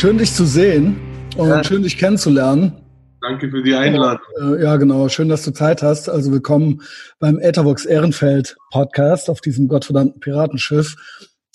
[0.00, 0.96] Schön, dich zu sehen
[1.36, 1.62] und ja.
[1.62, 2.72] schön, dich kennenzulernen.
[3.20, 4.24] Danke für die Einladung.
[4.40, 5.10] Äh, ja, genau.
[5.10, 6.08] Schön, dass du Zeit hast.
[6.08, 6.80] Also willkommen
[7.18, 10.96] beim Ethervox Ehrenfeld Podcast auf diesem gottverdammten Piratenschiff.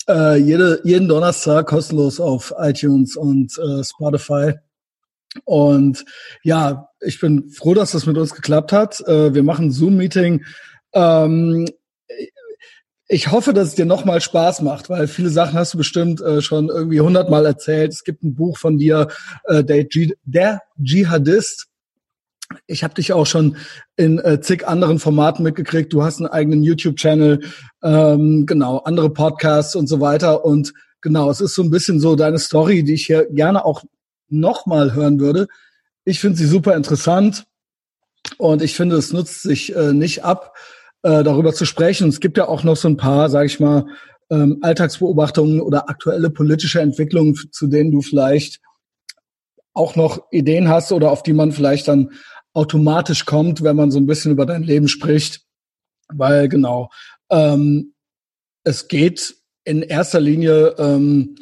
[0.08, 4.52] Äh, jede, jeden Donnerstag kostenlos auf iTunes und äh, Spotify.
[5.44, 6.04] Und
[6.44, 9.00] ja, ich bin froh, dass das mit uns geklappt hat.
[9.08, 10.44] Äh, wir machen Zoom-Meeting.
[10.92, 11.66] Ähm,
[13.08, 16.42] ich hoffe, dass es dir nochmal Spaß macht, weil viele Sachen hast du bestimmt äh,
[16.42, 17.92] schon irgendwie hundertmal erzählt.
[17.92, 19.08] Es gibt ein Buch von dir,
[19.44, 19.86] äh, der,
[20.24, 21.68] der Dschihadist.
[22.66, 23.56] Ich habe dich auch schon
[23.96, 25.92] in äh, zig anderen Formaten mitgekriegt.
[25.92, 27.40] Du hast einen eigenen YouTube-Channel,
[27.82, 30.44] ähm, genau, andere Podcasts und so weiter.
[30.44, 33.84] Und genau, es ist so ein bisschen so deine Story, die ich hier gerne auch
[34.28, 35.46] nochmal hören würde.
[36.04, 37.46] Ich finde sie super interessant
[38.38, 40.54] und ich finde, es nutzt sich äh, nicht ab,
[41.06, 42.08] äh, darüber zu sprechen.
[42.08, 43.86] Es gibt ja auch noch so ein paar, sage ich mal,
[44.28, 48.60] ähm, Alltagsbeobachtungen oder aktuelle politische Entwicklungen, zu denen du vielleicht
[49.72, 52.10] auch noch Ideen hast oder auf die man vielleicht dann
[52.54, 55.42] automatisch kommt, wenn man so ein bisschen über dein Leben spricht.
[56.08, 56.90] Weil genau,
[57.30, 57.94] ähm,
[58.64, 61.36] es geht in erster Linie ähm,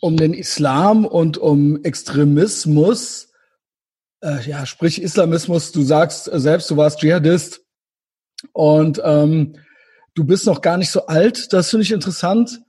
[0.00, 3.32] um den Islam und um Extremismus.
[4.20, 7.63] Äh, ja, sprich Islamismus, du sagst selbst, du warst Dschihadist.
[8.52, 9.56] Und ähm,
[10.14, 12.60] du bist noch gar nicht so alt, das finde ich interessant.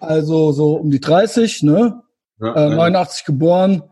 [0.00, 2.02] Also so um die 30, ne?
[2.40, 3.82] Ja, äh, 89 geboren.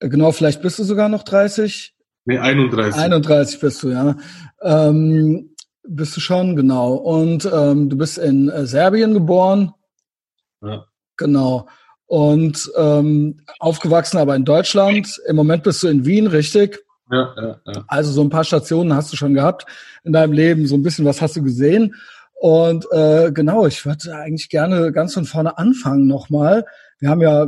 [0.00, 1.94] Äh, genau, vielleicht bist du sogar noch 30.
[2.26, 3.00] Nee, 31.
[3.00, 4.16] 31 bist du, ja.
[4.62, 5.54] Ähm,
[5.86, 6.94] bist du schon, genau.
[6.94, 9.72] Und ähm, du bist in äh, Serbien geboren.
[10.62, 10.86] Ja.
[11.16, 11.68] Genau.
[12.06, 15.20] Und ähm, aufgewachsen aber in Deutschland.
[15.26, 16.83] Im Moment bist du in Wien, richtig?
[17.10, 17.84] Ja, ja, ja.
[17.86, 19.66] Also so ein paar Stationen hast du schon gehabt
[20.04, 21.94] in deinem Leben, so ein bisschen was hast du gesehen.
[22.34, 26.64] Und äh, genau, ich würde eigentlich gerne ganz von vorne anfangen nochmal.
[26.98, 27.44] Wir haben ja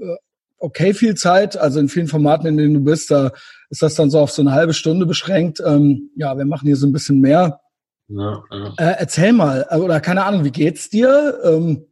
[0.00, 0.16] äh,
[0.58, 3.32] okay viel Zeit, also in vielen Formaten, in denen du bist, da
[3.70, 5.60] ist das dann so auf so eine halbe Stunde beschränkt.
[5.64, 7.60] Ähm, ja, wir machen hier so ein bisschen mehr.
[8.08, 8.74] Ja, ja.
[8.76, 11.38] Äh, erzähl mal, äh, oder keine Ahnung, wie geht's dir?
[11.44, 11.86] Ähm,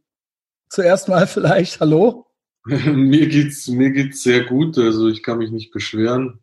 [0.69, 2.27] zuerst mal vielleicht, hallo?
[2.65, 6.39] mir geht's mir geht's sehr gut, also ich kann mich nicht beschweren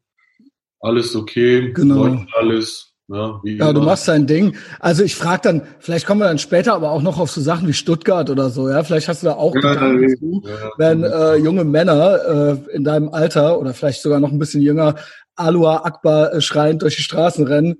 [0.80, 2.24] alles okay, genau.
[2.34, 2.92] alles.
[3.08, 4.56] Ja, wie ja du machst dein Ding.
[4.80, 7.68] Also ich frage dann, vielleicht kommen wir dann später aber auch noch auf so Sachen
[7.68, 8.82] wie Stuttgart oder so, ja.
[8.82, 12.82] Vielleicht hast du da auch ja, Gedanken zu, ja, wenn äh, junge Männer äh, in
[12.82, 14.96] deinem Alter oder vielleicht sogar noch ein bisschen jünger
[15.36, 17.76] Alua Akbar äh, schreiend durch die Straßen rennen,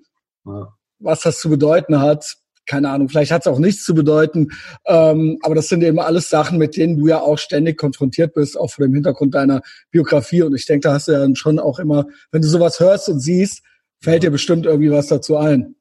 [1.00, 4.48] was das zu bedeuten hat keine Ahnung, vielleicht hat es auch nichts zu bedeuten.
[4.86, 8.58] Ähm, aber das sind eben alles Sachen, mit denen du ja auch ständig konfrontiert bist,
[8.58, 10.42] auch vor dem Hintergrund deiner Biografie.
[10.42, 13.08] Und ich denke, da hast du ja dann schon auch immer, wenn du sowas hörst
[13.08, 13.62] und siehst,
[14.00, 15.74] fällt dir bestimmt irgendwie was dazu ein.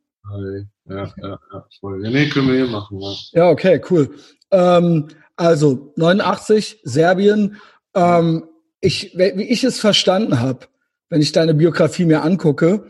[0.87, 2.03] Ja, ja, ja, voll.
[2.03, 2.99] Ja, nee, können wir hier machen.
[2.99, 4.09] Ja, ja okay, cool.
[4.51, 7.57] Ähm, also 89, Serbien.
[7.93, 8.45] Ähm,
[8.81, 10.67] ich, wie ich es verstanden habe,
[11.09, 12.85] wenn ich deine Biografie mir angucke,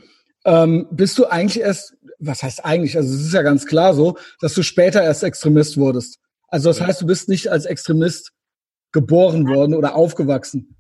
[0.45, 4.17] ähm, bist du eigentlich erst, was heißt eigentlich, also es ist ja ganz klar so,
[4.39, 6.19] dass du später erst Extremist wurdest.
[6.47, 6.87] Also das ja.
[6.87, 8.31] heißt, du bist nicht als Extremist
[8.91, 10.75] geboren worden oder aufgewachsen.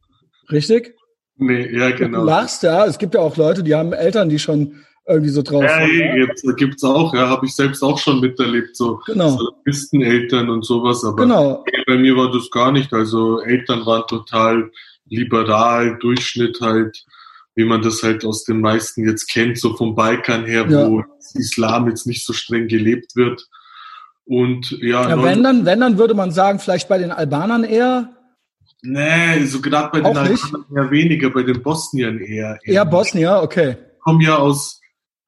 [0.51, 0.95] Richtig?
[1.37, 2.19] Nee, ja, genau.
[2.19, 2.85] Du lachst, ja.
[2.85, 6.43] Es gibt ja auch Leute, die haben Eltern, die schon irgendwie so drauf ja, sind.
[6.43, 9.37] Ja, gibt's auch, ja, habe ich selbst auch schon miterlebt, so genau.
[9.91, 11.63] Eltern und sowas, aber genau.
[11.85, 12.91] bei mir war das gar nicht.
[12.93, 14.71] Also Eltern waren total
[15.07, 17.05] liberal, Durchschnitt halt
[17.55, 20.89] wie man das halt aus den meisten jetzt kennt, so vom Balkan her, ja.
[20.89, 23.47] wo Islam jetzt nicht so streng gelebt wird.
[24.25, 28.09] Und ja, ja wenn dann, wenn dann würde man sagen, vielleicht bei den Albanern eher.
[28.81, 32.59] Nee, so gerade bei den Albanern eher weniger, bei den Bosniern eher.
[32.63, 33.77] Eher, eher Bosnier, okay.
[33.79, 34.81] Ich komme ja aus,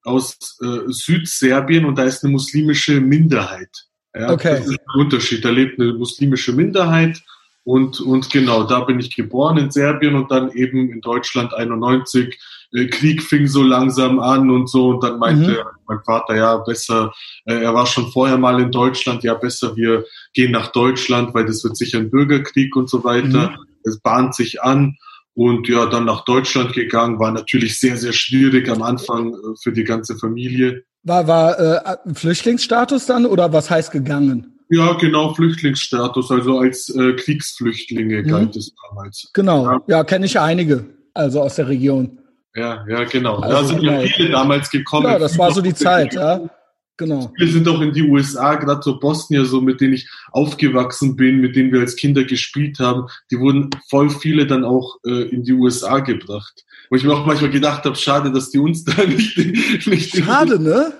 [0.03, 3.69] aus äh, Südserbien und da ist eine muslimische Minderheit.
[4.13, 4.57] Ja, okay.
[4.57, 5.45] Das ist ein Unterschied.
[5.45, 7.21] Da lebt eine muslimische Minderheit
[7.67, 12.39] und, und genau, da bin ich geboren in Serbien und dann eben in Deutschland 91.
[12.72, 15.79] Äh, Krieg fing so langsam an und so und dann meinte mhm.
[15.85, 17.11] mein Vater, ja, besser,
[17.44, 21.46] äh, er war schon vorher mal in Deutschland, ja, besser wir gehen nach Deutschland, weil
[21.46, 23.49] das wird sicher ein Bürgerkrieg und so weiter.
[23.49, 23.58] Mhm.
[23.84, 24.96] Es bahnt sich an
[25.34, 29.73] und ja, dann nach Deutschland gegangen, war natürlich sehr, sehr schwierig am Anfang äh, für
[29.73, 30.84] die ganze Familie.
[31.03, 34.56] War, war äh, Flüchtlingsstatus dann oder was heißt gegangen?
[34.69, 38.28] Ja, genau, Flüchtlingsstatus, also als äh, Kriegsflüchtlinge mhm.
[38.28, 39.29] galt es damals.
[39.34, 42.19] Genau, ja, ja kenne ich einige, also aus der Region.
[42.55, 43.37] Ja, ja, genau.
[43.37, 44.02] Also, da sind genau.
[44.02, 45.05] ja viele damals gekommen.
[45.05, 46.49] Ja, das war so die Zeit, ja.
[46.97, 47.31] Genau.
[47.37, 51.40] Viele sind auch in die USA, gerade so Bosnier, so mit denen ich aufgewachsen bin,
[51.40, 55.43] mit denen wir als Kinder gespielt haben, die wurden voll viele dann auch äh, in
[55.43, 56.66] die USA gebracht.
[56.90, 59.37] Wo ich mir auch manchmal gedacht habe, schade, dass die uns da nicht.
[59.85, 60.93] nicht schade, ne?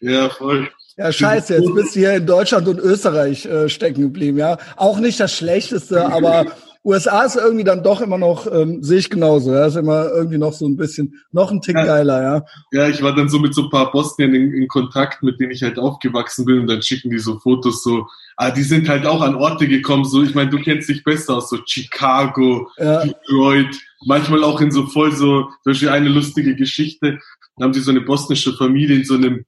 [0.00, 0.68] Ja, voll.
[0.96, 4.58] Ja, scheiße, jetzt bist du hier in Deutschland und Österreich äh, stecken geblieben, ja.
[4.76, 6.46] Auch nicht das Schlechteste, aber
[6.84, 10.38] USA ist irgendwie dann doch immer noch, ähm, sehe ich genauso, ja, ist immer irgendwie
[10.38, 11.84] noch so ein bisschen, noch ein Tick ja.
[11.84, 12.44] geiler, ja.
[12.72, 15.52] Ja, ich war dann so mit so ein paar Bosnien in, in, Kontakt, mit denen
[15.52, 18.06] ich halt aufgewachsen bin und dann schicken die so Fotos so,
[18.36, 21.36] ah, die sind halt auch an Orte gekommen, so, ich meine, du kennst dich besser
[21.36, 23.04] aus, so Chicago, ja.
[23.04, 27.20] Detroit, manchmal auch in so voll so, zum Beispiel eine lustige Geschichte,
[27.56, 29.44] da haben sie so eine bosnische Familie in so einem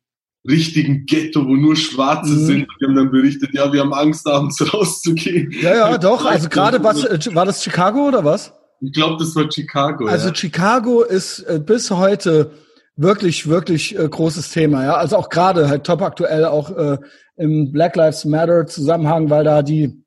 [0.48, 2.46] richtigen Ghetto, wo nur Schwarze mhm.
[2.46, 2.66] sind.
[2.80, 5.52] Die haben dann berichtet, ja, wir haben Angst, abends rauszugehen.
[5.60, 6.24] Ja, ja, doch.
[6.24, 8.52] Also gerade was, äh, war das Chicago oder was?
[8.80, 10.06] Ich glaube, das war Chicago.
[10.06, 10.34] Also ja.
[10.34, 12.50] Chicago ist äh, bis heute
[12.96, 14.84] wirklich, wirklich äh, großes Thema.
[14.84, 16.98] Ja, also auch gerade halt top aktuell auch äh,
[17.36, 20.04] im Black Lives Matter Zusammenhang, weil da die,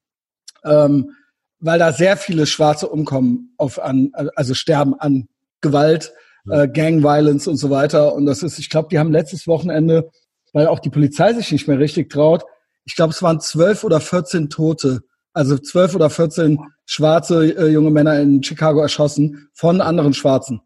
[0.63, 1.11] ähm,
[1.59, 5.27] weil da sehr viele Schwarze umkommen auf an, also sterben an
[5.61, 6.13] Gewalt,
[6.49, 8.13] äh, Gang Violence und so weiter.
[8.13, 10.09] Und das ist, ich glaube, die haben letztes Wochenende
[10.53, 12.43] weil auch die Polizei sich nicht mehr richtig traut.
[12.85, 15.01] Ich glaube, es waren zwölf oder vierzehn Tote,
[15.33, 20.61] also zwölf oder vierzehn schwarze äh, junge Männer in Chicago erschossen von anderen Schwarzen.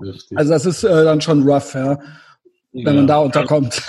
[0.00, 0.38] Richtig.
[0.38, 1.98] Also das ist äh, dann schon rough, ja,
[2.72, 3.82] wenn ja, man da unterkommt.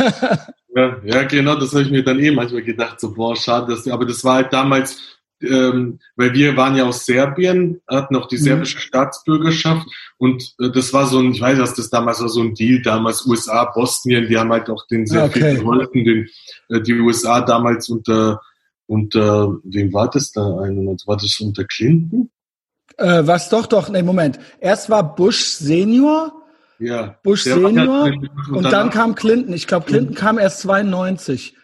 [0.76, 3.88] Ja, ja, genau, das habe ich mir dann eh manchmal gedacht, so boah, schade, dass,
[3.88, 8.38] aber das war halt damals ähm, weil wir waren ja aus Serbien, hatten auch die
[8.38, 8.42] mhm.
[8.42, 9.86] serbische Staatsbürgerschaft
[10.18, 12.82] und äh, das war so ein, ich weiß was das damals war so ein Deal,
[12.82, 15.52] damals USA, Bosnien, die haben halt auch den sehr okay.
[15.52, 16.28] viel geholfen, den,
[16.70, 18.42] äh, die USA damals unter,
[18.88, 22.30] unter, wem war das da war das unter Clinton?
[22.98, 24.40] Äh, was doch, doch, nee, Moment.
[24.60, 26.34] Erst war Bush Senior,
[26.80, 29.54] ja, Bush Senior und, und dann kam Clinton.
[29.54, 30.18] Ich glaube, Clinton mhm.
[30.18, 31.56] kam erst 92.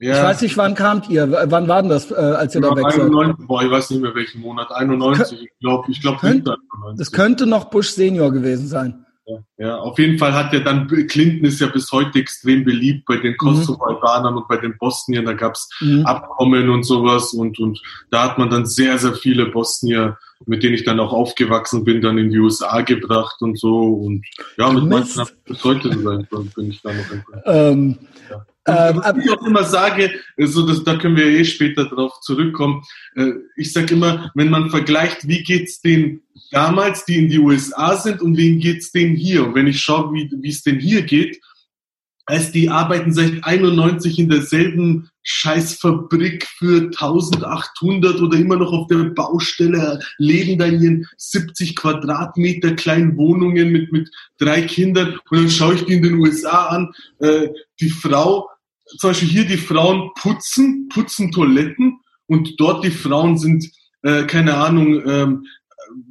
[0.00, 0.16] Ja.
[0.16, 1.30] Ich weiß nicht, wann kamt ihr?
[1.30, 3.46] Wann war denn das, äh, als ihr ja, da weg seid?
[3.46, 4.72] Boah, ich weiß nicht mehr welchen Monat.
[4.72, 6.48] 91, ich glaube, ich glaube, könnt,
[6.96, 9.04] Das könnte noch Bush Senior gewesen sein.
[9.26, 13.04] Ja, ja, auf jeden Fall hat ja dann, Clinton ist ja bis heute extrem beliebt
[13.04, 13.36] bei den.
[13.36, 14.38] Kosovo-Albanern mhm.
[14.38, 15.26] und bei den Bosniern.
[15.26, 16.06] Da gab's mhm.
[16.06, 17.80] Abkommen und sowas und, und
[18.10, 20.16] da hat man dann sehr, sehr viele Bosnier,
[20.46, 23.92] mit denen ich dann auch aufgewachsen bin, dann in die USA gebracht und so.
[23.92, 24.24] Und
[24.56, 27.44] ja, mit manchen bis heute bin ich da noch.
[27.44, 27.98] Ähm,
[28.30, 28.46] ja.
[28.66, 32.82] Ähm, was ich auch immer sage, also das, da können wir eh später drauf zurückkommen.
[33.16, 37.96] Äh, ich sage immer, wenn man vergleicht, wie geht's denen damals, die in die USA
[37.96, 39.46] sind, und wem geht's denen hier?
[39.46, 41.40] Und wenn ich schaue, wie es denen hier geht,
[42.26, 49.04] als die arbeiten seit 91 in derselben Scheißfabrik für 1800 oder immer noch auf der
[49.10, 55.18] Baustelle, leben da in ihren 70 Quadratmeter kleinen Wohnungen mit, mit drei Kindern.
[55.30, 57.48] Und dann schaue ich die in den USA an, äh,
[57.80, 58.48] die Frau,
[58.98, 63.70] zum Beispiel hier die Frauen putzen, putzen Toiletten und dort die Frauen sind,
[64.02, 65.46] äh, keine Ahnung, ähm,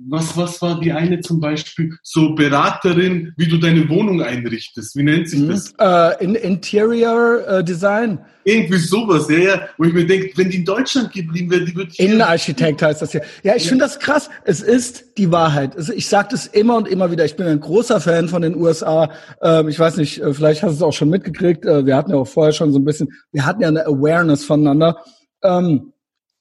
[0.08, 1.94] was, was war die eine zum Beispiel?
[2.04, 4.96] So Beraterin, wie du deine Wohnung einrichtest.
[4.96, 5.50] Wie nennt sich mhm.
[5.50, 5.74] das?
[5.80, 8.20] Uh, in Interior uh, Design.
[8.44, 9.62] Irgendwie sowas, ja, ja.
[9.78, 12.00] Wo ich mir denke, wenn die in Deutschland geblieben wäre, die würde ich.
[12.00, 13.22] Innenarchitekt heißt das hier.
[13.44, 13.70] Ja, ich ja.
[13.70, 14.30] finde das krass.
[14.46, 15.76] Es ist die Wahrheit.
[15.76, 17.26] Also ich sage das immer und immer wieder.
[17.26, 19.12] Ich bin ein großer Fan von den USA.
[19.42, 21.66] Ähm, ich weiß nicht, äh, vielleicht hast du es auch schon mitgekriegt.
[21.66, 24.44] Äh, wir hatten ja auch vorher schon so ein bisschen, wir hatten ja eine Awareness
[24.44, 24.98] voneinander.
[25.44, 25.94] Ähm,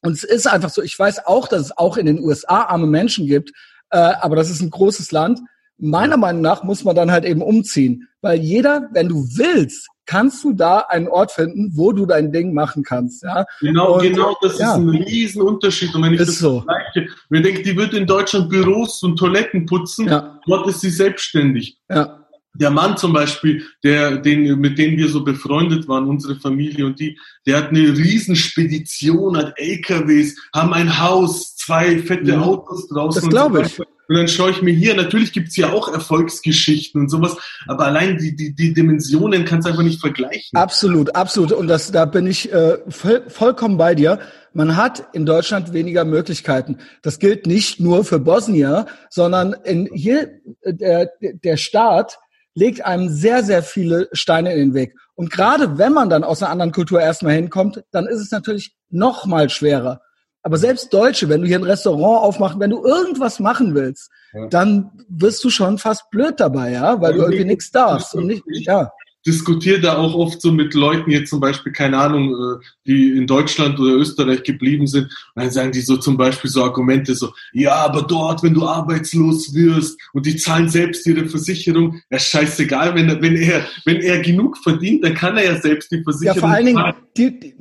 [0.02, 2.86] und es ist einfach so, ich weiß auch, dass es auch in den USA arme
[2.86, 3.50] Menschen gibt,
[3.90, 5.40] äh, aber das ist ein großes Land.
[5.78, 10.42] Meiner Meinung nach muss man dann halt eben umziehen, weil jeder, wenn du willst, kannst
[10.42, 13.22] du da einen Ort finden, wo du dein Ding machen kannst.
[13.22, 13.44] Ja?
[13.60, 14.72] Genau, und, genau, das ja.
[14.72, 15.94] ist ein Riesenunterschied.
[15.94, 16.62] Und wenn ich ist das so.
[16.62, 20.40] vergleiche, wenn ich denke, die wird in Deutschland Büros und Toiletten putzen, ja.
[20.46, 21.78] dort ist sie selbstständig.
[21.90, 22.17] Ja
[22.58, 26.98] der Mann zum Beispiel, der, den, mit dem wir so befreundet waren, unsere Familie und
[26.98, 33.22] die, der hat eine Riesenspedition, hat LKWs, haben ein Haus, zwei fette ja, Autos draußen.
[33.22, 33.78] Das glaube ich.
[33.78, 37.36] Und dann schaue ich mir hier, natürlich gibt's hier auch Erfolgsgeschichten und sowas,
[37.66, 40.56] aber allein die, die, die Dimensionen kannst du einfach nicht vergleichen.
[40.56, 41.52] Absolut, absolut.
[41.52, 44.18] Und das, da bin ich äh, voll, vollkommen bei dir.
[44.54, 46.78] Man hat in Deutschland weniger Möglichkeiten.
[47.02, 52.18] Das gilt nicht nur für Bosnier, sondern in hier äh, der, der Staat
[52.54, 54.94] legt einem sehr, sehr viele Steine in den Weg.
[55.14, 58.74] Und gerade wenn man dann aus einer anderen Kultur erstmal hinkommt, dann ist es natürlich
[58.90, 60.00] noch mal schwerer.
[60.42, 64.46] Aber selbst Deutsche, wenn du hier ein Restaurant aufmachst, wenn du irgendwas machen willst, ja.
[64.46, 68.26] dann wirst du schon fast blöd dabei, ja, weil ja, du irgendwie nichts darfst und
[68.26, 68.90] nicht, ja
[69.28, 73.26] diskutiere da auch oft so mit Leuten, jetzt zum Beispiel, keine Ahnung, äh, die in
[73.26, 75.04] Deutschland oder Österreich geblieben sind.
[75.34, 78.66] Und dann sagen die so zum Beispiel so Argumente so, ja, aber dort, wenn du
[78.66, 84.00] arbeitslos wirst und die zahlen selbst ihre Versicherung, ja, scheißegal, wenn er, wenn er, wenn
[84.00, 86.36] er genug verdient, dann kann er ja selbst die Versicherung.
[86.36, 87.54] Ja, vor allen Dingen, die, die,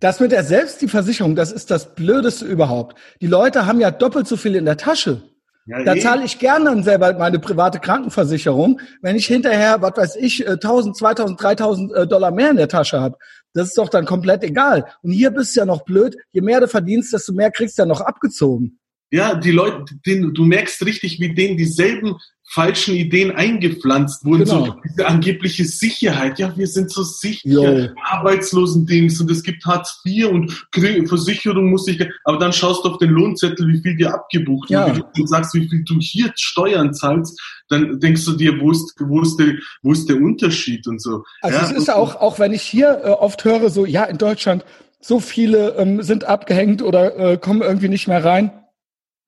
[0.00, 2.98] das mit der selbst die Versicherung, das ist das Blödeste überhaupt.
[3.20, 5.22] Die Leute haben ja doppelt so viel in der Tasche.
[5.66, 6.00] Ja, da eh.
[6.00, 10.96] zahle ich gerne dann selber meine private Krankenversicherung, wenn ich hinterher, was weiß ich, 1000,
[10.96, 13.16] 2000, 3000 Dollar mehr in der Tasche habe.
[13.54, 14.86] Das ist doch dann komplett egal.
[15.02, 16.16] Und hier bist du ja noch blöd.
[16.32, 18.78] Je mehr du verdienst, desto mehr kriegst du ja noch abgezogen.
[19.10, 22.16] Ja, die Leute, den, du merkst richtig, wie denen dieselben
[22.54, 24.44] falschen Ideen eingepflanzt wurden.
[24.44, 24.66] Genau.
[24.66, 26.38] So diese angebliche Sicherheit.
[26.38, 27.92] Ja, wir sind so sicher.
[28.04, 30.52] Arbeitslosendings und es gibt Hartz IV und
[31.08, 32.00] Versicherung muss ich.
[32.22, 34.88] Aber dann schaust du auf den Lohnzettel, wie viel dir abgebucht ja.
[34.88, 35.04] wurde.
[35.16, 39.20] Du sagst, wie viel du hier Steuern zahlst, dann denkst du dir, wo ist, wo
[39.20, 41.24] ist, der, wo ist der Unterschied und so.
[41.42, 44.18] Also ja, es ist auch, auch wenn ich hier äh, oft höre, so, ja, in
[44.18, 44.64] Deutschland,
[45.00, 48.52] so viele ähm, sind abgehängt oder äh, kommen irgendwie nicht mehr rein.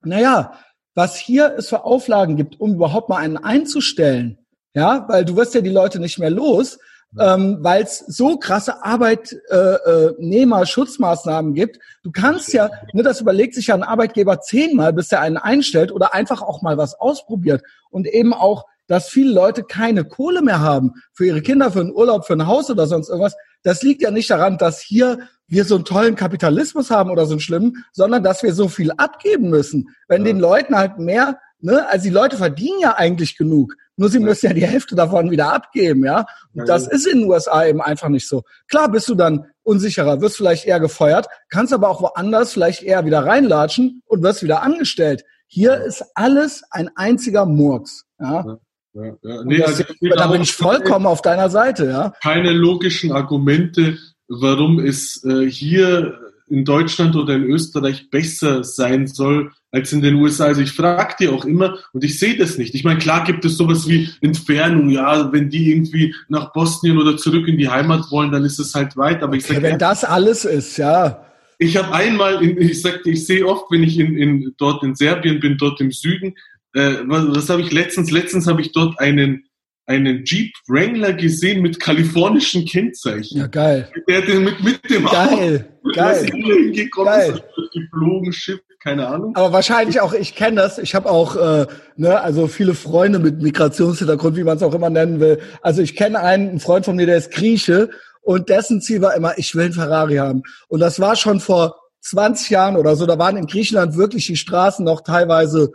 [0.03, 0.53] Naja,
[0.97, 4.39] was hier es für Auflagen gibt, um überhaupt mal einen einzustellen.
[4.75, 6.81] Ja, weil du wirst ja die Leute nicht mehr los,
[7.19, 11.79] ähm, weil es so krasse Arbeitnehmerschutzmaßnahmen gibt.
[12.03, 15.93] Du kannst ja, ne, das überlegt sich ja ein Arbeitgeber zehnmal, bis er einen einstellt
[15.93, 20.61] oder einfach auch mal was ausprobiert und eben auch, dass viele Leute keine Kohle mehr
[20.61, 23.35] haben für ihre Kinder, für einen Urlaub, für ein Haus oder sonst irgendwas.
[23.63, 27.33] Das liegt ja nicht daran, dass hier wir so einen tollen Kapitalismus haben oder so
[27.33, 29.89] einen schlimmen, sondern dass wir so viel abgeben müssen.
[30.09, 30.33] Wenn ja.
[30.33, 34.25] den Leuten halt mehr, ne, also die Leute verdienen ja eigentlich genug, nur sie ja.
[34.25, 36.27] müssen ja die Hälfte davon wieder abgeben, ja.
[36.55, 38.43] Und das ist in den USA eben einfach nicht so.
[38.69, 43.05] Klar bist du dann unsicherer, wirst vielleicht eher gefeuert, kannst aber auch woanders vielleicht eher
[43.05, 45.25] wieder reinlatschen und wirst wieder angestellt.
[45.47, 48.59] Hier ist alles ein einziger Murks, ja.
[48.93, 49.45] Ja, ja.
[49.45, 49.85] Nee, das, also
[50.17, 52.13] da bin ich vollkommen auf deiner Seite, ja.
[52.23, 53.99] Keine logischen Argumente,
[54.29, 56.19] warum es äh, hier
[56.49, 60.45] in Deutschland oder in Österreich besser sein soll als in den USA.
[60.45, 62.75] Also ich frage dir auch immer und ich sehe das nicht.
[62.75, 67.17] Ich meine, klar gibt es sowas wie Entfernung, ja, wenn die irgendwie nach Bosnien oder
[67.17, 69.23] zurück in die Heimat wollen, dann ist es halt weit.
[69.23, 71.23] Aber ich sage, wenn das alles ist, ja.
[71.59, 74.95] Ich habe einmal, in, ich sagte, ich sehe oft, wenn ich in, in, dort in
[74.95, 76.35] Serbien bin, dort im Süden,
[76.75, 78.11] äh, was, was habe ich letztens?
[78.11, 79.46] Letztens habe ich dort einen
[79.87, 83.39] einen Jeep Wrangler gesehen mit kalifornischen Kennzeichen.
[83.39, 83.89] Ja, geil.
[84.09, 86.27] Der hat den mit, mit dem geil, Auto, geil,
[87.05, 87.45] geil.
[87.73, 89.35] geflogen, Schiff, keine Ahnung.
[89.37, 91.67] Aber wahrscheinlich auch, ich kenne das, ich habe auch, äh,
[91.97, 95.39] ne, also viele Freunde mit Migrationshintergrund, wie man es auch immer nennen will.
[95.63, 97.91] Also ich kenne einen, einen Freund von mir, der ist Grieche
[98.23, 100.43] und dessen Ziel war immer, ich will einen Ferrari haben.
[100.67, 104.37] Und das war schon vor 20 Jahren oder so, da waren in Griechenland wirklich die
[104.37, 105.71] Straßen noch teilweise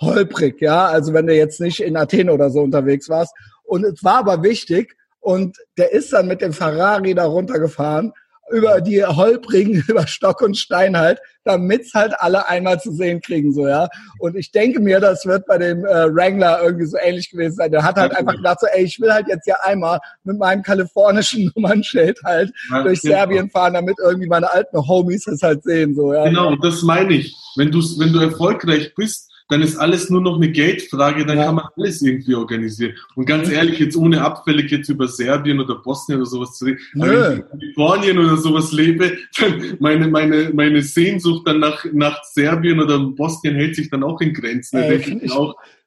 [0.00, 3.34] holprig, ja, also wenn du jetzt nicht in Athen oder so unterwegs warst.
[3.66, 8.12] Und es war aber wichtig und der ist dann mit dem Ferrari da runtergefahren
[8.50, 13.52] über die holprigen, über Stock und Stein halt, damit's halt alle einmal zu sehen kriegen,
[13.52, 13.88] so, ja.
[14.18, 17.70] Und ich denke mir, das wird bei dem äh, Wrangler irgendwie so ähnlich gewesen sein.
[17.70, 20.62] Der hat halt einfach gedacht so, ey, ich will halt jetzt ja einmal mit meinem
[20.62, 23.14] kalifornischen Nummernschild halt ja, durch genau.
[23.14, 26.24] Serbien fahren, damit irgendwie meine alten Homies das halt sehen, so, ja.
[26.24, 27.36] Genau, das meine ich.
[27.56, 31.46] Wenn du, wenn du erfolgreich bist, dann ist alles nur noch eine Geldfrage, dann ja.
[31.46, 32.94] kann man alles irgendwie organisieren.
[33.14, 36.78] Und ganz ehrlich, jetzt ohne abfällig jetzt über Serbien oder Bosnien oder sowas zu reden,
[36.94, 42.22] wenn ich in Kalifornien oder sowas lebe, dann meine, meine, meine Sehnsucht dann nach, nach
[42.24, 44.80] Serbien oder Bosnien hält sich dann auch in Grenzen.
[44.80, 45.32] Finde ich,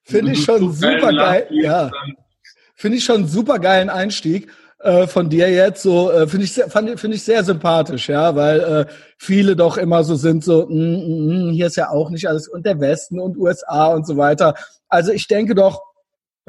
[0.03, 1.91] find ich schon super geil, ja.
[2.75, 4.47] Finde ich schon super geilen Einstieg
[4.79, 8.85] äh, von dir jetzt so äh, finde ich finde ich sehr sympathisch ja weil äh,
[9.17, 12.47] viele doch immer so sind so mm, mm, mm, hier ist ja auch nicht alles
[12.47, 14.55] und der Westen und USA und so weiter.
[14.87, 15.81] Also ich denke doch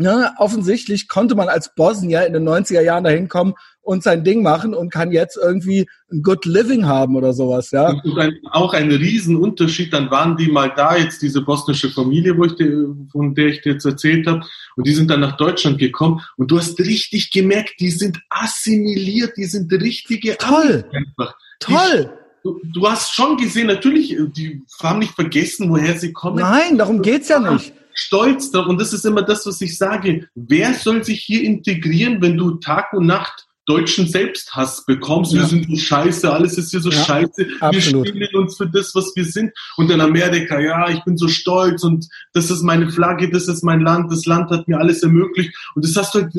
[0.00, 4.42] ne, offensichtlich konnte man als Bosnier in den 90er Jahren dahin kommen und sein Ding
[4.42, 7.88] machen und kann jetzt irgendwie ein Good Living haben oder sowas, ja.
[7.88, 12.44] Und ein, auch ein Riesenunterschied, dann waren die mal da, jetzt diese bosnische Familie, wo
[12.44, 14.44] ich dir, von der ich dir jetzt erzählt habe,
[14.76, 19.36] und die sind dann nach Deutschland gekommen und du hast richtig gemerkt, die sind assimiliert,
[19.36, 20.84] die sind richtige Toll!
[20.92, 21.34] Einfach.
[21.58, 22.12] Toll!
[22.42, 26.38] Du, du, hast schon gesehen, natürlich, die haben nicht vergessen, woher sie kommen.
[26.38, 28.68] Nein, darum geht's ja nicht stolz darauf.
[28.68, 30.28] Und das ist immer das, was ich sage.
[30.34, 35.32] Wer soll sich hier integrieren, wenn du Tag und Nacht deutschen Selbsthass bekommst.
[35.32, 35.40] Ja.
[35.40, 37.46] Wir sind so scheiße, alles ist hier so ja, scheiße.
[37.60, 38.06] Absolut.
[38.06, 39.52] Wir spielen uns für das, was wir sind.
[39.76, 43.62] Und in Amerika, ja, ich bin so stolz und das ist meine Flagge, das ist
[43.62, 45.54] mein Land, das Land hat mir alles ermöglicht.
[45.76, 46.32] Und das hast du halt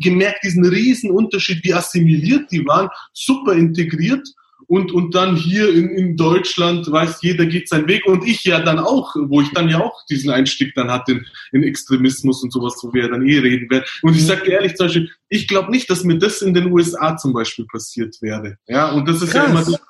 [0.00, 4.28] gemerkt, diesen riesen Unterschied, wie assimiliert die waren, super integriert
[4.68, 8.60] und, und dann hier in, in Deutschland weiß jeder geht seinen Weg und ich ja
[8.60, 12.52] dann auch, wo ich dann ja auch diesen Einstieg dann hatte in, in Extremismus und
[12.52, 13.84] sowas, wo wir ja dann eh reden werden.
[14.02, 14.26] Und ich mhm.
[14.26, 17.66] sage ehrlich zum Beispiel, ich glaube nicht, dass mir das in den USA zum Beispiel
[17.66, 18.58] passiert wäre.
[18.66, 19.46] Ja, und das ist Krass.
[19.46, 19.80] ja immer das,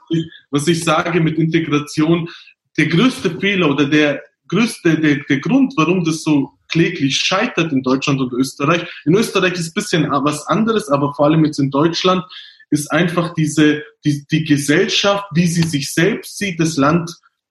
[0.50, 2.28] was ich sage mit Integration.
[2.76, 7.82] Der größte Fehler oder der größte, der, der Grund, warum das so kläglich scheitert in
[7.82, 8.86] Deutschland und Österreich.
[9.04, 12.24] In Österreich ist ein bisschen was anderes, aber vor allem jetzt in Deutschland
[12.70, 17.10] ist einfach diese, die, die Gesellschaft, wie sie sich selbst sieht, das Land,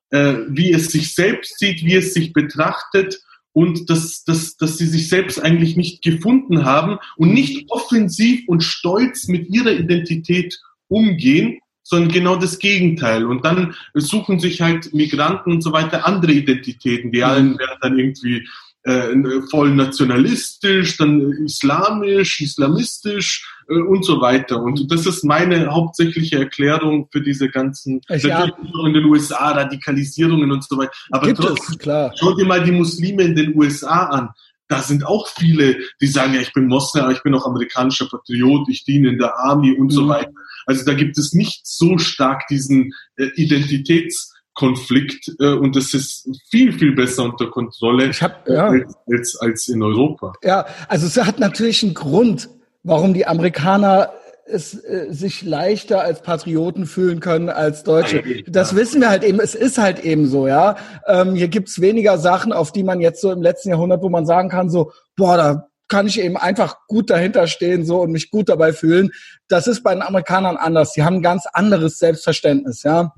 [0.10, 3.19] äh, wie es sich selbst sieht, wie es sich betrachtet
[3.53, 8.63] und dass, dass, dass sie sich selbst eigentlich nicht gefunden haben und nicht offensiv und
[8.63, 13.25] stolz mit ihrer Identität umgehen, sondern genau das Gegenteil.
[13.25, 17.12] Und dann suchen sich halt Migranten und so weiter andere Identitäten.
[17.12, 17.60] Die allen mhm.
[17.60, 18.48] werden dann irgendwie
[18.84, 19.15] äh,
[19.50, 24.62] voll nationalistisch, dann islamisch, islamistisch und so weiter.
[24.62, 28.45] Und das ist meine hauptsächliche Erklärung für diese ganzen, ja.
[28.86, 30.91] in den USA, Radikalisierungen und so weiter.
[31.12, 32.13] Aber Gibt trotzdem, es, klar.
[32.15, 34.29] schau dir mal die Muslime in den USA an.
[34.67, 38.07] Da sind auch viele, die sagen, ja, ich bin Moslem, aber ich bin auch amerikanischer
[38.10, 39.91] Patriot, ich diene in der Army und mhm.
[39.91, 40.31] so weiter.
[40.65, 46.29] Also da gibt es nicht so stark diesen äh, Identitäts- Konflikt äh, und das ist
[46.50, 48.69] viel, viel besser unter Kontrolle ich hab, ja.
[48.69, 50.34] als, als, als in Europa.
[50.43, 52.50] Ja, also es hat natürlich einen Grund,
[52.86, 54.13] warum die Amerikaner
[54.48, 58.24] es äh, sich leichter als Patrioten fühlen können als Deutsche.
[58.48, 59.39] Das wissen wir halt eben.
[59.39, 60.75] Es ist halt eben so, ja.
[61.08, 64.27] Ähm, hier gibt's weniger Sachen, auf die man jetzt so im letzten Jahrhundert, wo man
[64.27, 68.30] sagen kann, so, boah, da kann ich eben einfach gut dahinter stehen so und mich
[68.30, 69.10] gut dabei fühlen.
[69.48, 70.94] Das ist bei den Amerikanern anders.
[70.94, 73.13] Die haben ein ganz anderes Selbstverständnis, ja.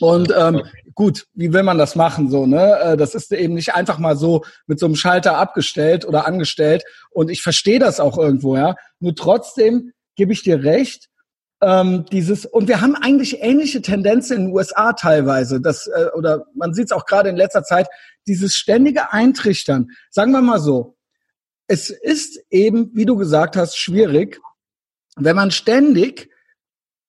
[0.00, 0.62] Und ähm,
[0.94, 2.46] gut, wie will man das machen so?
[2.46, 6.26] Ne, äh, das ist eben nicht einfach mal so mit so einem Schalter abgestellt oder
[6.26, 6.82] angestellt.
[7.10, 8.74] Und ich verstehe das auch irgendwo, ja.
[8.98, 11.08] Nur trotzdem gebe ich dir recht.
[11.62, 15.60] Ähm, dieses und wir haben eigentlich ähnliche Tendenzen in den USA teilweise.
[15.60, 17.86] Das äh, oder man sieht es auch gerade in letzter Zeit.
[18.26, 19.88] Dieses ständige Eintrichtern.
[20.10, 20.96] Sagen wir mal so:
[21.68, 24.40] Es ist eben, wie du gesagt hast, schwierig,
[25.16, 26.30] wenn man ständig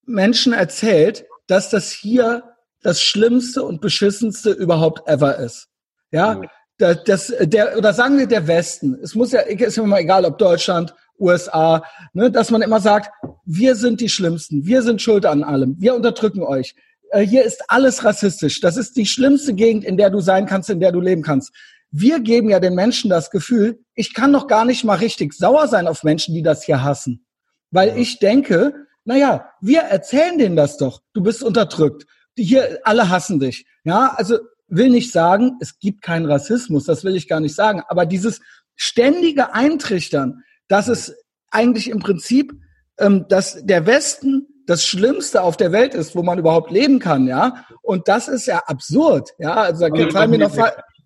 [0.05, 2.50] Menschen erzählt, dass das hier
[2.81, 5.67] das Schlimmste und Beschissenste überhaupt ever ist.
[6.11, 6.41] Ja,
[6.77, 8.97] das, das, der, oder sagen wir der Westen.
[9.01, 11.83] Es muss ja, ist immer egal, ob Deutschland, USA,
[12.13, 13.11] ne, dass man immer sagt,
[13.45, 16.73] wir sind die Schlimmsten, wir sind schuld an allem, wir unterdrücken euch.
[17.11, 18.59] Äh, hier ist alles rassistisch.
[18.59, 21.53] Das ist die schlimmste Gegend, in der du sein kannst, in der du leben kannst.
[21.91, 25.67] Wir geben ja den Menschen das Gefühl, ich kann doch gar nicht mal richtig sauer
[25.67, 27.25] sein auf Menschen, die das hier hassen.
[27.69, 28.73] Weil ich denke,
[29.03, 31.01] naja, wir erzählen denen das doch.
[31.13, 32.05] Du bist unterdrückt
[32.43, 33.65] hier alle hassen dich.
[33.83, 37.83] Ja, also will nicht sagen, es gibt keinen Rassismus, das will ich gar nicht sagen,
[37.87, 38.39] aber dieses
[38.75, 41.13] ständige Eintrichtern, dass es
[41.51, 42.53] eigentlich im Prinzip,
[42.97, 47.27] ähm, dass der Westen das Schlimmste auf der Welt ist, wo man überhaupt leben kann,
[47.27, 47.65] ja.
[47.81, 49.55] Und das ist ja absurd, ja.
[49.55, 50.55] Also da fallen mir noch,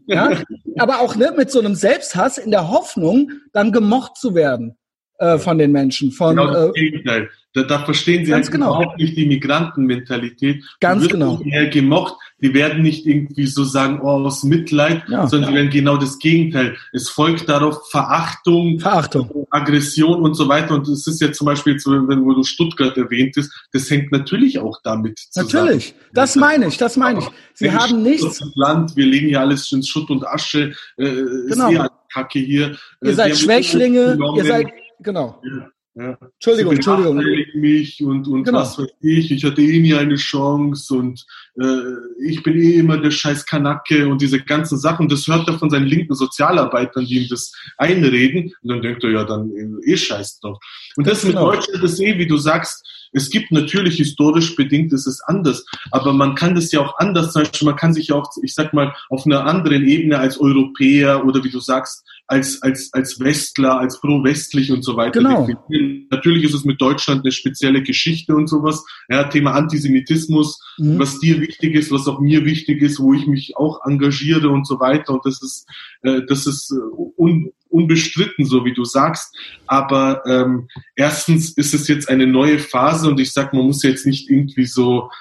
[0.06, 0.38] ja.
[0.78, 4.78] Aber auch ne, mit so einem Selbsthass in der Hoffnung, dann gemocht zu werden
[5.20, 6.12] äh, von den Menschen.
[6.12, 7.30] Von, genau das äh, Gegenteil.
[7.54, 8.76] Da, da verstehen sie Ganz halt genau.
[8.76, 10.62] überhaupt nicht die Migrantenmentalität.
[10.82, 11.40] Ganz genau.
[11.44, 12.16] Mehr gemocht.
[12.42, 15.26] Die werden nicht irgendwie so sagen, oh, aus Mitleid, Ja.
[15.28, 16.76] sondern die werden genau das Gegenteil.
[16.92, 19.48] Es folgt darauf Verachtung, Verachtung.
[19.52, 20.76] Aggression und so weiter.
[20.76, 24.60] Und es ist ja zum Beispiel, wenn wo du Stuttgart erwähnt hast, das hängt natürlich
[24.60, 25.50] auch damit zusammen.
[25.66, 25.96] Natürlich.
[26.14, 27.26] Das meine ich, das meine ich.
[27.54, 28.42] Sie haben nichts.
[28.56, 30.74] Land, wir legen hier alles in Schutt und Asche.
[30.98, 31.06] Äh,
[31.50, 31.88] Genau.
[32.14, 32.76] Kacke hier.
[33.02, 34.68] Ihr Äh, seid die Schwächlinge, ihr seid,
[35.06, 35.42] genau.
[35.44, 36.18] Ja, ja.
[36.34, 37.24] Entschuldigung, Entschuldigung.
[37.56, 38.60] mich und, und Genau.
[38.60, 41.26] was weiß ich, ich hatte eh nie eine Chance und
[41.58, 45.58] äh, ich bin eh immer der scheiß Kanacke und diese ganzen Sachen, das hört er
[45.58, 49.94] von seinen linken Sozialarbeitern, die ihm das einreden und dann denkt er, ja, dann äh,
[49.94, 50.60] eh scheiß doch.
[50.98, 51.52] Und das Ganz mit genau.
[51.52, 56.12] Deutschland ist eh, wie du sagst, es gibt natürlich historisch bedingt, es ist anders, aber
[56.12, 58.74] man kann das ja auch anders, zum Beispiel, man kann sich ja auch, ich sag
[58.74, 63.78] mal, auf einer anderen Ebene als Europäer oder wie du sagst, als, als, als Westler,
[63.80, 65.46] als pro-westlich und so weiter Genau.
[65.46, 66.08] definieren.
[66.10, 68.84] Natürlich ist es mit Deutschland eine spezielle Geschichte und sowas.
[69.10, 70.98] Ja, Thema Antisemitismus, Mhm.
[71.00, 74.66] was dir wichtig ist, was auch mir wichtig ist, wo ich mich auch engagiere und
[74.68, 75.14] so weiter.
[75.14, 75.68] Und das ist,
[76.02, 76.76] äh, das ist äh,
[77.18, 79.36] un, unbestritten, so wie du sagst.
[79.68, 84.06] Aber ähm, erstens ist es jetzt eine neue Phase und ich sag, man muss jetzt
[84.06, 85.12] nicht irgendwie so,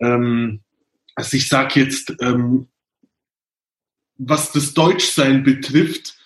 [0.00, 0.60] ähm,
[1.14, 2.66] also ich sag jetzt, ähm,
[4.16, 6.17] was das Deutschsein betrifft,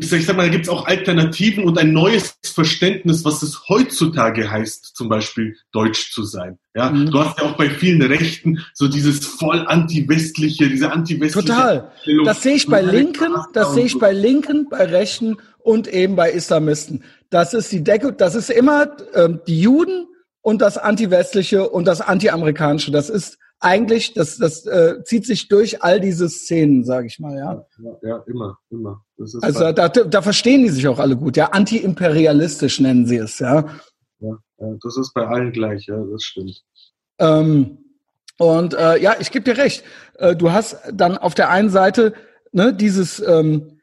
[0.00, 4.50] ich sag mal, da gibt es auch Alternativen und ein neues Verständnis, was es heutzutage
[4.50, 6.58] heißt, zum Beispiel Deutsch zu sein.
[6.74, 7.10] Ja, Mhm.
[7.10, 11.46] du hast ja auch bei vielen Rechten so dieses voll anti-westliche, diese anti-westliche.
[11.46, 11.90] Total.
[11.94, 12.24] Einstellung.
[12.24, 16.30] Das sehe ich bei Linken, das sehe ich bei Linken, bei Rechten und eben bei
[16.30, 17.02] Islamisten.
[17.30, 20.06] Das ist die Decke, das ist immer ähm, die Juden
[20.42, 22.92] und das Anti-Westliche und das Anti-Amerikanische.
[22.92, 27.36] Das ist eigentlich, das, das äh, zieht sich durch all diese Szenen, sage ich mal,
[27.36, 27.66] ja.
[27.82, 29.04] Ja, ja, immer, immer.
[29.18, 31.46] Also bei- da, da verstehen die sich auch alle gut, ja.
[31.46, 33.66] Anti-imperialistisch nennen sie es, ja.
[34.20, 36.62] ja, ja, das ist bei allen gleich, ja, das stimmt.
[37.18, 37.78] Ähm,
[38.38, 39.82] und äh, ja, ich gebe dir recht.
[40.18, 42.12] Äh, du hast dann auf der einen Seite
[42.52, 43.80] ne, dieses, ähm,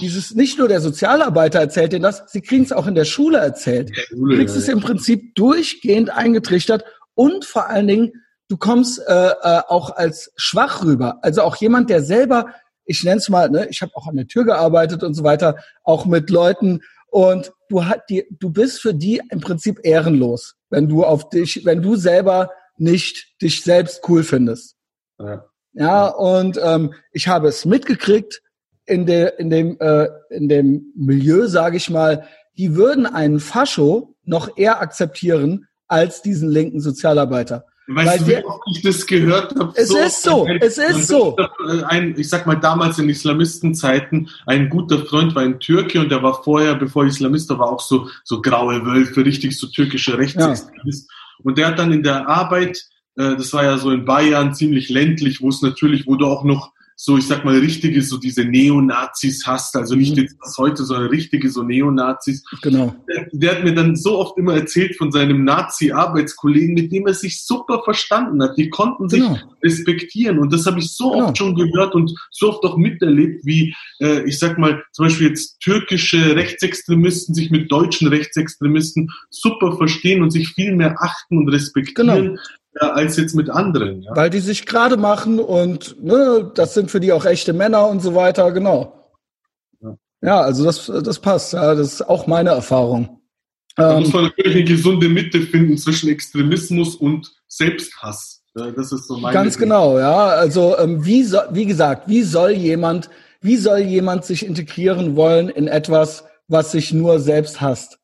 [0.00, 3.38] dieses, nicht nur der Sozialarbeiter erzählt dir das, sie kriegen es auch in der Schule
[3.38, 3.90] erzählt.
[4.10, 6.84] Du kriegst es im Prinzip durchgehend eingetrichtert
[7.14, 8.12] und vor allen Dingen,
[8.52, 11.18] du kommst äh, äh, auch als schwach rüber.
[11.22, 12.48] Also auch jemand, der selber,
[12.84, 15.56] ich nenne es mal, ne, ich habe auch an der Tür gearbeitet und so weiter,
[15.84, 20.86] auch mit Leuten und du hat die, du bist für die im Prinzip ehrenlos, wenn
[20.86, 24.76] du auf dich, wenn du selber nicht dich selbst cool findest.
[25.18, 28.42] Ja, ja und ähm, ich habe es mitgekriegt
[28.84, 34.14] in, der, in, dem, äh, in dem Milieu, sage ich mal, die würden einen Fascho
[34.24, 37.64] noch eher akzeptieren als diesen linken Sozialarbeiter.
[37.94, 39.72] Weißt Weil du, wie oft ich das gehört habe?
[39.76, 41.36] Es so ist so, ein, es ist so.
[41.86, 46.22] Ein, ich sag mal, damals in Islamistenzeiten, ein guter Freund war ein Türke und der
[46.22, 51.08] war vorher, bevor Islamist war, auch so, so graue Wölfe, richtig so türkische Rechtsextremist.
[51.10, 51.16] Ja.
[51.44, 52.78] Und der hat dann in der Arbeit,
[53.16, 56.44] äh, das war ja so in Bayern ziemlich ländlich, wo es natürlich, wo du auch
[56.44, 56.72] noch
[57.04, 60.22] so, ich sag mal, richtige, so diese Neonazis hast, also nicht mhm.
[60.22, 62.44] jetzt das heute, sondern richtige so Neonazis.
[62.62, 62.94] Genau.
[63.08, 67.14] Der, der, hat mir dann so oft immer erzählt von seinem Nazi-Arbeitskollegen, mit dem er
[67.14, 68.56] sich super verstanden hat.
[68.56, 69.36] Die konnten sich genau.
[69.64, 71.24] respektieren und das habe ich so genau.
[71.26, 75.26] oft schon gehört und so oft auch miterlebt, wie, äh, ich sag mal, zum Beispiel
[75.26, 81.48] jetzt türkische Rechtsextremisten sich mit deutschen Rechtsextremisten super verstehen und sich viel mehr achten und
[81.48, 82.26] respektieren.
[82.26, 82.36] Genau
[82.80, 84.02] als jetzt mit anderen.
[84.02, 84.16] Ja?
[84.16, 88.00] Weil die sich gerade machen und ne, das sind für die auch echte Männer und
[88.00, 89.10] so weiter, genau.
[89.80, 93.20] Ja, ja also das, das passt, ja, das ist auch meine Erfahrung.
[93.76, 98.42] Da ähm, muss man natürlich eine gesunde Mitte finden zwischen Extremismus und Selbsthass.
[98.54, 99.64] Ja, das ist so meine Ganz Idee.
[99.64, 100.26] genau, ja.
[100.26, 103.08] Also ähm, wie, so, wie gesagt, wie soll jemand,
[103.40, 107.98] wie soll jemand sich integrieren wollen in etwas, was sich nur selbst hasst?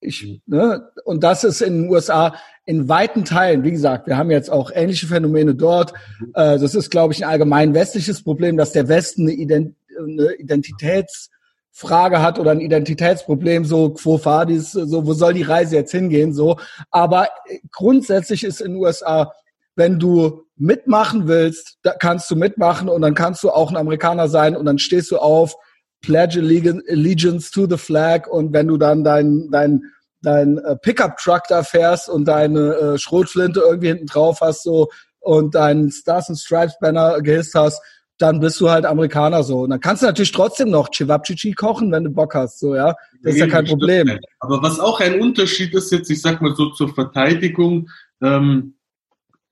[0.00, 0.40] Ich, mhm.
[0.46, 0.90] ne?
[1.04, 2.34] Und das ist in den USA
[2.66, 5.92] in weiten Teilen, wie gesagt, wir haben jetzt auch ähnliche Phänomene dort.
[6.34, 10.32] Äh, das ist, glaube ich, ein allgemein westliches Problem, dass der Westen eine, Ident eine
[10.34, 16.32] Identitätsfrage hat oder ein Identitätsproblem, so quo vadis, so wo soll die Reise jetzt hingehen,
[16.32, 16.58] so.
[16.90, 17.28] Aber
[17.70, 19.32] grundsätzlich ist in den USA,
[19.76, 24.28] wenn du mitmachen willst, da kannst du mitmachen und dann kannst du auch ein Amerikaner
[24.28, 25.56] sein und dann stehst du auf,
[26.00, 29.82] pledge allegiance to the flag und wenn du dann dein, dein
[30.24, 34.88] dein äh, Pickup-Truck da fährst und deine äh, Schrotflinte irgendwie hinten drauf hast so
[35.20, 37.80] und deinen Stars and Stripes Banner gehisst hast,
[38.18, 39.60] dann bist du halt Amerikaner so.
[39.60, 42.94] Und dann kannst du natürlich trotzdem noch Chivapchichi kochen, wenn du Bock hast, so, ja.
[43.22, 44.18] Das ist ja kein Problem.
[44.40, 47.88] Aber was auch ein Unterschied ist jetzt, ich sag mal so zur Verteidigung,
[48.22, 48.74] ähm,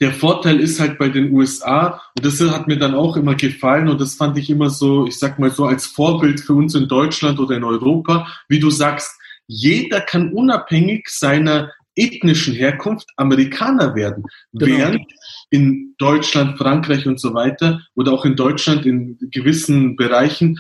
[0.01, 3.89] der Vorteil ist halt bei den USA, und das hat mir dann auch immer gefallen,
[3.89, 6.89] und das fand ich immer so, ich sag mal so als Vorbild für uns in
[6.89, 9.13] Deutschland oder in Europa, wie du sagst,
[9.53, 14.25] jeder kann unabhängig seiner ethnischen Herkunft Amerikaner werden.
[14.53, 14.79] Genau.
[14.79, 15.13] Während
[15.51, 20.59] in Deutschland, Frankreich und so weiter oder auch in Deutschland in gewissen Bereichen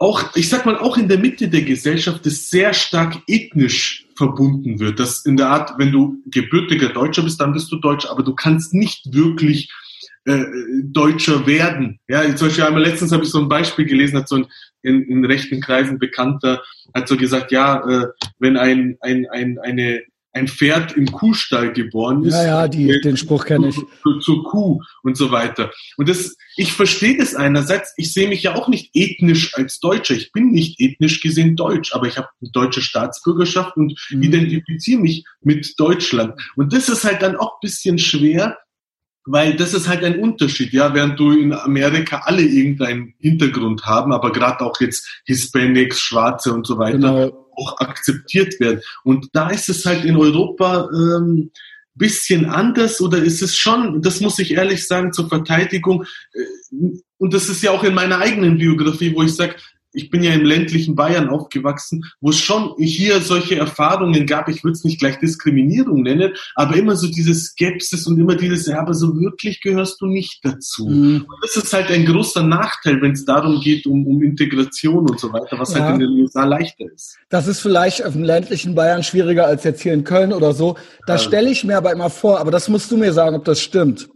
[0.00, 4.80] auch, ich sag mal, auch in der Mitte der Gesellschaft das sehr stark ethnisch verbunden
[4.80, 4.98] wird.
[4.98, 8.34] Das in der Art, wenn du gebürtiger Deutscher bist, dann bist du Deutsch, aber du
[8.34, 9.70] kannst nicht wirklich
[10.24, 10.44] äh,
[10.84, 11.98] Deutscher werden.
[12.08, 14.46] Ja, zum Beispiel einmal letztens habe ich so ein Beispiel gelesen, hat so ein
[14.82, 16.62] in, in rechten Kreisen bekannter,
[16.94, 18.06] hat so gesagt, ja, äh,
[18.38, 20.02] wenn ein, ein, ein, eine,
[20.32, 22.34] ein Pferd im Kuhstall geboren ist.
[22.34, 23.76] Ja, ja, die, den Spruch kenne ich.
[24.02, 25.72] Zur, zur Kuh und so weiter.
[25.96, 27.92] Und das, ich verstehe das einerseits.
[27.96, 30.14] Ich sehe mich ja auch nicht ethnisch als Deutscher.
[30.14, 34.22] Ich bin nicht ethnisch gesehen deutsch, aber ich habe eine deutsche Staatsbürgerschaft und mhm.
[34.22, 36.40] identifiziere mich mit Deutschland.
[36.54, 38.56] Und das ist halt dann auch bisschen schwer,
[39.30, 44.12] weil das ist halt ein Unterschied, ja, während du in Amerika alle irgendeinen Hintergrund haben,
[44.12, 47.48] aber gerade auch jetzt Hispanics, Schwarze und so weiter genau.
[47.56, 48.80] auch akzeptiert werden.
[49.04, 51.50] Und da ist es halt in Europa ähm,
[51.94, 57.34] bisschen anders oder ist es schon, das muss ich ehrlich sagen, zur Verteidigung, äh, und
[57.34, 59.56] das ist ja auch in meiner eigenen Biografie, wo ich sage,
[59.92, 64.48] ich bin ja im ländlichen Bayern aufgewachsen, wo es schon hier solche Erfahrungen gab.
[64.48, 68.66] Ich würde es nicht gleich Diskriminierung nennen, aber immer so diese Skepsis und immer dieses,
[68.66, 70.86] ja, aber so wirklich gehörst du nicht dazu.
[70.86, 71.26] Mhm.
[71.28, 75.18] Und das ist halt ein großer Nachteil, wenn es darum geht, um, um Integration und
[75.18, 75.86] so weiter, was halt ja.
[75.88, 77.18] halt in den USA leichter ist.
[77.28, 80.76] Das ist vielleicht im ländlichen Bayern schwieriger als jetzt hier in Köln oder so.
[81.06, 81.26] Da also.
[81.26, 84.08] stelle ich mir aber immer vor, aber das musst du mir sagen, ob das stimmt.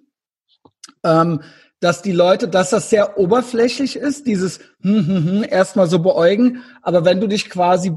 [1.05, 1.41] Ähm,
[1.85, 6.63] dass die Leute, dass das sehr oberflächlich ist, dieses hm, hm, hm, erstmal so beäugen.
[6.81, 7.93] Aber wenn du dich quasi,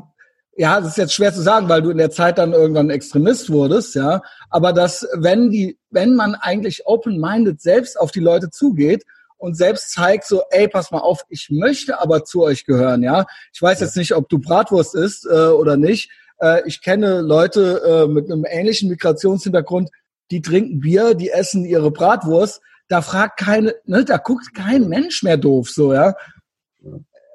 [0.58, 3.50] ja, das ist jetzt schwer zu sagen, weil du in der Zeit dann irgendwann Extremist
[3.50, 4.21] wurdest, ja.
[4.50, 9.06] Aber dass, wenn die, wenn man eigentlich open-minded selbst auf die Leute zugeht
[9.38, 13.26] und selbst zeigt so, ey, pass mal auf, ich möchte aber zu euch gehören, ja.
[13.54, 16.12] Ich weiß jetzt nicht, ob du Bratwurst isst äh, oder nicht.
[16.41, 19.91] Äh, ich kenne Leute äh, mit einem ähnlichen Migrationshintergrund,
[20.30, 25.23] die trinken Bier, die essen ihre Bratwurst da fragt keine, ne, da guckt kein Mensch
[25.23, 26.15] mehr doof, so, ja.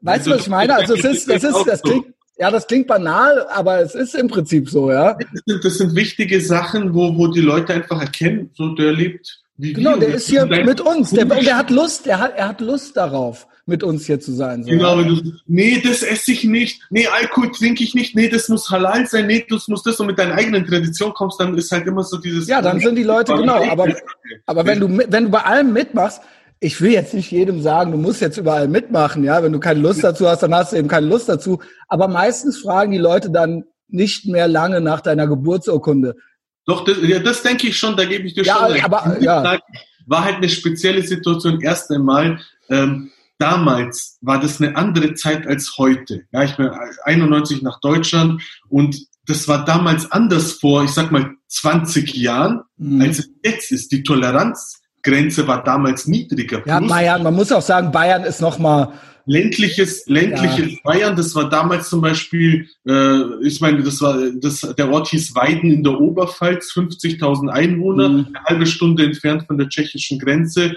[0.00, 0.74] Weißt du, was ich meine?
[0.74, 4.28] Also, es ist, das ist, das klingt, ja, das klingt banal, aber es ist im
[4.28, 5.14] Prinzip so, ja.
[5.14, 9.42] Das sind, das sind wichtige Sachen, wo, wo die Leute einfach erkennen, so der lebt
[9.56, 12.60] wie Genau, der ist hier mit uns, der, der hat Lust, der hat, er hat
[12.60, 13.46] Lust darauf.
[13.66, 14.64] Mit uns hier zu sein.
[14.64, 14.70] So.
[14.70, 18.48] Genau, wenn du, nee, das esse ich nicht, nee, Alkohol trinke ich nicht, nee, das
[18.48, 21.70] muss halal sein, nee, das muss das und mit deiner eigenen Tradition kommst, dann ist
[21.70, 22.48] halt immer so dieses.
[22.48, 23.94] Ja, dann sind die Leute, genau, aber,
[24.46, 26.20] aber wenn du, wenn du bei allem mitmachst,
[26.62, 29.42] ich will jetzt nicht jedem sagen, du musst jetzt überall mitmachen, ja.
[29.42, 31.60] Wenn du keine Lust dazu hast, dann hast du eben keine Lust dazu.
[31.88, 36.14] Aber meistens fragen die Leute dann nicht mehr lange nach deiner Geburtsurkunde.
[36.64, 38.84] Doch, das, ja, das denke ich schon, da gebe ich dir ja, schon recht.
[38.84, 39.58] Aber, ja.
[40.06, 41.60] War halt eine spezielle Situation.
[41.60, 43.10] Erst einmal, ähm,
[43.42, 46.22] damals war das eine andere Zeit als heute.
[46.30, 46.70] Ja, ich bin
[47.02, 53.00] 91 nach Deutschland und das war damals anders vor, ich sag mal, 20 Jahren, mhm.
[53.00, 53.90] als es jetzt ist.
[53.90, 56.62] Die Toleranz Grenze war damals niedriger.
[56.64, 58.92] Ja, Plus, Bayern, man muss auch sagen, Bayern ist noch mal
[59.26, 60.78] ländliches ländliches ja.
[60.84, 61.16] Bayern.
[61.16, 65.72] Das war damals zum Beispiel, äh, ich meine, das war das der Ort hieß Weiden
[65.72, 68.26] in der Oberpfalz, 50.000 Einwohner, mhm.
[68.28, 70.76] eine halbe Stunde entfernt von der tschechischen Grenze,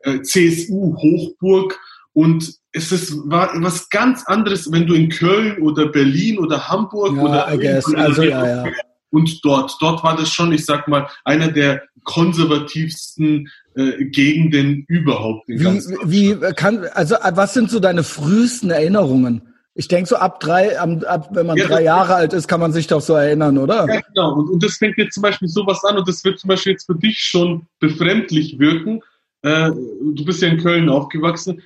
[0.00, 1.78] äh, CSU Hochburg
[2.16, 7.14] und es ist war was ganz anderes, wenn du in Köln oder Berlin oder Hamburg
[7.14, 8.72] ja, oder, oder also, ja, ja.
[9.10, 15.46] und dort dort war das schon, ich sag mal, einer der konservativsten äh, Gegenden überhaupt.
[15.46, 19.52] wie, wie kann, also was sind so deine frühesten Erinnerungen?
[19.74, 22.72] Ich denke so ab drei, ab, wenn man ja, drei Jahre alt ist, kann man
[22.72, 23.86] sich doch so erinnern, oder?
[23.92, 24.36] Ja, genau.
[24.36, 26.86] Und, und das fängt jetzt zum Beispiel sowas an und das wird zum Beispiel jetzt
[26.86, 29.02] für dich schon befremdlich wirken.
[29.42, 31.60] Äh, du bist ja in Köln aufgewachsen.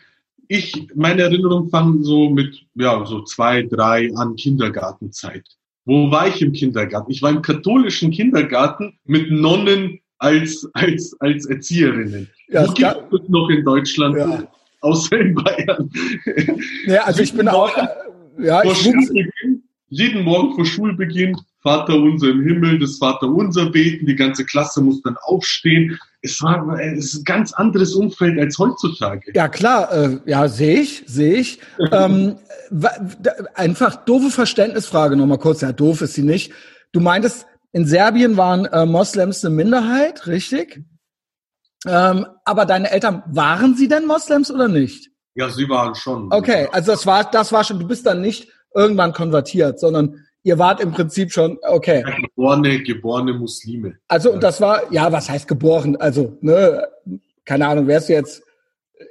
[0.52, 5.46] Ich, meine Erinnerungen fangen so mit, ja, so zwei, drei an Kindergartenzeit.
[5.84, 7.12] Wo war ich im Kindergarten?
[7.12, 12.28] Ich war im katholischen Kindergarten mit Nonnen als, als, als Erzieherinnen.
[12.48, 14.42] Ja, Wo gibt es noch in Deutschland, ja.
[14.80, 15.88] außer in Bayern?
[16.84, 17.70] Ja, also ich bin auch,
[18.36, 24.04] ja, ich Schulbeginn, jeden Morgen vor Schulbeginn Vater unser im Himmel, das Vater unser beten,
[24.04, 25.96] die ganze Klasse muss dann aufstehen.
[26.22, 29.32] Es war es ist ein ganz anderes Umfeld als heutzutage.
[29.34, 31.60] Ja klar, äh, ja sehe ich, sehe ich.
[31.92, 32.36] ähm,
[33.54, 35.62] einfach doofe Verständnisfrage nochmal kurz.
[35.62, 36.52] Ja, doof ist sie nicht.
[36.92, 40.84] Du meintest, in Serbien waren äh, Moslems eine Minderheit, richtig?
[41.86, 45.10] Ähm, aber deine Eltern, waren sie denn Moslems oder nicht?
[45.34, 46.30] Ja, sie waren schon.
[46.32, 50.58] Okay, also das war, das war schon, du bist dann nicht irgendwann konvertiert, sondern ihr
[50.58, 52.02] wart im Prinzip schon, okay.
[52.06, 53.98] Ja, geborene, geborene Muslime.
[54.08, 55.96] Also, und das war, ja, was heißt geboren?
[55.96, 56.86] Also, ne,
[57.44, 58.42] keine Ahnung, wärst du jetzt,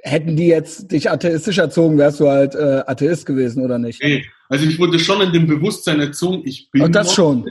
[0.02, 4.02] hätten die jetzt dich atheistisch erzogen, wärst du halt äh, Atheist gewesen oder nicht?
[4.02, 6.82] Nee, also ich wurde schon in dem Bewusstsein erzogen, ich bin.
[6.82, 7.46] Und das schon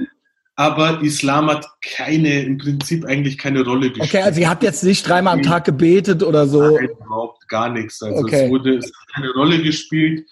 [0.59, 4.09] aber Islam hat keine, im Prinzip eigentlich keine Rolle gespielt.
[4.09, 6.75] Okay, also ihr habt jetzt nicht dreimal am Tag gebetet oder so?
[6.75, 8.03] Nein, überhaupt gar nichts.
[8.03, 8.43] Also okay.
[8.43, 10.27] es wurde, es hat keine Rolle gespielt.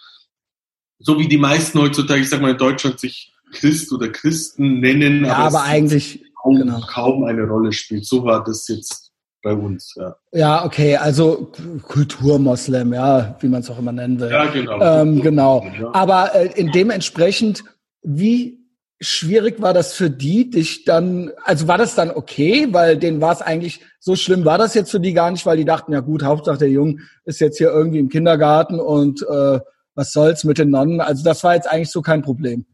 [0.99, 5.25] So wie die meisten heutzutage, ich sag mal in Deutschland, sich Christ oder Christen nennen.
[5.25, 6.81] Ja, aber, aber eigentlich kaum, genau.
[6.81, 8.05] kaum eine Rolle spielt.
[8.05, 9.11] So war das jetzt
[9.43, 10.15] bei uns, ja.
[10.33, 11.51] Ja, okay, also
[11.83, 14.31] Kulturmoslem, ja, wie man es auch immer nennen will.
[14.31, 14.81] Ja, genau.
[14.81, 15.65] Ähm, genau.
[15.79, 15.93] Ja.
[15.93, 17.63] Aber äh, in dementsprechend,
[18.01, 18.57] wie
[18.99, 23.31] schwierig war das für die, dich dann, also war das dann okay, weil denen war
[23.31, 25.99] es eigentlich, so schlimm war das jetzt für die gar nicht, weil die dachten, ja
[25.99, 29.59] gut, Hauptsache der Junge ist jetzt hier irgendwie im Kindergarten und äh,
[29.93, 32.65] was soll's mit den Nonnen, also das war jetzt eigentlich so kein Problem.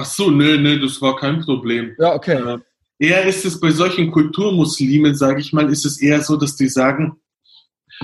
[0.00, 1.96] Ach so, nee, nee, das war kein Problem.
[1.98, 2.40] Ja, okay.
[2.40, 2.58] Äh,
[3.00, 6.68] eher ist es bei solchen Kulturmuslimen, sage ich mal, ist es eher so, dass die
[6.68, 7.16] sagen,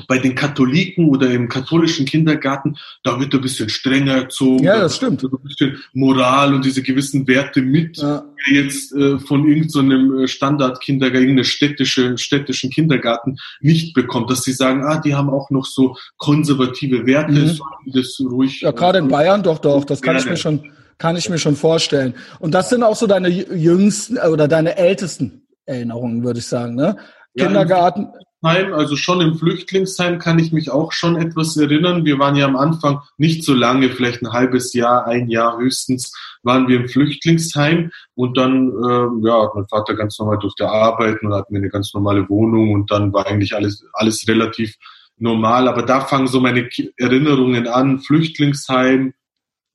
[0.09, 4.64] bei den Katholiken oder im katholischen Kindergarten, da wird ein bisschen strenger erzogen.
[4.64, 5.22] Ja, das stimmt.
[5.22, 8.24] Ein bisschen Moral und diese gewissen Werte mit, ja.
[8.48, 14.42] die jetzt äh, von irgendeinem so äh, Standardkindergarten, irgendeinem städtische, städtischen Kindergarten nicht bekommt, dass
[14.42, 17.92] sie sagen, ah, die haben auch noch so konservative Werte, mhm.
[17.92, 18.62] das ruhig.
[18.62, 20.24] Ja, gerade in Bayern, doch, doch, das kann gerne.
[20.24, 22.14] ich mir schon, kann ich mir schon vorstellen.
[22.38, 26.74] Und das sind auch so deine jüngsten äh, oder deine ältesten Erinnerungen, würde ich sagen,
[26.74, 26.96] ne?
[27.35, 28.09] Ja, Kindergarten.
[28.44, 32.04] Also schon im Flüchtlingsheim kann ich mich auch schon etwas erinnern.
[32.04, 36.12] Wir waren ja am Anfang nicht so lange, vielleicht ein halbes Jahr, ein Jahr höchstens,
[36.42, 41.26] waren wir im Flüchtlingsheim und dann äh, ja, hat mein Vater ganz normal durfte arbeiten
[41.26, 44.76] und hatten wir eine ganz normale Wohnung und dann war eigentlich alles, alles relativ
[45.16, 45.66] normal.
[45.66, 48.00] Aber da fangen so meine Erinnerungen an.
[48.00, 49.14] Flüchtlingsheim,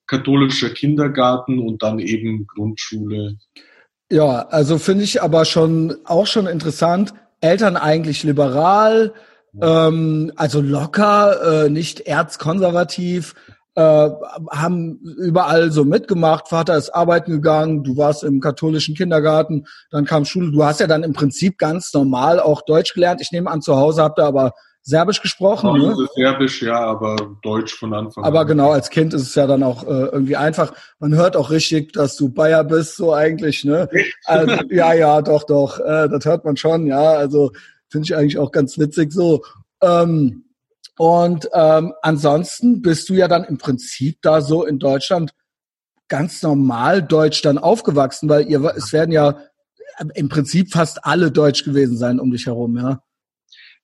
[0.10, 3.36] katholischer Kindergarten und dann eben Grundschule.
[4.12, 9.14] Ja, also finde ich aber schon auch schon interessant Eltern eigentlich liberal,
[9.62, 13.36] ähm, also locker, äh, nicht erzkonservativ,
[13.76, 14.10] äh,
[14.52, 16.50] haben überall so mitgemacht.
[16.50, 20.52] Vater ist arbeiten gegangen, du warst im katholischen Kindergarten, dann kam Schule.
[20.52, 23.22] Du hast ja dann im Prinzip ganz normal auch Deutsch gelernt.
[23.22, 24.54] Ich nehme an, zu Hause habt ihr aber
[24.90, 25.82] Serbisch gesprochen.
[25.82, 26.08] Ja, ne?
[26.16, 28.28] Serbisch, ja, aber Deutsch von Anfang an.
[28.28, 30.74] Aber genau, als Kind ist es ja dann auch äh, irgendwie einfach.
[31.00, 33.88] Man hört auch richtig, dass du Bayer bist, so eigentlich, ne?
[34.26, 35.80] Also, ja, ja, doch, doch.
[35.80, 37.12] Äh, das hört man schon, ja.
[37.14, 37.52] Also
[37.90, 39.44] finde ich eigentlich auch ganz witzig so.
[39.82, 40.46] Ähm,
[40.98, 45.32] Und ähm, ansonsten bist du ja dann im Prinzip da so in Deutschland
[46.10, 49.38] ganz normal Deutsch dann aufgewachsen, weil ihr es werden ja
[50.16, 53.02] im Prinzip fast alle Deutsch gewesen sein um dich herum, ja.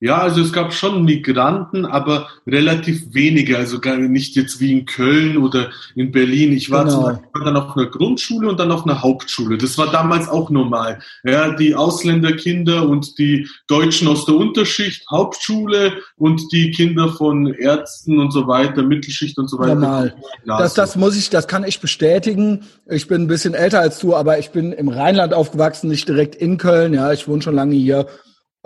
[0.06, 4.86] Ja, also es gab schon Migranten, aber relativ wenige, also gar nicht jetzt wie in
[4.86, 6.52] Köln oder in Berlin.
[6.52, 6.94] Ich war genau.
[6.94, 9.58] zum Beispiel dann auf einer Grundschule und dann auf einer Hauptschule.
[9.58, 11.00] Das war damals auch normal.
[11.24, 18.20] Ja, die Ausländerkinder und die Deutschen aus der Unterschicht, Hauptschule und die Kinder von Ärzten
[18.20, 19.74] und so weiter, Mittelschicht und so weiter.
[19.74, 20.14] Normal.
[20.46, 22.62] Das, das muss ich, das kann ich bestätigen.
[22.88, 26.36] Ich bin ein bisschen älter als du, aber ich bin im Rheinland aufgewachsen, nicht direkt
[26.36, 26.94] in Köln.
[26.94, 28.06] Ja, ich wohne schon lange hier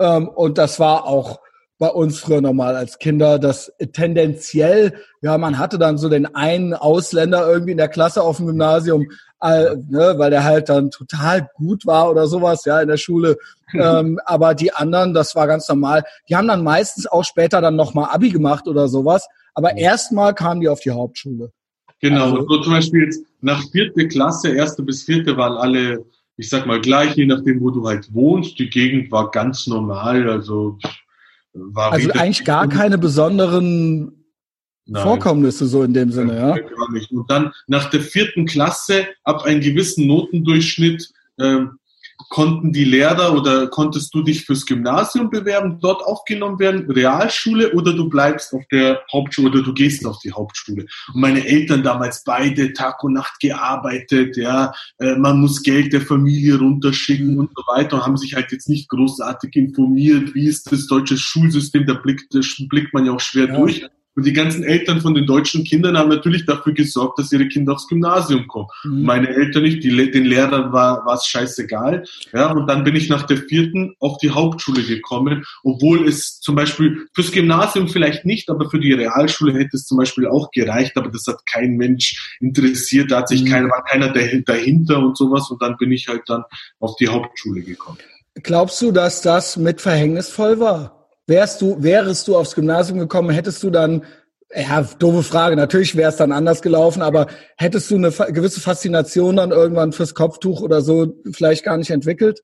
[0.00, 1.40] ähm, und das war auch
[1.78, 6.74] bei uns früher normal als Kinder, dass tendenziell, ja, man hatte dann so den einen
[6.74, 9.10] Ausländer irgendwie in der Klasse auf dem Gymnasium,
[9.40, 13.38] äh, ne, weil der halt dann total gut war oder sowas, ja, in der Schule.
[13.72, 16.04] ähm, aber die anderen, das war ganz normal.
[16.28, 19.26] Die haben dann meistens auch später dann nochmal Abi gemacht oder sowas.
[19.54, 21.50] Aber erstmal kamen die auf die Hauptschule.
[22.00, 26.04] Genau, also, so zum Beispiel jetzt nach vierte Klasse, erste bis vierte waren alle
[26.40, 28.58] ich sag mal gleich, je nachdem, wo du halt wohnst.
[28.58, 30.78] Die Gegend war ganz normal, also
[31.52, 34.24] war Also eigentlich gar keine besonderen
[34.86, 35.02] Nein.
[35.02, 36.56] Vorkommnisse so in dem Sinne, ja?
[36.56, 37.12] Gar nicht.
[37.12, 41.78] Und dann nach der vierten Klasse, ab einem gewissen Notendurchschnitt, ähm,
[42.28, 47.92] konnten die Lehrer oder konntest du dich fürs Gymnasium bewerben, dort aufgenommen werden, Realschule oder
[47.92, 50.86] du bleibst auf der Hauptschule oder du gehst auf die Hauptschule.
[51.14, 56.00] Und meine Eltern damals beide Tag und Nacht gearbeitet, ja, äh, man muss Geld der
[56.00, 60.70] Familie runterschicken und so weiter und haben sich halt jetzt nicht großartig informiert, wie ist
[60.70, 63.56] das deutsche Schulsystem, da blickt, da blickt man ja auch schwer ja.
[63.56, 63.86] durch.
[64.16, 67.74] Und die ganzen Eltern von den deutschen Kindern haben natürlich dafür gesorgt, dass ihre Kinder
[67.74, 68.68] aufs Gymnasium kommen.
[68.84, 69.04] Mhm.
[69.04, 72.04] Meine Eltern nicht, die, den Lehrern war war es scheißegal.
[72.32, 76.54] Ja, und dann bin ich nach der vierten auf die Hauptschule gekommen, obwohl es zum
[76.54, 80.96] Beispiel fürs Gymnasium vielleicht nicht, aber für die Realschule hätte es zum Beispiel auch gereicht,
[80.96, 83.48] aber das hat kein Mensch interessiert, da hat sich mhm.
[83.48, 86.44] keiner, war keiner dahinter und sowas und dann bin ich halt dann
[86.78, 87.98] auf die Hauptschule gekommen.
[88.34, 90.99] Glaubst du, dass das mit verhängnisvoll war?
[91.30, 94.02] Wärst du, wärest du aufs Gymnasium gekommen, hättest du dann,
[94.52, 99.36] ja, doofe Frage, natürlich wäre es dann anders gelaufen, aber hättest du eine gewisse Faszination
[99.36, 102.40] dann irgendwann fürs Kopftuch oder so vielleicht gar nicht entwickelt?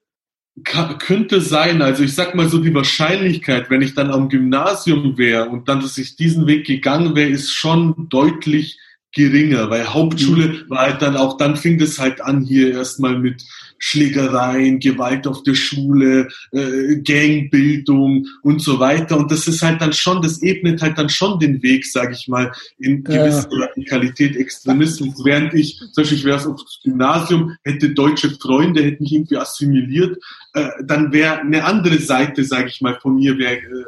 [0.62, 1.82] Ka könnte sein.
[1.82, 5.80] Also ich sag mal so, die Wahrscheinlichkeit, wenn ich dann am Gymnasium wäre und dann,
[5.80, 8.78] dass ich diesen Weg gegangen wäre, ist schon deutlich
[9.16, 10.70] geringer, weil Hauptschule mhm.
[10.70, 13.42] war halt dann auch, dann fing das halt an hier erstmal mit
[13.78, 19.16] Schlägereien, Gewalt auf der Schule, äh, Gangbildung und so weiter.
[19.16, 22.28] Und das ist halt dann schon, das ebnet halt dann schon den Weg, sage ich
[22.28, 23.66] mal, in gewisse ja.
[23.66, 25.24] Radikalität, Extremismus.
[25.24, 30.18] Während ich, zum Beispiel, ich wäre aufs Gymnasium, hätte deutsche Freunde, hätte mich irgendwie assimiliert,
[30.52, 33.84] äh, dann wäre eine andere Seite, sage ich mal, von mir wäre äh,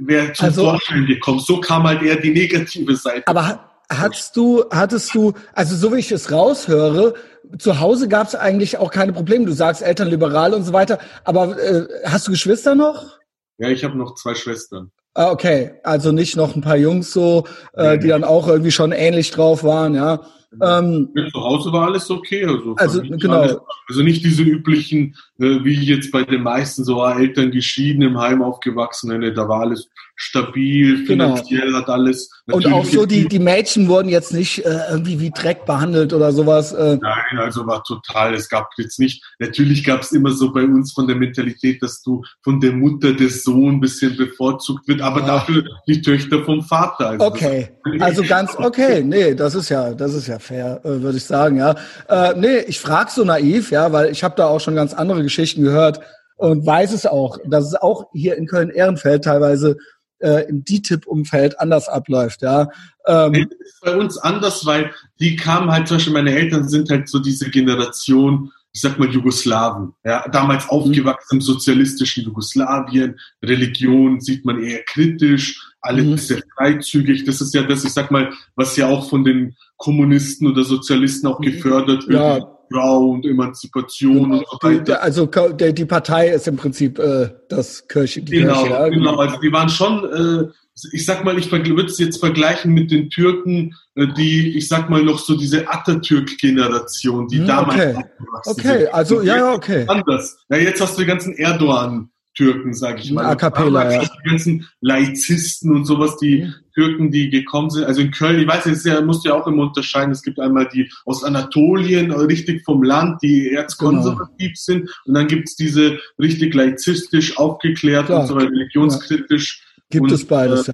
[0.00, 1.40] wär zum also, Vorschein gekommen.
[1.40, 3.26] So kam halt eher die negative Seite.
[3.26, 7.14] Aber hattest du, hattest du, also so wie ich es raushöre,
[7.58, 9.44] zu Hause gab es eigentlich auch keine Probleme.
[9.46, 13.18] Du sagst Eltern liberal und so weiter, aber äh, hast du Geschwister noch?
[13.58, 14.90] Ja, ich habe noch zwei Schwestern.
[15.14, 17.44] Ah, okay, also nicht noch ein paar Jungs so,
[17.74, 20.20] äh, die dann auch irgendwie schon ähnlich drauf waren, ja.
[20.62, 22.44] Ähm, zu Hause war alles okay.
[22.44, 23.40] Also, also genau.
[23.40, 23.56] Alles,
[23.88, 28.42] also nicht diese üblichen, äh, wie jetzt bei den meisten so Eltern geschieden, im Heim
[28.42, 31.36] aufgewachsen, ne, da war alles stabil, genau.
[31.36, 31.78] finanziell genau.
[31.78, 32.30] hat alles.
[32.46, 36.32] Und auch so, die, die Mädchen wurden jetzt nicht äh, irgendwie wie Dreck behandelt oder
[36.32, 36.72] sowas.
[36.72, 36.98] Äh.
[37.00, 40.92] Nein, also war total, es gab jetzt nicht, natürlich gab es immer so bei uns
[40.92, 45.22] von der Mentalität, dass du von der Mutter des Sohn ein bisschen bevorzugt wird, aber
[45.24, 45.26] ah.
[45.26, 47.10] dafür die Töchter vom Vater.
[47.10, 51.18] Also okay, also ganz okay, nee, das ist ja, das ist ja fair, äh, würde
[51.18, 51.74] ich sagen, ja.
[52.08, 55.22] Äh, nee, ich frage so naiv, ja, weil ich habe da auch schon ganz andere
[55.22, 56.00] Geschichten gehört
[56.36, 59.76] und weiß es auch, dass es auch hier in Köln-Ehrenfeld teilweise
[60.24, 62.68] äh, im DTIP-Umfeld anders abläuft, ja.
[63.06, 63.46] Ähm,
[63.82, 67.50] bei uns anders, weil die kamen halt, zum Beispiel meine Eltern sind halt so diese
[67.50, 74.82] Generation, ich sag mal Jugoslawen, ja, damals aufgewachsen im sozialistischen Jugoslawien, Religion sieht man eher
[74.84, 76.16] kritisch, alles mhm.
[76.16, 77.24] sehr freizügig.
[77.24, 81.26] Das ist ja das, ich sag mal, was ja auch von den Kommunisten oder Sozialisten
[81.26, 82.40] auch gefördert wird.
[82.40, 82.50] Ja.
[82.72, 84.38] Frau und Emanzipation genau.
[84.38, 85.02] und so weiter.
[85.02, 88.22] Also die Partei ist im Prinzip äh, das Kirche.
[88.22, 88.88] Die genau, Kirche, ja.
[88.88, 89.16] genau.
[89.16, 90.48] Also die waren schon, äh,
[90.92, 94.90] ich sag mal, ich würde es jetzt vergleichen mit den Türken, äh, die, ich sag
[94.90, 98.04] mal, noch so diese Atatürk-Generation, die hm, damals okay.
[98.46, 99.84] Okay, also ja, okay.
[99.88, 100.36] Anders.
[100.48, 103.26] Ja, jetzt hast du die ganzen Erdogan Türken, sage ich mal.
[103.26, 104.00] A cappella, ja.
[104.02, 107.84] Die ganzen Laizisten und sowas, die Türken, die gekommen sind.
[107.84, 110.10] Also in Köln, ich weiß, jetzt ja, musst du ja auch immer unterscheiden.
[110.10, 114.52] Es gibt einmal die aus Anatolien, richtig vom Land, die erzkonservativ genau.
[114.54, 114.90] sind.
[115.06, 118.22] Und dann gibt's diese richtig laizistisch, aufgeklärt Klar.
[118.22, 119.62] und so weiter, religionskritisch.
[119.62, 119.82] Ja.
[119.90, 120.72] Gibt und, es beides, äh,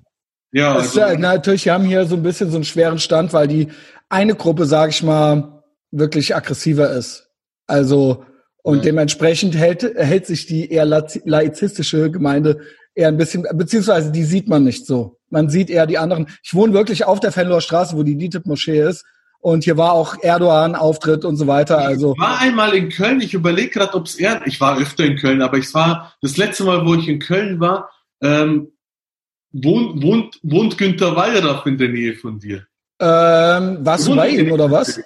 [0.53, 3.49] Ja, also, ist, natürlich, wir haben hier so ein bisschen so einen schweren Stand, weil
[3.49, 3.69] die
[4.09, 7.29] eine Gruppe, sage ich mal, wirklich aggressiver ist.
[7.67, 8.25] Also
[8.63, 8.83] und ja.
[8.83, 12.61] dementsprechend hält, hält sich die eher laizistische Gemeinde
[13.01, 15.19] eher ein bisschen, beziehungsweise die sieht man nicht so.
[15.31, 16.29] Man sieht eher die anderen.
[16.43, 19.05] Ich wohne wirklich auf der Fenloher Straße, wo die DITIB-Moschee ist.
[19.41, 21.79] Und hier war auch Erdogan-Auftritt und so weiter.
[21.79, 23.23] Also ich war einmal in Köln.
[23.23, 24.47] Ich überlege gerade, ob es er.
[24.47, 27.59] Ich war öfter in Köln, aber ich war das letzte Mal, wo ich in Köln
[27.59, 27.91] war,
[28.21, 28.73] ähm,
[29.53, 32.67] wohnt, wohnt, wohnt Günther Wallraff in der Nähe von dir.
[33.01, 35.01] Ähm, warst du bei ihm oder was?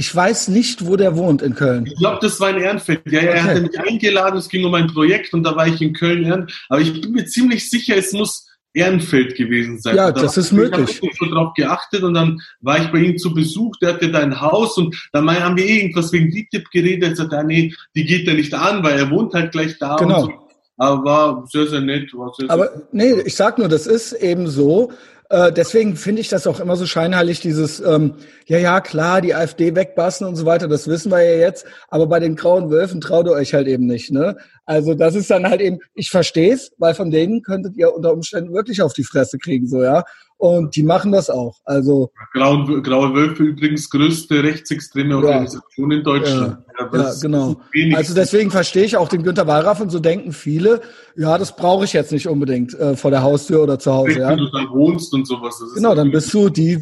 [0.00, 1.84] Ich weiß nicht, wo der wohnt in Köln.
[1.84, 3.02] Ich glaube, das war in Ehrenfeld.
[3.04, 5.82] Ja, ja, er hatte mich eingeladen, es ging um ein Projekt und da war ich
[5.82, 6.48] in Köln.
[6.70, 9.96] Aber ich bin mir ziemlich sicher, es muss Ehrenfeld gewesen sein.
[9.96, 11.02] Ja, das ist möglich.
[11.02, 14.10] Ich habe so drauf geachtet und dann war ich bei ihm zu Besuch, der hatte
[14.10, 17.10] da ein Haus und dann haben wir irgendwas wegen DTIP geredet.
[17.10, 19.96] Er sagt, ah, nee, die geht ja nicht an, weil er wohnt halt gleich da.
[19.96, 20.22] Genau.
[20.22, 20.32] So.
[20.78, 22.14] Aber war sehr, sehr nett.
[22.14, 24.92] War sehr, Aber sehr nee, ich sag nur, das ist eben so,
[25.30, 28.14] äh, deswegen finde ich das auch immer so scheinheilig, dieses, ähm,
[28.46, 32.08] ja, ja, klar, die AfD wegbassen und so weiter, das wissen wir ja jetzt, aber
[32.08, 34.36] bei den grauen Wölfen traut ihr euch halt eben nicht, ne?
[34.70, 38.12] Also das ist dann halt eben, ich verstehe es, weil von denen könntet ihr unter
[38.12, 40.04] Umständen wirklich auf die Fresse kriegen, so, ja.
[40.36, 41.58] Und die machen das auch.
[41.64, 46.58] Also Graue, Graue Wölfe übrigens größte rechtsextreme Organisation ja, in Deutschland.
[46.78, 47.60] Ja, ja genau.
[47.96, 50.82] Also deswegen verstehe ich auch den Günter Wallraff und so denken viele,
[51.16, 54.20] ja, das brauche ich jetzt nicht unbedingt äh, vor der Haustür oder zu Hause.
[54.20, 54.28] Ja.
[54.28, 55.60] Wenn du dann wohnst und sowas.
[55.74, 56.78] genau, dann bist du die,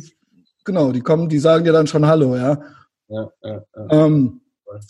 [0.63, 2.61] genau, die kommen, die sagen dir dann schon Hallo, ja.
[3.09, 4.05] Ja, ja, ja.
[4.05, 4.43] Ähm,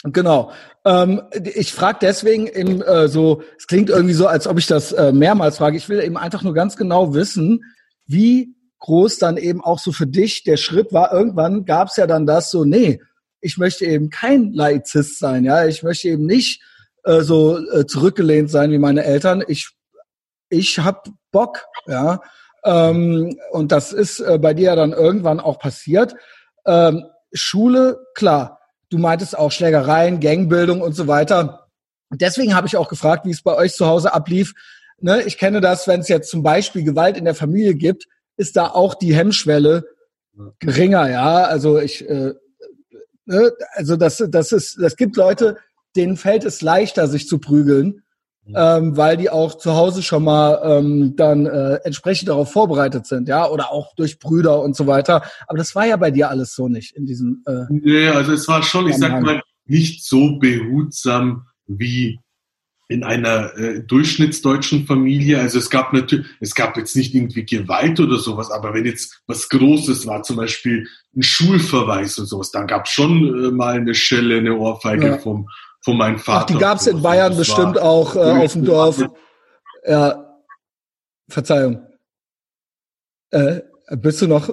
[0.04, 0.50] Genau.
[0.84, 1.22] Ähm,
[1.54, 5.12] ich frage deswegen eben äh, so, es klingt irgendwie so, als ob ich das äh,
[5.12, 5.76] mehrmals frage.
[5.76, 7.62] Ich will eben einfach nur ganz genau wissen,
[8.06, 11.12] wie groß dann eben auch so für dich der Schritt war.
[11.12, 13.00] Irgendwann gab es ja dann das so, nee,
[13.40, 16.62] ich möchte eben kein Laizist sein, ja, ich möchte eben nicht
[17.04, 19.44] äh, so äh, zurückgelehnt sein wie meine Eltern.
[19.46, 19.70] Ich
[20.48, 22.20] ich hab Bock, ja.
[22.64, 26.14] Ähm, und das ist äh, bei dir ja dann irgendwann auch passiert.
[26.66, 28.57] Ähm, Schule, klar,
[28.90, 31.68] du meintest auch Schlägereien, Gangbildung und so weiter.
[32.10, 34.54] Deswegen habe ich auch gefragt, wie es bei euch zu Hause ablief.
[35.00, 38.56] Ne, ich kenne das, wenn es jetzt zum Beispiel Gewalt in der Familie gibt, ist
[38.56, 39.84] da auch die Hemmschwelle
[40.58, 41.44] geringer, ja.
[41.44, 42.34] Also ich, äh,
[43.26, 43.52] ne?
[43.74, 45.58] also das, das ist, das gibt Leute,
[45.96, 48.02] denen fällt es leichter, sich zu prügeln,
[48.54, 53.28] ähm, weil die auch zu Hause schon mal ähm, dann äh, entsprechend darauf vorbereitet sind,
[53.28, 55.22] ja, oder auch durch Brüder und so weiter.
[55.46, 57.42] Aber das war ja bei dir alles so nicht in diesem.
[57.46, 62.20] Äh, nee, also es war schon, ich sag mal, nicht so behutsam wie
[62.88, 65.38] in einer äh, durchschnittsdeutschen Familie.
[65.38, 69.20] Also es gab natürlich, es gab jetzt nicht irgendwie Gewalt oder sowas, aber wenn jetzt
[69.26, 73.74] was Großes war, zum Beispiel ein Schulverweis oder sowas, dann gab es schon äh, mal
[73.74, 75.18] eine Schelle, eine Ohrfeige ja.
[75.18, 75.50] vom,
[75.88, 76.40] von meinem Vater.
[76.42, 79.02] Ach, die gab es in Bayern bestimmt auch äh, auf dem Dorf.
[79.86, 80.38] Ja,
[81.30, 81.86] Verzeihung.
[83.30, 83.60] Äh,
[83.96, 84.50] bist du noch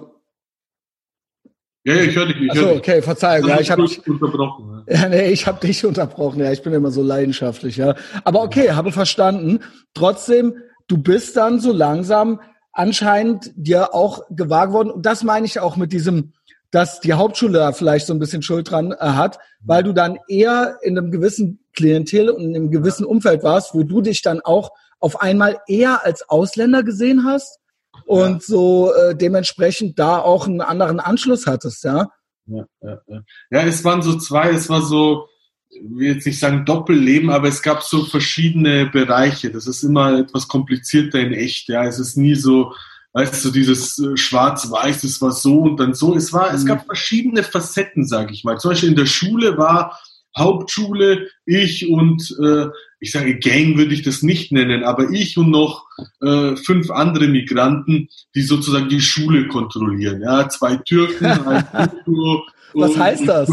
[1.87, 2.41] ja, ja, ich höre dich.
[2.41, 3.47] Ich Achso, okay, Verzeihung.
[3.47, 4.83] Ja, ich habe dich unterbrochen.
[4.87, 5.01] Ja.
[5.01, 6.39] ja, nee, ich habe dich unterbrochen.
[6.39, 7.77] Ja, ich bin immer so leidenschaftlich.
[7.77, 9.59] Ja, aber okay, habe verstanden.
[9.93, 10.55] Trotzdem,
[10.87, 12.39] du bist dann so langsam
[12.71, 14.89] anscheinend dir auch gewahr geworden.
[14.89, 16.33] Und das meine ich auch mit diesem,
[16.75, 20.17] dass die Hauptschule da vielleicht so ein bisschen Schuld dran äh, hat, weil du dann
[20.27, 24.41] eher in einem gewissen Klientel und in einem gewissen Umfeld warst, wo du dich dann
[24.41, 27.59] auch auf einmal eher als Ausländer gesehen hast
[28.05, 32.09] und so äh, dementsprechend da auch einen anderen Anschluss hattest, ja?
[32.45, 33.21] Ja, ja, ja.
[33.51, 35.29] ja, es waren so zwei, es war so,
[35.69, 39.49] ich will jetzt nicht sagen Doppelleben, aber es gab so verschiedene Bereiche.
[39.49, 41.85] Das ist immer etwas komplizierter in echt, ja.
[41.85, 42.73] Es ist nie so,
[43.15, 46.15] weißt du, dieses äh, Schwarz-Weiß, es war so und dann so.
[46.15, 46.55] Es war, mhm.
[46.55, 48.59] es gab verschiedene Facetten, sage ich mal.
[48.59, 49.99] Zum Beispiel in der Schule war
[50.37, 52.67] Hauptschule, ich und äh,
[52.99, 55.85] ich sage Gang würde ich das nicht nennen, aber ich und noch
[56.21, 60.21] äh, fünf andere Migranten, die sozusagen die Schule kontrollieren.
[60.21, 61.25] Ja, zwei Türken,
[61.71, 62.43] ein Turko
[62.73, 63.49] Was heißt das?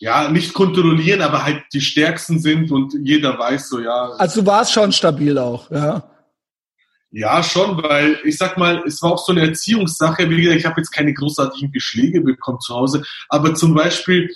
[0.00, 4.10] Ja, nicht kontrollieren, aber halt die stärksten sind und jeder weiß so, ja.
[4.18, 6.11] Also du warst schon stabil auch, ja.
[7.14, 10.28] Ja, schon, weil ich sag mal, es war auch so eine Erziehungssache.
[10.30, 14.30] Wie gesagt, ich habe jetzt keine großartigen Beschläge bekommen zu Hause, aber zum Beispiel,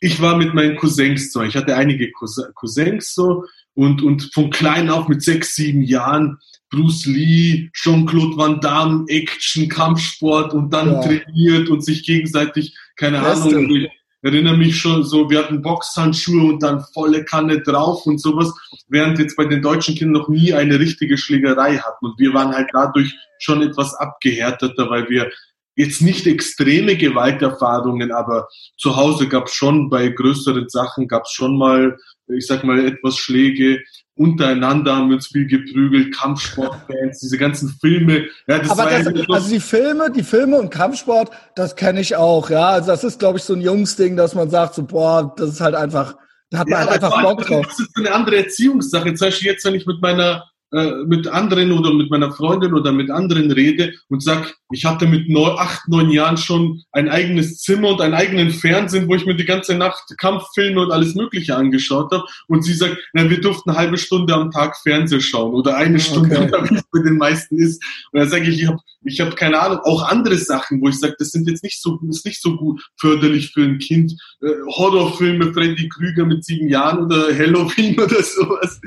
[0.00, 4.90] ich war mit meinen Cousins so, ich hatte einige Cousins so und, und von klein
[4.90, 6.38] auf mit sechs, sieben Jahren
[6.70, 11.00] Bruce Lee, Jean-Claude Van Damme, Action, Kampfsport und dann ja.
[11.00, 13.56] trainiert und sich gegenseitig, keine Beste.
[13.56, 13.86] Ahnung,
[14.26, 18.52] erinnere mich schon so, wir hatten Boxhandschuhe und dann volle Kanne drauf und sowas,
[18.88, 22.52] während jetzt bei den deutschen Kindern noch nie eine richtige Schlägerei hatten und wir waren
[22.54, 25.30] halt dadurch schon etwas abgehärteter, weil wir
[25.76, 28.48] jetzt nicht extreme Gewalterfahrungen, aber
[28.78, 31.96] zu Hause gab es schon bei größeren Sachen gab es schon mal,
[32.28, 33.82] ich sag mal, etwas Schläge.
[34.16, 38.26] Untereinander haben wir uns viel geprügelt, Kampfsportfans, diese ganzen Filme.
[38.48, 42.48] Ja, das Aber das, also die Filme, die Filme und Kampfsport, das kenne ich auch,
[42.50, 42.70] ja.
[42.70, 45.60] Also das ist, glaube ich, so ein Jungsding, dass man sagt, so, boah, das ist
[45.60, 46.16] halt einfach,
[46.50, 47.66] da hat man ja, halt einfach Bock drauf.
[47.66, 49.14] Das ist eine andere Erziehungssache.
[49.14, 52.90] Zum Beispiel jetzt, wenn ich mit meiner äh, mit anderen oder mit meiner Freundin oder
[52.90, 57.58] mit anderen rede und sag, ich hatte mit neun, acht, neun Jahren schon ein eigenes
[57.60, 61.54] Zimmer und einen eigenen Fernsehen, wo ich mir die ganze Nacht Kampffilme und alles Mögliche
[61.54, 62.24] angeschaut habe.
[62.48, 66.00] Und sie sagt, na, wir durften eine halbe Stunde am Tag Fernsehen schauen oder eine
[66.00, 66.70] Stunde, okay.
[66.70, 67.82] wie es bei den meisten ist.
[68.10, 70.98] Und dann sage ich, ich habe ich hab keine Ahnung, auch andere Sachen, wo ich
[70.98, 74.12] sage, das sind jetzt nicht so, ist nicht so gut förderlich für ein Kind.
[74.42, 78.80] Äh, Horrorfilme, Freddy Krüger mit sieben Jahren oder Halloween oder sowas.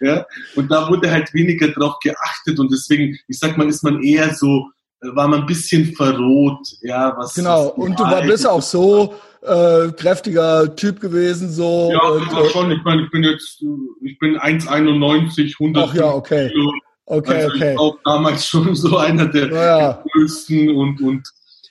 [0.00, 0.24] Ja.
[0.54, 4.34] Und da wurde halt weniger drauf geachtet und deswegen, ich sag mal, ist man eher
[4.34, 4.70] so,
[5.00, 7.34] äh, war man ein bisschen verroht, ja, was.
[7.34, 11.90] Genau, und du war, bist auch so äh, kräftiger Typ gewesen, so.
[11.92, 13.62] Ja, und, war schon, ich meine, ich bin jetzt,
[14.02, 16.48] ich bin 1,91, 100 Ach ja, okay.
[16.48, 16.72] Kilo.
[17.06, 17.72] Okay, also okay.
[17.72, 20.04] Ich auch damals schon so einer der, ja.
[20.12, 21.28] größten und, und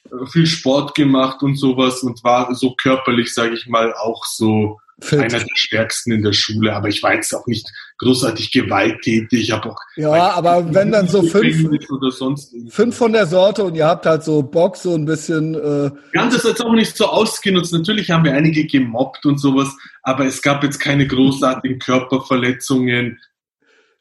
[0.10, 4.80] äh, viel Sport gemacht und sowas und war so körperlich, sage ich mal, auch so
[5.02, 5.20] Fit.
[5.20, 9.42] einer der stärksten in der Schule, aber ich war jetzt auch nicht großartig gewalttätig.
[9.42, 13.66] Ich habe auch ja, aber wenn dann so fünf oder sonst fünf von der Sorte
[13.66, 15.54] und ihr habt halt so Bock so ein bisschen.
[15.56, 17.74] Äh Ganz ist jetzt auch nicht so ausgenutzt.
[17.74, 19.68] Natürlich haben wir einige gemobbt und sowas,
[20.02, 23.20] aber es gab jetzt keine großartigen Körperverletzungen.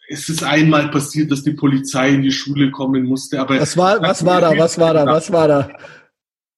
[0.09, 4.01] Es ist einmal passiert, dass die Polizei in die Schule kommen musste, aber was war
[4.01, 4.57] was war da?
[4.57, 5.07] Was war da?
[5.07, 5.71] Was war da?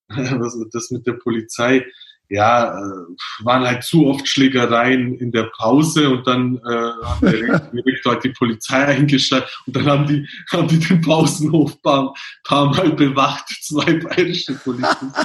[0.73, 1.87] das mit der Polizei
[2.29, 7.87] ja, äh, waren halt zu oft Schlägereien in der Pause und dann äh, hat der
[7.87, 12.15] Rektor halt die Polizei eingeschaltet und dann haben die, haben die den Pausenhof paar,
[12.45, 15.13] paar Mal bewacht, zwei bayerische Polizisten.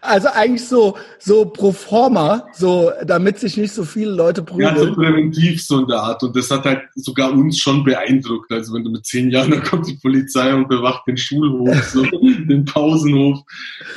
[0.00, 4.74] Also eigentlich so, so pro forma, so, damit sich nicht so viele Leute prügeln.
[4.74, 8.50] Ja, so präventiv so in der Art und das hat halt sogar uns schon beeindruckt.
[8.50, 12.02] Also wenn du mit zehn Jahren, dann kommt die Polizei und bewacht den Schulhof, so,
[12.02, 13.40] den Pausenhof.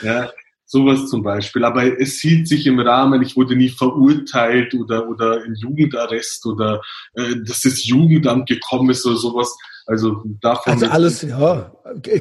[0.04, 0.30] Ja,
[0.74, 1.64] Sowas zum Beispiel.
[1.66, 6.82] Aber es hielt sich im Rahmen, ich wurde nie verurteilt oder, oder in Jugendarrest oder
[7.14, 9.56] äh, dass das Jugendamt gekommen ist oder sowas.
[9.86, 10.74] Also davon.
[10.74, 11.72] Also alles, ja,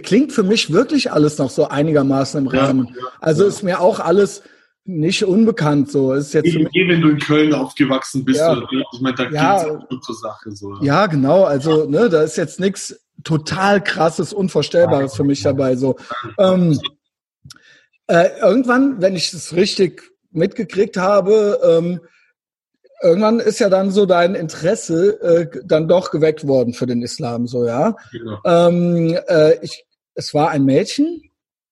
[0.03, 2.89] klingt für mich wirklich alles noch so einigermaßen im Rahmen.
[2.89, 3.49] Ja, ja, also ja.
[3.49, 4.43] ist mir auch alles
[4.85, 6.13] nicht unbekannt so.
[6.13, 8.53] Ist jetzt Eben, wenn du in Köln aufgewachsen bist, ja.
[8.53, 10.77] oder, ich meine, da ja, geht's zur Sache so.
[10.83, 11.45] Ja, genau.
[11.45, 15.97] Also ne, da ist jetzt nichts total krasses, unvorstellbares für mich dabei so.
[16.39, 16.79] Ähm,
[18.07, 22.01] äh, irgendwann, wenn ich es richtig mitgekriegt habe, ähm,
[23.03, 27.47] irgendwann ist ja dann so dein Interesse äh, dann doch geweckt worden für den Islam,
[27.47, 27.97] so ja.
[28.11, 28.39] Genau.
[28.45, 29.85] Ähm, äh, ich,
[30.15, 31.23] es war ein Mädchen,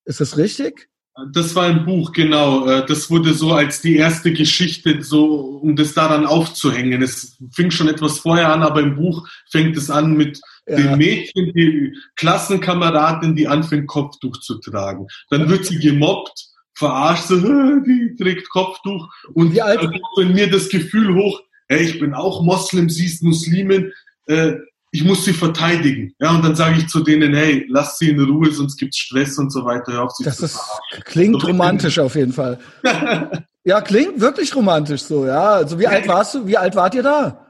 [0.04, 0.88] ist das richtig?
[1.32, 2.66] Das war ein Buch, genau.
[2.66, 7.02] Äh, das wurde so als die erste Geschichte, so um das daran aufzuhängen.
[7.02, 10.40] Es fing schon etwas vorher an, aber im Buch fängt es an mit
[10.70, 10.76] ja.
[10.76, 15.06] dem Mädchen, die Klassenkameradin, die anfängt, Kopftuch zu tragen.
[15.30, 17.36] Dann wird sie gemobbt, verarscht, so,
[17.86, 19.08] die trägt Kopftuch.
[19.34, 19.82] Und Wie alt?
[19.82, 23.92] dann kommt in mir das Gefühl hoch, hey, ich bin auch Moslem, sie ist Muslimin,
[24.26, 24.54] äh,
[24.92, 26.14] ich muss sie verteidigen.
[26.18, 29.38] Ja, und dann sage ich zu denen, hey, lass sie in Ruhe, sonst gibt's Stress
[29.38, 29.92] und so weiter.
[29.92, 30.58] Hör auf, sie das ist,
[31.04, 32.58] klingt so romantisch auf jeden Fall.
[33.64, 35.50] ja, klingt wirklich romantisch so, ja.
[35.50, 36.46] Also wie alt warst du?
[36.46, 37.46] Wie alt wart ihr da?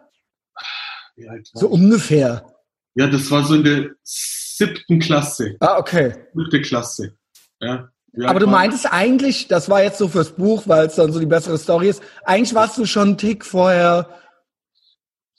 [1.54, 2.49] So ungefähr.
[3.00, 5.56] Ja, das war so in der siebten Klasse.
[5.60, 6.12] Ah, okay.
[6.34, 7.14] Siebte Klasse.
[7.58, 7.88] Ja.
[8.26, 11.24] Aber du meintest eigentlich, das war jetzt so fürs Buch, weil es dann so die
[11.24, 12.02] bessere Story ist.
[12.24, 14.06] Eigentlich warst du schon einen Tick vorher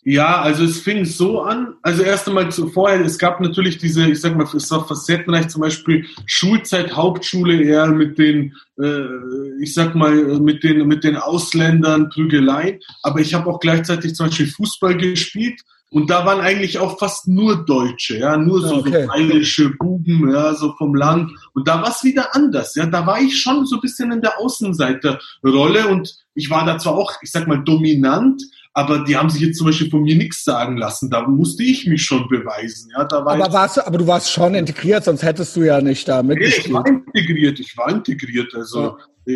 [0.04, 1.76] ja, also es fing so an.
[1.84, 5.62] Also erst einmal vorher, es gab natürlich diese, ich sag mal, es war facettenreich, zum
[5.62, 12.10] Beispiel Schulzeit, Hauptschule eher mit den, äh, ich sag mal, mit den, mit den Ausländern,
[12.10, 12.80] Prügeleien.
[13.04, 15.62] Aber ich habe auch gleichzeitig zum Beispiel Fußball gespielt
[15.94, 19.02] und da waren eigentlich auch fast nur Deutsche, ja, nur so, okay.
[19.02, 21.30] so bayerische Buben, ja, so vom Land.
[21.54, 22.86] Und da war es wieder anders, ja.
[22.86, 26.94] Da war ich schon so ein bisschen in der Außenseiterrolle und ich war da zwar
[26.94, 28.42] auch, ich sag mal, dominant,
[28.74, 31.10] aber die haben sich jetzt zum Beispiel von mir nichts sagen lassen.
[31.10, 32.90] Da musste ich mich schon beweisen.
[32.96, 35.82] Ja, da war aber, warst du, aber du warst schon integriert, sonst hättest du ja
[35.82, 36.68] nicht da mitgespielt.
[36.68, 38.56] Nee, ich war integriert, ich war integriert.
[38.56, 39.36] Also ja.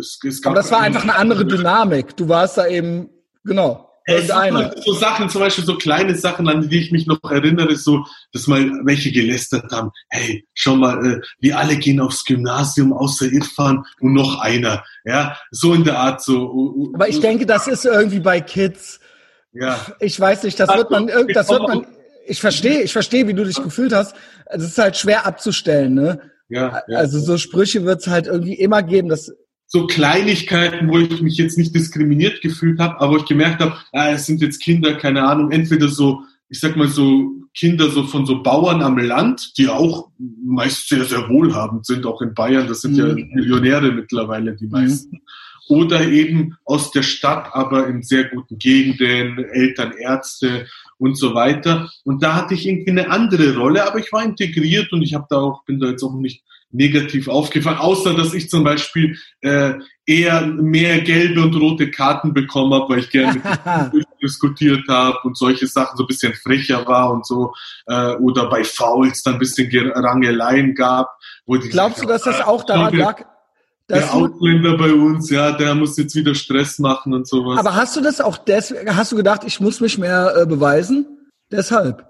[0.00, 2.16] es, es gab aber das war einfach eine andere Dynamik.
[2.16, 3.10] Du warst da eben,
[3.44, 3.91] genau.
[4.06, 4.74] Irgendeine.
[4.84, 8.46] So Sachen, zum Beispiel so kleine Sachen, an die ich mich noch erinnere, so, dass
[8.46, 13.84] mal welche gelästert haben, hey, schau mal, äh, wir alle gehen aufs Gymnasium außer Irfan
[14.00, 14.84] und noch einer.
[15.04, 16.90] Ja, so in der Art so.
[16.94, 19.00] Aber ich denke, das ist irgendwie bei Kids.
[19.52, 19.78] Ja.
[20.00, 21.86] Ich weiß nicht, das wird man, das wird man,
[22.26, 24.14] ich verstehe, ich verstehe, wie du dich gefühlt hast.
[24.46, 26.20] Es ist halt schwer abzustellen, ne?
[26.48, 26.98] Ja, ja.
[26.98, 29.08] Also so Sprüche wird es halt irgendwie immer geben.
[29.08, 29.32] Das
[29.72, 33.78] so Kleinigkeiten, wo ich mich jetzt nicht diskriminiert gefühlt habe, aber wo ich gemerkt habe,
[33.92, 38.04] ah, es sind jetzt Kinder, keine Ahnung, entweder so, ich sag mal so Kinder so
[38.04, 42.68] von so Bauern am Land, die auch meist sehr, sehr wohlhabend sind, auch in Bayern,
[42.68, 42.98] das sind mhm.
[42.98, 45.16] ja Millionäre mittlerweile, die meisten.
[45.16, 45.20] Mhm.
[45.68, 50.66] Oder eben aus der Stadt, aber in sehr guten Gegenden, Eltern, Ärzte
[50.98, 51.90] und so weiter.
[52.04, 55.26] Und da hatte ich irgendwie eine andere Rolle, aber ich war integriert und ich habe
[55.30, 56.42] da auch, bin da jetzt auch nicht
[56.72, 59.74] negativ aufgefallen, außer dass ich zum Beispiel äh,
[60.06, 63.40] eher mehr gelbe und rote Karten bekommen habe, weil ich gerne
[63.92, 67.52] mit diskutiert habe und solche Sachen so ein bisschen frecher war und so
[67.86, 71.10] äh, oder bei Fouls dann ein bisschen Rangeleien gab.
[71.46, 73.24] Wo die Glaubst du, dass das auch daran lag?
[73.88, 77.58] der Ausländer bei uns, ja, der muss jetzt wieder Stress machen und sowas.
[77.58, 81.30] Aber hast du das auch deswegen, hast du gedacht, ich muss mich mehr äh, beweisen?
[81.50, 82.08] Deshalb?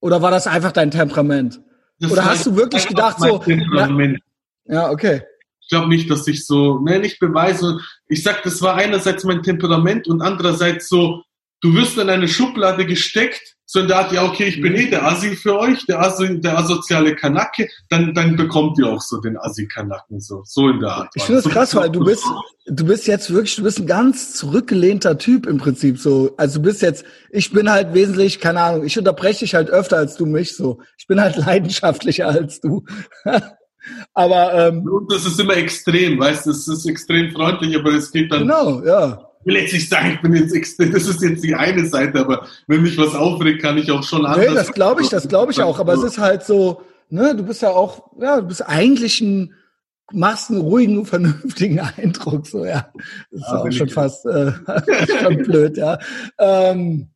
[0.00, 1.60] Oder war das einfach dein Temperament?
[2.02, 3.40] Das Oder hast du wirklich gedacht so?
[3.46, 4.16] Na,
[4.64, 5.22] ja, okay.
[5.60, 7.78] Ich glaube nicht, dass ich so, ne, nicht beweise.
[8.08, 11.22] Ich sag, das war einerseits mein Temperament und andererseits so,
[11.60, 14.90] du wirst in eine Schublade gesteckt, so in der Art, ja, okay, ich bin eh
[14.90, 19.18] der Assi für euch, der, Assi, der asoziale Kanacke, dann, dann bekommt ihr auch so
[19.18, 21.08] den Assi-Kanacken, so, so in der Art.
[21.14, 22.22] Ich finde das krass, weil du bist,
[22.66, 26.34] du bist jetzt wirklich, du bist ein ganz zurückgelehnter Typ im Prinzip, so.
[26.36, 29.96] Also du bist jetzt, ich bin halt wesentlich, keine Ahnung, ich unterbreche dich halt öfter
[29.96, 30.82] als du mich, so.
[30.98, 32.84] Ich bin halt leidenschaftlicher als du.
[34.12, 34.86] aber, ähm.
[34.86, 38.40] Und das ist immer extrem, weißt du, es ist extrem freundlich, aber es geht dann.
[38.40, 41.86] Genau, ja will jetzt nicht sagen, ich bin jetzt extrem, das ist jetzt die eine
[41.86, 44.48] Seite, aber wenn mich was aufregt, kann ich auch schon anders.
[44.48, 47.42] Nee, das glaube ich, das glaube ich auch, aber es ist halt so, ne, du
[47.42, 49.54] bist ja auch, ja, du bist eigentlich ein,
[50.12, 52.90] machst einen ruhigen, vernünftigen Eindruck, so, ja.
[53.30, 54.52] Das ist ja, auch schon fast, äh,
[55.22, 55.98] schon blöd, ja.
[56.38, 57.10] Ähm,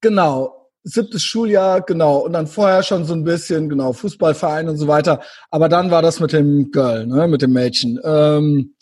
[0.00, 0.60] genau.
[0.86, 2.18] Siebtes Schuljahr, genau.
[2.18, 5.22] Und dann vorher schon so ein bisschen, genau, Fußballverein und so weiter.
[5.50, 7.98] Aber dann war das mit dem Girl, ne, mit dem Mädchen.
[8.04, 8.74] Ähm,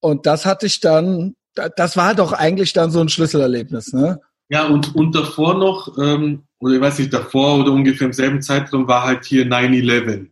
[0.00, 4.20] und das hatte ich dann das war doch eigentlich dann so ein Schlüsselerlebnis, ne?
[4.48, 8.42] Ja, und, und davor noch, ähm, oder ich weiß nicht, davor oder ungefähr im selben
[8.42, 10.26] Zeitraum war halt hier 9-11.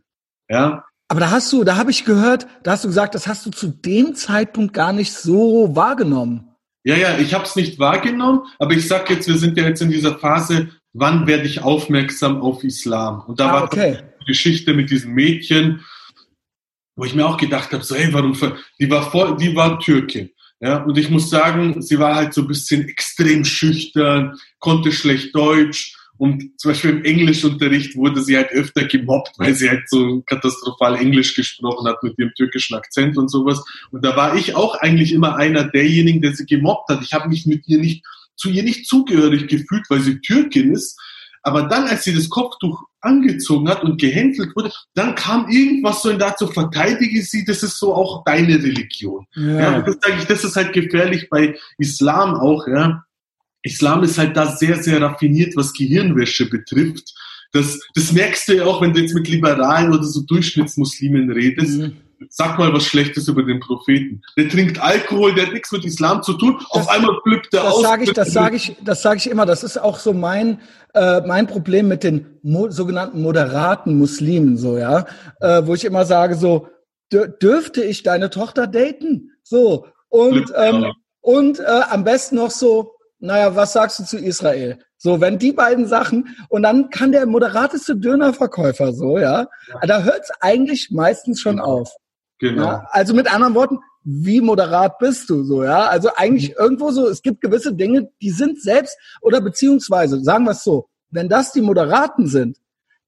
[0.51, 0.85] Ja.
[1.07, 3.51] Aber da hast du, da habe ich gehört, da hast du gesagt, das hast du
[3.51, 6.49] zu dem Zeitpunkt gar nicht so wahrgenommen.
[6.85, 9.83] Ja, ja, ich habe es nicht wahrgenommen, aber ich sag jetzt, wir sind ja jetzt
[9.83, 13.23] in dieser Phase, wann werde ich aufmerksam auf Islam?
[13.27, 13.99] Und da ah, war okay.
[14.21, 15.85] die Geschichte mit diesem Mädchen,
[16.97, 18.37] wo ich mir auch gedacht habe, so, hey, warum,
[18.81, 20.31] die war voll, die war Türkin.
[20.61, 25.35] Ja, und ich muss sagen, sie war halt so ein bisschen extrem schüchtern, konnte schlecht
[25.35, 30.21] Deutsch und zum Beispiel im Englischunterricht wurde sie halt öfter gemobbt, weil sie halt so
[30.23, 33.65] katastrophal Englisch gesprochen hat mit ihrem türkischen Akzent und sowas.
[33.93, 37.03] Und da war ich auch eigentlich immer einer derjenigen, der sie gemobbt hat.
[37.03, 38.05] Ich habe mich mit ihr nicht
[38.35, 40.99] zu ihr nicht zugehörig gefühlt, weil sie Türkin ist,
[41.43, 46.11] aber dann, als sie das Kopftuch angezogen hat und gehänselt wurde, dann kam irgendwas so
[46.11, 49.27] in dazu, verteidige sie, das ist so auch deine Religion.
[49.35, 49.59] Ja.
[49.59, 53.05] ja das sage ich, das ist halt gefährlich bei Islam auch, ja.
[53.63, 57.15] Islam ist halt da sehr, sehr raffiniert, was Gehirnwäsche betrifft.
[57.53, 61.79] Das, das merkst du ja auch, wenn du jetzt mit Liberalen oder so Durchschnittsmuslimen redest.
[61.79, 64.23] Mhm sag mal was Schlechtes über den Propheten.
[64.37, 66.57] Der trinkt Alkohol, der hat nichts mit Islam zu tun.
[66.59, 67.83] Das, Auf einmal flippt er das aus.
[67.83, 69.47] Sag ich, das sage ich, das sage ich immer.
[69.47, 70.61] Das ist auch so mein
[70.95, 75.07] äh, mein Problem mit den mo sogenannten moderaten Muslimen, so ja,
[75.41, 76.69] äh, wo ich immer sage so
[77.11, 83.55] dürfte ich deine Tochter daten, so und ähm, und äh, am besten noch so, naja,
[83.55, 84.79] was sagst du zu Israel?
[84.97, 89.47] So, wenn die beiden Sachen und dann kann der moderateste Dönerverkäufer so, ja,
[89.83, 91.93] da hört's eigentlich meistens schon auf.
[92.39, 92.65] Genau.
[92.65, 95.87] Ja, also mit anderen Worten, wie moderat bist du so, ja?
[95.87, 96.57] Also eigentlich mhm.
[96.59, 100.89] irgendwo so, es gibt gewisse Dinge, die sind selbst oder beziehungsweise, sagen wir es so,
[101.11, 102.59] wenn das die Moderaten sind,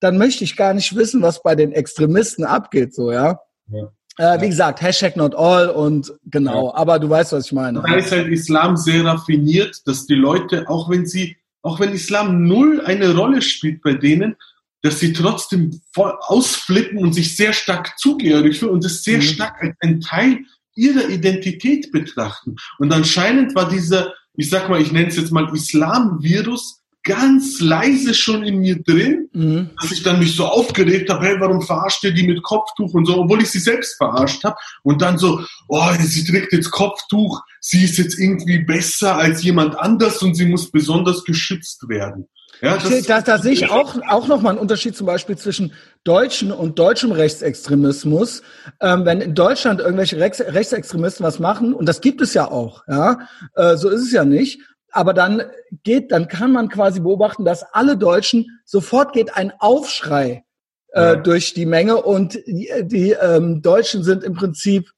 [0.00, 3.40] dann möchte ich gar nicht wissen, was bei den Extremisten abgeht, so, ja?
[3.68, 3.90] ja.
[4.18, 6.74] Äh, wie gesagt, Hashtag not all und genau, ja.
[6.74, 7.82] aber du weißt, was ich meine.
[7.86, 12.46] Da ist halt Islam sehr raffiniert, dass die Leute, auch wenn sie, auch wenn Islam
[12.46, 14.36] null eine Rolle spielt bei denen,
[14.82, 19.22] dass sie trotzdem voll ausflippen und sich sehr stark zugehörig fühlen und das sehr mhm.
[19.22, 20.40] stark als ein Teil
[20.74, 22.56] ihrer Identität betrachten.
[22.78, 28.12] Und anscheinend war dieser, ich sag mal, ich nenne es jetzt mal Islam-Virus, ganz leise
[28.12, 29.70] schon in mir drin, mhm.
[29.80, 33.06] dass ich dann mich so aufgeregt habe, hey, warum verarscht ihr die mit Kopftuch und
[33.06, 34.56] so, obwohl ich sie selbst verarscht habe.
[34.82, 39.78] Und dann so, oh, sie trägt jetzt Kopftuch, sie ist jetzt irgendwie besser als jemand
[39.78, 42.28] anders und sie muss besonders geschützt werden.
[42.60, 45.72] Ja, das, da, da sehe ich auch, auch nochmal einen Unterschied zum Beispiel zwischen
[46.04, 48.42] deutschen und deutschem Rechtsextremismus.
[48.80, 52.84] Ähm, wenn in Deutschland irgendwelche Rechts, Rechtsextremisten was machen, und das gibt es ja auch,
[52.86, 53.20] ja,
[53.54, 55.42] äh, so ist es ja nicht, aber dann
[55.84, 60.44] geht, dann kann man quasi beobachten, dass alle Deutschen sofort geht ein Aufschrei
[60.92, 61.16] äh, ja.
[61.16, 64.90] durch die Menge und die, die ähm, Deutschen sind im Prinzip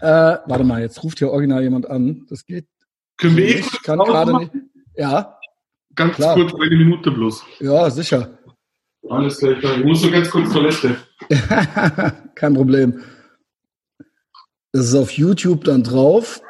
[0.00, 2.26] Äh, warte mal, jetzt ruft hier original jemand an.
[2.28, 2.66] Das geht.
[3.16, 4.52] Können wir eh Ich kann gerade nicht.
[4.94, 5.35] Ja,
[5.96, 6.34] Ganz Klar.
[6.34, 7.42] kurz, eine Minute bloß.
[7.60, 8.38] ja, sicher.
[9.08, 9.62] Alles gleich.
[9.62, 10.96] Ich muss so ganz kurz Toilette.
[12.34, 13.02] Kein Problem.
[14.72, 16.42] Das ist auf YouTube dann drauf,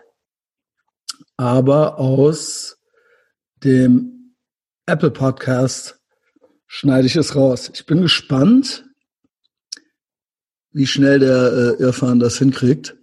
[1.36, 2.78] aber aus
[3.62, 4.34] dem
[4.86, 6.00] Apple Podcast
[6.66, 7.70] schneide ich es raus.
[7.72, 8.84] Ich bin gespannt,
[10.72, 12.96] wie schnell der äh, Irfan das hinkriegt.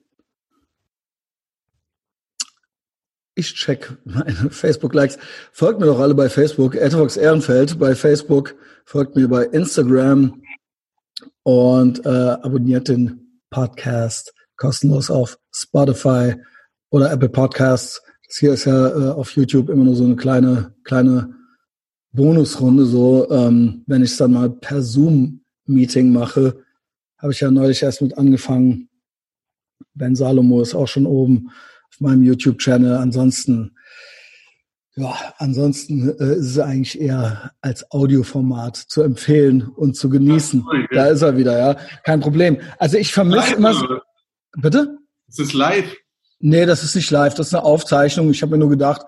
[3.35, 5.17] Ich check meine Facebook-Likes.
[5.51, 8.55] Folgt mir doch alle bei Facebook, Etavox Ehrenfeld bei Facebook,
[8.85, 10.41] folgt mir bei Instagram
[11.41, 16.35] und äh, abonniert den Podcast kostenlos auf Spotify
[16.91, 18.01] oder Apple Podcasts.
[18.27, 21.33] Das hier ist ja äh, auf YouTube immer nur so eine kleine, kleine
[22.11, 22.85] Bonusrunde.
[22.85, 26.63] So, ähm, wenn ich es dann mal per Zoom-Meeting mache,
[27.17, 28.89] habe ich ja neulich erst mit angefangen.
[29.95, 31.49] Ben Salomo ist auch schon oben
[31.93, 32.95] auf meinem YouTube-Channel.
[32.97, 33.75] Ansonsten,
[34.95, 40.65] ja, ansonsten äh, ist es eigentlich eher als Audioformat zu empfehlen und zu genießen.
[40.67, 41.77] Ach, Da ist er wieder, ja.
[42.03, 42.57] Kein Problem.
[42.79, 43.73] Also ich vermisse immer.
[43.73, 43.99] so-?
[44.57, 44.97] Bitte?
[45.27, 45.95] Es ist live.
[46.39, 48.29] Nee, das ist nicht live, das ist eine Aufzeichnung.
[48.29, 49.03] Ich habe mir nur gedacht,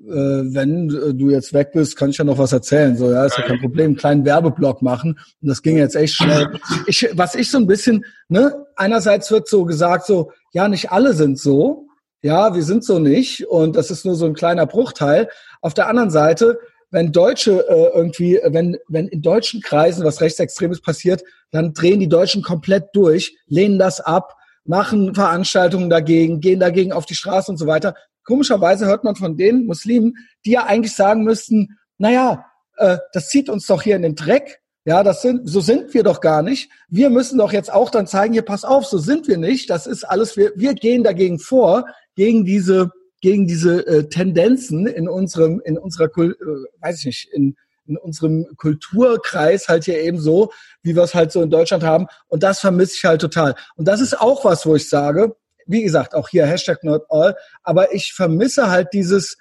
[0.00, 2.96] äh, wenn äh, du jetzt weg bist, kann ich ja noch was erzählen.
[2.96, 3.86] So, ja, ist ja kein Problem.
[3.86, 5.18] Einen kleinen Werbeblock machen.
[5.40, 6.58] Und das ging jetzt echt schnell.
[6.86, 11.14] Ich, was ich so ein bisschen, ne, einerseits wird so gesagt, so, ja, nicht alle
[11.14, 11.86] sind so.
[12.22, 13.48] Ja, wir sind so nicht.
[13.48, 15.28] Und das ist nur so ein kleiner Bruchteil.
[15.60, 16.58] Auf der anderen Seite,
[16.90, 22.08] wenn Deutsche äh, irgendwie, wenn, wenn in deutschen Kreisen was Rechtsextremes passiert, dann drehen die
[22.08, 27.58] Deutschen komplett durch, lehnen das ab, machen Veranstaltungen dagegen, gehen dagegen auf die Straße und
[27.58, 27.94] so weiter.
[28.24, 30.14] Komischerweise hört man von den Muslimen,
[30.44, 32.46] die ja eigentlich sagen müssten, naja,
[32.76, 34.60] äh, das zieht uns doch hier in den Dreck.
[34.84, 36.70] Ja, das sind, so sind wir doch gar nicht.
[36.88, 39.70] Wir müssen doch jetzt auch dann zeigen, hier, pass auf, so sind wir nicht.
[39.70, 42.90] Das ist alles, wir, wir gehen dagegen vor, gegen diese,
[43.20, 47.56] gegen diese äh, Tendenzen in unserem, in unserer, Kul- äh, weiß ich nicht, in,
[47.86, 50.52] in unserem Kulturkreis halt hier eben so,
[50.82, 52.06] wie wir es halt so in Deutschland haben.
[52.28, 53.54] Und das vermisse ich halt total.
[53.76, 55.34] Und das ist auch was, wo ich sage,
[55.66, 59.36] wie gesagt, auch hier Hashtag not all, aber ich vermisse halt dieses,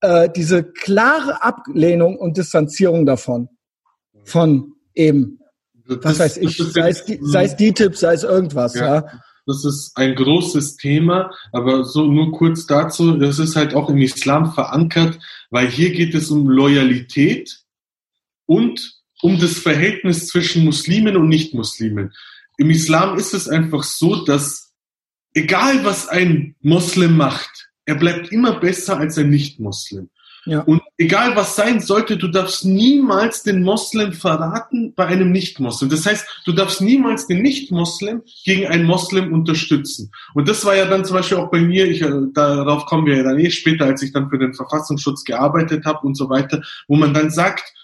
[0.00, 3.48] äh, diese klare Ablehnung und Distanzierung davon.
[4.24, 5.40] Von eben,
[5.86, 8.94] was Das- weiß ich, sei es, sei es die Tipps, sei es irgendwas, ja.
[8.96, 9.20] Ja.
[9.48, 13.96] Das ist ein großes Thema, aber so nur kurz dazu, das ist halt auch im
[13.96, 15.18] Islam verankert,
[15.48, 17.64] weil hier geht es um Loyalität
[18.44, 22.12] und um das Verhältnis zwischen Muslimen und Nicht-Muslimen.
[22.58, 24.74] Im Islam ist es einfach so, dass
[25.32, 30.10] egal was ein Moslem macht, er bleibt immer besser als ein Nicht-Muslim.
[30.48, 30.60] Ja.
[30.60, 35.90] Und egal was sein sollte, du darfst niemals den Moslem verraten bei einem Nicht-Moslem.
[35.90, 40.10] Das heißt, du darfst niemals den Nicht-Moslem gegen einen Moslem unterstützen.
[40.34, 43.16] Und das war ja dann zum Beispiel auch bei mir, ich, äh, darauf kommen wir
[43.16, 46.62] ja dann eh später, als ich dann für den Verfassungsschutz gearbeitet habe und so weiter,
[46.86, 47.74] wo man dann sagt,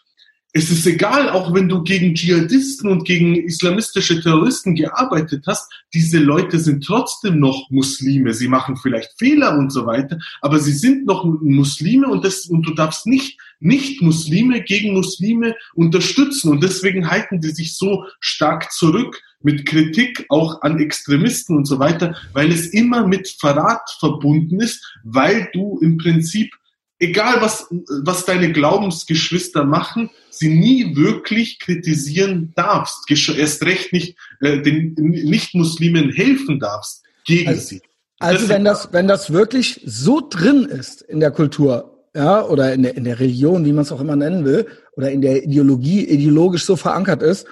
[0.57, 6.21] es ist egal, auch wenn du gegen Dschihadisten und gegen islamistische Terroristen gearbeitet hast, diese
[6.21, 8.33] Leute sind trotzdem noch Muslime.
[8.33, 12.63] Sie machen vielleicht Fehler und so weiter, aber sie sind noch Muslime und, das, und
[12.63, 16.51] du darfst nicht Nicht-Muslime gegen Muslime unterstützen.
[16.51, 21.81] Und deswegen halten die sich so stark zurück mit Kritik auch an Extremisten und so
[21.81, 26.53] weiter, weil es immer mit Verrat verbunden ist, weil du im Prinzip
[26.99, 27.67] egal was,
[28.03, 33.11] was deine Glaubensgeschwister machen, sie nie wirklich kritisieren darfst.
[33.11, 37.83] Erst recht nicht äh, den Nicht-Muslimen helfen darfst gegen Also- sie.
[38.21, 42.73] Also Das- wenn das, wenn das wirklich so drin ist in der Kultur, ja, oder
[42.73, 44.67] in der, in der Religion, wie man es auch immer nennen will,
[44.97, 47.47] oder in der Ideologie, ideologisch so verankert ist,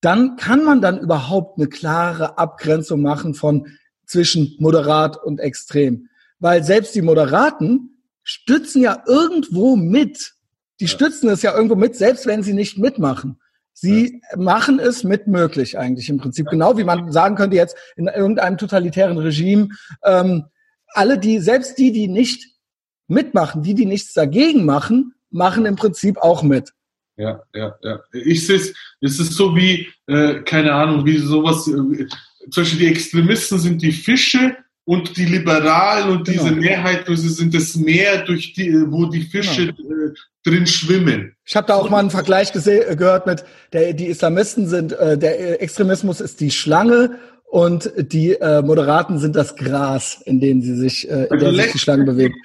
[0.00, 3.68] dann kann man dann überhaupt eine klare Abgrenzung machen von
[4.04, 6.08] zwischen moderat und extrem.
[6.40, 7.93] Weil selbst die Moderaten
[8.24, 10.32] stützen ja irgendwo mit.
[10.80, 13.38] Die stützen es ja irgendwo mit, selbst wenn sie nicht mitmachen.
[13.72, 16.48] Sie machen es mit möglich eigentlich im Prinzip.
[16.48, 19.68] Genau wie man sagen könnte jetzt in irgendeinem totalitären Regime,
[20.04, 20.44] ähm,
[20.88, 22.46] alle die, selbst die, die nicht
[23.08, 26.72] mitmachen, die, die nichts dagegen machen, machen im Prinzip auch mit.
[27.16, 28.00] Ja, ja, ja.
[28.12, 32.06] Ich sehe es, es ist so wie, äh, keine Ahnung, wie sowas, äh,
[32.50, 34.56] zum Beispiel die Extremisten sind die Fische
[34.86, 36.60] und die Liberalen und diese Genau.
[36.60, 40.14] Mehrheit, sie sind das Meer, durch die, wo die Fische äh,
[40.44, 41.34] drin schwimmen.
[41.44, 45.16] Ich habe da auch mal einen Vergleich äh, gehört mit, der, die Islamisten sind, äh,
[45.16, 50.60] der äh, Extremismus ist die Schlange und die äh, Moderaten sind das Gras, in dem
[50.60, 52.36] sie sich, äh, in Also der sich die Schlange bewegt.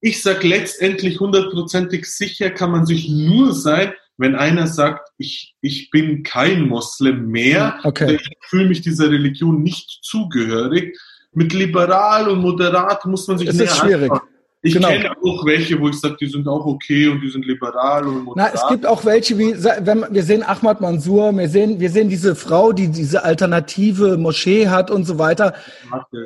[0.00, 5.90] Ich sag letztendlich hundertprozentig sicher kann man sich nur sein, wenn einer sagt, ich, ich
[5.90, 8.04] bin kein Moslem mehr, Okay.
[8.04, 10.96] oder ich fühle mich dieser Religion nicht zugehörig.
[11.34, 14.10] Mit liberal und moderat muss man sich Es ist schwierig.
[14.10, 14.30] Anfangen.
[14.66, 14.88] Ich genau.
[14.88, 18.24] kenne auch welche, wo ich sage, die sind auch okay und die sind liberal und
[18.24, 18.52] moderat.
[18.54, 22.08] Na, es gibt auch welche, wie wenn wir sehen Ahmad Mansour, wir sehen, wir sehen
[22.08, 25.52] diese Frau, die diese alternative Moschee hat und so weiter.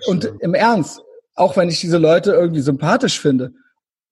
[0.07, 1.03] Und im Ernst,
[1.35, 3.55] auch wenn ich diese Leute irgendwie sympathisch finde,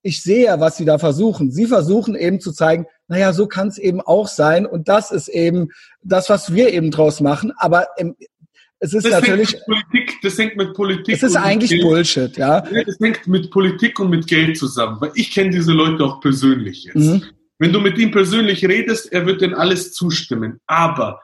[0.02, 1.50] ich sehe ja, was sie da versuchen.
[1.50, 4.66] Sie versuchen eben zu zeigen, naja, so kann es eben auch sein.
[4.66, 5.68] Und das ist eben
[6.02, 7.52] das, was wir eben draus machen.
[7.58, 8.16] Aber im,
[8.86, 9.52] es ist das natürlich.
[9.52, 11.14] Hängt Politik, das hängt mit Politik.
[11.14, 11.80] Es ist eigentlich.
[11.82, 12.60] Bullshit, ja.
[12.60, 16.84] Das hängt mit Politik und mit Geld zusammen, weil ich kenne diese Leute auch persönlich
[16.84, 16.96] jetzt.
[16.96, 17.22] Mhm.
[17.58, 20.60] Wenn du mit ihm persönlich redest, er wird denn alles zustimmen.
[20.66, 21.22] Aber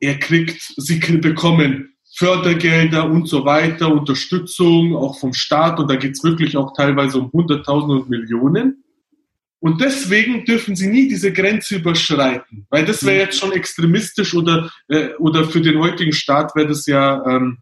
[0.00, 6.22] er kriegt, sie bekommen Fördergelder und so weiter, Unterstützung auch vom Staat und da geht's
[6.22, 8.81] wirklich auch teilweise um Hunderttausende und Millionen.
[9.62, 14.68] Und deswegen dürfen sie nie diese Grenze überschreiten, weil das wäre jetzt schon extremistisch oder,
[14.88, 17.58] äh, oder für den heutigen Staat wäre das ja, ähm,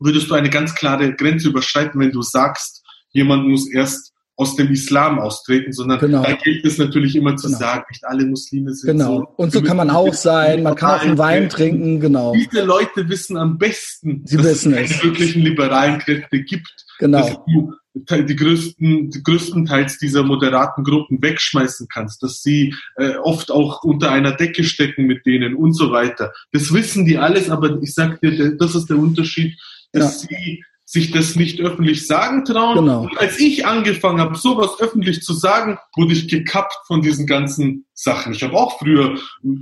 [0.00, 4.72] würdest du eine ganz klare Grenze überschreiten, wenn du sagst, jemand muss erst aus dem
[4.72, 6.22] Islam austreten, sondern genau.
[6.22, 7.58] da gilt es natürlich immer zu genau.
[7.58, 9.18] sagen, nicht alle Muslime sind genau.
[9.18, 9.28] so.
[9.36, 12.32] Und so kann man auch sein, man kann auch einen Wein trinken, genau.
[12.32, 16.86] Diese Leute wissen am besten, Sie dass wissen es keine wirklichen liberalen Kräfte gibt.
[16.98, 17.18] Genau.
[17.18, 23.50] Dass du die größten, die größtenteils dieser moderaten Gruppen wegschmeißen kannst, dass sie äh, oft
[23.50, 26.32] auch unter einer Decke stecken mit denen und so weiter.
[26.52, 29.56] Das wissen die alles, aber ich sag dir, das ist der Unterschied,
[29.92, 30.28] dass ja.
[30.28, 32.76] sie sich das nicht öffentlich sagen trauen.
[32.76, 33.02] Genau.
[33.02, 37.86] Und als ich angefangen habe, sowas öffentlich zu sagen, wurde ich gekappt von diesen ganzen
[37.94, 38.34] Sachen.
[38.34, 39.18] Ich habe auch früher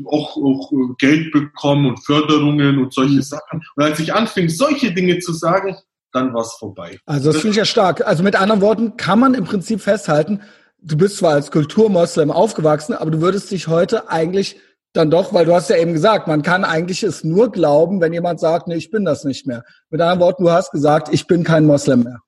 [0.06, 3.22] auch, auch Geld bekommen und Förderungen und solche mhm.
[3.22, 3.62] Sachen.
[3.76, 5.76] Und als ich anfing, solche Dinge zu sagen,
[6.12, 6.98] dann war es vorbei.
[7.06, 8.06] Also das, das finde ich ja stark.
[8.06, 10.40] Also mit anderen Worten kann man im Prinzip festhalten,
[10.80, 14.58] du bist zwar als Kulturmoslem aufgewachsen, aber du würdest dich heute eigentlich
[14.92, 18.12] dann doch, weil du hast ja eben gesagt, man kann eigentlich es nur glauben, wenn
[18.12, 19.64] jemand sagt, nee, ich bin das nicht mehr.
[19.88, 22.18] Mit anderen Worten, du hast gesagt, ich bin kein Moslem mehr.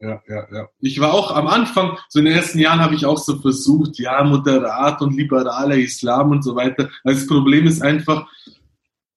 [0.00, 0.68] Ja, ja, ja.
[0.80, 3.98] Ich war auch am Anfang, so in den ersten Jahren habe ich auch so versucht,
[3.98, 6.88] ja, moderat und liberaler Islam und so weiter.
[7.04, 8.26] Das Problem ist einfach,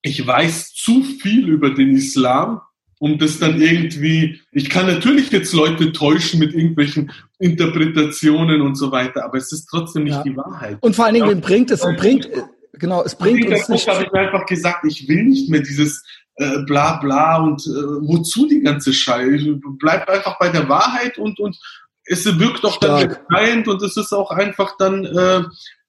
[0.02, 2.62] ich weiß zu viel über den Islam,
[3.04, 8.94] um das dann irgendwie, ich kann natürlich jetzt Leute täuschen mit irgendwelchen Interpretationen und so
[8.94, 10.24] weiter, aber es ist trotzdem nicht ja.
[10.24, 10.78] die Wahrheit.
[10.80, 11.36] Und vor allen Dingen, ja.
[11.36, 12.30] bringt es, bringt,
[12.72, 13.90] genau, es bringt uns nicht.
[13.90, 16.02] habe ich einfach gesagt, ich will nicht mehr dieses
[16.38, 19.60] äh, bla bla und äh, wozu die ganze Scheiße.
[19.80, 21.58] Bleib einfach bei der Wahrheit und, und
[22.06, 25.44] es wirkt auch dann befreiend und es ist auch einfach dann, äh,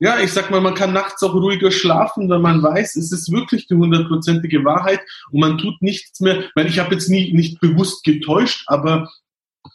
[0.05, 3.33] ja, ich sag mal, man kann nachts auch ruhiger schlafen, wenn man weiß, es ist
[3.33, 5.01] wirklich die hundertprozentige Wahrheit
[5.31, 9.11] und man tut nichts mehr, weil ich habe jetzt nie nicht bewusst getäuscht, aber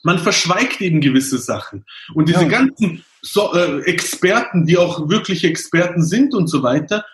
[0.04, 1.84] man verschweigt eben gewisse Sachen.
[2.14, 2.48] Und diese ja.
[2.48, 7.06] ganzen so, äh, Experten, die auch wirklich Experten sind und so weiter,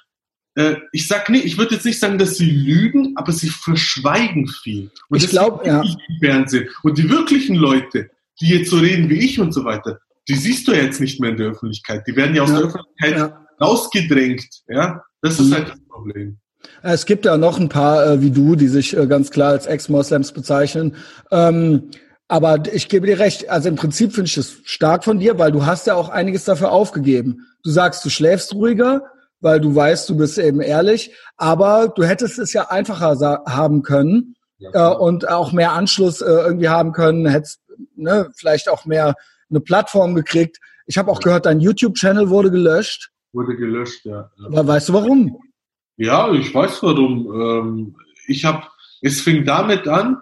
[0.55, 4.49] äh, ich sag nicht, ich würde jetzt nicht sagen, dass sie lügen, aber sie verschweigen
[4.49, 4.91] viel.
[5.07, 5.81] Und ich glaube, ja.
[6.19, 6.67] Fernsehen.
[6.83, 8.09] Und die wirklichen Leute,
[8.41, 11.31] die jetzt so reden wie ich und so weiter, die siehst du jetzt nicht mehr
[11.31, 12.05] in der Öffentlichkeit.
[12.07, 12.57] Die werden ja aus ja.
[12.57, 13.45] der Öffentlichkeit ja.
[13.61, 14.45] rausgedrängt.
[14.67, 15.53] Ja, das ist mhm.
[15.53, 16.37] halt das Problem.
[16.81, 19.67] Es gibt ja noch ein paar äh, wie du, die sich äh, ganz klar als
[19.67, 20.95] Ex-Moslems bezeichnen.
[21.31, 21.91] Ähm,
[22.27, 23.49] aber ich gebe dir recht.
[23.49, 26.45] Also im Prinzip finde ich es stark von dir, weil du hast ja auch einiges
[26.45, 27.45] dafür aufgegeben.
[27.63, 29.03] Du sagst, du schläfst ruhiger,
[29.41, 31.13] weil du weißt, du bist eben ehrlich.
[31.37, 36.25] Aber du hättest es ja einfacher haben können ja, äh, und auch mehr Anschluss äh,
[36.25, 37.27] irgendwie haben können.
[37.27, 37.59] Hättest
[37.95, 39.15] ne, vielleicht auch mehr
[39.49, 40.59] eine Plattform gekriegt.
[40.87, 43.09] Ich habe auch gehört, dein YouTube-Channel wurde gelöscht.
[43.33, 44.29] Wurde gelöscht, ja.
[44.45, 45.37] Aber weißt du warum?
[45.97, 47.31] Ja, ich weiß warum.
[47.33, 47.95] Ähm,
[48.27, 48.63] ich habe,
[49.01, 50.17] es fing damit an,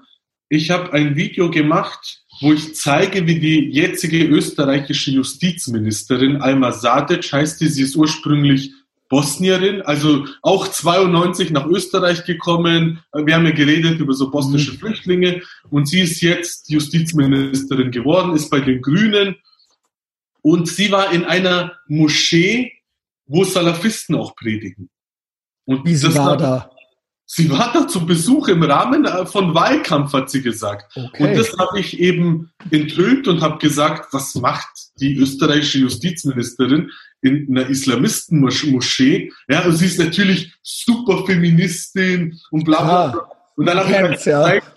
[0.50, 7.32] ich habe ein Video gemacht, wo ich zeige, wie die jetzige österreichische Justizministerin Alma Sadic
[7.32, 8.72] heißt die, sie ist ursprünglich
[9.14, 13.04] Bosnierin, also auch 92 nach Österreich gekommen.
[13.14, 14.78] Wir haben ja geredet über so bosnische mhm.
[14.78, 19.36] Flüchtlinge und sie ist jetzt Justizministerin geworden, ist bei den Grünen
[20.42, 22.72] und sie war in einer Moschee,
[23.28, 24.90] wo Salafisten auch predigen.
[25.66, 26.72] Und Wie sie war da?
[27.28, 30.92] Sie war da zu Besuch im Rahmen äh, von Wahlkampf, hat sie gesagt.
[30.98, 31.24] Okay.
[31.24, 36.90] Und das habe ich eben enthüllt und habe gesagt, was macht die österreichische Justizministerin
[37.24, 39.32] in einer Islamistenmoschee?
[39.48, 43.32] Ja, und sie ist natürlich super Feministin und bla bla bla.
[43.56, 44.68] Und dann habe ich, halt gezeigt,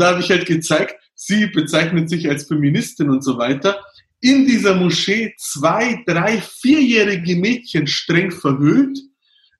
[0.00, 3.80] hab ich halt gezeigt, sie bezeichnet sich als Feministin und so weiter.
[4.20, 8.98] In dieser Moschee zwei, drei, vierjährige Mädchen streng verhüllt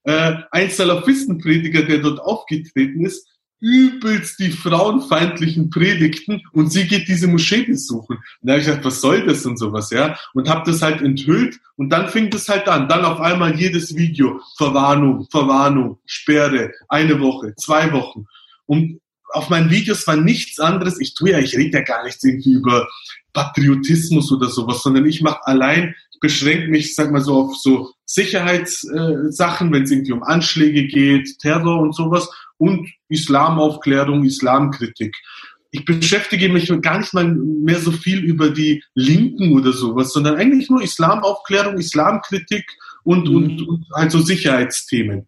[0.04, 3.26] äh, ein Salafistenprediger, der dort aufgetreten ist,
[3.62, 8.16] übelst die frauenfeindlichen Predigten und sie geht diese Moschee besuchen.
[8.16, 10.18] Und da habe ich gesagt, was soll das und sowas, ja?
[10.34, 12.88] Und habe das halt enthüllt und dann fing das halt an.
[12.88, 18.26] Dann auf einmal jedes Video, Verwarnung, Verwarnung, Sperre, eine Woche, zwei Wochen.
[18.66, 21.00] Und auf meinen Videos war nichts anderes.
[21.00, 22.88] Ich tue ja, ich rede ja gar nichts irgendwie über
[23.32, 27.92] Patriotismus oder sowas, sondern ich mache allein, ich beschränke mich, sag mal so, auf so
[28.06, 32.28] Sicherheitssachen, äh, wenn es irgendwie um Anschläge geht, Terror und sowas
[32.62, 35.14] und Islamaufklärung, Islamkritik.
[35.70, 40.36] Ich beschäftige mich gar nicht mal mehr so viel über die Linken oder sowas, sondern
[40.36, 42.64] eigentlich nur Islamaufklärung, Islamkritik
[43.04, 43.36] und, mhm.
[43.36, 45.26] und, und halt so Sicherheitsthemen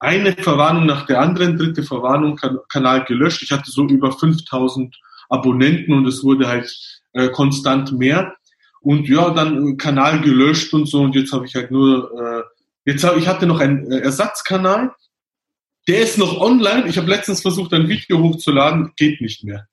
[0.00, 3.42] eine Verwarnung nach der anderen, dritte Verwarnung, kan Kanal gelöscht.
[3.42, 4.98] Ich hatte so über 5000
[5.28, 6.74] Abonnenten und es wurde halt
[7.12, 8.34] äh, konstant mehr.
[8.80, 13.04] Und ja, dann Kanal gelöscht und so und jetzt habe ich halt nur, äh, jetzt
[13.04, 14.92] hab, ich hatte noch einen äh, Ersatzkanal,
[15.88, 16.88] der ist noch online.
[16.88, 19.66] Ich habe letztens versucht, ein Video hochzuladen, geht nicht mehr.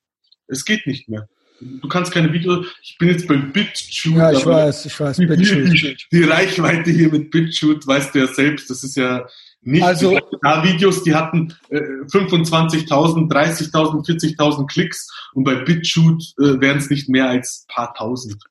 [0.47, 1.28] Es geht nicht mehr.
[1.60, 2.64] Du kannst keine Video.
[2.84, 4.18] Ich bin jetzt bei BitChute.
[4.18, 5.18] Ja, ich weiß, ich weiß.
[5.18, 9.26] Die, die, die Reichweite hier mit BitChute, weißt du ja selbst, das ist ja
[9.62, 16.62] nicht also, da Videos, die hatten äh, 25.000, 30.000, 40.000 Klicks und bei BitChute äh,
[16.62, 18.41] wären es nicht mehr als paar tausend.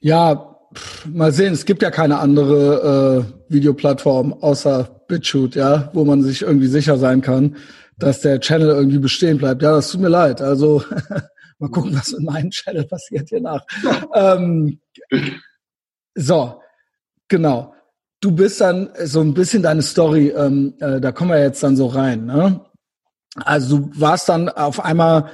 [0.00, 1.52] Ja, pff, mal sehen.
[1.52, 6.98] Es gibt ja keine andere äh, Videoplattform außer BitChute, ja, wo man sich irgendwie sicher
[6.98, 7.56] sein kann,
[7.98, 9.62] dass der Channel irgendwie bestehen bleibt.
[9.62, 10.40] Ja, das tut mir leid.
[10.40, 10.82] Also
[11.58, 13.64] mal gucken, was mit meinem Channel passiert hier nach.
[14.14, 14.80] ähm,
[16.14, 16.60] so,
[17.28, 17.74] genau
[18.22, 21.76] du bist dann so ein bisschen deine Story, ähm, äh, da kommen wir jetzt dann
[21.76, 22.24] so rein.
[22.24, 22.64] Ne?
[23.36, 25.30] Also du warst dann auf einmal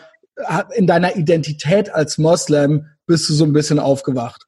[0.74, 4.46] in deiner Identität als Moslem bist du so ein bisschen aufgewacht.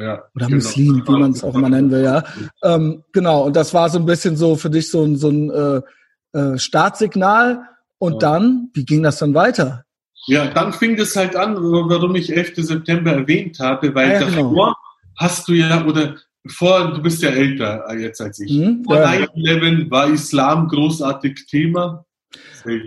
[0.00, 0.56] Ja, Oder genau.
[0.56, 2.24] Muslim, wie man es auch immer nennen will, ja.
[2.62, 5.50] Ähm, genau, und das war so ein bisschen so für dich so, ein so ein
[5.50, 7.62] äh, äh, Startsignal.
[7.98, 8.18] Und ja.
[8.18, 9.84] dann, wie ging das dann weiter?
[10.26, 12.52] Ja, dann fing das halt an, warum ich 11.
[12.56, 14.74] September erwähnt habe, weil ja, davor genau.
[15.18, 18.52] hast du ja, oder vor, du bist ja älter jetzt als ich.
[18.52, 19.10] Mhm, vor ja.
[19.10, 22.06] 9-11 war Islam großartig Thema.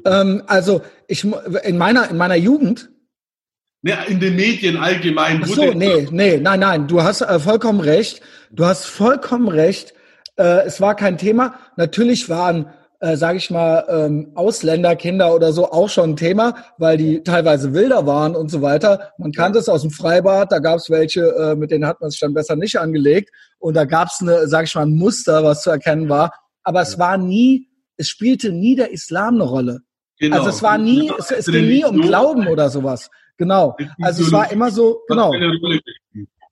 [0.06, 1.26] Ähm, also ich
[1.64, 2.90] in meiner in meiner Jugend.
[3.84, 5.42] Ja, in den Medien allgemein.
[5.44, 6.88] Ach so, nee, nee, nein, nein.
[6.88, 8.22] Du hast äh, vollkommen recht.
[8.52, 9.94] Du hast vollkommen recht.
[10.38, 11.56] Äh, es war kein Thema.
[11.76, 12.68] Natürlich waren
[13.04, 17.74] äh, sage ich mal, ähm, Ausländerkinder oder so auch schon ein Thema, weil die teilweise
[17.74, 19.12] wilder waren und so weiter.
[19.18, 22.12] Man kannte es aus dem Freibad, da gab es welche, äh, mit denen hat man
[22.12, 23.30] sich dann besser nicht angelegt.
[23.60, 26.32] Und da gab es eine, sage ich mal, ein Muster, was zu erkennen war.
[26.64, 27.68] Aber es war nie,
[27.98, 29.80] es spielte nie der Islam eine Rolle.
[30.20, 30.38] Genau.
[30.38, 33.10] Also es war nie, es, es ging nie um Glauben oder sowas.
[33.78, 33.78] Genau.
[34.02, 35.34] Also es war immer so, genau.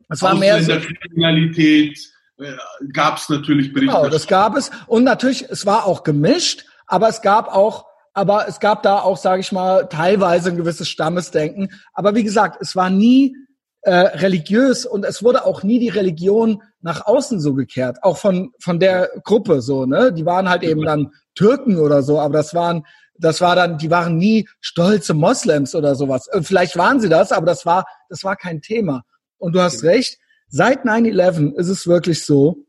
[0.09, 0.73] Es war mehr so.
[0.73, 1.97] Kriminalität,
[2.37, 2.53] äh,
[2.91, 3.95] gab es natürlich Berichte.
[3.95, 4.71] Genau, das gab es.
[4.87, 9.17] Und natürlich, es war auch gemischt, aber es gab auch, aber es gab da auch,
[9.17, 11.69] sage ich mal, teilweise ein gewisses Stammesdenken.
[11.93, 13.35] Aber wie gesagt, es war nie
[13.83, 18.51] äh, religiös und es wurde auch nie die Religion nach außen so gekehrt, auch von
[18.59, 20.11] von der Gruppe so, ne?
[20.13, 22.85] Die waren halt eben dann Türken oder so, aber das waren
[23.21, 26.27] das war dann, die waren nie stolze Moslems oder sowas.
[26.27, 29.03] Äh, vielleicht waren sie das, aber das war das war kein Thema.
[29.37, 30.17] Und du hast recht,
[30.53, 32.65] Seit 9-11 ist es wirklich so,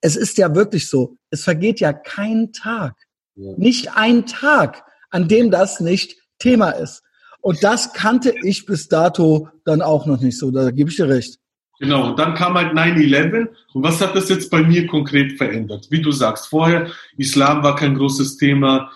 [0.00, 2.94] es ist ja wirklich so, es vergeht ja kein Tag,
[3.34, 3.54] ja.
[3.56, 7.02] nicht ein Tag, an dem das nicht Thema ist.
[7.40, 11.08] Und das kannte ich bis dato dann auch noch nicht so, da gebe ich dir
[11.08, 11.40] recht.
[11.80, 15.88] Genau, und dann kam halt 9-11 und was hat das jetzt bei mir konkret verändert?
[15.90, 18.92] Wie du sagst, vorher, Islam war kein großes Thema,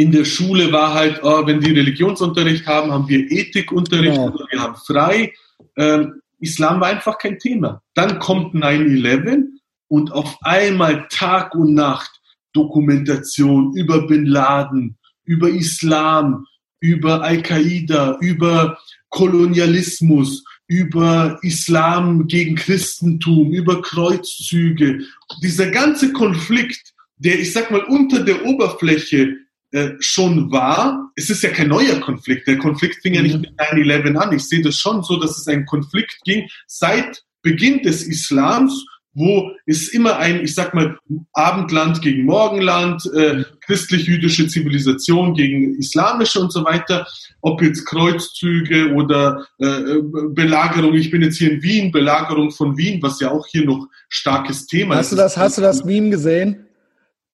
[0.00, 4.32] in der Schule war halt, oh, wenn die Religionsunterricht haben, haben wir Ethikunterricht genau.
[4.32, 5.34] oder wir haben frei.
[5.76, 7.82] Ähm, Islam war einfach kein Thema.
[7.92, 9.44] Dann kommt 9-11
[9.88, 12.10] und auf einmal Tag und Nacht
[12.54, 16.46] Dokumentation über Bin Laden, über Islam,
[16.80, 18.78] über Al-Qaida, über
[19.10, 25.00] Kolonialismus, über Islam gegen Christentum, über Kreuzzüge.
[25.42, 29.36] Dieser ganze Konflikt, der, ich sag mal, unter der Oberfläche
[29.72, 31.10] äh, schon war.
[31.14, 32.46] Es ist ja kein neuer Konflikt.
[32.48, 33.42] Der Konflikt fing ja nicht mhm.
[33.42, 34.32] mit 9-11 an.
[34.34, 39.50] Ich sehe das schon so, dass es ein Konflikt ging seit Beginn des Islams, wo
[39.66, 40.98] es immer ein, ich sag mal,
[41.32, 43.44] Abendland gegen Morgenland, äh, mhm.
[43.60, 47.06] christlich-jüdische Zivilisation gegen islamische und so weiter,
[47.40, 52.76] ob jetzt Kreuzzüge oder äh, äh, Belagerung, ich bin jetzt hier in Wien, Belagerung von
[52.76, 55.12] Wien, was ja auch hier noch starkes Thema hast ist.
[55.12, 56.66] Du das, hast du das Meme gesehen?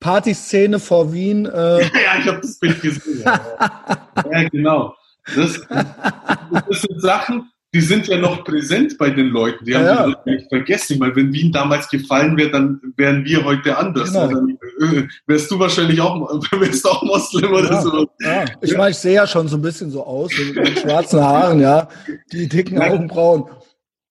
[0.00, 1.46] Partyszene vor Wien.
[1.46, 1.82] Äh.
[1.82, 3.22] ja, ich habe das Bild gesehen.
[3.24, 3.40] ja,
[4.30, 4.94] ja genau.
[5.34, 9.64] Das, das, sind Sachen, die sind ja noch präsent bei den Leuten.
[9.64, 10.16] Die haben ja, ja.
[10.24, 11.00] nicht vergessen.
[11.00, 14.12] Weil wenn Wien damals gefallen wäre, dann wären wir heute anders.
[14.12, 14.28] Genau.
[14.28, 18.08] Dann äh, wärst du wahrscheinlich auch, wärst auch Moslem oder ja, so.
[18.20, 18.44] Ja.
[18.60, 21.60] Ich meine, ich sehe ja schon so ein bisschen so aus, mit den schwarzen Haaren,
[21.60, 21.88] ja,
[22.32, 23.44] die dicken Augenbrauen.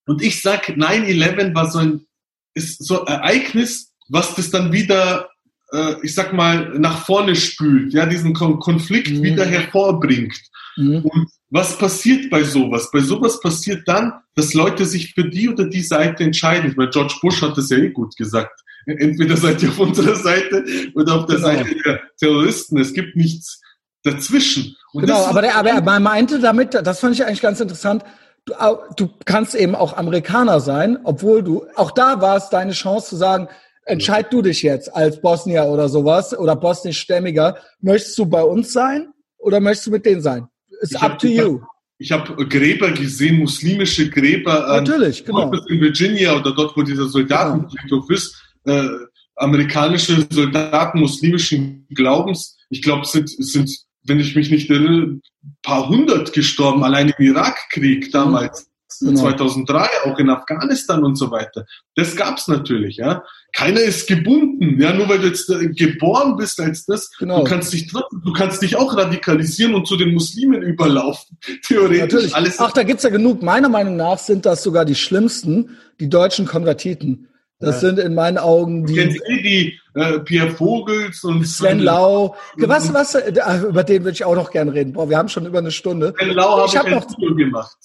[0.05, 2.05] Und ich sag, 9-11 war so ein,
[2.53, 5.29] ist so ein Ereignis, was das dann wieder
[5.75, 9.23] äh, ich sag mal, nach vorne spült, ja, diesen Kon Konflikt mhm.
[9.23, 10.35] wieder hervorbringt.
[10.77, 11.01] Mhm.
[11.03, 12.89] Und was passiert bei sowas?
[12.91, 16.71] Bei sowas passiert dann, dass Leute sich für die oder die Seite entscheiden.
[16.71, 18.61] Ich meine, George Bush hat das ja eh gut gesagt.
[18.85, 20.63] Entweder seid ihr auf unserer Seite
[20.95, 21.47] oder auf der genau.
[21.47, 22.79] Seite der Terroristen.
[22.79, 23.61] Es gibt nichts
[24.03, 24.75] dazwischen.
[24.93, 28.03] Und genau, aber, der, aber er meinte damit, das fand ich eigentlich ganz interessant,
[28.45, 28.53] du,
[28.95, 33.15] du kannst eben auch Amerikaner sein, obwohl du, auch da war es deine Chance zu
[33.15, 33.49] sagen,
[33.85, 39.13] entscheid du dich jetzt als Bosnier oder sowas oder bosnischstämmiger, möchtest du bei uns sein
[39.37, 40.47] oder möchtest du mit denen sein?
[40.81, 41.61] It's up to you.
[41.97, 45.49] Ich habe Gräber gesehen, muslimische Gräber Natürlich, genau.
[45.69, 48.17] in Virginia oder dort, wo dieser Soldatenfriedhof genau.
[48.17, 48.89] ist, äh,
[49.37, 52.57] amerikanische Soldaten muslimischen Glaubens.
[52.69, 55.19] Ich glaube, sind sind wenn ich mich nicht erinnere,
[55.61, 58.69] paar hundert gestorben, allein im Irakkrieg damals.
[58.99, 59.19] Genau.
[59.21, 61.65] 2003, auch in Afghanistan und so weiter.
[61.95, 63.23] Das gab's natürlich, ja.
[63.53, 67.11] Keiner ist gebunden, ja, nur weil du jetzt äh, geboren bist als das.
[67.17, 67.43] Genau.
[67.43, 71.37] Du kannst dich du kannst dich auch radikalisieren und zu den Muslimen überlaufen.
[71.63, 72.01] Theoretisch.
[72.01, 72.35] Natürlich.
[72.35, 73.41] Alles Ach, da gibt's ja genug.
[73.41, 77.29] Meiner Meinung nach sind das sogar die schlimmsten, die deutschen Konvertiten.
[77.59, 77.87] Das ja.
[77.87, 78.95] sind in meinen Augen die.
[78.95, 82.35] Kennen Sie die äh, Pierre Vogels und Sven Lau?
[82.57, 83.31] Was, was, äh,
[83.69, 84.91] über den würde ich auch noch gern reden.
[84.91, 86.13] Boah, wir haben schon über eine Stunde.
[86.17, 87.77] Sven Lau habe ich, hab ich ein Video gemacht.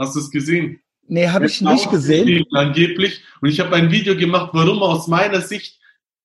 [0.00, 0.80] Hast du es gesehen?
[1.06, 2.46] Nee, habe ich nicht gesehen.
[2.52, 3.22] Angeblich.
[3.40, 5.78] Und ich habe ein Video gemacht, warum aus meiner Sicht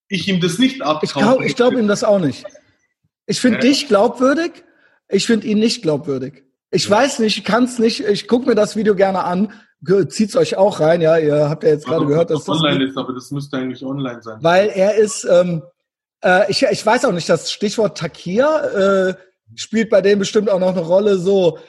[0.07, 1.05] ich ihm das nicht abkaufe.
[1.05, 2.45] Ich glaube glaub ihm das auch nicht.
[3.25, 3.61] Ich finde ja.
[3.61, 4.63] dich glaubwürdig.
[5.09, 6.43] Ich finde ihn nicht glaubwürdig.
[6.71, 6.91] Ich ja.
[6.91, 7.99] weiß nicht, ich kann es nicht.
[7.99, 9.51] Ich gucke mir das Video gerne an
[10.09, 11.17] zieht's euch auch rein, ja.
[11.17, 14.21] Ihr habt ja jetzt gerade gehört, dass das online ist, aber das müsste eigentlich online
[14.21, 14.37] sein.
[14.41, 15.63] Weil er ist, ähm,
[16.23, 20.59] äh, ich, ich weiß auch nicht, das Stichwort Takir äh, spielt bei dem bestimmt auch
[20.59, 21.17] noch eine Rolle.
[21.17, 21.59] So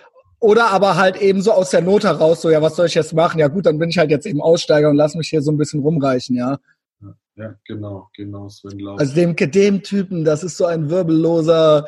[0.41, 3.15] oder aber halt eben so aus der Not heraus, so ja, was soll ich jetzt
[3.15, 3.39] machen?
[3.39, 5.57] Ja gut, dann bin ich halt jetzt eben Aussteiger und lass mich hier so ein
[5.57, 6.59] bisschen rumreichen, ja.
[7.37, 8.99] Ja, genau, genau, Sven Lauf.
[8.99, 11.87] Also dem, dem Typen, das ist so ein wirbelloser,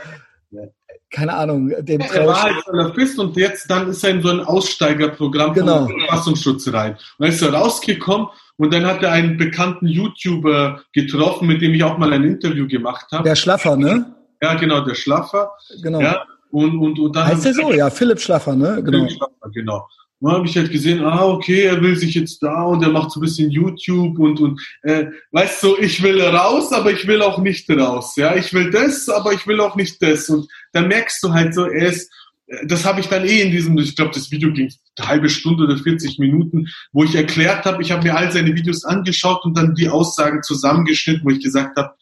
[0.51, 0.63] ja
[1.11, 4.29] keine Ahnung, dem ja, Er war halt Salafist und jetzt dann ist er in so
[4.29, 5.87] ein Aussteigerprogramm genau.
[5.87, 6.93] vom Verfassungsschutz rein.
[6.93, 11.75] Und dann ist er rausgekommen und dann hat er einen bekannten YouTuber getroffen, mit dem
[11.75, 13.25] ich auch mal ein Interview gemacht habe.
[13.25, 14.15] Der Schlaffer, ne?
[14.43, 15.53] Ja, genau, der Schlaffer.
[15.83, 16.01] Genau.
[16.01, 17.73] Ja, und, und, und dann heißt der so?
[17.73, 18.83] Ja, Philipp Schlaffer, ne?
[18.83, 18.99] Genau.
[18.99, 19.87] Philipp Schlaffer, genau.
[20.21, 22.91] Und dann habe ich halt gesehen, ah, okay, er will sich jetzt da und er
[22.91, 27.07] macht so ein bisschen YouTube und, und äh, weißt du, ich will raus, aber ich
[27.07, 28.17] will auch nicht raus.
[28.17, 30.29] Ja, ich will das, aber ich will auch nicht das.
[30.29, 32.11] Und dann merkst du halt so, er ist,
[32.49, 35.29] äh, das habe ich dann eh in diesem, ich glaube, das Video ging eine halbe
[35.29, 39.45] Stunde oder 40 Minuten, wo ich erklärt habe, ich habe mir all seine Videos angeschaut
[39.45, 41.95] und dann die Aussagen zusammengeschnitten, wo ich gesagt habe,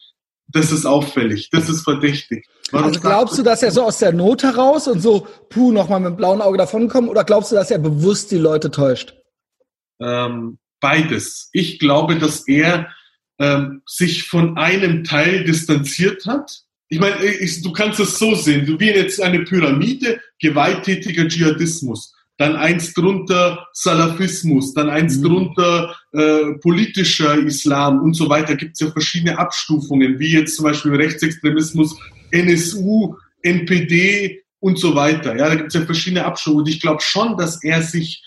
[0.47, 2.47] das ist auffällig, das ist verdächtig.
[2.71, 6.09] Also glaubst du, dass er so aus der Not heraus und so, puh, nochmal mit
[6.09, 9.15] dem blauen Auge davonkommt, oder glaubst du, dass er bewusst die Leute täuscht?
[10.01, 11.49] Ähm, beides.
[11.53, 12.89] Ich glaube, dass er
[13.39, 16.63] ähm, sich von einem Teil distanziert hat.
[16.89, 22.55] Ich meine, du kannst es so sehen, du wie jetzt eine Pyramide, gewalttätiger Dschihadismus dann
[22.55, 25.23] eins drunter Salafismus, dann eins mhm.
[25.23, 28.55] drunter äh, politischer Islam und so weiter.
[28.55, 31.97] Gibt es ja verschiedene Abstufungen, wie jetzt zum Beispiel Rechtsextremismus,
[32.31, 35.35] NSU, NPD und so weiter.
[35.37, 36.63] Ja, da gibt es ja verschiedene Abstufungen.
[36.63, 38.23] Und ich glaube schon, dass er sich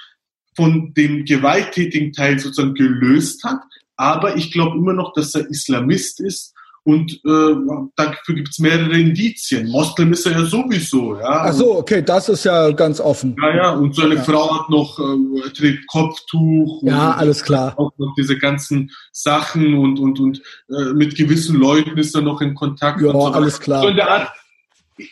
[0.54, 3.60] von dem gewalttätigen Teil sozusagen gelöst hat.
[3.96, 6.54] Aber ich glaube immer noch, dass er Islamist ist
[6.84, 7.54] und äh,
[7.96, 9.68] dafür gibt es mehrere Indizien.
[9.68, 11.18] Moslem ist er ja sowieso.
[11.18, 11.44] Ja.
[11.44, 13.36] Ach so, okay, das ist ja ganz offen.
[13.40, 14.22] Ja, ja, und seine ja.
[14.22, 16.82] Frau hat noch, äh, trägt Kopftuch.
[16.82, 17.78] Ja, alles klar.
[17.78, 22.40] Auch noch diese ganzen Sachen und, und, und äh, mit gewissen Leuten ist er noch
[22.40, 23.00] in Kontakt.
[23.02, 23.82] Ja, so alles klar.
[23.82, 24.32] So in der Art,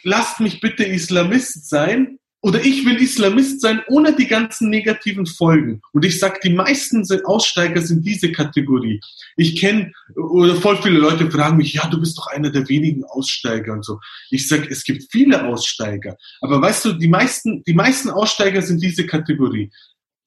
[0.04, 5.80] lasst mich bitte Islamist sein, oder ich will Islamist sein ohne die ganzen negativen Folgen.
[5.92, 9.00] Und ich sag, die meisten Aussteiger sind diese Kategorie.
[9.36, 13.04] Ich kenne, oder voll viele Leute fragen mich, ja, du bist doch einer der wenigen
[13.04, 13.98] Aussteiger und so.
[14.30, 16.16] Ich sag, es gibt viele Aussteiger.
[16.40, 19.72] Aber weißt du, die meisten, die meisten Aussteiger sind diese Kategorie.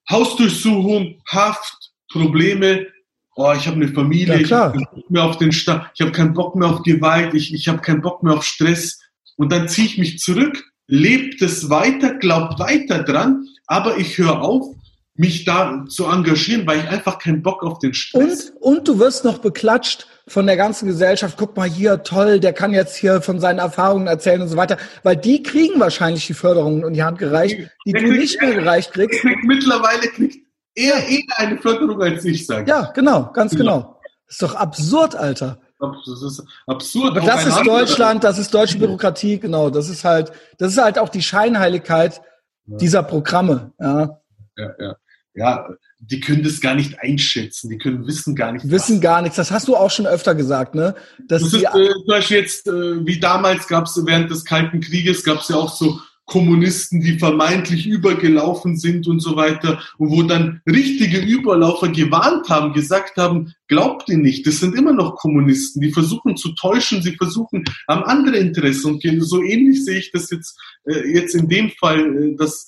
[0.10, 2.88] Hausdurchsuchung, Haft, Probleme,
[3.36, 6.12] oh, ich habe eine Familie, ich habe keinen Bock mehr auf den Staat, ich habe
[6.12, 9.00] keinen Bock mehr auf Gewalt, ich, ich habe keinen Bock mehr auf Stress.
[9.38, 14.42] Und dann ziehe ich mich zurück lebt es weiter, glaubt weiter dran, aber ich höre
[14.42, 14.76] auf,
[15.16, 18.52] mich da zu engagieren, weil ich einfach keinen Bock auf den Stress.
[18.60, 21.38] Und, und du wirst noch beklatscht von der ganzen Gesellschaft.
[21.38, 24.78] Guck mal hier, toll, der kann jetzt hier von seinen Erfahrungen erzählen und so weiter.
[25.04, 28.42] Weil die kriegen wahrscheinlich die Förderungen in die Hand gereicht, die der du kriegt, nicht
[28.42, 29.22] mehr gereicht kriegst.
[29.22, 30.38] Kriegt, mittlerweile kriegt
[30.76, 33.80] er eher eine Förderung als ich, sage Ja, genau, ganz genau.
[33.80, 34.02] genau.
[34.28, 35.60] Ist doch absurd, Alter.
[35.82, 37.18] Das ist absurd.
[37.18, 39.70] Aber das ist Deutschland, das ist deutsche Bürokratie, genau.
[39.70, 42.22] Das ist halt, das ist halt auch die Scheinheiligkeit
[42.68, 42.78] ja.
[42.78, 43.72] dieser Programme.
[43.80, 44.22] Ja.
[44.58, 44.96] Ja, ja.
[45.34, 48.70] ja, die können das gar nicht einschätzen, die können wissen gar nicht.
[48.70, 49.02] Wissen was.
[49.02, 50.94] gar nichts, das hast du auch schon öfter gesagt, ne?
[51.28, 54.82] Dass das ist äh, zum Beispiel jetzt, äh, wie damals gab es während des Kalten
[54.82, 60.12] Krieges, gab es ja auch so Kommunisten, die vermeintlich übergelaufen sind und so weiter, und
[60.12, 65.16] wo dann richtige Überlaufer gewarnt haben, gesagt haben, glaubt ihr nicht, das sind immer noch
[65.16, 70.12] Kommunisten, die versuchen zu täuschen, sie versuchen am andere Interesse und so ähnlich sehe ich
[70.12, 72.66] das jetzt, äh, jetzt in dem Fall, äh, dass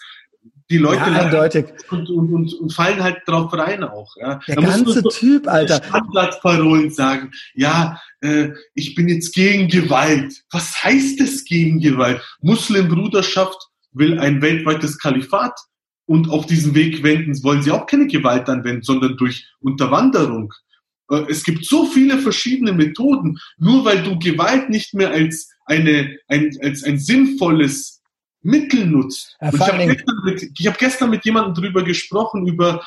[0.69, 1.65] die Leute ja, eindeutig.
[1.91, 4.15] Und, und, und, und, fallen halt drauf rein auch.
[4.17, 4.39] Ja.
[4.47, 5.81] Der da ganze Typ, Alter.
[5.83, 10.43] Standardparolen sagen, ja, äh, ich bin jetzt gegen Gewalt.
[10.51, 12.21] Was heißt es gegen Gewalt?
[12.41, 13.57] Muslimbruderschaft
[13.91, 15.53] will ein weltweites Kalifat
[16.05, 20.53] und auf diesen Weg wenden, wollen sie auch keine Gewalt anwenden, sondern durch Unterwanderung.
[21.11, 23.37] Äh, es gibt so viele verschiedene Methoden.
[23.57, 28.01] Nur weil du Gewalt nicht mehr als eine, ein, als ein sinnvolles
[28.41, 29.37] Mittel nutzt.
[29.41, 32.83] Ich habe gestern, mit, hab gestern mit jemandem drüber gesprochen, über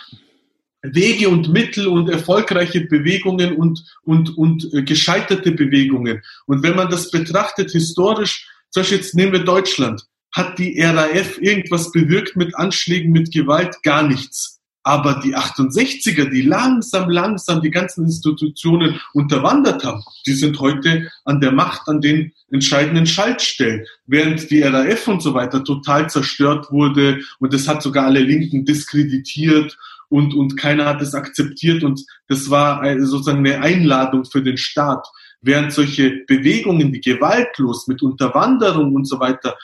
[0.95, 6.23] Wege und Mittel und erfolgreiche Bewegungen und, und, und äh, gescheiterte Bewegungen.
[6.47, 11.39] Und wenn man das betrachtet historisch, zum Beispiel jetzt nehmen wir Deutschland, hat die RAF
[11.41, 13.83] irgendwas bewirkt mit Anschlägen, mit Gewalt?
[13.83, 14.61] Gar nichts.
[14.83, 21.41] Aber die 68er, die langsam, langsam die ganzen Institutionen unterwandert haben, die sind heute an
[21.41, 23.85] der Macht, an den entscheidenden Schaltstellen.
[24.07, 28.65] Während die RAF und so weiter total zerstört wurde und das hat sogar alle Linken
[28.65, 29.77] diskreditiert
[30.09, 35.07] und, und keiner hat es akzeptiert und das war sozusagen eine Einladung für den Staat
[35.47, 39.57] während solche Bewegungen, die gewaltlos mit Unterwanderung und so weiter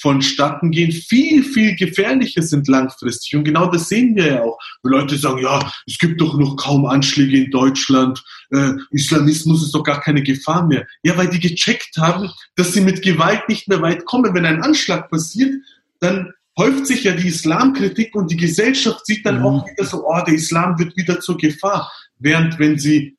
[0.00, 3.34] vonstatten gehen, viel, viel gefährlicher sind langfristig.
[3.34, 4.58] Und genau das sehen wir ja auch.
[4.82, 9.74] Wo Leute sagen, ja, es gibt doch noch kaum Anschläge in Deutschland, äh, Islamismus ist
[9.74, 10.86] doch gar keine Gefahr mehr.
[11.02, 14.32] Ja, weil die gecheckt haben, dass sie mit Gewalt nicht mehr weit kommen.
[14.34, 15.54] Wenn ein Anschlag passiert,
[15.98, 19.46] dann häuft sich ja die Islamkritik und die Gesellschaft sieht dann mhm.
[19.46, 21.90] auch wieder so, oh, der Islam wird wieder zur Gefahr.
[22.18, 23.16] Während wenn sie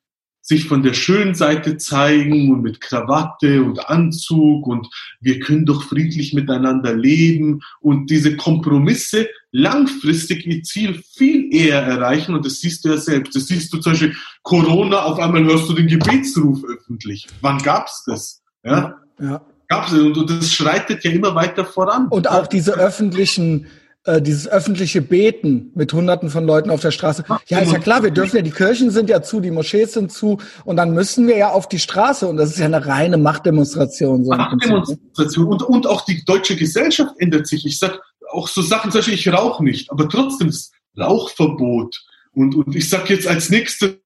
[0.47, 4.87] sich von der schönen Seite zeigen und mit Krawatte und Anzug und
[5.19, 12.33] wir können doch friedlich miteinander leben und diese Kompromisse langfristig ihr Ziel viel eher erreichen
[12.33, 13.35] und das siehst du ja selbst.
[13.35, 17.27] Das siehst du zum Beispiel Corona, auf einmal hörst du den Gebetsruf öffentlich.
[17.41, 18.41] Wann gab's das?
[18.63, 19.01] Ja.
[19.19, 19.45] ja.
[19.67, 22.07] Gab's und das schreitet ja immer weiter voran.
[22.09, 23.67] Und auch diese öffentlichen
[24.07, 27.25] äh, dieses öffentliche Beten mit Hunderten von Leuten auf der Straße.
[27.47, 30.13] Ja, ist ja klar, wir dürfen ja, die Kirchen sind ja zu, die Moschees sind
[30.13, 33.17] zu und dann müssen wir ja auf die Straße und das ist ja eine reine
[33.17, 34.23] Machtdemonstration.
[34.23, 37.65] So Machtdemonstration und, und auch die deutsche Gesellschaft ändert sich.
[37.65, 37.99] Ich sag
[38.31, 42.89] auch so Sachen, zum Beispiel, ich rauche nicht, aber trotzdem ist Rauchverbot und, und ich
[42.89, 43.97] sag jetzt als nächstes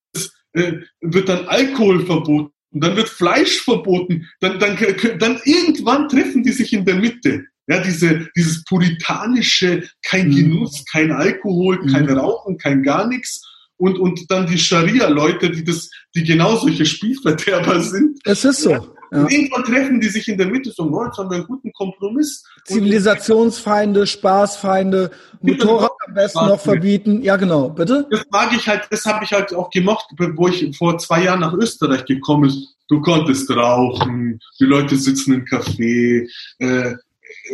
[0.54, 2.52] äh, wird dann Alkohol verboten.
[2.72, 4.28] Und dann wird Fleisch verboten.
[4.40, 4.78] Dann, dann,
[5.20, 7.46] dann irgendwann treffen die sich in der Mitte.
[7.68, 10.36] Ja, diese, dieses puritanische, kein mhm.
[10.36, 12.18] Genuss, kein Alkohol, kein mhm.
[12.18, 13.48] Rauchen, kein gar nichts.
[13.78, 18.20] Und, und dann die Scharia-Leute, die das, die genau solche Spielverderber sind.
[18.26, 18.72] Es ist so.
[18.72, 18.84] Ja.
[19.12, 19.24] Ja.
[19.24, 21.74] Und irgendwann treffen die sich in der Mitte so, oh, jetzt haben wir einen guten
[21.74, 22.44] Kompromiss.
[22.64, 25.12] Zivilisationsfeinde, Spaßfeinde,
[25.42, 27.22] Motorrad am besten noch verbieten.
[27.22, 28.08] Ja, genau, bitte?
[28.10, 31.42] Das mag ich halt, das habe ich halt auch gemocht, wo ich vor zwei Jahren
[31.42, 32.68] nach Österreich gekommen bin.
[32.88, 36.28] Du konntest rauchen, die Leute sitzen im Café,
[36.60, 36.96] äh,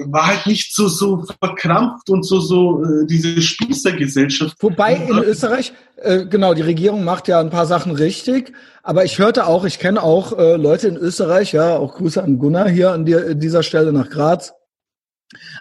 [0.05, 4.55] war halt nicht so, so verkrampft und so, so äh, diese Spießergesellschaft.
[4.59, 8.53] Wobei in Österreich, äh, genau, die Regierung macht ja ein paar Sachen richtig,
[8.83, 12.39] aber ich hörte auch, ich kenne auch äh, Leute in Österreich, ja, auch Grüße an
[12.39, 14.53] Gunnar hier an die, dieser Stelle nach Graz.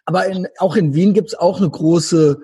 [0.05, 2.39] Aber in, auch in Wien gibt's auch eine große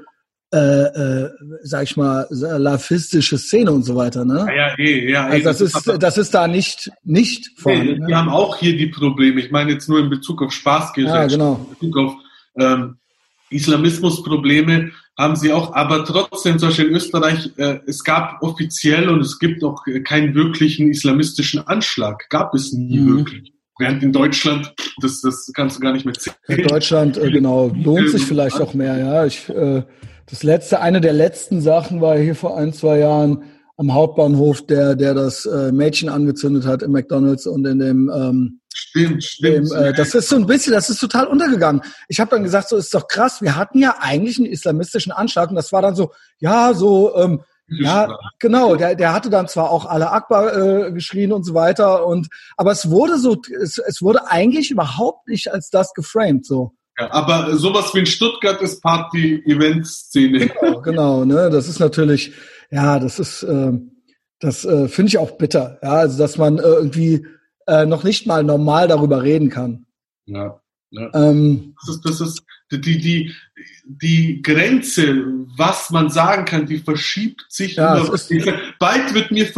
[0.53, 1.31] äh, äh,
[1.62, 4.47] sag ich mal, salafistische Szene und so weiter, ne?
[4.49, 5.27] Ja, ja, eh, ja.
[5.27, 7.93] Also das ist, das ist da nicht, nicht vorhanden.
[7.93, 8.07] Nee, ne?
[8.09, 9.41] Wir haben auch hier die Probleme.
[9.41, 11.66] Ich meine jetzt nur in Bezug auf Spaßgesellschaft, ja, genau.
[11.70, 12.15] in Bezug auf
[12.59, 12.97] ähm,
[13.49, 19.20] Islamismusprobleme haben sie auch, aber trotzdem, zum Beispiel in Österreich, äh, es gab offiziell und
[19.20, 22.29] es gibt auch keinen wirklichen islamistischen Anschlag.
[22.31, 23.19] Gab es nie mhm.
[23.19, 23.53] wirklich.
[23.79, 26.37] Während in Deutschland, das, das kannst du gar nicht mehr zählen.
[26.47, 29.27] In Deutschland, äh, genau, lohnt sich vielleicht auch mehr, ja.
[29.27, 29.83] Ich, äh,
[30.27, 33.44] das letzte, eine der letzten Sachen war hier vor ein, zwei Jahren
[33.77, 38.61] am Hauptbahnhof, der, der das äh, Mädchen angezündet hat im McDonalds und in dem ähm,
[38.74, 39.70] Stimmt, stimmt.
[39.70, 41.82] Dem, äh, das ist so ein bisschen, das ist total untergegangen.
[42.09, 43.43] Ich habe dann gesagt, so ist doch krass.
[43.43, 47.43] Wir hatten ja eigentlich einen islamistischen Anschlag und das war dann so, ja, so, ähm,
[47.69, 48.77] ja, genau.
[48.77, 52.73] Der, der hatte dann zwar auch alle Akbar äh, geschrien und so weiter und, aber
[52.73, 56.73] es wurde so, es, es wurde eigentlich überhaupt nicht als das geframed so.
[56.98, 60.51] Ja, aber sowas wie in Stuttgart ist Party-Event-Szene.
[60.60, 61.48] Genau, genau, ne?
[61.51, 62.32] Das ist natürlich,
[62.70, 63.73] ja, das ist, äh,
[64.40, 67.27] das äh, finde ich auch bitter, ja, also dass man äh, irgendwie
[67.66, 69.86] äh, noch nicht mal normal darüber reden kann.
[70.27, 70.60] Ja.
[70.90, 71.10] Ja.
[71.14, 73.35] Ähm, das ist, das ist die, die,
[73.86, 75.24] die Grenze,
[75.56, 77.77] was man sagen kann, die verschiebt sich.
[77.77, 78.60] Ja, immer.
[78.78, 79.51] bald wird mir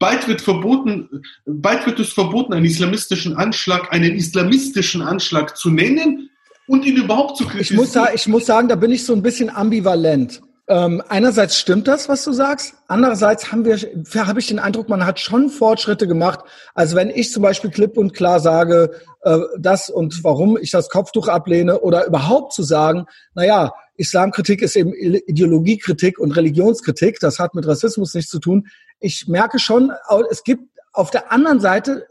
[0.00, 6.30] bald wird verboten, bald wird es verboten, einen islamistischen Anschlag, einen islamistischen Anschlag zu nennen
[6.70, 7.84] und ihn überhaupt zu kritisieren.
[7.84, 10.40] Ich muss, ich muss sagen, da bin ich so ein bisschen ambivalent.
[10.68, 12.74] Ähm, einerseits stimmt das, was du sagst.
[12.86, 16.38] Andererseits haben wir, habe ich den Eindruck, man hat schon Fortschritte gemacht.
[16.74, 18.92] Also wenn ich zum Beispiel klipp und klar sage,
[19.22, 24.62] äh, das und warum ich das Kopftuch ablehne oder überhaupt zu sagen, na ja, Islamkritik
[24.62, 27.18] ist eben Ideologiekritik und Religionskritik.
[27.18, 28.68] Das hat mit Rassismus nichts zu tun.
[29.00, 29.90] Ich merke schon,
[30.30, 32.06] es gibt auf der anderen Seite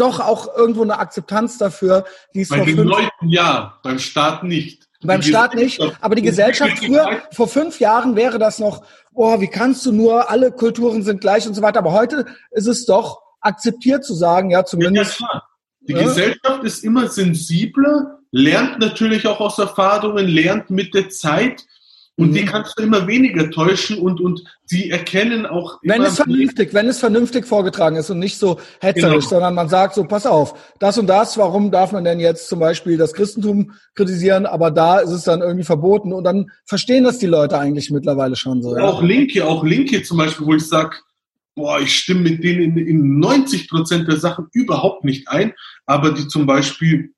[0.00, 2.04] doch auch irgendwo eine Akzeptanz dafür,
[2.34, 4.88] die es Bei den Leuten ja, beim Staat nicht.
[5.02, 9.48] Beim Staat nicht, aber die Gesellschaft früher, vor fünf Jahren wäre das noch, boah, wie
[9.48, 11.78] kannst du nur, alle Kulturen sind gleich und so weiter.
[11.78, 15.20] Aber heute ist es doch akzeptiert zu sagen, ja, zumindest.
[15.20, 15.42] Ja,
[15.80, 16.02] die ja.
[16.02, 21.64] Gesellschaft ist immer sensibler, lernt natürlich auch aus Erfahrungen, lernt mit der Zeit
[22.20, 22.34] und mhm.
[22.34, 25.78] die kannst du immer weniger täuschen und, und sie erkennen auch.
[25.82, 29.28] Wenn es vernünftig, wenn es vernünftig vorgetragen ist und nicht so hetzerisch, genau.
[29.28, 32.60] sondern man sagt so, pass auf, das und das, warum darf man denn jetzt zum
[32.60, 37.18] Beispiel das Christentum kritisieren, aber da ist es dann irgendwie verboten und dann verstehen das
[37.18, 38.76] die Leute eigentlich mittlerweile schon so.
[38.76, 38.84] Ja.
[38.84, 40.96] Auch Linke, auch Linke zum Beispiel, wo ich sage,
[41.54, 45.54] boah, ich stimme mit denen in, in 90 Prozent der Sachen überhaupt nicht ein,
[45.86, 47.14] aber die zum Beispiel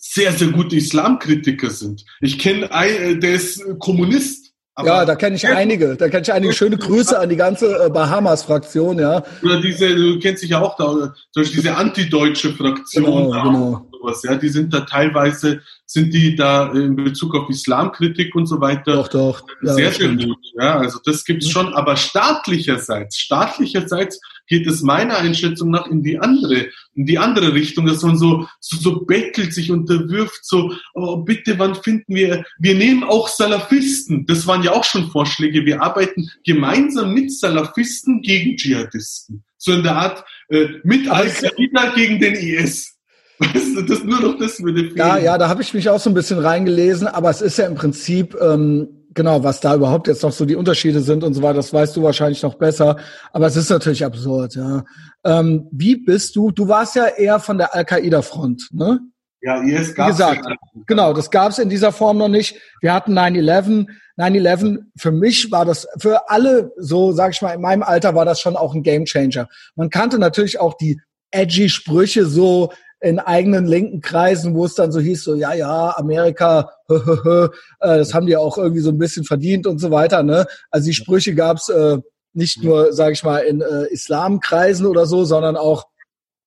[0.00, 2.04] sehr, sehr gute Islamkritiker sind.
[2.20, 4.52] Ich kenne einen, äh, der ist Kommunist.
[4.82, 5.94] ja, da kenne ich einige.
[5.94, 6.54] Da kenne ich einige.
[6.54, 9.22] Schöne Grüße an die ganze äh, Bahamas-Fraktion, ja.
[9.42, 13.04] Oder diese, du kennst dich ja auch da, zum Beispiel diese antideutsche Fraktion.
[13.04, 13.89] Genau, genau.
[14.00, 18.60] Sowas, ja, die sind da teilweise sind die da in Bezug auf Islamkritik und so
[18.60, 19.42] weiter doch, doch.
[19.62, 20.38] Ja, sehr, sehr gut.
[20.56, 21.50] Ja, also das gibt's mhm.
[21.50, 27.54] schon, aber staatlicherseits, staatlicherseits geht es meiner Einschätzung nach in die andere, in die andere
[27.54, 32.44] Richtung, dass man so, so, so bettelt, sich unterwirft, so, oh, bitte, wann finden wir,
[32.58, 34.26] wir nehmen auch Salafisten.
[34.26, 35.66] Das waren ja auch schon Vorschläge.
[35.66, 39.44] Wir arbeiten gemeinsam mit Salafisten gegen Dschihadisten.
[39.56, 42.96] So in der Art, äh, mit Al-Qaida gegen den IS.
[43.40, 44.96] Weißt du, das nur noch das würde fehlen.
[44.96, 47.66] Ja, ja, da habe ich mich auch so ein bisschen reingelesen, aber es ist ja
[47.66, 51.42] im Prinzip, ähm, genau, was da überhaupt jetzt noch so die Unterschiede sind und so
[51.42, 52.96] weiter, das weißt du wahrscheinlich noch besser.
[53.32, 54.84] Aber es ist natürlich absurd, ja.
[55.24, 59.00] Ähm, wie bist du, du warst ja eher von der Al-Qaida-Front, ne?
[59.42, 60.46] Ja, IS gab Wie gesagt,
[60.86, 62.56] genau, das gab es in dieser Form noch nicht.
[62.82, 63.86] Wir hatten 9-11.
[64.18, 68.26] 9-11, für mich war das, für alle, so sag ich mal, in meinem Alter war
[68.26, 69.48] das schon auch ein Gamechanger.
[69.76, 71.00] Man kannte natürlich auch die
[71.30, 75.96] edgy Sprüche so, in eigenen linken Kreisen, wo es dann so hieß, so ja, ja,
[75.96, 77.44] Amerika, hö, hö, hö,
[77.80, 80.22] äh, das haben die auch irgendwie so ein bisschen verdient und so weiter.
[80.22, 80.46] Ne?
[80.70, 81.98] Also die Sprüche gab's äh,
[82.32, 85.86] nicht nur, sage ich mal, in äh, Islamkreisen oder so, sondern auch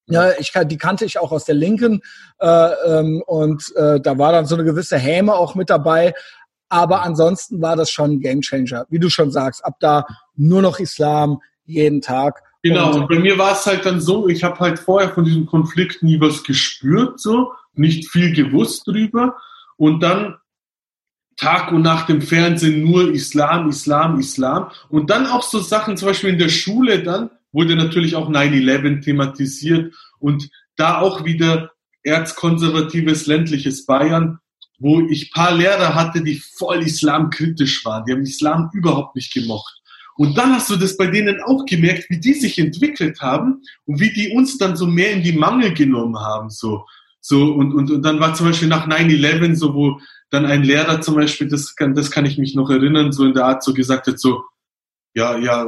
[0.07, 2.01] ja, ich die kannte ich auch aus der Linken
[2.39, 6.13] äh, ähm, und äh, da war dann so eine gewisse Häme auch mit dabei.
[6.67, 9.63] Aber ansonsten war das schon ein Gamechanger, wie du schon sagst.
[9.63, 10.05] Ab da
[10.35, 14.43] nur noch Islam jeden Tag Genau, und bei mir war es halt dann so, ich
[14.43, 19.35] habe halt vorher von diesem Konflikt nie was gespürt, so, nicht viel gewusst drüber.
[19.75, 20.37] Und dann
[21.35, 24.71] Tag und Nacht im Fernsehen nur Islam, Islam, Islam.
[24.87, 29.03] Und dann auch so Sachen, zum Beispiel in der Schule dann, wurde natürlich auch 9-11
[29.03, 31.71] thematisiert und da auch wieder
[32.03, 34.39] erzkonservatives ländliches Bayern,
[34.79, 38.05] wo ich paar Lehrer hatte, die voll islamkritisch waren.
[38.05, 39.82] Die haben Islam überhaupt nicht gemocht.
[40.15, 43.99] Und dann hast du das bei denen auch gemerkt, wie die sich entwickelt haben und
[43.99, 46.85] wie die uns dann so mehr in die Mangel genommen haben, so.
[47.25, 50.99] So, und, und, und dann war zum Beispiel nach 9-11 so, wo dann ein Lehrer
[50.99, 53.73] zum Beispiel, das kann, das kann ich mich noch erinnern, so in der Art so
[53.73, 54.43] gesagt hat, so,
[55.13, 55.65] ja, ja,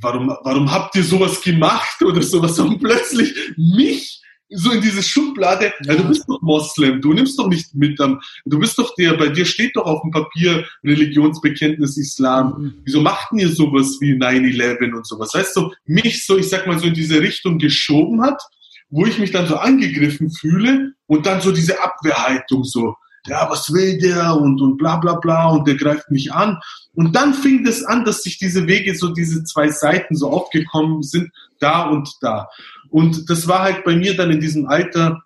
[0.00, 2.58] warum, warum habt ihr sowas gemacht oder sowas?
[2.58, 4.19] Und plötzlich mich
[4.50, 5.92] so in diese Schublade, ja.
[5.92, 6.02] ja.
[6.02, 9.44] du bist doch Moslem, du nimmst doch nicht mit du bist doch der, bei dir
[9.44, 12.54] steht doch auf dem Papier Religionsbekenntnis Islam.
[12.58, 12.74] Mhm.
[12.84, 15.34] Wieso machten ihr sowas wie 9-11 und sowas?
[15.34, 18.42] Weißt du, mich so, ich sag mal, so in diese Richtung geschoben hat,
[18.88, 22.96] wo ich mich dann so angegriffen fühle und dann so diese Abwehrhaltung so,
[23.26, 26.58] ja, was will der und, und bla bla bla und der greift mich an.
[26.94, 31.02] Und dann fing das an, dass sich diese Wege, so diese zwei Seiten so aufgekommen
[31.02, 32.48] sind, da und da.
[32.90, 35.22] Und das war halt bei mir dann in diesem Alter,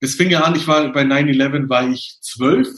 [0.00, 2.68] es fing ja an, ich war bei 9-11 war ich zwölf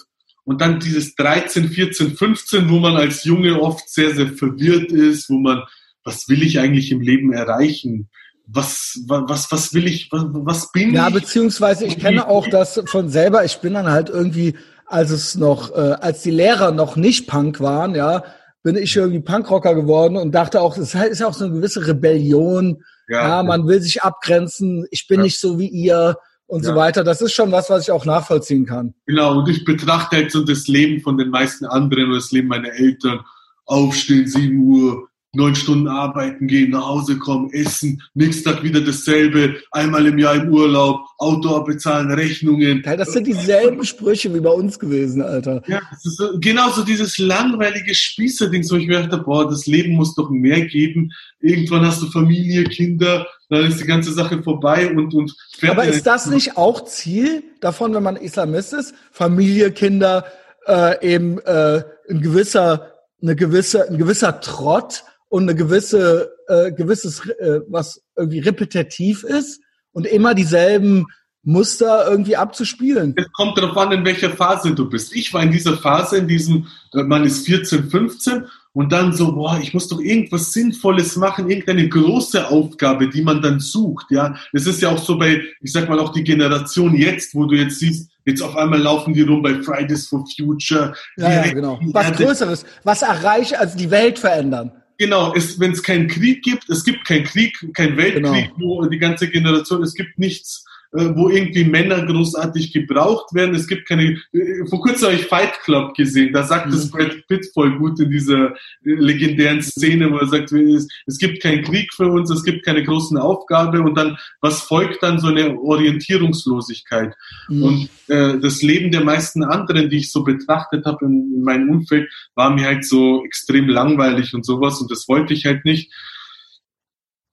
[0.45, 5.31] und dann dieses 13, 14, 15, wo man als Junge oft sehr, sehr verwirrt ist,
[5.31, 5.63] wo man,
[6.05, 8.09] was will ich eigentlich im Leben erreichen?
[8.47, 11.15] Was, was, was will ich, was, was bin ja, ich?
[11.15, 14.57] Ja, beziehungsweise ich kenne auch das von selber, ich bin dann halt irgendwie,
[14.87, 18.25] als es noch, äh, als die Lehrer noch nicht Punk waren, ja,
[18.65, 21.87] bin ich irgendwie Punkrocker geworden und dachte auch, es ist ja auch so eine gewisse
[21.87, 22.83] Rebellion,
[23.13, 25.25] ja, ja man will sich abgrenzen, ich bin ja.
[25.25, 26.17] nicht so wie ihr
[26.47, 26.71] und ja.
[26.71, 27.05] so weiter.
[27.05, 28.95] Das ist schon was, was ich auch nachvollziehen kann.
[29.07, 32.49] Genau, und ich betrachte halt so das Leben von den meisten anderen oder das Leben
[32.49, 33.21] meiner Eltern.
[33.65, 39.57] Aufstehen, 7 Uhr, neun Stunden arbeiten gehen, nach Hause kommen, essen, nächsten Tag wieder dasselbe,
[39.71, 42.83] einmal im Jahr im Urlaub, Auto abbezahlen, Rechnungen.
[42.83, 45.63] Das sind dieselben Sprüche wie bei uns gewesen, Alter.
[45.67, 49.67] Ja, das ist so, genau so dieses langweilige Spießerding, wo ich mir dachte, boah, das
[49.67, 51.11] Leben muss doch mehr geben.
[51.41, 55.35] Irgendwann hast du Familie, Kinder, dann ist die ganze Sache vorbei und, und
[55.67, 58.95] Aber ist das nicht auch Ziel davon, wenn man Islamist ist?
[59.11, 60.27] Familie, Kinder,
[60.67, 62.93] äh, eben äh, ein gewisser,
[63.23, 69.63] eine gewisse, ein gewisser Trott und eine gewisse, äh, gewisses, äh, was irgendwie repetitiv ist
[69.93, 71.07] und immer dieselben
[71.43, 73.15] Muster irgendwie abzuspielen.
[73.17, 75.17] Es kommt darauf an, in welcher Phase du bist.
[75.17, 78.45] Ich war in dieser Phase, in diesem, man ist 14, 15
[78.75, 83.41] und dann so, boah, ich muss doch irgendwas Sinnvolles machen, irgendeine große Aufgabe, die man
[83.41, 84.37] dann sucht, ja.
[84.53, 87.57] Es ist ja auch so bei, ich sag mal auch die Generation jetzt, wo du
[87.57, 90.95] jetzt siehst, jetzt auf einmal laufen die rum bei Fridays for Future.
[91.17, 91.81] Ja, ja genau.
[91.85, 94.73] Was Größeres, was erreicht, also die Welt verändern.
[95.03, 98.83] Genau, wenn es keinen Krieg gibt, es gibt keinen Krieg, kein Weltkrieg, genau.
[98.83, 103.55] wo die ganze Generation, es gibt nichts, wo irgendwie Männer großartig gebraucht werden.
[103.55, 106.75] Es gibt keine, äh, vor kurzem habe ich Fight Club gesehen, da sagt mhm.
[106.75, 111.19] es Brad Pitt voll gut in dieser äh, legendären Szene, wo er sagt, es, es
[111.19, 115.19] gibt keinen Krieg für uns, es gibt keine großen Aufgabe und dann, was folgt dann
[115.19, 117.15] so eine Orientierungslosigkeit.
[117.49, 117.63] Mhm.
[117.63, 121.71] Und äh, das Leben der meisten anderen, die ich so betrachtet habe in, in meinem
[121.71, 125.91] Umfeld, war mir halt so extrem langweilig und sowas und das wollte ich halt nicht.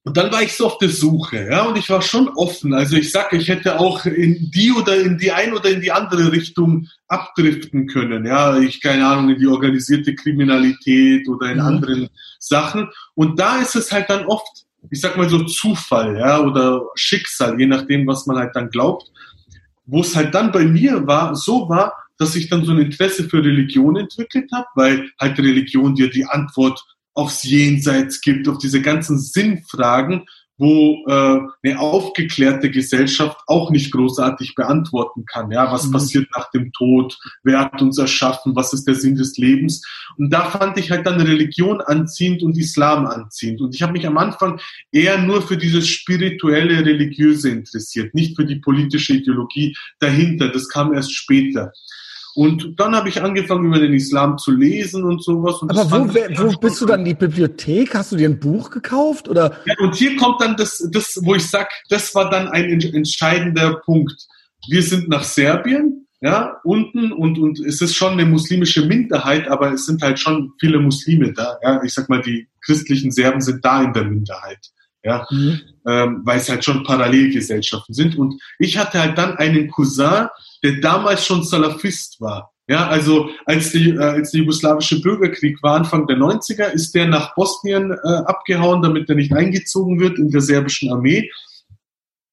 [0.04, 2.74] Und dann war ich so auf der Suche, ja, und ich war schon offen.
[2.74, 5.92] Also ich sage, ich hätte auch in die oder in die ein oder in die
[5.92, 11.66] andere Richtung abdriften können, ja, ich keine Ahnung in die organisierte Kriminalität oder in mhm.
[11.66, 12.10] anderen
[12.40, 12.90] Sachen.
[13.14, 17.60] Und da ist es halt dann oft, ich sag mal so Zufall, ja, oder Schicksal,
[17.60, 19.12] je nachdem, was man halt dann glaubt,
[19.86, 23.28] wo es halt dann bei mir war, so war, dass ich dann so ein Interesse
[23.28, 26.82] für Religion entwickelt habe, weil halt Religion dir die Antwort
[27.14, 30.26] aufs Jenseits gibt, auf diese ganzen Sinnfragen,
[30.60, 35.50] wo äh, eine aufgeklärte Gesellschaft auch nicht großartig beantworten kann.
[35.52, 35.94] Ja, was mhm.
[35.94, 37.18] passiert nach dem Tod?
[37.44, 38.56] Wer hat uns erschaffen?
[38.58, 39.82] Was ist der Sinn des Lebens?
[40.18, 43.62] Und da fand ich halt dann Religion anziehend und Islam anziehend.
[43.62, 44.60] Und ich habe mich am Anfang
[44.92, 50.50] eher nur für dieses spirituelle, religiöse interessiert, nicht für die politische Ideologie dahinter.
[50.50, 51.72] Das kam erst später.
[52.40, 55.62] Und dann habe ich angefangen, über den Islam zu lesen und sowas.
[55.62, 57.94] Und Aber wo, wo bist du dann in die Bibliothek?
[57.94, 59.28] Hast du dir ein Buch gekauft?
[59.28, 59.58] Oder?
[59.66, 63.82] Ja, und hier kommt dann das, das, wo ich sag, das war dann ein entscheidender
[63.84, 64.26] Punkt.
[64.70, 69.74] Wir sind nach Serbien, ja, unten und, und es ist schon eine muslimische Minderheit, aber
[69.74, 71.58] es sind halt schon viele Muslime da.
[71.62, 74.66] Ja, ich sag mal, die christlichen Serben sind da in der Minderheit.
[75.04, 75.62] Ja, mhm.
[75.88, 78.18] ähm, weil es halt schon Parallelgesellschaften sind.
[78.18, 80.28] Und ich hatte halt dann einen Cousin,
[80.62, 82.52] der damals schon Salafist war.
[82.68, 87.08] Ja, also als, die, äh, als der jugoslawische Bürgerkrieg war, Anfang der 90er, ist der
[87.08, 91.32] nach Bosnien äh, abgehauen, damit er nicht eingezogen wird in der serbischen Armee.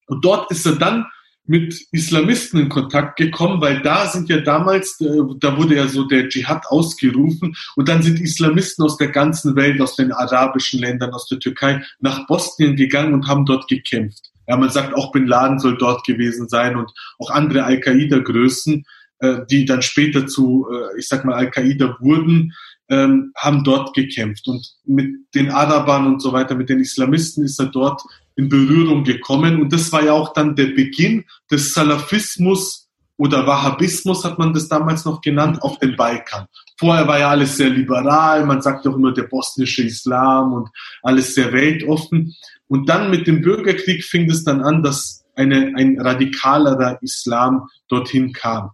[0.08, 1.06] Und dort ist er dann
[1.46, 5.06] mit Islamisten in Kontakt gekommen, weil da sind ja damals, äh,
[5.40, 9.80] da wurde ja so der Dschihad ausgerufen und dann sind Islamisten aus der ganzen Welt,
[9.80, 14.30] aus den arabischen Ländern, aus der Türkei nach Bosnien gegangen und haben dort gekämpft.
[14.48, 18.84] Ja, man sagt auch Bin Laden soll dort gewesen sein und auch andere Al-Qaida-Größen,
[19.18, 22.52] äh, die dann später zu, äh, ich sag mal, Al-Qaida wurden,
[22.88, 24.46] ähm, haben dort gekämpft.
[24.46, 28.02] Und mit den Arabern und so weiter, mit den Islamisten ist er dort
[28.36, 29.60] in Berührung gekommen.
[29.60, 32.86] Und das war ja auch dann der Beginn des Salafismus
[33.18, 36.46] oder Wahhabismus hat man das damals noch genannt, auf dem Balkan.
[36.78, 40.68] Vorher war ja alles sehr liberal, man sagt auch immer der bosnische Islam und
[41.02, 42.34] alles sehr weltoffen.
[42.68, 48.32] Und dann mit dem Bürgerkrieg fing es dann an, dass eine, ein radikalerer Islam dorthin
[48.32, 48.72] kam.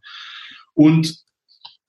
[0.75, 1.19] Und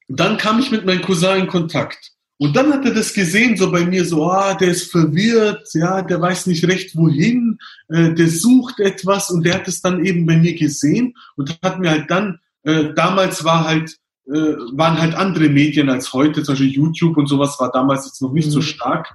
[0.08, 2.13] dann kam ich mit meinem Cousin in Kontakt.
[2.44, 6.02] Und dann hat er das gesehen, so bei mir, so, ah, der ist verwirrt, ja,
[6.02, 7.58] der weiß nicht recht wohin,
[7.88, 11.80] äh, der sucht etwas und der hat es dann eben bei mir gesehen und hat
[11.80, 13.96] mir halt dann, äh, damals war halt,
[14.28, 18.22] äh, waren halt andere Medien als heute, zum Beispiel YouTube und sowas war damals jetzt
[18.22, 18.52] noch nicht mhm.
[18.52, 19.08] so stark,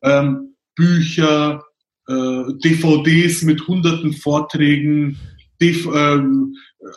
[0.00, 1.62] ähm, Bücher,
[2.08, 5.18] äh, DVDs mit hunderten Vorträgen,
[5.60, 6.18] äh,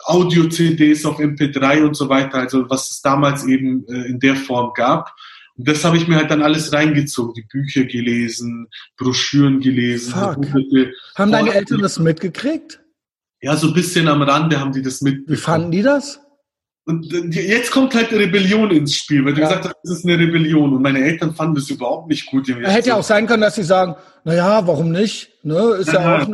[0.06, 4.72] Audio-CDs auf MP3 und so weiter, also was es damals eben äh, in der Form
[4.74, 5.14] gab.
[5.56, 10.14] Und das habe ich mir halt dann alles reingezogen, die Bücher gelesen, Broschüren gelesen.
[10.14, 12.80] Haben deine Eltern das mitgekriegt?
[13.40, 15.36] Ja, so ein bisschen am Rande haben die das mitbekommen.
[15.36, 16.20] Wie fanden die das?
[16.88, 19.48] Und jetzt kommt halt Rebellion ins Spiel, weil du ja.
[19.48, 20.72] gesagt hast, das ist eine Rebellion.
[20.72, 22.46] Und meine Eltern fanden das überhaupt nicht gut.
[22.48, 25.32] Hätte ja auch sein können, dass sie sagen, na ja, warum nicht?
[25.42, 25.58] Ne?
[25.80, 26.28] Ist ja, ja auch,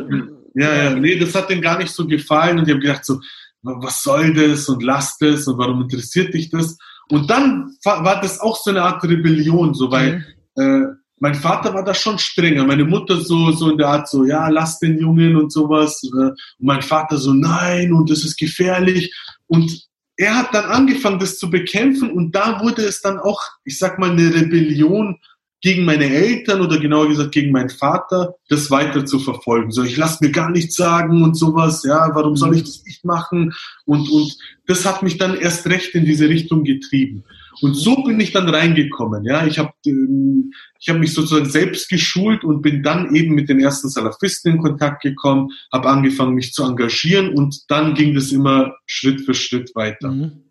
[0.53, 3.19] Ja, ja, nee, das hat denen gar nicht so gefallen und die haben gedacht so,
[3.63, 6.77] was soll das und lass das und warum interessiert dich das?
[7.13, 10.25] Und dann war das auch so eine Art Rebellion, so weil
[10.55, 10.63] mhm.
[10.63, 14.25] äh, mein Vater war da schon strenger, meine Mutter so so in der Art so,
[14.25, 16.01] ja, lass den Jungen und sowas.
[16.03, 19.13] Äh, und mein Vater so, nein und das ist gefährlich.
[19.45, 19.87] Und
[20.17, 23.99] er hat dann angefangen, das zu bekämpfen und da wurde es dann auch, ich sag
[23.99, 25.19] mal, eine Rebellion
[25.63, 29.71] gegen meine Eltern oder genauer gesagt gegen meinen Vater, das weiter zu verfolgen.
[29.71, 33.05] So, ich lasse mir gar nichts sagen und sowas, ja, warum soll ich das nicht
[33.05, 33.53] machen?
[33.85, 34.35] Und, und
[34.67, 37.23] das hat mich dann erst recht in diese Richtung getrieben.
[37.61, 39.47] Und so bin ich dann reingekommen, ja.
[39.47, 43.61] Ich habe ähm, ich hab mich sozusagen selbst geschult und bin dann eben mit den
[43.61, 48.75] ersten Salafisten in Kontakt gekommen, habe angefangen, mich zu engagieren und dann ging das immer
[48.85, 50.11] Schritt für Schritt weiter.
[50.11, 50.43] Mhm.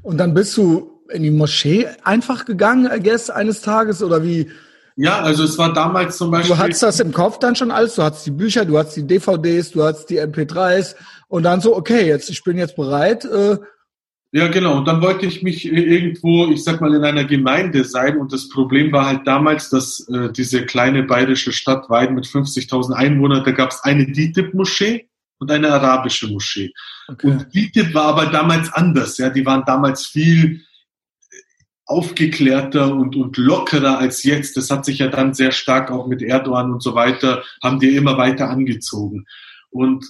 [0.00, 4.50] Und dann bist du in die Moschee einfach gegangen, I guess, eines Tages oder wie?
[4.96, 6.56] Ja, also es war damals zum Beispiel.
[6.56, 9.06] Du hattest das im Kopf dann schon alles, du hattest die Bücher, du hattest die
[9.06, 10.94] DVDs, du hattest die MP3s
[11.28, 13.26] und dann so, okay, jetzt, ich bin jetzt bereit.
[13.26, 13.58] Äh,
[14.32, 14.78] ja, genau.
[14.78, 18.16] Und dann wollte ich mich irgendwo, ich sag mal, in einer Gemeinde sein.
[18.18, 22.92] Und das Problem war halt damals, dass äh, diese kleine bayerische Stadt Weiden mit 50.000
[22.92, 25.08] Einwohnern, da gab es eine DITIB-Moschee
[25.38, 26.72] und eine arabische Moschee.
[27.08, 27.26] Okay.
[27.28, 29.18] Und DITIB war aber damals anders.
[29.18, 30.65] Ja, die waren damals viel
[31.86, 34.56] aufgeklärter und, und lockerer als jetzt.
[34.56, 37.94] Das hat sich ja dann sehr stark auch mit Erdogan und so weiter, haben die
[37.94, 39.26] immer weiter angezogen.
[39.70, 40.04] Und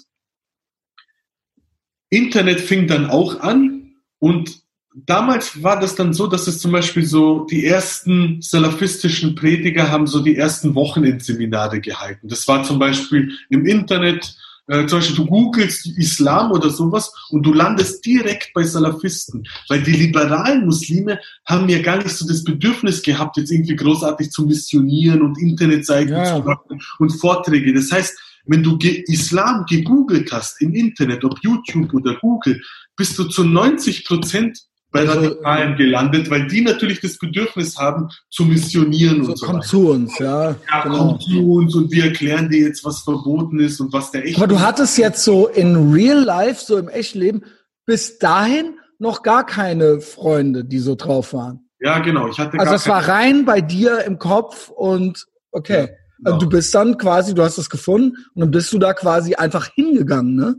[2.08, 4.62] Internet fing dann auch an und
[4.94, 10.06] damals war das dann so, dass es zum Beispiel so die ersten salafistischen Prediger haben
[10.06, 12.28] so die ersten Wochenendseminare gehalten.
[12.28, 14.36] Das war zum Beispiel im Internet
[14.68, 19.82] äh, zum Beispiel du googelst Islam oder sowas und du landest direkt bei Salafisten, weil
[19.82, 24.44] die liberalen Muslime haben ja gar nicht so das Bedürfnis gehabt, jetzt irgendwie großartig zu
[24.44, 26.36] missionieren und Internetseiten ja.
[26.36, 27.72] zu machen und Vorträge.
[27.72, 32.60] Das heißt, wenn du Islam gegoogelt hast im Internet, ob YouTube oder Google,
[32.96, 34.60] bist du zu 90 Prozent
[34.96, 39.46] bei also, Radikalen gelandet, weil die natürlich das Bedürfnis haben, zu missionieren so, und so.
[39.46, 40.56] Kommt zu uns, ja.
[40.70, 40.98] Ja, genau.
[40.98, 44.36] kommt zu uns und wir erklären dir jetzt, was verboten ist und was der echt
[44.36, 47.42] Aber du hattest jetzt so in real life, so im echten Leben,
[47.84, 51.68] bis dahin noch gar keine Freunde, die so drauf waren.
[51.80, 52.28] Ja, genau.
[52.28, 55.72] Ich hatte also es war rein bei dir im Kopf und okay.
[55.72, 55.96] Ja, genau.
[56.24, 59.34] also du bist dann quasi, du hast es gefunden und dann bist du da quasi
[59.34, 60.56] einfach hingegangen, ne?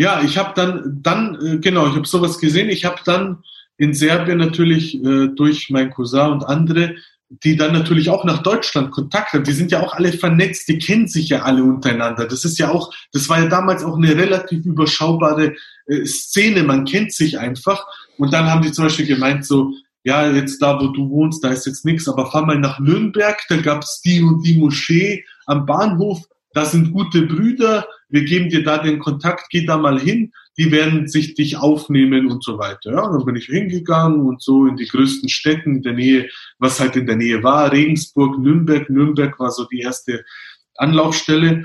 [0.00, 2.70] Ja, ich habe dann, dann äh, genau, ich habe sowas gesehen.
[2.70, 3.44] Ich habe dann
[3.76, 6.94] in Serbien natürlich äh, durch meinen Cousin und andere,
[7.28, 9.44] die dann natürlich auch nach Deutschland Kontakt haben.
[9.44, 12.26] Die sind ja auch alle vernetzt, die kennen sich ja alle untereinander.
[12.26, 15.52] Das ist ja auch, das war ja damals auch eine relativ überschaubare
[15.84, 16.62] äh, Szene.
[16.62, 17.86] Man kennt sich einfach.
[18.16, 21.50] Und dann haben die zum Beispiel gemeint so, ja, jetzt da, wo du wohnst, da
[21.50, 25.66] ist jetzt nichts, aber fahr mal nach Nürnberg, da gab's die und die Moschee am
[25.66, 26.22] Bahnhof,
[26.52, 30.72] da sind gute Brüder, wir geben dir da den Kontakt, geh da mal hin, die
[30.72, 32.92] werden sich dich aufnehmen und so weiter.
[32.92, 36.28] Ja, und dann bin ich hingegangen und so in die größten Städten in der Nähe,
[36.58, 38.90] was halt in der Nähe war, Regensburg, Nürnberg.
[38.90, 40.24] Nürnberg war so die erste
[40.76, 41.64] Anlaufstelle.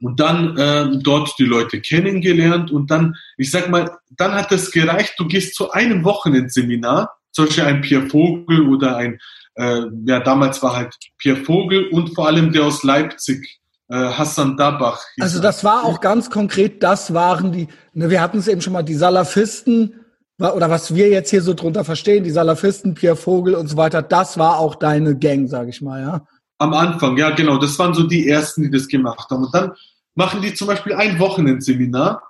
[0.00, 2.70] Und dann äh, dort die Leute kennengelernt.
[2.70, 7.46] Und dann, ich sag mal, dann hat es gereicht, du gehst zu einem Wochenendseminar, zum
[7.46, 9.18] Beispiel ein Pierre Vogel oder ein,
[9.54, 15.04] äh, ja damals war halt Pierre Vogel und vor allem der aus Leipzig, Hassan Dabach.
[15.20, 18.72] Also das war auch ganz konkret, das waren die, ne, wir hatten es eben schon
[18.72, 19.94] mal, die Salafisten,
[20.38, 24.02] oder was wir jetzt hier so drunter verstehen, die Salafisten, Pierre Vogel und so weiter,
[24.02, 26.26] das war auch deine Gang, sag ich mal, ja?
[26.58, 29.44] Am Anfang, ja genau, das waren so die ersten, die das gemacht haben.
[29.44, 29.72] Und dann
[30.14, 32.22] machen die zum Beispiel ein Wochenendseminar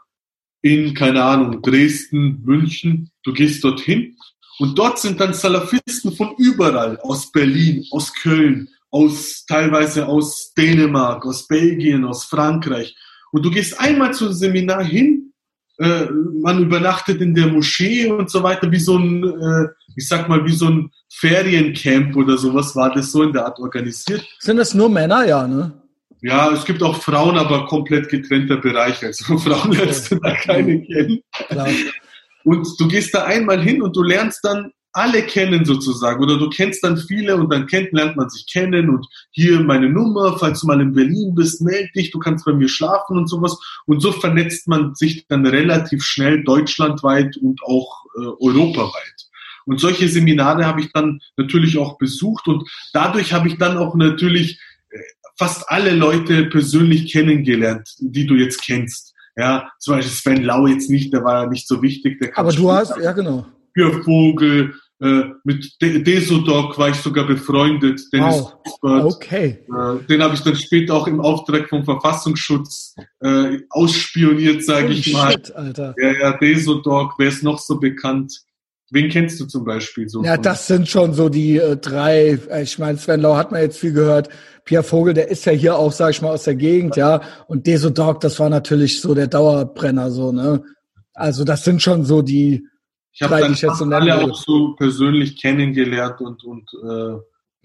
[0.63, 3.11] in, keine Ahnung, Dresden, München.
[3.23, 4.17] Du gehst dorthin
[4.59, 11.25] und dort sind dann Salafisten von überall, aus Berlin, aus Köln, aus teilweise aus Dänemark,
[11.27, 12.97] aus Belgien, aus Frankreich.
[13.33, 15.33] Und du gehst einmal zum Seminar hin,
[15.79, 16.07] äh,
[16.41, 20.43] man übernachtet in der Moschee und so weiter, wie so ein, äh, ich sag mal,
[20.47, 24.25] wie so ein Feriencamp oder sowas war das so in der Art organisiert.
[24.39, 25.73] Sind das nur Männer, ja, ne?
[26.23, 29.05] Ja, es gibt auch Frauen, aber komplett getrennter Bereich.
[29.05, 31.21] Also Frauen lernst du da keine kennen.
[31.49, 31.69] Klar.
[32.45, 36.49] Und du gehst da einmal hin und du lernst dann alle kennen sozusagen oder du
[36.49, 40.61] kennst dann viele und dann kennt, lernt man sich kennen und hier meine Nummer, falls
[40.61, 44.01] du mal in Berlin bist, meld dich, du kannst bei mir schlafen und sowas und
[44.01, 49.29] so vernetzt man sich dann relativ schnell deutschlandweit und auch äh, europaweit.
[49.67, 53.97] Und solche Seminare habe ich dann natürlich auch besucht und dadurch habe ich dann auch
[53.97, 54.59] natürlich
[54.89, 54.99] äh,
[55.37, 59.13] fast alle Leute persönlich kennengelernt, die du jetzt kennst.
[59.37, 62.33] Ja, zum Beispiel Sven Lau jetzt nicht, der war ja nicht so wichtig.
[62.35, 63.45] Aber du hast, ja genau.
[63.75, 68.01] Für Vogel, Äh, mit De Desodog war ich sogar befreundet.
[68.13, 68.45] Dennis
[68.81, 69.15] wow.
[69.15, 69.59] Okay.
[69.69, 75.13] Äh, den habe ich dann später auch im Auftrag vom Verfassungsschutz äh, ausspioniert, sage ich
[75.13, 75.33] mal.
[75.33, 75.95] Shit, Alter.
[76.01, 78.41] Ja, ja, Desodog, wer ist noch so bekannt?
[78.91, 80.25] Wen kennst du zum Beispiel so?
[80.25, 82.39] Ja, das sind schon so die äh, drei.
[82.49, 84.31] Äh, ich meine, Sven Lau hat man jetzt viel gehört.
[84.65, 87.21] Pierre Vogel, der ist ja hier auch, sag ich mal, aus der Gegend, ja.
[87.49, 90.63] Und Desodog, das war natürlich so der Dauerbrenner, so, ne?
[91.13, 92.67] Also das sind schon so die
[93.17, 97.17] ich habe dann ich alle auch so persönlich kennengelernt und und äh,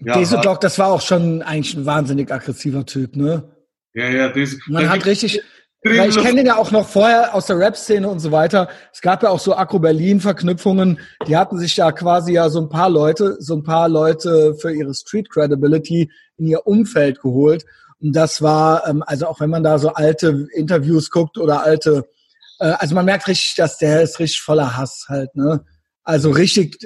[0.04, 3.54] ja, Desodog, das war auch schon eigentlich ein wahnsinnig aggressiver Typ, ne?
[3.94, 5.42] Ja, ja, Des Man hat richtig,
[5.84, 8.70] weil ich kenne den ja auch noch vorher aus der Rap-Szene und so weiter.
[8.92, 10.98] Es gab ja auch so Akro-Berlin-Verknüpfungen.
[11.28, 14.72] Die hatten sich ja quasi ja so ein paar Leute, so ein paar Leute für
[14.72, 17.66] ihre Street-Credibility in ihr Umfeld geholt.
[18.00, 22.08] Und das war, ähm, also auch wenn man da so alte Interviews guckt oder alte,
[22.62, 25.64] äh, also man merkt richtig, dass der ist richtig voller Hass halt, ne?
[26.04, 26.76] Also richtig,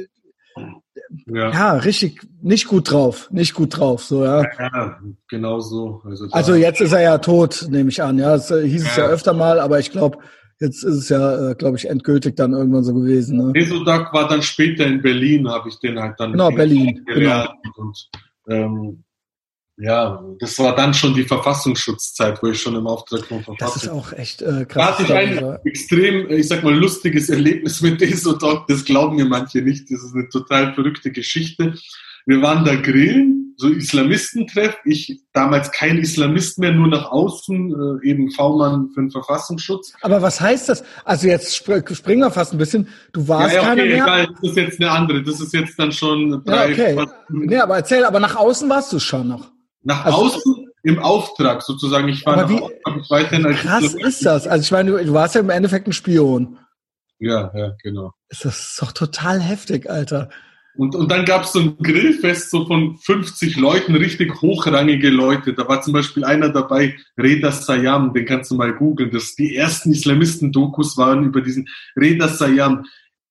[1.27, 1.51] ja.
[1.51, 4.43] ja, richtig nicht gut drauf, nicht gut drauf, so ja.
[4.59, 4.99] Ja,
[5.29, 6.03] genau so.
[6.05, 8.19] Also, also jetzt ist er ja tot, nehme ich an.
[8.19, 8.91] Ja, das äh, hieß ja.
[8.91, 10.19] es ja öfter mal, aber ich glaube,
[10.61, 13.39] jetzt ist es ja, äh, glaube ich, endgültig dann irgendwann so gewesen.
[13.39, 13.53] Ne?
[13.53, 16.33] Mesodak war dann später in Berlin, habe ich den halt dann.
[16.33, 17.05] Genau, Berlin.
[17.07, 17.47] Genau.
[17.77, 18.11] Und,
[18.49, 19.05] ähm,
[19.79, 23.75] ja, das war dann schon die Verfassungsschutzzeit, wo ich schon im Auftrag von Verfassung.
[23.75, 24.87] Das ist auch echt äh, krass.
[24.87, 28.67] Da hatte ich ein extrem, ich sag mal, lustiges Erlebnis mit Desodog.
[28.69, 29.91] Das glauben mir manche nicht.
[29.91, 31.75] Das ist eine total verrückte Geschichte.
[32.25, 34.77] Wir waren da grillen, so Islamistentreff.
[34.87, 39.93] Ich damals kein Islamist mehr, nur nach außen, äh, eben V-Mann für den Verfassungsschutz.
[40.01, 40.85] Aber was heißt das?
[41.05, 42.89] Also jetzt spr springen wir fast ein bisschen.
[43.13, 44.03] Du warst ja, ja, okay, keiner mehr.
[44.05, 45.23] Egal, das ist jetzt eine andere.
[45.23, 46.73] Das ist jetzt dann schon drei.
[46.73, 47.07] Ja, okay.
[47.29, 49.56] Nee, aber erzähl, aber nach außen warst du schon noch.
[49.87, 52.09] Nach also, außen im Auftrag sozusagen.
[52.09, 54.49] Ich war wie, Auftrag weiterhin als krass ist das?
[54.49, 56.59] Also ich meine, du, du warst ja im Endeffekt ein Spion.
[57.21, 58.13] Ja, ja, genau.
[58.29, 60.29] Das ist doch total heftig, Alter.
[60.75, 65.55] Und, und dann gab es so ein Grillfest so von 50 Leuten, richtig hochrangige Leute.
[65.55, 69.13] Da war zum Beispiel einer dabei, Reda Sayam, den kannst du mal googeln.
[69.13, 72.85] Das, die ersten Islamisten-Dokus waren über diesen Reda Sayam.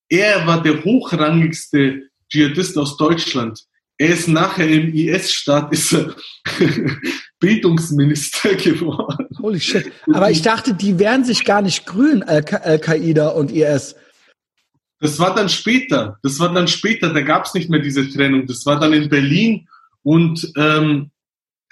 [0.08, 3.66] Er war der hochrangigste Dschihadist aus Deutschland.
[3.98, 6.14] Er ist nachher im IS-Staat, ist er
[7.40, 9.28] Bildungsminister geworden.
[9.40, 9.90] Holy shit.
[10.12, 13.96] Aber ich dachte, die wären sich gar nicht grün, Al-Qaida und IS.
[15.00, 16.18] Das war dann später.
[16.22, 17.12] Das war dann später.
[17.12, 18.46] Da gab es nicht mehr diese Trennung.
[18.46, 19.68] Das war dann in Berlin
[20.02, 21.10] und ähm,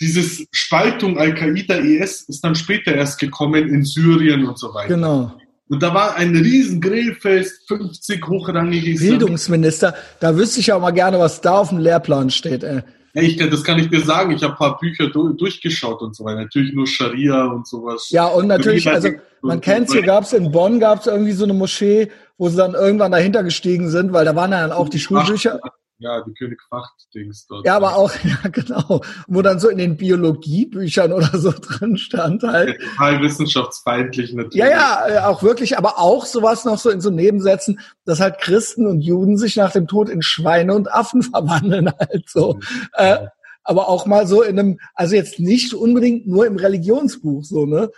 [0.01, 4.95] dieses Spaltung Al-Qaida, IS ist dann später erst gekommen in Syrien und so weiter.
[4.95, 5.37] Genau.
[5.69, 11.19] Und da war ein riesen Grillfest, 50 hochrangige Bildungsminister, da wüsste ich auch mal gerne,
[11.19, 12.63] was da auf dem Lehrplan steht.
[12.63, 12.83] Ey.
[13.17, 14.33] Ich, das kann ich dir sagen.
[14.33, 16.43] Ich habe ein paar Bücher durchgeschaut und so weiter.
[16.43, 18.11] Natürlich nur Scharia und sowas.
[18.11, 19.09] Ja, und natürlich, also
[19.41, 22.49] man kennt es, hier gab es in Bonn, gab es irgendwie so eine Moschee, wo
[22.49, 25.61] sie dann irgendwann dahinter gestiegen sind, weil da waren dann auch die Schulbücher.
[25.99, 27.65] Ja, die König Vacht-Dings dort.
[27.65, 29.01] Ja, aber auch, ja, genau.
[29.29, 32.81] Wo dann so in den Biologiebüchern oder so drin stand halt.
[32.81, 34.57] Total wissenschaftsfeindlich natürlich.
[34.57, 38.39] Ja, ja, äh, auch wirklich, aber auch sowas noch so in so Nebensätzen, dass halt
[38.39, 42.59] Christen und Juden sich nach dem Tod in Schweine und Affen verwandeln halt so.
[42.99, 43.15] Ja.
[43.15, 43.29] Äh,
[43.65, 47.91] aber auch mal so in einem, also jetzt nicht unbedingt nur im Religionsbuch so, ne?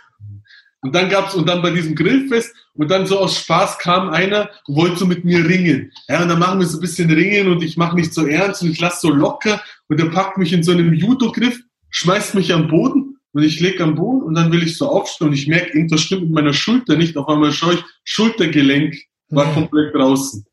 [0.87, 4.49] Und dann gab's, und dann bei diesem Grillfest, und dann so aus Spaß kam einer
[4.67, 5.91] und wollte so mit mir ringen.
[6.07, 8.61] Ja, und dann machen wir so ein bisschen Ringen und ich mache nicht so ernst
[8.61, 11.59] und ich lasse so locker und er packt mich in so einem Judo-Griff,
[11.89, 15.27] schmeißt mich am Boden und ich leg am Boden und dann will ich so aufstehen
[15.27, 17.17] und ich merke, irgendwas stimmt mit meiner Schulter nicht.
[17.17, 18.95] Auf einmal schaue ich, Schultergelenk
[19.29, 20.45] war komplett draußen.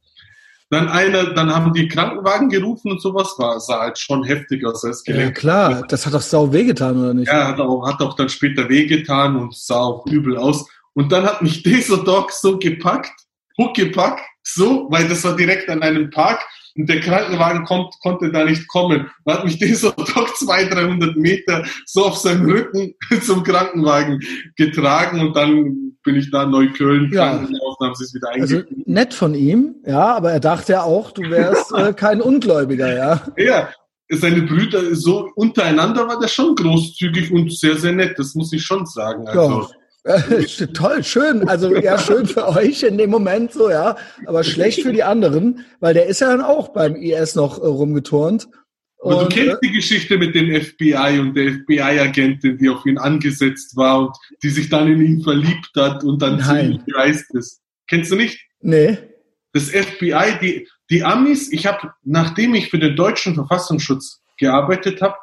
[0.75, 4.85] Dann einer, dann haben die Krankenwagen gerufen und sowas, war, sah halt schon heftig aus
[4.85, 5.27] als Gelenk.
[5.27, 7.29] Ja klar, das hat doch sau wehgetan, oder nicht?
[7.29, 10.69] Ja, hat auch, hat auch dann später wehgetan und sah auch übel aus.
[10.93, 13.13] Und dann hat mich dieser Dog so gepackt,
[13.57, 16.45] huckgepackt, so, weil das war direkt an einem Park
[16.77, 19.09] und der Krankenwagen kommt, konnte da nicht kommen.
[19.25, 24.19] Da hat mich dieser Dog 200, 300 Meter so auf seinem Rücken zum Krankenwagen
[24.57, 27.41] getragen und dann bin ich da in Neukölln, ja.
[27.81, 31.23] Haben sie es wieder also Nett von ihm, ja, aber er dachte ja auch, du
[31.23, 33.23] wärst äh, kein Ungläubiger, ja.
[33.37, 33.71] Ja,
[34.11, 38.63] seine Brüder so untereinander war der schon großzügig und sehr, sehr nett, das muss ich
[38.63, 39.27] schon sagen.
[39.27, 39.69] Also, ja.
[40.75, 41.49] Toll, schön.
[41.49, 43.97] Also ja, schön für euch in dem Moment so, ja.
[44.27, 47.67] Aber schlecht für die anderen, weil der ist ja dann auch beim IS noch äh,
[47.67, 48.49] rumgeturnt.
[49.05, 52.97] Und, du kennst äh, die Geschichte mit dem FBI und der FBI-Agentin, die auf ihn
[52.97, 57.61] angesetzt war und die sich dann in ihn verliebt hat und dann ziemlich gereist ist.
[57.87, 58.41] Kennst du nicht?
[58.63, 58.97] Nee.
[59.53, 65.17] Das FBI, die, die Amis, ich habe, nachdem ich für den deutschen Verfassungsschutz gearbeitet habe,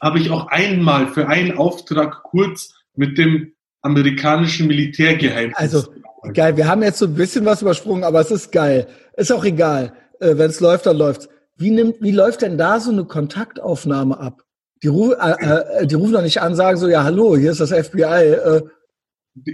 [0.00, 5.56] habe ich auch einmal für einen Auftrag kurz mit dem amerikanischen Militärgeheimnis.
[5.56, 5.94] Also
[6.34, 8.88] geil, wir haben jetzt so ein bisschen was übersprungen, aber es ist geil.
[9.16, 9.92] Ist auch egal.
[10.18, 11.28] äh, wenn es läuft, dann läuft's.
[11.58, 14.42] Wie nimmt, wie läuft denn da so eine Kontaktaufnahme ab?
[14.82, 17.60] Die, ruf, äh, äh, die rufen doch nicht an, sagen so, ja, hallo, hier ist
[17.60, 18.02] das FBI.
[18.04, 18.62] Äh,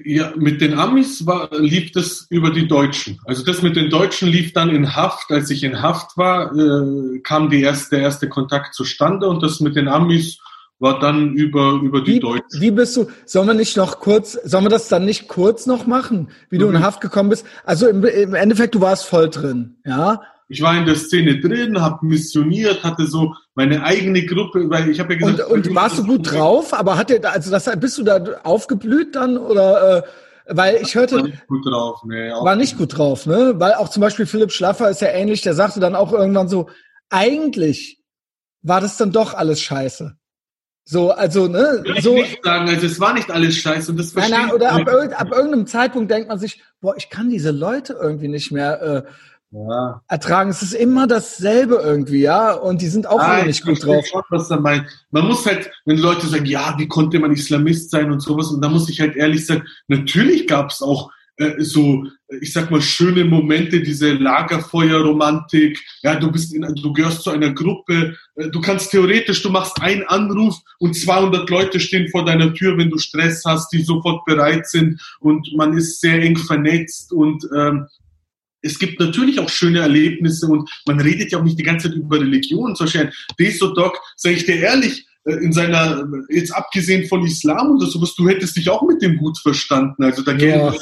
[0.05, 3.19] ja, mit den Amis war, lief das über die Deutschen.
[3.25, 5.31] Also das mit den Deutschen lief dann in Haft.
[5.31, 9.61] Als ich in Haft war, äh, kam die erste, der erste Kontakt zustande und das
[9.61, 10.39] mit den Amis
[10.79, 12.61] war dann über, über die wie, Deutschen.
[12.61, 15.87] Wie bist du, sollen wir nicht noch kurz, sollen wir das dann nicht kurz noch
[15.87, 16.61] machen, wie mhm.
[16.61, 16.83] du in mhm.
[16.83, 17.47] Haft gekommen bist?
[17.65, 20.21] Also im, im Endeffekt, du warst voll drin, ja?
[20.49, 25.01] Ich war in der Szene drin, habe missioniert, hatte so meine eigene Gruppe, weil ich
[25.01, 25.51] habe ja gesagt.
[25.51, 26.75] Und, und warst du gut drauf?
[26.75, 29.99] Aber hat dir, also das, bist du da aufgeblüht dann oder?
[29.99, 30.03] Äh,
[30.47, 31.17] weil ich hörte.
[31.17, 32.31] War nicht gut drauf, nee.
[32.31, 33.55] War nicht gut drauf, ne?
[33.57, 36.69] Weil auch zum Beispiel Philipp Schlaffer ist ja ähnlich, der sagte dann auch irgendwann so,
[37.09, 38.03] eigentlich
[38.63, 40.17] war das dann doch alles scheiße.
[40.87, 41.83] So, also, ne?
[41.83, 44.47] Will so, ich nicht sagen, also es war nicht alles scheiße und das verstehe nein,
[44.49, 48.29] nein, Oder ab, ab, irgendeinem Zeitpunkt denkt man sich, boah, ich kann diese Leute irgendwie
[48.29, 49.03] nicht mehr äh,
[49.55, 50.03] ja.
[50.09, 50.51] ertragen.
[50.51, 52.53] Es ist immer dasselbe irgendwie, ja.
[52.53, 54.05] Und die sind auch ah, nicht gut drauf.
[54.07, 54.87] Schon, was er meint.
[55.11, 58.61] Man muss halt, wenn Leute sagen, ja, wie konnte man Islamist sein und sowas, und
[58.63, 62.07] da muss ich halt ehrlich sagen, natürlich gab es auch äh, so,
[62.41, 65.81] ich sag mal, schöne Momente, diese Lagerfeuerromantik.
[66.03, 68.17] Ja, du bist in, du gehörst zu einer Gruppe.
[68.37, 72.79] Äh, du kannst theoretisch, du machst einen Anruf und 200 Leute stehen vor deiner Tür,
[72.79, 77.45] wenn du Stress hast, die sofort bereit sind und man ist sehr eng vernetzt und
[77.57, 77.87] ähm,
[78.65, 81.97] es gibt natürlich auch schöne Erlebnisse und man redet ja auch nicht die ganze Zeit
[81.97, 82.75] über Religion.
[82.75, 87.73] Zum Beispiel ein Desodok, sage ich dir ehrlich, äh, in seiner, jetzt abgesehen von Islam
[87.73, 90.03] oder sowas, du hättest dich auch mit dem gut verstanden.
[90.03, 90.73] Also da ja.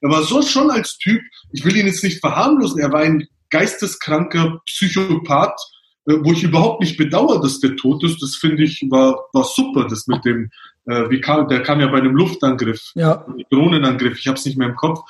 [0.00, 1.20] er war so schon als Typ,
[1.52, 5.58] ich will ihn jetzt nicht verharmlosen, er war ein geisteskranker Psychopath,
[6.06, 8.22] äh, wo ich überhaupt nicht bedauere, dass der tot ist.
[8.22, 10.50] Das finde ich war, war super, das mit dem,
[10.86, 13.26] äh, wie kam, der kam ja bei einem Luftangriff, ja.
[13.50, 15.00] Drohnenangriff, ich habe es nicht mehr im Kopf.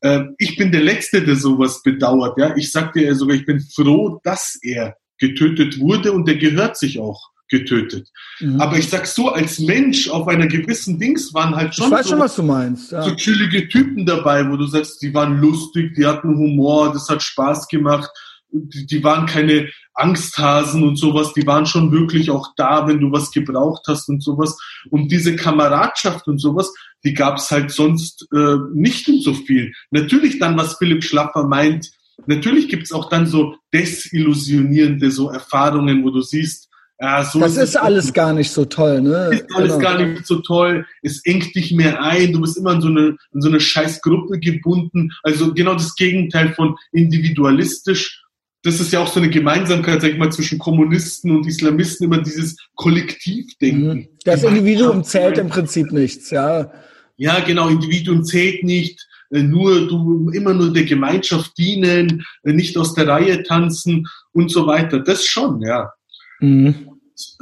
[0.00, 2.38] Äh, ich bin der Letzte, der sowas bedauert.
[2.38, 6.76] Ja, ich sagte ja sogar, ich bin froh, dass er getötet wurde und der gehört
[6.76, 8.08] sich auch getötet.
[8.40, 8.60] Mhm.
[8.60, 12.06] Aber ich sag so, als Mensch auf einer gewissen Dings waren halt schon, ich weiß
[12.06, 12.92] so, schon was du meinst.
[12.92, 13.02] Ja.
[13.02, 17.22] so chillige Typen dabei, wo du sagst, die waren lustig, die hatten Humor, das hat
[17.22, 18.10] Spaß gemacht
[18.54, 23.30] die, waren keine Angsthasen und sowas, die waren schon wirklich auch da, wenn du was
[23.30, 24.56] gebraucht hast und sowas.
[24.90, 26.72] Und diese Kameradschaft und sowas,
[27.04, 29.72] die gab's halt sonst äh, nicht in so viel.
[29.90, 31.90] Natürlich dann, was Philipp Schlapper meint,
[32.26, 36.68] natürlich gibt's auch dann so desillusionierende so Erfahrungen, wo du siehst,
[37.00, 39.30] ja, so das ist, ist alles gar nicht so toll, ne?
[39.32, 39.78] Ist alles genau.
[39.78, 40.86] gar nicht so toll.
[41.02, 42.32] Es engt dich mehr ein.
[42.32, 45.10] Du bist immer in so eine, in so eine scheiß Gruppe gebunden.
[45.24, 48.23] Also genau das Gegenteil von individualistisch
[48.64, 52.22] das ist ja auch so eine Gemeinsamkeit, sag ich mal, zwischen Kommunisten und Islamisten, immer
[52.22, 53.94] dieses Kollektivdenken.
[53.94, 54.08] Mhm.
[54.24, 56.72] Das Individuum zählt im Prinzip nichts, ja.
[57.16, 62.76] Ja, genau, Individuum zählt nicht, äh, nur du immer nur der Gemeinschaft dienen, äh, nicht
[62.78, 64.98] aus der Reihe tanzen und so weiter.
[65.00, 65.92] Das schon, ja.
[66.40, 66.88] Mhm.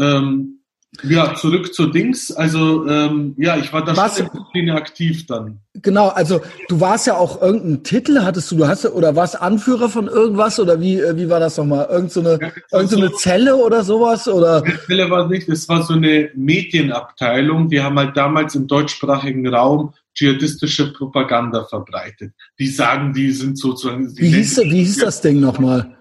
[0.00, 0.58] Ähm,
[1.02, 2.30] ja, zurück zu Dings.
[2.30, 5.60] Also ähm, ja, ich war da Was, schon in der aktiv dann.
[5.74, 9.88] Genau, also du warst ja auch irgendeinen Titel hattest du, du hast oder warst Anführer
[9.88, 11.88] von irgendwas oder wie äh, wie war das nochmal?
[11.90, 14.62] Irgend so eine ja, irgend so eine Zelle oder sowas oder?
[14.86, 17.68] Zelle war nicht, es war so eine Medienabteilung.
[17.68, 22.34] Die haben halt damals im deutschsprachigen Raum dschihadistische Propaganda verbreitet.
[22.58, 24.14] Die sagen, die sind sozusagen.
[24.18, 25.96] Wie hieß, wie hieß das Ding nochmal?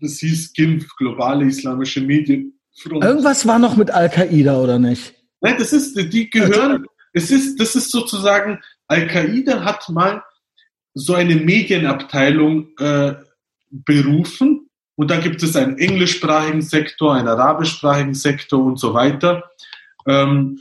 [0.00, 2.58] Das hieß GIMF, globale islamische Medien.
[2.84, 5.14] Irgendwas war noch mit Al-Qaida, oder nicht?
[5.40, 10.22] Nein, das ist, die gehören, es ist, das ist sozusagen, Al-Qaida hat mal
[10.94, 13.14] so eine Medienabteilung äh,
[13.70, 19.44] berufen und da gibt es einen englischsprachigen Sektor, einen arabischsprachigen Sektor und so weiter.
[20.06, 20.60] Ähm,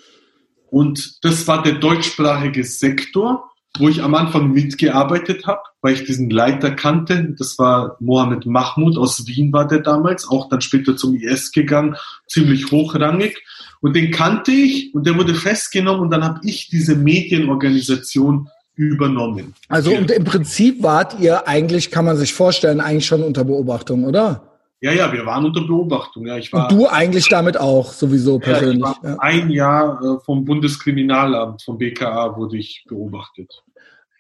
[0.70, 3.50] und das war der deutschsprachige Sektor
[3.80, 7.36] wo ich am Anfang mitgearbeitet habe, weil ich diesen Leiter kannte.
[7.38, 11.96] Das war Mohammed Mahmoud aus Wien war der damals, auch dann später zum IS gegangen,
[12.26, 13.44] ziemlich hochrangig.
[13.82, 19.54] Und den kannte ich und der wurde festgenommen und dann habe ich diese Medienorganisation übernommen.
[19.68, 24.06] Also und im Prinzip wart ihr eigentlich, kann man sich vorstellen, eigentlich schon unter Beobachtung,
[24.06, 24.42] oder?
[24.80, 26.26] Ja, ja, wir waren unter Beobachtung.
[26.28, 28.84] Ja, ich war, und du eigentlich damit auch sowieso persönlich.
[29.02, 29.16] Ja, ja.
[29.20, 33.64] Ein Jahr äh, vom Bundeskriminalamt, vom BKA, wurde ich beobachtet.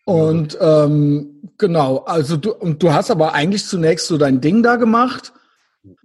[0.05, 4.75] Und ähm, genau, also du, und du hast aber eigentlich zunächst so dein Ding da
[4.75, 5.33] gemacht,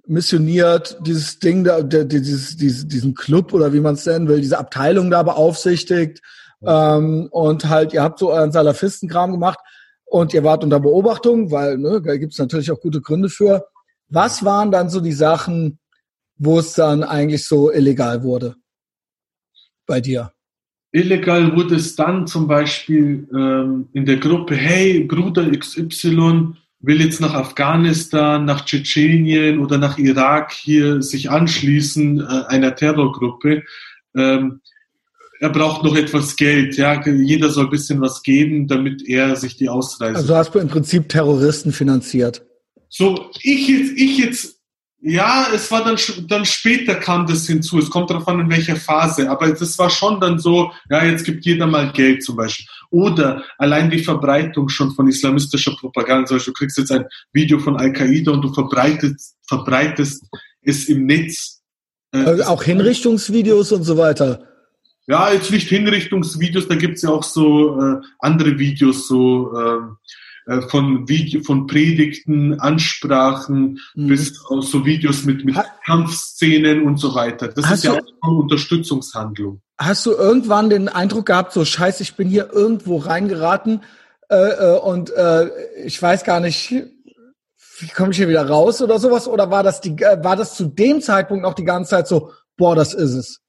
[0.07, 4.59] missioniert, dieses Ding da, dieses, dieses, diesen Club oder wie man es nennen will, diese
[4.59, 6.23] Abteilung da beaufsichtigt
[6.63, 9.59] ähm, und halt, ihr habt so euren Salafistenkram gemacht
[10.05, 13.67] und ihr wart unter Beobachtung, weil ne, da gibt es natürlich auch gute Gründe für.
[14.09, 15.79] Was waren dann so die Sachen,
[16.37, 18.57] wo es dann eigentlich so illegal wurde
[19.87, 20.33] bei dir?
[20.93, 27.21] Illegal wurde es dann zum Beispiel ähm, in der Gruppe, hey, Bruder XY, will jetzt
[27.21, 33.65] nach Afghanistan, nach Tschetschenien oder nach Irak hier sich anschließen äh, einer Terrorgruppe.
[34.17, 34.61] Ähm,
[35.41, 36.77] er braucht noch etwas Geld.
[36.77, 40.17] Ja, jeder soll ein bisschen was geben, damit er sich die Ausreise.
[40.17, 42.45] Also hast du im Prinzip Terroristen finanziert.
[42.89, 44.58] So, ich jetzt, ich jetzt,
[45.01, 45.97] ja, es war dann,
[46.27, 47.79] dann später kam das hinzu.
[47.79, 49.31] Es kommt darauf an, in welcher Phase.
[49.31, 52.67] Aber das war schon dann so, ja, jetzt gibt jeder mal Geld zum Beispiel.
[52.91, 56.27] Oder allein die Verbreitung schon von islamistischer Propaganda.
[56.27, 60.25] Zum Beispiel, du kriegst jetzt ein Video von Al-Qaida und du verbreitest, verbreitest
[60.63, 61.63] es im Netz.
[62.13, 64.43] Äh, also auch Hinrichtungsvideos und so weiter.
[65.07, 69.79] Ja, jetzt nicht Hinrichtungsvideos, da gibt's ja auch so äh, andere Videos, so äh,
[70.69, 74.09] von Video, von Predigten, Ansprachen mhm.
[74.09, 77.49] bis auch so Videos mit, mit ha Kampfszenen und so weiter.
[77.49, 79.61] Das ist ja auch eine Unterstützungshandlung.
[79.79, 83.83] Hast du irgendwann den Eindruck gehabt, so scheiße, ich bin hier irgendwo reingeraten
[84.29, 85.51] äh, äh, und äh,
[85.85, 86.75] ich weiß gar nicht,
[87.81, 89.29] wie komme ich hier wieder raus oder sowas?
[89.29, 92.33] Oder war das die, äh, war das zu dem Zeitpunkt noch die ganze Zeit so,
[92.57, 93.41] boah, das ist es?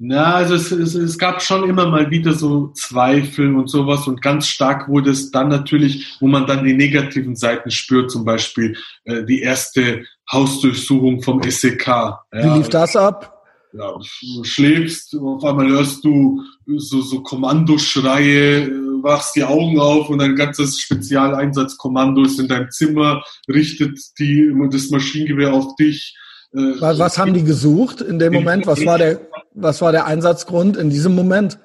[0.00, 4.22] Na, also es, es, es gab schon immer mal wieder so Zweifel und sowas und
[4.22, 8.76] ganz stark wurde es dann natürlich, wo man dann die negativen Seiten spürt, zum Beispiel
[9.04, 11.86] äh, die erste Hausdurchsuchung vom SEK.
[11.86, 12.20] Ja.
[12.30, 13.34] Wie lief das ab?
[13.72, 18.70] Ja, du schläfst, auf einmal hörst du so, so Kommandoschreie, äh,
[19.02, 24.90] wachst die Augen auf und ein ganzes Spezialeinsatzkommando ist in deinem Zimmer, richtet die, das
[24.90, 26.16] Maschinengewehr auf dich.
[26.54, 28.66] Äh, was, was haben die gesucht in dem Moment?
[28.66, 29.20] Was war der,
[29.60, 31.58] was war der Einsatzgrund in diesem Moment?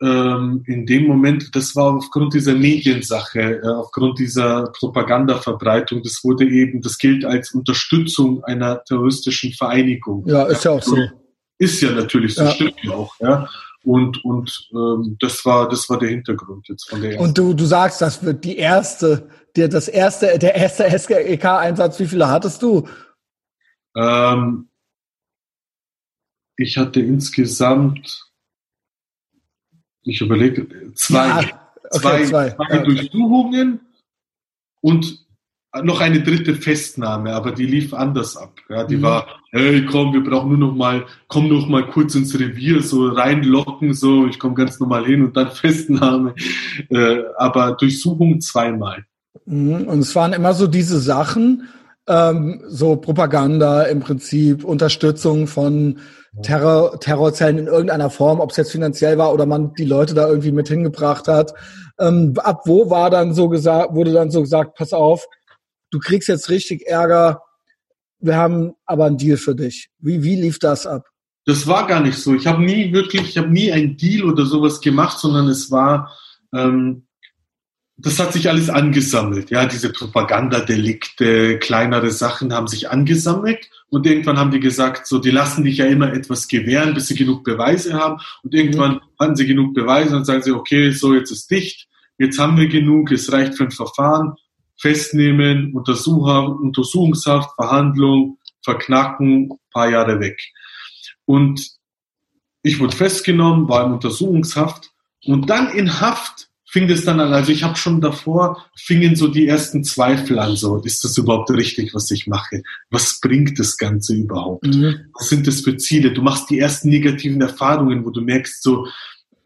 [0.00, 6.48] Ähm, in dem Moment, das war aufgrund dieser Mediensache, äh, aufgrund dieser Propagandaverbreitung, das wurde
[6.48, 10.24] eben, das gilt als Unterstützung einer terroristischen Vereinigung.
[10.26, 10.96] Ja, ist ja auch so.
[11.58, 12.50] Ist ja natürlich so, ja.
[12.52, 13.48] stimmt ja auch, ja.
[13.82, 17.24] Und, und ähm, das war das war der Hintergrund jetzt von der ersten.
[17.24, 22.06] Und du, du sagst, das wird die erste, der das erste, der erste SGEK-Einsatz, wie
[22.06, 22.86] viele hattest du?
[23.96, 24.68] Ähm,
[26.58, 28.26] ich hatte insgesamt,
[30.02, 33.80] ich überlege, zwei, ja, okay, zwei, zwei, zwei Durchsuchungen
[34.80, 35.26] und
[35.82, 38.58] noch eine dritte Festnahme, aber die lief anders ab.
[38.68, 39.02] Ja, die mhm.
[39.02, 43.08] war, hey, komm, wir brauchen nur noch mal, komm noch mal kurz ins Revier, so
[43.08, 46.34] reinlocken, so, ich komme ganz normal hin und dann Festnahme.
[46.88, 49.04] Äh, aber Durchsuchung zweimal.
[49.44, 49.86] Mhm.
[49.86, 51.68] Und es waren immer so diese Sachen,
[52.08, 55.98] ähm, so Propaganda im Prinzip, Unterstützung von
[56.42, 60.28] Terror, Terrorzellen in irgendeiner Form, ob es jetzt finanziell war oder man die Leute da
[60.28, 61.54] irgendwie mit hingebracht hat.
[61.98, 65.26] Ähm, ab wo war dann so gesagt, wurde dann so gesagt, pass auf,
[65.90, 67.42] du kriegst jetzt richtig Ärger,
[68.20, 69.88] wir haben aber einen Deal für dich.
[69.98, 71.06] Wie, wie lief das ab?
[71.44, 72.34] Das war gar nicht so.
[72.34, 76.12] Ich habe nie wirklich, ich habe nie einen Deal oder sowas gemacht, sondern es war,
[76.54, 77.07] ähm,
[78.00, 79.50] das hat sich alles angesammelt.
[79.50, 85.32] Ja, diese Propagandadelikte, kleinere Sachen haben sich angesammelt und irgendwann haben die gesagt, so, die
[85.32, 89.00] lassen dich ja immer etwas gewähren, bis sie genug Beweise haben und irgendwann mhm.
[89.18, 91.88] hatten sie genug Beweise und sagen sie, okay, so, jetzt ist dicht,
[92.18, 94.34] jetzt haben wir genug, es reicht für ein Verfahren,
[94.80, 100.38] festnehmen, Untersucher, Untersuchungshaft, Verhandlung, verknacken, paar Jahre weg.
[101.24, 101.68] Und
[102.62, 104.90] ich wurde festgenommen, war in Untersuchungshaft
[105.24, 109.28] und dann in Haft fing das dann an, also ich habe schon davor, fingen so
[109.28, 112.62] die ersten Zweifel an, so ist das überhaupt richtig, was ich mache?
[112.90, 114.66] Was bringt das Ganze überhaupt?
[114.66, 115.06] Mhm.
[115.18, 116.12] Was sind das für Ziele?
[116.12, 118.86] Du machst die ersten negativen Erfahrungen, wo du merkst, so,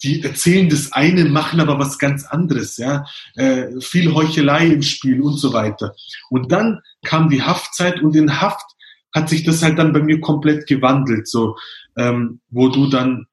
[0.03, 3.05] die erzählen das eine, machen aber was ganz anderes, ja,
[3.37, 5.95] äh, viel Heuchelei im Spiel und so weiter.
[6.29, 8.67] Und dann kam die Haftzeit und in Haft
[9.15, 11.57] hat sich das halt dann bei mir komplett gewandelt, so,
[11.97, 13.27] ähm, wo du dann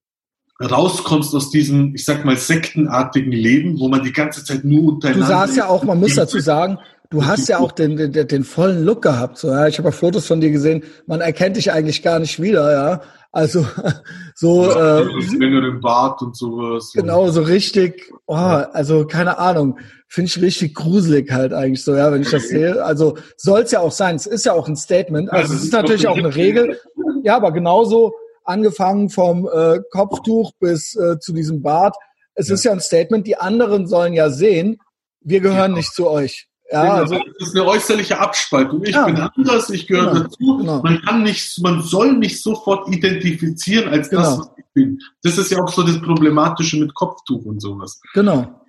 [0.61, 5.25] rauskommst aus diesem, ich sag mal, sektenartigen Leben, wo man die ganze Zeit nur untereinander...
[5.25, 6.79] Du sahst ja auch, man muss dazu sagen,
[7.09, 9.37] du hast ja auch den, den, den vollen Look gehabt.
[9.37, 9.67] So, ja.
[9.67, 13.01] Ich habe ja Fotos von dir gesehen, man erkennt dich eigentlich gar nicht wieder, ja.
[13.31, 13.65] Also
[14.35, 15.03] so ja, äh,
[15.37, 16.91] längeren Bart und sowas.
[16.93, 19.77] Genau, so richtig, oh, also keine Ahnung,
[20.07, 22.83] finde ich richtig gruselig halt eigentlich so, ja, wenn ich das sehe.
[22.83, 25.31] Also soll es ja auch sein, es ist ja auch ein Statement.
[25.31, 26.79] Also es ist natürlich auch eine Regel.
[27.23, 28.13] Ja, aber genauso
[28.49, 31.95] angefangen vom äh, Kopftuch bis äh, zu diesem Bart.
[32.35, 32.55] Es ja.
[32.55, 34.81] ist ja ein Statement, die anderen sollen ja sehen,
[35.21, 35.77] wir gehören ja.
[35.77, 36.49] nicht zu euch.
[36.71, 36.95] Ja, genau.
[36.95, 38.83] also, das ist eine äußerliche Abspaltung.
[38.83, 39.05] Ich ja.
[39.05, 40.23] bin anders, ich gehöre genau.
[40.23, 40.57] dazu.
[40.57, 40.81] Genau.
[40.81, 44.39] Man kann nicht, man soll nicht sofort identifizieren als das, genau.
[44.39, 44.99] was ich bin.
[45.23, 47.99] Das ist ja auch so das Problematische mit Kopftuch und sowas.
[48.13, 48.61] Genau.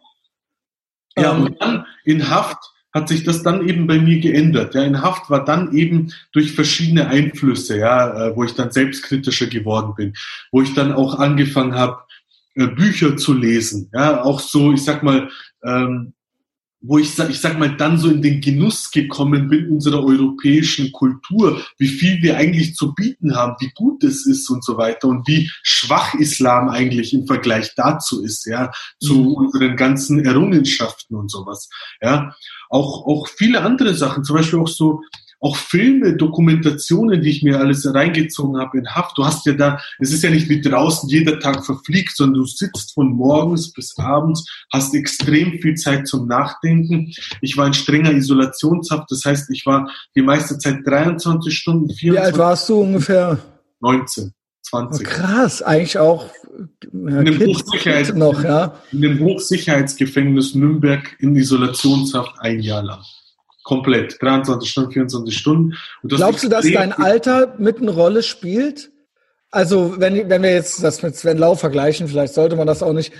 [1.17, 4.75] Ja, ähm, und dann in Haft hat sich das dann eben bei mir geändert.
[4.75, 9.47] Ja, in Haft war dann eben durch verschiedene Einflüsse, ja, äh, wo ich dann selbstkritischer
[9.47, 10.15] geworden bin,
[10.51, 12.03] wo ich dann auch angefangen habe,
[12.55, 15.31] äh, Bücher zu lesen, ja, auch so, ich sag mal,
[15.65, 16.15] ähm,
[16.83, 20.93] wo ich sag, ich sag mal, dann so in den Genuss gekommen bin unserer europäischen
[20.93, 25.09] Kultur, wie viel wir eigentlich zu bieten haben, wie gut es ist und so weiter
[25.09, 29.33] und wie schwach Islam eigentlich im Vergleich dazu ist, ja, zu mhm.
[29.35, 31.69] unseren ganzen Errungenschaften und sowas,
[32.01, 32.35] ja.
[32.71, 35.03] Auch, auch viele andere Sachen, zum Beispiel auch so,
[35.41, 39.17] auch Filme, Dokumentationen, die ich mir alles reingezogen habe in Haft.
[39.17, 42.47] Du hast ja da, es ist ja nicht wie draußen jeder Tag verfliegt, sondern du
[42.47, 47.13] sitzt von morgens bis abends, hast extrem viel Zeit zum Nachdenken.
[47.41, 52.13] Ich war in strenger Isolationshaft, das heißt, ich war die meiste Zeit 23 Stunden, 24
[52.13, 53.39] Wie alt warst du ungefähr?
[53.81, 54.35] 19.
[54.71, 55.07] 20.
[55.07, 56.27] Oh, krass, eigentlich auch
[56.93, 58.75] ja, in, dem noch, ja?
[58.93, 63.01] in dem Hochsicherheitsgefängnis Nürnberg in Isolationshaft ein Jahr lang.
[63.65, 64.21] Komplett.
[64.21, 65.75] 23 Stunden, 24 Stunden.
[66.05, 68.91] Glaubst du, dass dein Alter mit eine Rolle spielt?
[69.51, 72.93] Also, wenn, wenn wir jetzt das mit Sven Lau vergleichen, vielleicht sollte man das auch
[72.93, 73.13] nicht,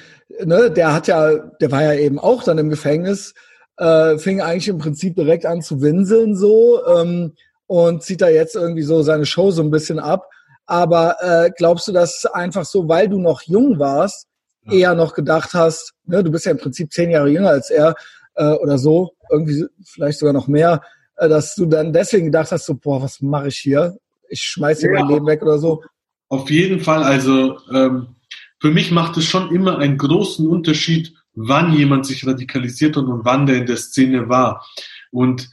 [0.45, 3.35] ne, der hat ja, der war ja eben auch dann im Gefängnis,
[3.77, 7.33] äh, fing eigentlich im Prinzip direkt an zu winseln so ähm,
[7.67, 10.29] und zieht da jetzt irgendwie so seine Show so ein bisschen ab.
[10.71, 14.29] Aber äh, glaubst du, dass einfach so, weil du noch jung warst,
[14.67, 14.73] ja.
[14.73, 17.97] eher noch gedacht hast, ne, du bist ja im Prinzip zehn Jahre jünger als er
[18.37, 20.81] äh, oder so, irgendwie vielleicht sogar noch mehr,
[21.17, 23.97] äh, dass du dann deswegen gedacht hast, so, boah, was mache ich hier?
[24.29, 25.83] Ich schmeiß hier ja, mein Leben weg oder so.
[26.29, 28.15] Auf jeden Fall, also ähm,
[28.61, 33.25] für mich macht es schon immer einen großen Unterschied, wann jemand sich radikalisiert und, und
[33.25, 34.65] wann der in der Szene war.
[35.11, 35.51] Und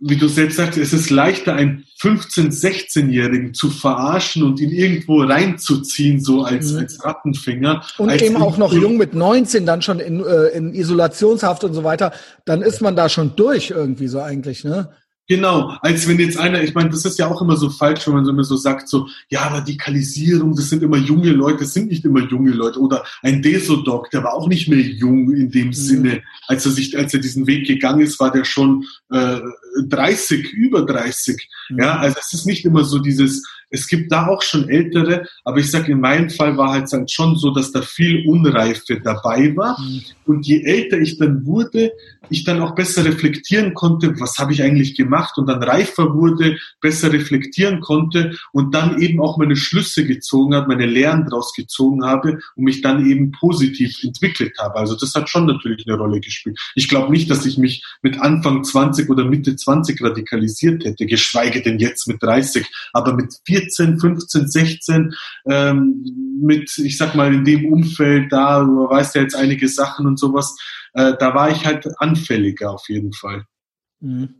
[0.00, 5.22] wie du selbst sagst, es ist leichter, einen 15-, 16-Jährigen zu verarschen und ihn irgendwo
[5.22, 6.78] reinzuziehen, so als, mhm.
[6.80, 7.84] als Rattenfinger.
[7.98, 11.74] Und als eben auch noch jung mit 19, dann schon in, äh, in Isolationshaft und
[11.74, 12.12] so weiter,
[12.44, 14.90] dann ist man da schon durch irgendwie so eigentlich, ne?
[15.28, 18.14] Genau, als wenn jetzt einer, ich meine, das ist ja auch immer so falsch, wenn
[18.14, 21.88] man so immer so sagt, so, ja, Radikalisierung, das sind immer junge Leute, das sind
[21.88, 22.78] nicht immer junge Leute.
[22.78, 25.72] Oder ein Desodog, der war auch nicht mehr jung in dem mhm.
[25.72, 26.22] Sinne.
[26.46, 29.40] Als er sich, als er diesen Weg gegangen ist, war der schon äh,
[29.88, 31.48] 30, über 30.
[31.70, 31.78] Mhm.
[31.80, 35.58] Ja, also es ist nicht immer so dieses, es gibt da auch schon ältere, aber
[35.58, 39.54] ich sage, in meinem Fall war halt dann schon so, dass da viel Unreife dabei
[39.56, 39.78] war.
[39.80, 40.02] Mhm.
[40.24, 41.92] Und je älter ich dann wurde,
[42.30, 46.58] ich dann auch besser reflektieren konnte, was habe ich eigentlich gemacht und dann reifer wurde,
[46.80, 52.04] besser reflektieren konnte und dann eben auch meine Schlüsse gezogen hat, meine Lehren daraus gezogen
[52.04, 54.76] habe und mich dann eben positiv entwickelt habe.
[54.76, 56.58] Also das hat schon natürlich eine Rolle gespielt.
[56.74, 61.62] Ich glaube nicht, dass ich mich mit Anfang 20 oder Mitte 20 radikalisiert hätte, geschweige
[61.62, 65.14] denn jetzt mit 30, aber mit 14, 15, 16,
[65.48, 66.04] ähm,
[66.40, 70.18] mit, ich sag mal, in dem Umfeld da, du weißt ja jetzt einige Sachen und
[70.18, 70.56] sowas,
[70.92, 73.44] äh, da war ich halt anfälliger auf jeden Fall.
[74.00, 74.34] Mhm.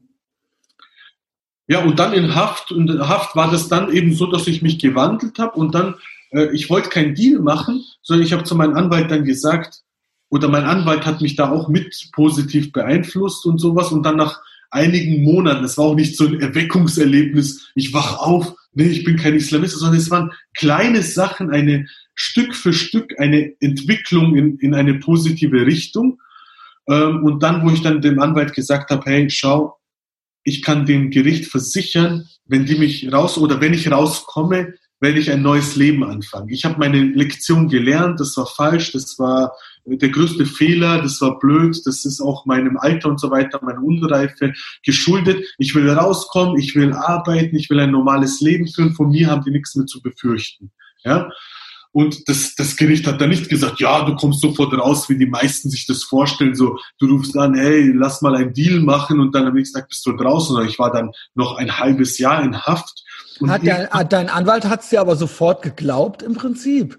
[1.69, 4.63] Ja, und dann in Haft, und in Haft war das dann eben so, dass ich
[4.63, 5.97] mich gewandelt habe und dann,
[6.31, 9.83] äh, ich wollte keinen Deal machen, sondern ich habe zu meinem Anwalt dann gesagt,
[10.29, 14.41] oder mein Anwalt hat mich da auch mit positiv beeinflusst und sowas und dann nach
[14.77, 19.17] einigen Monaten, es war auch nicht so ein Erweckungserlebnis, ich wach auf, nee, ich bin
[19.17, 24.75] kein Islamist, sondern es waren kleine Sachen, eine Stück für Stück eine Entwicklung in, in
[24.75, 26.21] eine positive Richtung.
[26.89, 29.79] Ähm, und dann, wo ich dann dem Anwalt gesagt habe, hey, schau,
[30.45, 35.31] ich kann dem Gericht versichern, wenn die mich raus oder wenn ich rauskomme, werde ich
[35.31, 36.49] ein neues Leben anfangen.
[36.49, 39.53] Ich habe meine Lektion gelernt, das war falsch, das war
[39.87, 43.81] der größte Fehler, das war blöd, das ist auch meinem Alter und so weiter, meine
[43.81, 44.53] Unreife
[44.85, 45.45] geschuldet.
[45.59, 49.45] Ich will rauskommen, ich will arbeiten, ich will ein normales Leben führen, von mir haben
[49.45, 50.73] die nichts mehr zu befürchten.
[51.05, 51.31] Ja?
[51.93, 55.25] Und das, das Gericht hat da nicht gesagt, ja, du kommst sofort raus, wie die
[55.25, 56.55] meisten sich das vorstellen.
[56.55, 59.89] So, du rufst an, hey, lass mal einen Deal machen und dann am nächsten Tag
[59.89, 60.63] bist du draußen.
[60.69, 63.03] Ich war dann noch ein halbes Jahr in Haft.
[63.47, 66.99] Hat der, dein Anwalt hat es dir aber sofort geglaubt im Prinzip?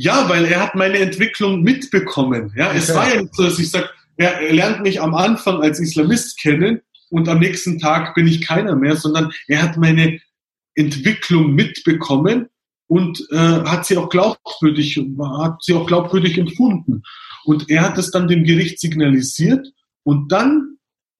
[0.00, 2.54] Ja, weil er hat meine Entwicklung mitbekommen.
[2.56, 2.78] Ja, okay.
[2.78, 5.78] es war ja nicht so, dass ich sage, er, er lernt mich am Anfang als
[5.78, 10.18] Islamist kennen und am nächsten Tag bin ich keiner mehr, sondern er hat meine
[10.74, 12.48] Entwicklung mitbekommen
[12.86, 14.98] und äh, hat sie auch glaubwürdig,
[15.38, 17.02] hat sie auch glaubwürdig empfunden.
[17.44, 19.68] Und er hat es dann dem Gericht signalisiert
[20.02, 20.78] und dann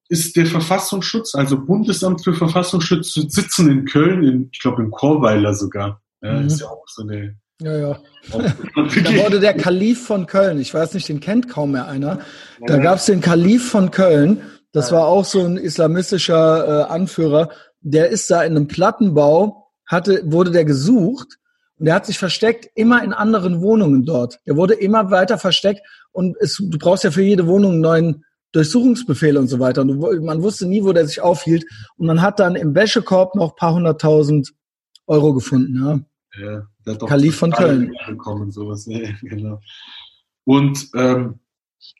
[0.08, 5.52] ist der Verfassungsschutz, also Bundesamt für Verfassungsschutz, sitzen in Köln, in, ich glaube in Chorweiler
[5.52, 6.02] sogar.
[6.22, 6.46] Ja, mhm.
[6.46, 7.38] Ist ja auch so eine.
[7.60, 7.98] Ja, ja.
[8.32, 12.20] da wurde der Kalif von Köln, ich weiß nicht, den kennt kaum mehr einer.
[12.66, 14.42] Da gab es den Kalif von Köln,
[14.72, 17.50] das war auch so ein islamistischer äh, Anführer,
[17.80, 21.38] der ist da in einem Plattenbau, hatte, wurde der gesucht
[21.78, 24.38] und der hat sich versteckt, immer in anderen Wohnungen dort.
[24.46, 25.80] Der wurde immer weiter versteckt
[26.12, 29.82] und es, du brauchst ja für jede Wohnung einen neuen Durchsuchungsbefehl und so weiter.
[29.82, 31.64] Und man wusste nie, wo der sich aufhielt.
[31.96, 34.52] Und man hat dann im Wäschekorb noch paar hunderttausend
[35.06, 35.76] Euro gefunden.
[35.76, 36.00] Ja,
[36.38, 37.94] ja der hat doch Kalif von Köln.
[38.06, 38.86] Bekommen, sowas.
[38.86, 39.60] Ja, genau.
[40.44, 41.40] Und ähm,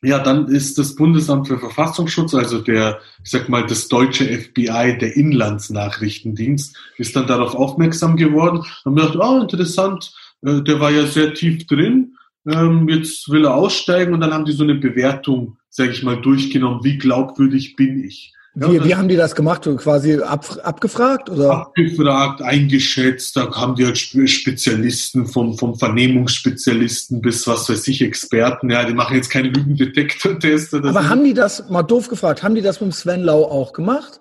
[0.02, 4.98] ja, dann ist das Bundesamt für Verfassungsschutz, also der, ich sag mal, das deutsche FBI,
[4.98, 10.12] der Inlandsnachrichtendienst, ist dann darauf aufmerksam geworden und mir gedacht, oh, interessant,
[10.42, 12.16] äh, der war ja sehr tief drin,
[12.46, 16.20] ähm, jetzt will er aussteigen und dann haben die so eine Bewertung, sage ich mal,
[16.20, 18.34] durchgenommen, wie glaubwürdig bin ich.
[18.56, 19.68] Ja, wie, wie haben die das gemacht?
[19.76, 21.30] Quasi ab, abgefragt?
[21.30, 21.52] Oder?
[21.52, 23.36] Abgefragt, eingeschätzt.
[23.36, 28.68] Da haben die halt Spezialisten, vom, vom Vernehmungsspezialisten bis was weiß ich, Experten.
[28.70, 30.82] Ja, die machen jetzt keine Lügendetektor-Teste.
[30.84, 34.19] Aber haben die das, mal doof gefragt, haben die das mit Sven Lau auch gemacht?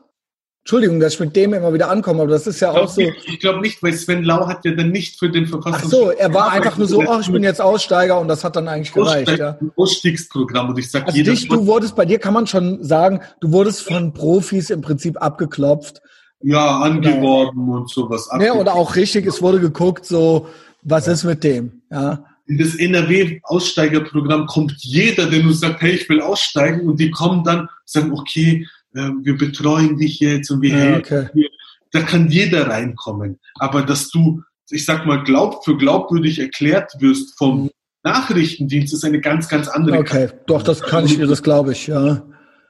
[0.69, 3.01] Entschuldigung, dass ich mit dem immer wieder ankomme, aber das ist ja auch so.
[3.01, 5.83] Ich glaube nicht, weil Sven Lau hat ja dann nicht für den Verfassungs...
[5.83, 8.55] Ach so, er war einfach nur so, ach, ich bin jetzt Aussteiger und das hat
[8.55, 9.35] dann eigentlich gereicht.
[9.35, 9.57] Ja.
[9.75, 11.31] Ausstiegsprogramm und ich sag also jeder...
[11.31, 15.19] Dich, du wurdest, bei dir kann man schon sagen, du wurdest von Profis im Prinzip
[15.19, 16.03] abgeklopft.
[16.43, 17.77] Ja, angeworben ja.
[17.77, 18.29] und sowas.
[18.39, 20.49] Ja, und auch richtig, es wurde geguckt, so,
[20.83, 21.13] was ja.
[21.13, 22.23] ist mit dem, ja.
[22.45, 27.43] In das NRW-Aussteigerprogramm kommt jeder, der nur sagt, hey, ich will aussteigen und die kommen
[27.43, 31.29] dann, sagen, okay, äh, wir betreuen dich jetzt und wir ja, helfen okay.
[31.33, 31.49] dir.
[31.91, 33.39] Da kann jeder reinkommen.
[33.55, 37.69] Aber dass du, ich sag mal, glaub für glaubwürdig erklärt wirst vom mhm.
[38.03, 39.99] Nachrichtendienst, ist eine ganz, ganz andere.
[39.99, 40.43] Okay, Karte.
[40.47, 42.23] doch, das kann ich dir, das glaube ich, ja.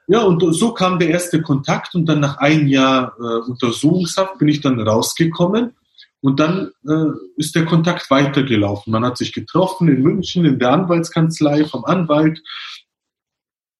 [0.07, 4.47] Ja, und so kam der erste Kontakt und dann nach einem Jahr äh, Untersuchungshaft bin
[4.47, 5.75] ich dann rausgekommen
[6.21, 8.91] und dann äh, ist der Kontakt weitergelaufen.
[8.91, 12.41] Man hat sich getroffen in München in der Anwaltskanzlei vom Anwalt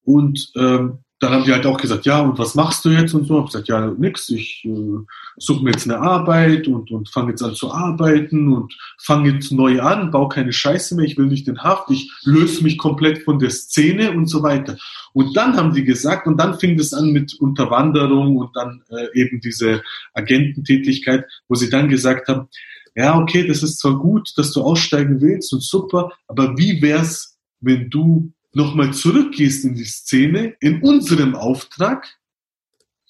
[0.04, 3.26] und ähm, dann haben die halt auch gesagt, ja, und was machst du jetzt und
[3.26, 3.34] so?
[3.34, 5.00] Ich habe gesagt, ja, nix, ich äh,
[5.38, 9.52] suche mir jetzt eine Arbeit und, und fange jetzt an zu arbeiten und fange jetzt
[9.52, 13.24] neu an, baue keine Scheiße mehr, ich will nicht in Haft, ich löse mich komplett
[13.24, 14.78] von der Szene und so weiter.
[15.12, 19.20] Und dann haben die gesagt, und dann fing das an mit Unterwanderung und dann äh,
[19.20, 19.84] eben diese
[20.14, 22.48] Agententätigkeit, wo sie dann gesagt haben,
[22.96, 27.38] ja, okay, das ist zwar gut, dass du aussteigen willst und super, aber wie wär's,
[27.60, 32.08] wenn du nochmal zurückgehst in die Szene, in unserem Auftrag,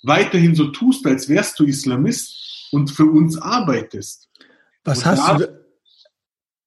[0.04, 4.30] weiterhin so tust, als wärst du Islamist und für uns arbeitest.
[4.84, 5.66] Was und hast da, du?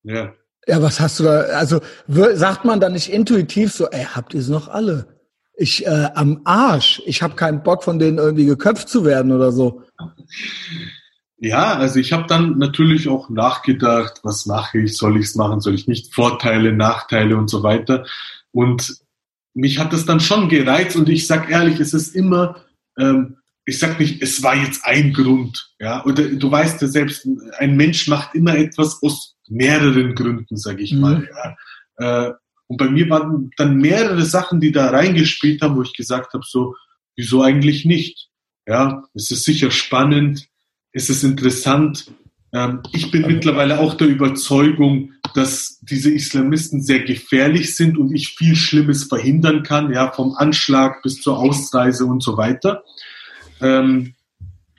[0.04, 0.34] Ja.
[0.66, 1.40] Ja, was hast du da?
[1.40, 5.20] Also sagt man dann nicht intuitiv so, ey, habt ihr es noch alle?
[5.54, 7.02] Ich äh, am Arsch.
[7.04, 9.82] Ich habe keinen Bock, von denen irgendwie geköpft zu werden oder so.
[11.36, 15.60] Ja, also ich habe dann natürlich auch nachgedacht, was mache ich, soll ich es machen,
[15.60, 18.06] soll ich nicht, Vorteile, Nachteile und so weiter.
[18.52, 18.96] Und
[19.54, 22.64] mich hat das dann schon gereizt und ich sag ehrlich, es ist immer,
[22.98, 27.26] ähm, ich sag nicht, es war jetzt ein Grund, ja, oder du weißt ja selbst,
[27.58, 31.00] ein Mensch macht immer etwas aus mehreren Gründen, sag ich mhm.
[31.00, 31.56] mal, ja.
[32.28, 32.32] Äh,
[32.66, 36.44] und bei mir waren dann mehrere Sachen, die da reingespielt haben, wo ich gesagt habe,
[36.46, 36.74] so,
[37.16, 38.30] wieso eigentlich nicht?
[38.66, 40.48] Ja, es ist sicher spannend,
[40.92, 42.10] es ist interessant,
[42.92, 48.56] ich bin mittlerweile auch der Überzeugung, dass diese Islamisten sehr gefährlich sind und ich viel
[48.56, 52.84] Schlimmes verhindern kann, ja, vom Anschlag bis zur Ausreise und so weiter.
[53.62, 54.14] Ähm,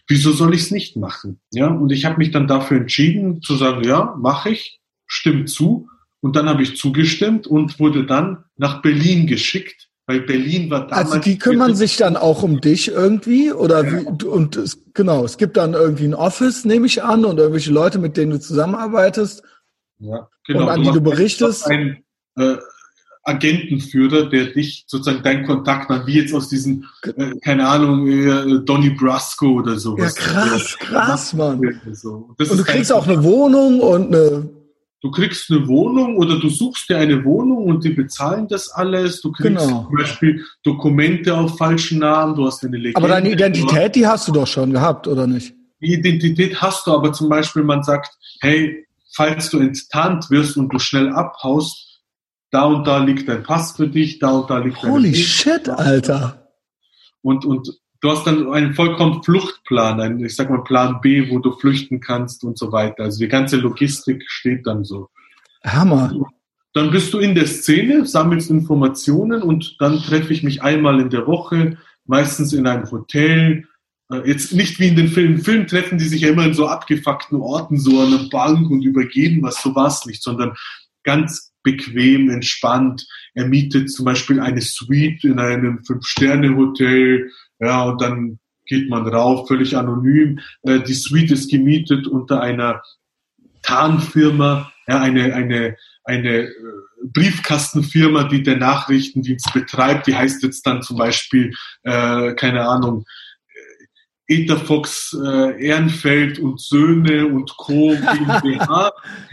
[0.08, 1.40] wieso soll ich es nicht machen?
[1.52, 5.90] Ja, und ich habe mich dann dafür entschieden zu sagen, ja, mache ich, stimmt zu.
[6.22, 11.12] Und dann habe ich zugestimmt und wurde dann nach Berlin geschickt weil Berlin war damals.
[11.12, 13.92] Also die kümmern sich dann auch um dich irgendwie oder ja.
[13.92, 17.72] wie, und es, genau, es gibt dann irgendwie ein Office, nehme ich an, und irgendwelche
[17.72, 19.44] Leute, mit denen du zusammenarbeitest.
[20.00, 20.64] Ja, genau.
[20.64, 21.68] Und an du die du berichtest.
[21.68, 22.04] Ein
[22.36, 22.58] äh,
[23.26, 28.60] Agentenführer, der dich sozusagen dein Kontakt hat, wie jetzt aus diesem, äh, keine Ahnung, äh,
[28.66, 30.16] Donny Brasco oder sowas.
[30.18, 31.80] Ja, krass, krass, Mann.
[31.94, 32.36] So.
[32.38, 34.50] und du kriegst auch eine Wohnung und eine
[35.04, 39.22] du kriegst eine Wohnung oder du suchst dir eine Wohnung und die bezahlen das alles.
[39.22, 39.84] Du kriegst genau.
[39.84, 42.98] zum Beispiel Dokumente auf falschen Namen, du hast eine Legende.
[42.98, 45.54] Aber deine Identität, die hast du doch schon gehabt, oder nicht?
[45.82, 50.74] Die Identität hast du, aber zum Beispiel man sagt, hey, falls du enttarnt wirst und
[50.74, 52.02] du schnell abhaust,
[52.50, 55.68] da und da liegt dein Pass für dich, da und da liegt dein Holy shit,
[55.68, 56.50] Alter.
[57.22, 57.70] Und, und
[58.04, 62.02] du hast dann einen vollkommen Fluchtplan, einen, ich sag mal Plan B, wo du flüchten
[62.02, 63.04] kannst und so weiter.
[63.04, 65.10] Also die ganze Logistik steht dann so.
[65.66, 66.14] Hammer.
[66.74, 71.10] Dann bist du in der Szene, sammelst Informationen und dann treffe ich mich einmal in
[71.10, 73.68] der Woche, meistens in einem Hotel.
[74.12, 75.38] Äh, jetzt nicht wie in den Filmen.
[75.38, 78.82] Film treffen die sich ja immer in so abgefuckten Orten, so an der Bank und
[78.82, 80.56] übergeben was, so war es nicht, sondern
[81.04, 83.08] ganz bequem, entspannt.
[83.34, 87.32] Er mietet zum Beispiel eine Suite in einem Fünf-Sterne-Hotel
[87.64, 90.40] ja, und dann geht man rauf, völlig anonym.
[90.64, 92.82] Äh, die Suite ist gemietet unter einer
[93.62, 96.52] Tarnfirma, ja, eine, eine, eine äh,
[97.04, 100.08] Briefkastenfirma, die der Nachrichtendienst betreibt.
[100.08, 101.54] Die heißt jetzt dann zum Beispiel,
[101.84, 103.06] äh, keine Ahnung,
[104.28, 107.90] äh, Etherfox äh, Ehrenfeld und Söhne und Co.
[107.96, 108.92] GmbH.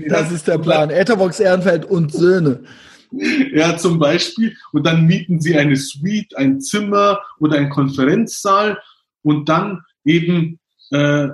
[0.08, 0.90] das ist der Plan.
[0.90, 2.64] Etherfox Ehrenfeld und Söhne.
[3.54, 4.56] Ja, zum Beispiel.
[4.72, 8.80] Und dann mieten sie eine Suite, ein Zimmer oder einen Konferenzsaal
[9.22, 10.58] und dann eben,
[10.90, 11.28] äh,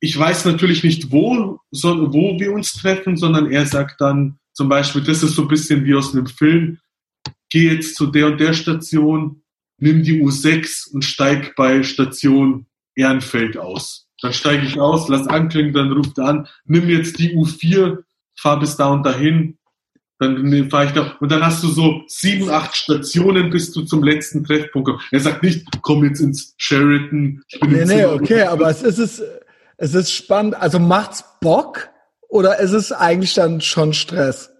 [0.00, 4.68] ich weiß natürlich nicht, wo, so, wo wir uns treffen, sondern er sagt dann zum
[4.68, 6.78] Beispiel, das ist so ein bisschen wie aus einem Film,
[7.50, 9.42] geh jetzt zu der und der Station,
[9.78, 14.06] nimm die U6 und steig bei Station Ehrenfeld aus.
[14.20, 18.04] Dann steige ich aus, lass anklingen, dann ruft er an, nimm jetzt die U4,
[18.36, 19.58] fahr bis da und dahin,
[20.24, 24.02] dann fahre ich da und dann hast du so sieben, acht Stationen, bis du zum
[24.02, 25.06] letzten Treffpunkt kommst.
[25.10, 27.42] Er sagt nicht, komm jetzt ins Sheraton.
[27.48, 29.22] Ich bin nee, nee, okay, aber es ist,
[29.76, 30.54] es ist spannend.
[30.54, 31.88] Also macht's Bock
[32.28, 34.50] oder ist es eigentlich dann schon Stress?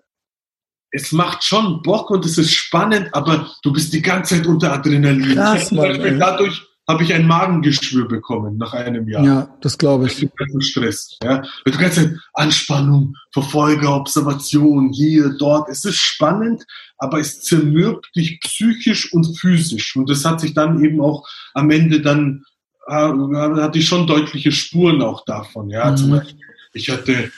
[0.90, 4.72] Es macht schon Bock und es ist spannend, aber du bist die ganze Zeit unter
[4.72, 5.34] Adrenalin.
[5.34, 9.24] Krass, Mann, dadurch habe ich ein Magengeschwür bekommen nach einem Jahr.
[9.24, 10.28] Ja, das glaube ich.
[10.60, 11.16] Stress.
[11.22, 12.00] Ja, du kannst
[12.34, 15.68] Anspannung, Verfolger, Observation, hier, dort.
[15.70, 16.64] Es ist spannend,
[16.98, 19.96] aber es zermürbt dich psychisch und physisch.
[19.96, 22.44] Und das hat sich dann eben auch am Ende dann,
[22.86, 25.70] äh, hatte ich schon deutliche Spuren auch davon.
[25.70, 25.96] Ja, mhm.
[25.96, 26.40] zum Beispiel,
[26.74, 27.30] ich hatte äh,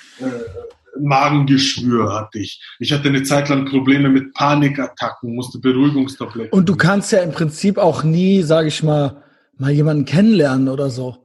[0.98, 2.60] Magengeschwür hatte ich.
[2.78, 6.52] Ich hatte eine Zeit lang Probleme mit Panikattacken, musste Beruhigungstabletten.
[6.52, 9.22] Und du kannst ja im Prinzip auch nie, sage ich mal,
[9.58, 11.16] mal jemanden kennenlernen oder so.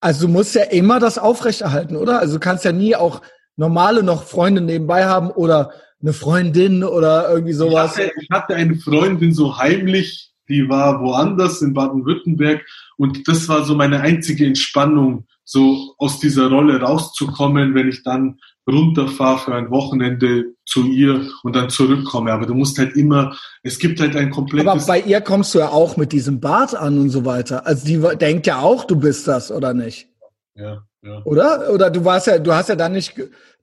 [0.00, 2.20] Also du musst ja immer das aufrechterhalten, oder?
[2.20, 3.22] Also du kannst ja nie auch
[3.56, 7.96] normale noch Freunde nebenbei haben oder eine Freundin oder irgendwie sowas.
[7.96, 12.64] Ich hatte, ich hatte eine Freundin so heimlich, die war woanders in Baden-Württemberg
[12.96, 18.38] und das war so meine einzige Entspannung, so aus dieser Rolle rauszukommen, wenn ich dann
[18.68, 22.32] runterfahre für ein Wochenende zu ihr und dann zurückkomme.
[22.32, 24.68] Aber du musst halt immer, es gibt halt ein komplettes...
[24.68, 27.66] Aber bei ihr kommst du ja auch mit diesem Bart an und so weiter.
[27.66, 30.08] Also die denkt ja auch, du bist das, oder nicht?
[30.54, 31.22] Ja, ja.
[31.24, 31.72] Oder?
[31.72, 33.14] Oder du warst ja, du hast ja dann nicht,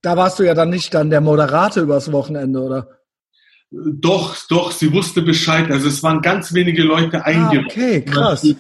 [0.02, 2.90] da warst du ja dann nicht dann der Moderator übers Wochenende, oder?
[3.72, 5.70] Doch, doch, sie wusste Bescheid.
[5.72, 7.66] Also es waren ganz wenige Leute eingeweiht.
[7.66, 8.44] Ah, okay, krass.
[8.44, 8.56] Äh,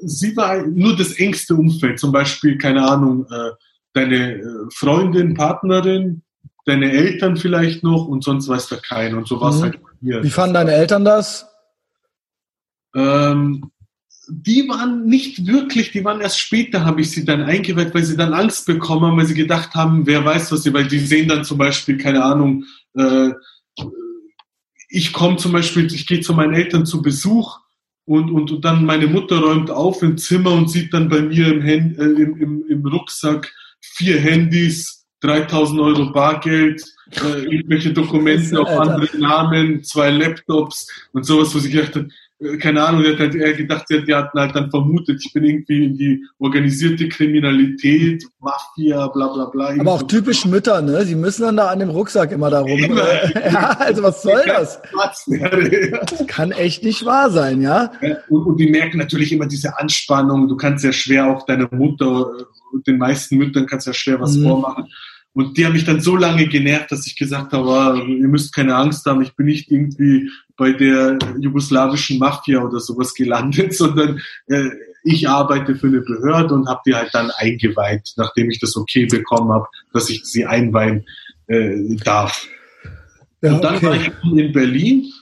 [0.00, 3.50] sie war nur das engste Umfeld, zum Beispiel, keine Ahnung, äh,
[3.92, 4.44] deine äh,
[4.74, 6.22] Freundin, Partnerin,
[6.64, 9.18] deine Eltern vielleicht noch und sonst weiß da keiner.
[9.18, 9.62] Und so war es mhm.
[9.62, 10.22] halt hier.
[10.22, 11.46] Wie fanden deine Eltern das?
[12.94, 13.70] Ähm,
[14.28, 18.16] die waren nicht wirklich, die waren erst später, habe ich sie dann eingeweiht, weil sie
[18.16, 21.28] dann Angst bekommen haben, weil sie gedacht haben, wer weiß was sie, weil die sehen
[21.28, 22.64] dann zum Beispiel, keine Ahnung,
[22.96, 23.30] äh,
[24.88, 27.60] ich komme zum Beispiel, ich gehe zu meinen Eltern zu Besuch
[28.04, 31.48] und, und, und dann meine Mutter räumt auf im Zimmer und sieht dann bei mir
[31.48, 33.52] im, Hand, äh, im, im, im Rucksack
[33.82, 36.82] vier Handys, 3000 Euro Bargeld,
[37.22, 42.06] äh, irgendwelche Dokumente auf andere Namen, zwei Laptops und sowas, wo sie gedacht hat,
[42.58, 45.96] keine Ahnung, die hat halt gedacht, die, hatten halt dann vermutet, ich bin irgendwie in
[45.96, 49.80] die organisierte Kriminalität, Mafia, bla bla bla.
[49.80, 51.04] Aber auch typisch Mütter, ne?
[51.04, 52.70] Die müssen dann da an dem Rucksack immer darum.
[52.70, 53.04] Immer.
[53.34, 54.80] ja, also was soll das?
[54.92, 57.92] Das kann echt nicht wahr sein, ja?
[58.28, 60.48] Und, und die merken natürlich immer diese Anspannung.
[60.48, 62.30] Du kannst ja schwer auch deine Mutter
[62.72, 64.44] und den meisten Müttern kannst ja schwer was mhm.
[64.44, 64.88] vormachen.
[65.34, 68.54] Und die haben mich dann so lange genervt, dass ich gesagt habe, ah, ihr müsst
[68.54, 74.20] keine Angst haben, ich bin nicht irgendwie bei der jugoslawischen Mafia oder sowas gelandet, sondern
[74.48, 74.68] äh,
[75.04, 79.06] ich arbeite für eine Behörde und habe die halt dann eingeweiht, nachdem ich das okay
[79.06, 81.06] bekommen habe, dass ich sie einweihen
[81.46, 82.46] äh, darf.
[83.40, 83.86] Ja, und dann okay.
[83.86, 85.12] war ich in Berlin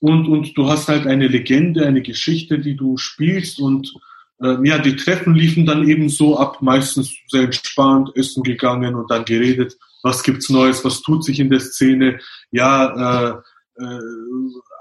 [0.00, 3.92] und, und du hast halt eine Legende, eine Geschichte, die du spielst und
[4.40, 9.24] ja, die Treffen liefen dann eben so ab, meistens sehr entspannt, essen gegangen und dann
[9.24, 12.20] geredet, was gibt's Neues, was tut sich in der Szene.
[12.50, 14.00] Ja, äh, äh,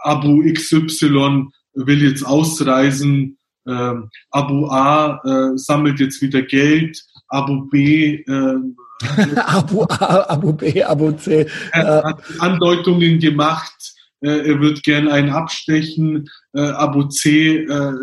[0.03, 3.93] Abu XY will jetzt ausreisen, äh,
[4.31, 8.55] Abu A äh, sammelt jetzt wieder Geld, Abu B äh,
[9.35, 11.45] Abu A, Abu B, Abu C.
[11.71, 17.93] Er hat Andeutungen gemacht, äh, er wird gern einen abstechen, äh, Abu C äh,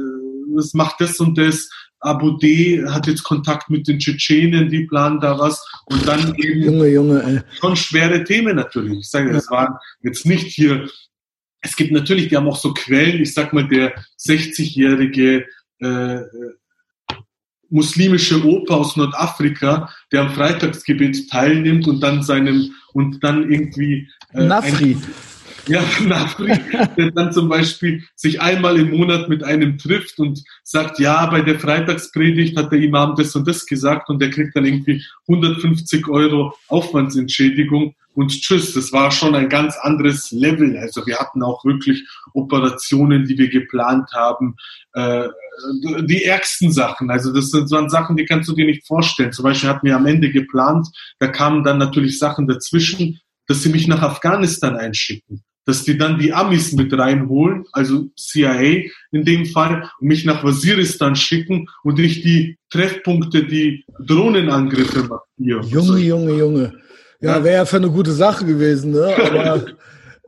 [0.58, 1.68] es macht das und das.
[2.00, 5.64] Abu D hat jetzt Kontakt mit den Tschetschenen, die planen da was.
[5.86, 9.00] Und dann eben Junge, Junge, schon schwere Themen natürlich.
[9.00, 10.88] Ich sage, das waren jetzt nicht hier.
[11.60, 13.22] Es gibt natürlich, die haben auch so Quellen.
[13.22, 15.46] Ich sag mal, der 60-jährige
[15.78, 16.20] äh,
[17.70, 24.44] muslimische Opa aus Nordafrika, der am Freitagsgebet teilnimmt und dann seinem und dann irgendwie äh,
[24.44, 24.92] Nafri.
[24.92, 25.02] Ein,
[25.66, 26.58] ja, Nafri,
[26.96, 31.40] der dann zum Beispiel sich einmal im Monat mit einem trifft und sagt, ja, bei
[31.40, 36.08] der Freitagspredigt hat der Imam das und das gesagt und der kriegt dann irgendwie 150
[36.08, 38.74] Euro Aufwandsentschädigung und tschüss.
[38.74, 40.76] Das war schon ein ganz anderes Level.
[40.76, 44.56] Also wir hatten auch wirklich Operationen, die wir geplant haben.
[44.92, 45.28] Äh,
[46.02, 49.32] die ärgsten Sachen, also das sind so Sachen, die kannst du dir nicht vorstellen.
[49.32, 50.88] Zum Beispiel hatten wir am Ende geplant,
[51.20, 55.44] da kamen dann natürlich Sachen dazwischen, dass sie mich nach Afghanistan einschicken.
[55.66, 60.44] Dass die dann die Amis mit reinholen, also CIA in dem Fall, und mich nach
[60.44, 65.64] Waziristan schicken und ich die Treffpunkte, die Drohnenangriffe markiere.
[65.66, 66.72] Junge, Junge, Junge.
[67.20, 69.14] Ja, wäre ja für eine gute Sache gewesen, ne?
[69.30, 69.64] Aber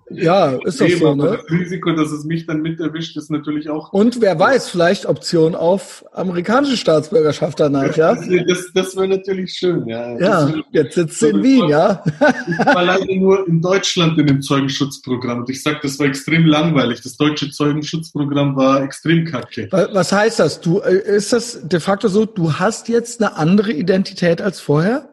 [0.09, 1.39] ja, ist doch so, ne?
[1.39, 3.93] Das Risiko, dass es mich dann mit erwischt, ist natürlich auch.
[3.93, 8.15] Und wer weiß, vielleicht Option auf amerikanische Staatsbürgerschaft danach, ja?
[8.15, 10.17] Das, das, das wäre natürlich schön, ja.
[10.19, 12.05] Ja, jetzt sitzt du in Wien, ja?
[12.49, 16.47] Ich war leider nur in Deutschland in dem Zeugenschutzprogramm und ich sag, das war extrem
[16.47, 17.01] langweilig.
[17.03, 19.69] Das deutsche Zeugenschutzprogramm war extrem kacke.
[19.71, 20.61] Was heißt das?
[20.61, 25.09] Du, äh, ist das de facto so, du hast jetzt eine andere Identität als vorher?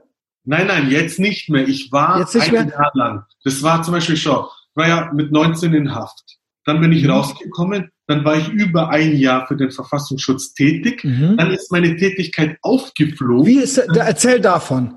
[0.45, 1.67] Nein, nein, jetzt nicht mehr.
[1.67, 2.67] Ich war jetzt nicht ein mehr?
[2.67, 3.23] Jahr lang.
[3.43, 4.45] Das war zum Beispiel schon
[4.75, 6.37] war ja mit 19 in Haft.
[6.65, 7.11] Dann bin ich mhm.
[7.11, 11.03] rausgekommen, dann war ich über ein Jahr für den Verfassungsschutz tätig.
[11.03, 11.37] Mhm.
[11.37, 13.45] Dann ist meine Tätigkeit aufgeflogen.
[13.45, 14.95] Wie ist, da, erzähl davon.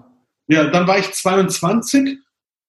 [0.49, 2.19] Ja, dann war ich 22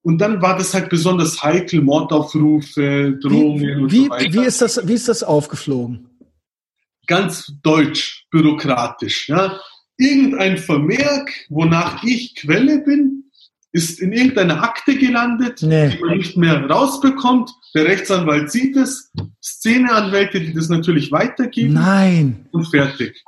[0.01, 4.33] und dann war das halt besonders heikel, Mordaufrufe, Drohungen wie, und so weiter.
[4.33, 6.09] Wie ist das, wie ist das aufgeflogen?
[7.07, 9.59] Ganz deutsch, bürokratisch, ja.
[9.97, 13.26] Irgendein Vermerk, wonach ich Quelle bin,
[13.77, 15.89] ist in irgendeiner Akte gelandet, nee.
[15.89, 17.51] die man nicht mehr rausbekommt.
[17.75, 21.75] Der Rechtsanwalt sieht es, Szeneanwälte, die das natürlich weitergeben.
[21.75, 22.47] Nein.
[22.51, 23.23] Und fertig.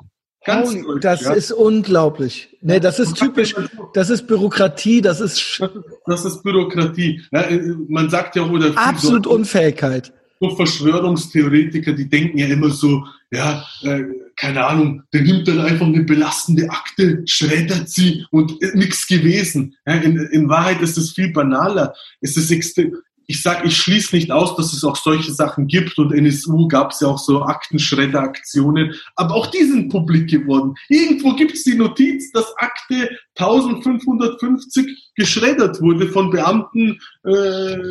[0.46, 1.34] Ganz oh, deutsch, das ja.
[1.34, 2.58] ist unglaublich.
[2.62, 3.54] Nee, das ist typisch.
[3.94, 5.62] Das ist Bürokratie, das ist.
[6.06, 7.22] Das ist Bürokratie.
[7.32, 8.72] Ja, äh, man sagt ja oder.
[8.76, 10.14] Absolut so, Unfähigkeit.
[10.40, 14.04] So Verschwörungstheoretiker, die denken ja immer so, ja, äh,
[14.36, 19.76] keine Ahnung, der nimmt dann einfach eine belastende Akte, schreddert sie und äh, nichts gewesen.
[19.86, 21.94] Ja, in, in, Wahrheit ist es viel banaler.
[22.22, 22.96] Es ist extrem,
[23.30, 26.90] ich sage, ich schließe nicht aus, dass es auch solche Sachen gibt und NSU gab
[26.90, 30.74] es ja auch so Aktenschredderaktionen, aber auch die sind publik geworden.
[30.88, 33.08] Irgendwo gibt es die Notiz, dass Akte
[33.38, 37.30] 1550 geschreddert wurde von Beamten, äh,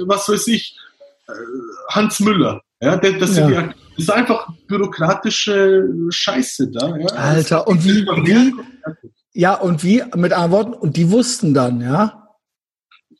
[0.08, 0.76] was weiß ich,
[1.90, 2.62] Hans Müller.
[2.80, 3.48] Ja, das, ja.
[3.48, 6.96] Die, das, ist einfach bürokratische Scheiße da.
[6.96, 7.06] Ja.
[7.08, 8.54] Alter, und wie, wie,
[9.32, 12.24] ja, und wie, mit anderen Worten, und die wussten dann, ja?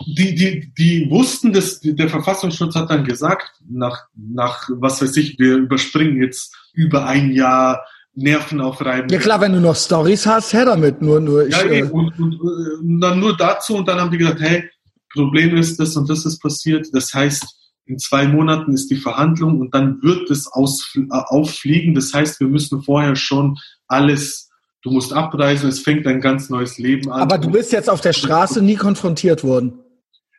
[0.06, 5.39] Die, die, die wussten, dass der Verfassungsschutz hat dann gesagt, nach, nach, was weiß ich,
[5.40, 9.09] wir überspringen jetzt über ein Jahr Nerven aufreiben.
[9.10, 11.55] Ja klar, wenn du noch Stories hast, her damit, nur, nur ich.
[11.55, 14.68] Ja, äh, und, und, und dann nur dazu und dann haben die gesagt, hey,
[15.12, 16.89] Problem ist, das und das ist passiert.
[16.93, 17.44] Das heißt,
[17.89, 21.94] in zwei Monaten ist die Verhandlung und dann wird es äh, auffliegen.
[21.94, 24.51] Das heißt, wir müssen vorher schon alles,
[24.82, 27.23] du musst abreisen, es fängt ein ganz neues Leben an.
[27.23, 29.81] Aber du bist jetzt auf der Straße nie konfrontiert worden.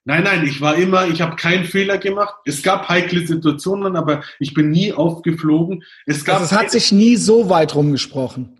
[0.05, 2.35] Nein, nein, ich war immer, ich habe keinen Fehler gemacht.
[2.45, 5.83] Es gab heikle Situationen, aber ich bin nie aufgeflogen.
[6.05, 8.59] Es gab also es hat sich nie so weit rumgesprochen.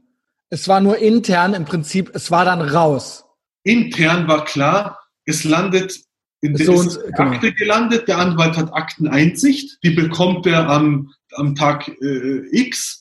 [0.49, 3.25] Es war nur intern im Prinzip, es war dann raus.
[3.63, 6.08] Intern war klar, es landet
[6.41, 7.31] in der so ist genau.
[7.31, 12.99] Akte gelandet, der Anwalt hat Akteneinsicht, die bekommt er am, am Tag äh, X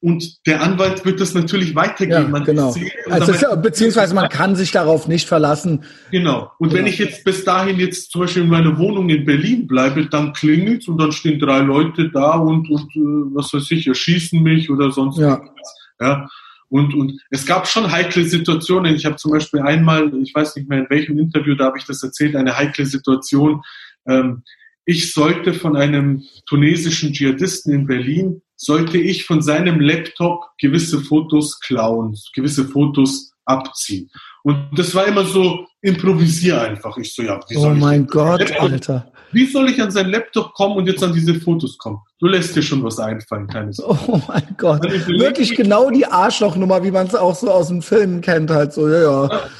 [0.00, 2.22] und der Anwalt wird das natürlich weitergeben.
[2.24, 2.74] Ja, man genau.
[3.08, 5.84] Also ist, beziehungsweise man kann sich darauf nicht verlassen.
[6.10, 6.50] Genau.
[6.58, 6.80] Und genau.
[6.80, 10.32] wenn ich jetzt bis dahin jetzt zum Beispiel in meiner Wohnung in Berlin bleibe, dann
[10.32, 14.68] klingelt und dann stehen drei Leute da und, und äh, was weiß ich, erschießen mich
[14.70, 15.40] oder sonst ja.
[15.40, 15.76] was.
[16.00, 16.28] Ja.
[16.72, 18.94] Und, und es gab schon heikle Situationen.
[18.94, 21.84] Ich habe zum Beispiel einmal, ich weiß nicht mehr in welchem Interview, da habe ich
[21.84, 23.60] das erzählt, eine heikle Situation.
[24.08, 24.42] Ähm,
[24.86, 31.60] ich sollte von einem tunesischen Dschihadisten in Berlin, sollte ich von seinem Laptop gewisse Fotos
[31.60, 34.10] klauen, gewisse Fotos abziehen.
[34.42, 36.96] Und das war immer so, improvisier einfach.
[36.96, 39.11] Ich so, ja, wie soll Oh mein Gott, Laptop, Alter.
[39.32, 41.98] Wie soll ich an sein Laptop kommen und jetzt an diese Fotos kommen?
[42.18, 43.82] Du lässt dir schon was einfallen, kleines.
[43.82, 44.82] Oh mein Gott.
[44.82, 48.88] Wirklich genau die Arschlochnummer, wie man es auch so aus dem Film kennt, halt so,
[48.88, 49.50] ja, ja.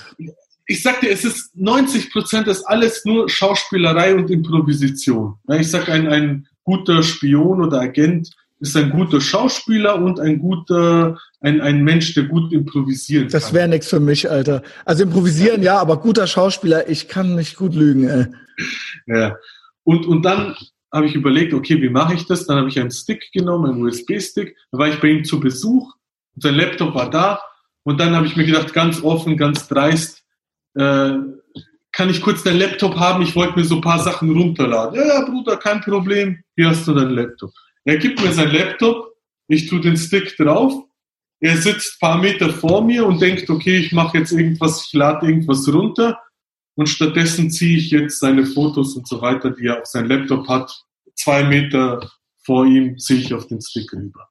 [0.67, 5.35] Ich sag dir, es ist 90 Prozent ist alles nur Schauspielerei und Improvisation.
[5.59, 8.31] Ich sag, ein, ein guter Spion oder Agent
[8.63, 13.33] ist ein guter Schauspieler und ein guter, ein, ein Mensch, der gut improvisieren kann.
[13.33, 14.63] Das wäre nichts für mich, Alter.
[14.85, 18.27] Also improvisieren ja, aber guter Schauspieler, ich kann nicht gut lügen, ey.
[19.07, 19.37] Ja.
[19.85, 20.57] Und, und dann
[20.93, 22.47] habe ich überlegt, okay, wie mache ich das?
[22.47, 24.57] Dann habe ich einen Stick genommen, einen USB-Stick.
[24.71, 25.95] Dann war ich bei ihm zu Besuch.
[26.37, 27.41] Sein Laptop war da.
[27.83, 30.23] Und dann habe ich mir gedacht, ganz offen, ganz dreist,
[30.75, 31.15] äh,
[31.93, 33.23] kann ich kurz deinen Laptop haben?
[33.23, 34.99] Ich wollte mir so ein paar Sachen runterladen.
[34.99, 36.43] Ja, Bruder, kein Problem.
[36.57, 37.53] Hier hast du deinen Laptop.
[37.85, 39.15] Er gibt mir sein Laptop,
[39.49, 40.85] ich tue den Stick drauf,
[41.41, 45.27] er sitzt paar Meter vor mir und denkt, okay, ich mache jetzt irgendwas, ich lade
[45.27, 46.19] irgendwas runter
[46.75, 50.49] und stattdessen ziehe ich jetzt seine Fotos und so weiter, die er auf sein Laptop
[50.49, 50.85] hat,
[51.15, 52.11] zwei Meter
[52.45, 54.29] vor ihm ziehe ich auf den Stick rüber.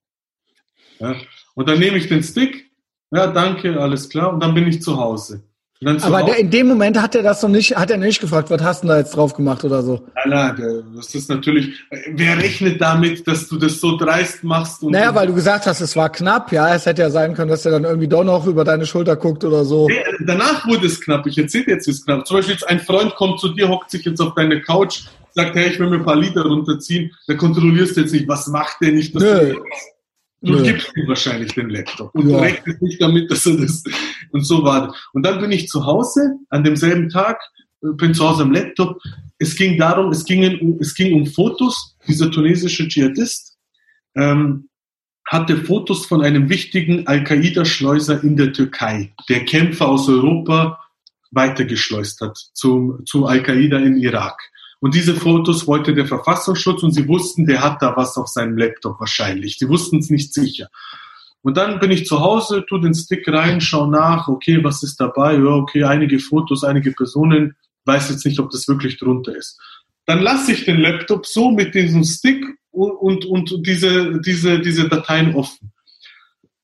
[0.99, 1.15] Ja,
[1.55, 2.71] und dann nehme ich den Stick,
[3.11, 5.43] ja, danke, alles klar, und dann bin ich zu Hause.
[5.83, 8.61] Aber der, in dem Moment hat er das noch nicht, hat er nicht gefragt, was
[8.61, 10.05] hast du da jetzt drauf gemacht oder so?
[10.29, 10.55] Ja,
[10.95, 11.73] das ist natürlich,
[12.13, 14.83] wer rechnet damit, dass du das so dreist machst?
[14.83, 17.49] Und naja, weil du gesagt hast, es war knapp, ja, es hätte ja sein können,
[17.49, 19.87] dass er dann irgendwie doch noch über deine Schulter guckt oder so.
[19.87, 22.27] Nee, danach wurde es knapp, ich erzähle jetzt, wie es knapp.
[22.27, 25.55] Zum Beispiel jetzt ein Freund kommt zu dir, hockt sich jetzt auf deine Couch, sagt,
[25.55, 28.81] hey, ich will mir ein paar Lieder runterziehen, da kontrollierst du jetzt nicht, was macht
[28.81, 29.53] der nicht, dass Nö.
[29.53, 29.63] du
[30.41, 30.71] Du ja.
[30.71, 32.37] gibst ihm wahrscheinlich den Laptop und ja.
[32.37, 33.83] du rechnest nicht damit, dass er das
[34.31, 34.95] und so war.
[35.13, 37.39] Und dann bin ich zu Hause an demselben Tag,
[37.83, 38.99] äh, bin zu Hause am Laptop.
[39.37, 41.95] Es ging darum, es ging, um, es ging um Fotos.
[42.07, 43.57] Dieser tunesische Dschihadist
[44.15, 44.67] ähm,
[45.27, 50.79] hatte Fotos von einem wichtigen Al-Qaida-Schleuser in der Türkei, der Kämpfer aus Europa
[51.31, 54.37] weitergeschleust hat zum, zu Al-Qaida in Irak.
[54.81, 58.57] Und diese Fotos wollte der Verfassungsschutz und sie wussten, der hat da was auf seinem
[58.57, 59.59] Laptop wahrscheinlich.
[59.59, 60.69] Sie wussten es nicht sicher.
[61.43, 64.99] Und dann bin ich zu Hause, tu den Stick rein, schau nach, okay, was ist
[64.99, 65.35] dabei?
[65.35, 67.55] Ja, okay, einige Fotos, einige Personen,
[67.85, 69.59] weiß jetzt nicht, ob das wirklich drunter ist.
[70.07, 74.89] Dann lasse ich den Laptop so mit diesem Stick und, und, und diese, diese, diese
[74.89, 75.71] Dateien offen.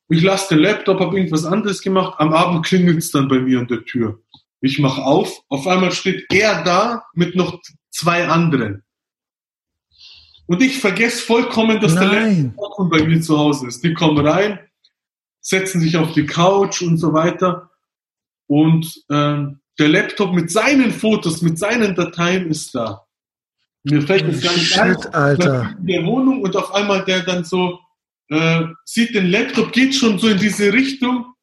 [0.10, 3.60] Ich lasse den Laptop, habe irgendwas anderes gemacht, am Abend klingelt es dann bei mir
[3.60, 4.20] an der Tür.
[4.62, 7.60] Ich mache auf, auf einmal steht er da mit noch
[7.98, 8.84] zwei anderen.
[10.46, 12.10] Und ich vergesse vollkommen, dass Nein.
[12.10, 13.84] der Laptop bei mir zu Hause ist.
[13.84, 14.60] Die kommen rein,
[15.42, 17.70] setzen sich auf die Couch und so weiter.
[18.48, 23.06] Und ähm, der Laptop mit seinen Fotos, mit seinen Dateien ist da.
[23.84, 25.14] Mir fällt das gar nicht Shit, ein.
[25.14, 25.76] Alter.
[25.80, 27.80] In der Wohnung und auf einmal der dann so
[28.30, 31.34] äh, sieht den Laptop, geht schon so in diese Richtung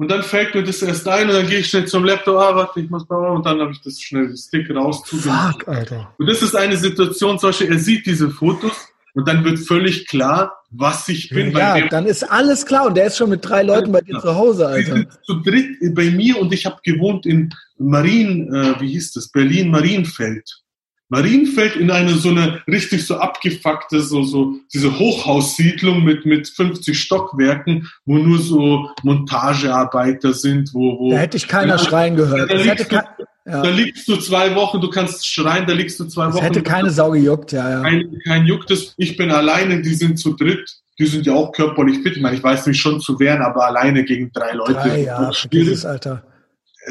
[0.00, 2.56] und dann fällt mir das erst ein und dann gehe ich schnell zum Laptop, ah,
[2.56, 5.02] warte, ich muss mal, und dann habe ich das schnell, das Stick raus.
[5.04, 6.14] Fuck, Alter.
[6.16, 8.72] Und das ist eine Situation, zum Beispiel, er sieht diese Fotos
[9.12, 11.50] und dann wird völlig klar, was ich bin.
[11.50, 14.34] Ja, dann ist alles klar und der ist schon mit drei Leuten bei dir zu
[14.34, 14.94] Hause, Alter.
[14.94, 19.12] Die sind zu dritt bei mir und ich habe gewohnt in Marien, äh, wie hieß
[19.12, 20.62] das, Berlin-Marienfeld.
[21.10, 26.98] Marienfeld in eine so eine richtig so abgefuckte, so, so, diese Hochhaussiedlung mit, mit 50
[26.98, 31.10] Stockwerken, wo nur so Montagearbeiter sind, wo, wo.
[31.10, 32.48] Da hätte ich keiner ja, schreien gehört.
[32.50, 33.62] Da liegst, du, ja.
[33.62, 36.44] da liegst, du, zwei Wochen, du kannst schreien, da liegst du zwei das Wochen.
[36.44, 37.82] hätte keine Sau gejuckt, ja, ja.
[37.82, 40.76] Kein, kein juckt Ich bin alleine, die sind zu dritt.
[41.00, 42.16] Die sind ja auch körperlich fit.
[42.16, 44.74] Ich meine, ich weiß nicht schon zu wehren, aber alleine gegen drei Leute.
[44.74, 46.22] Drei, ja, dieses Alter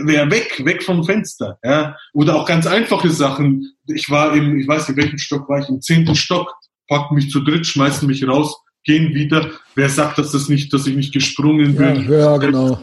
[0.06, 1.58] wäre weg, weg vom Fenster.
[1.64, 1.96] Ja?
[2.14, 3.74] Oder auch ganz einfache Sachen.
[3.88, 6.54] Ich war im, ich weiß nicht, welchen Stock war ich, im zehnten Stock,
[6.88, 9.52] packen mich zu dritt, schmeißen mich raus, gehen wieder.
[9.76, 12.10] Wer sagt, dass das nicht, dass ich nicht gesprungen bin?
[12.10, 12.80] Ja, ja genau.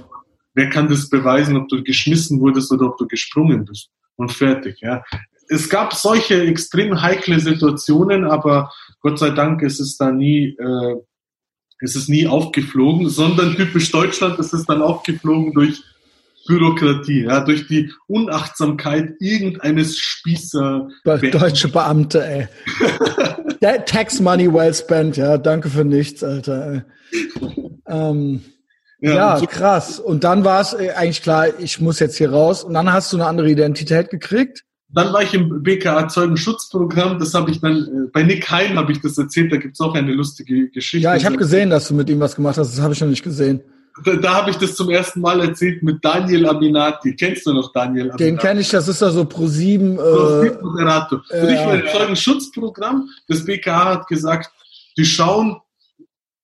[0.54, 3.90] Wer kann das beweisen, ob du geschmissen wurdest oder ob du gesprungen bist?
[4.16, 5.04] Und fertig, ja.
[5.48, 10.96] Es gab solche extrem heikle Situationen, aber Gott sei Dank ist es da nie, äh,
[11.80, 15.82] ist es nie aufgeflogen, sondern typisch Deutschland ist es dann aufgeflogen durch
[16.46, 20.88] Bürokratie, ja, durch die Unachtsamkeit irgendeines Spießer.
[21.04, 22.48] Deutsche Beamte, ey.
[23.86, 26.84] Tax money well spent, ja, danke für nichts, Alter.
[27.88, 28.40] Ähm,
[29.00, 30.00] ja, ja so krass.
[30.00, 32.64] Und dann war es äh, eigentlich klar, ich muss jetzt hier raus.
[32.64, 34.62] Und dann hast du eine andere Identität gekriegt?
[34.88, 38.92] Dann war ich im BKA Zeugenschutzprogramm, das habe ich dann, äh, bei Nick Heim habe
[38.92, 41.04] ich das erzählt, da gibt's auch eine lustige Geschichte.
[41.04, 43.08] Ja, ich habe gesehen, dass du mit ihm was gemacht hast, das habe ich noch
[43.08, 43.62] nicht gesehen
[44.04, 47.14] da, da habe ich das zum ersten Mal erzählt mit Daniel Aminati.
[47.14, 48.24] Kennst du noch Daniel Aminati?
[48.24, 49.94] Den kenne ich, das ist da so ProSieben.
[49.94, 51.22] Äh, ProSieben Moderator.
[51.30, 53.08] Äh, und ich war im Zeugenschutzprogramm.
[53.28, 54.50] Das BKA hat gesagt,
[54.96, 55.60] die schauen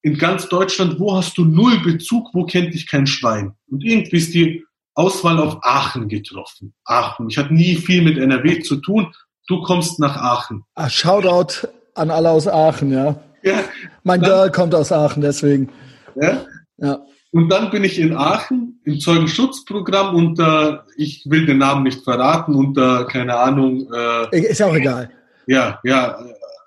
[0.03, 3.55] in ganz Deutschland, wo hast du null Bezug, wo kennt dich kein Schwein.
[3.71, 4.65] Und irgendwie ist die
[4.95, 6.75] Auswahl auf Aachen getroffen.
[6.85, 7.29] Aachen.
[7.31, 9.15] Ich hatte nie viel mit NRW zu tun.
[9.47, 10.65] Du kommst nach Aachen.
[10.75, 13.17] Ah, Shoutout an alle aus Aachen, ja.
[13.43, 13.61] ja
[14.03, 15.69] mein dann, Girl kommt aus Aachen, deswegen.
[16.15, 16.45] Ja?
[16.79, 17.01] Ja.
[17.33, 22.55] Und dann bin ich in Aachen im Zeugenschutzprogramm unter, ich will den Namen nicht verraten,
[22.55, 23.89] unter, keine Ahnung.
[24.31, 25.11] Äh, Ist auch egal.
[25.47, 26.19] Ja, ja,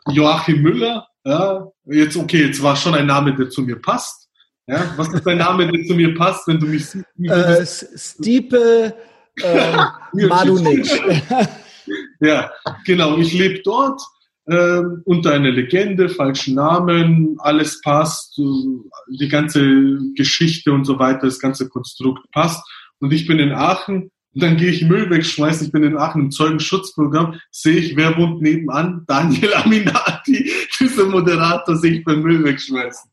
[0.10, 1.08] Joachim Müller.
[1.24, 4.28] Ja, jetzt, okay, jetzt war schon ein Name, der zu mir passt.
[4.68, 7.06] Ja, was ist ein Name, der zu mir passt, wenn du mich siehst?
[7.20, 7.66] Äh,
[7.96, 8.96] Stiepe
[9.42, 9.78] äh,
[10.28, 10.88] Madunic.
[12.20, 12.52] ja,
[12.86, 13.18] genau.
[13.18, 14.02] Ich lebe dort
[14.46, 21.40] äh, unter einer Legende, falschen Namen, alles passt, die ganze Geschichte und so weiter, das
[21.40, 22.64] ganze Konstrukt passt.
[23.00, 25.68] Und ich bin in Aachen und dann gehe ich Müll wegschmeißen.
[25.68, 29.04] Ich bin in Aachen im Zeugenschutzprogramm, sehe ich, wer wohnt nebenan?
[29.08, 33.10] Daniel Aminati, dieser Moderator, sehe ich beim Müll wegschmeißen.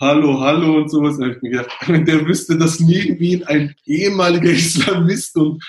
[0.00, 1.18] Hallo, hallo und sowas.
[1.18, 1.26] Da
[1.92, 5.62] wenn der wüsste, dass neben ihm ein ehemaliger Islamist und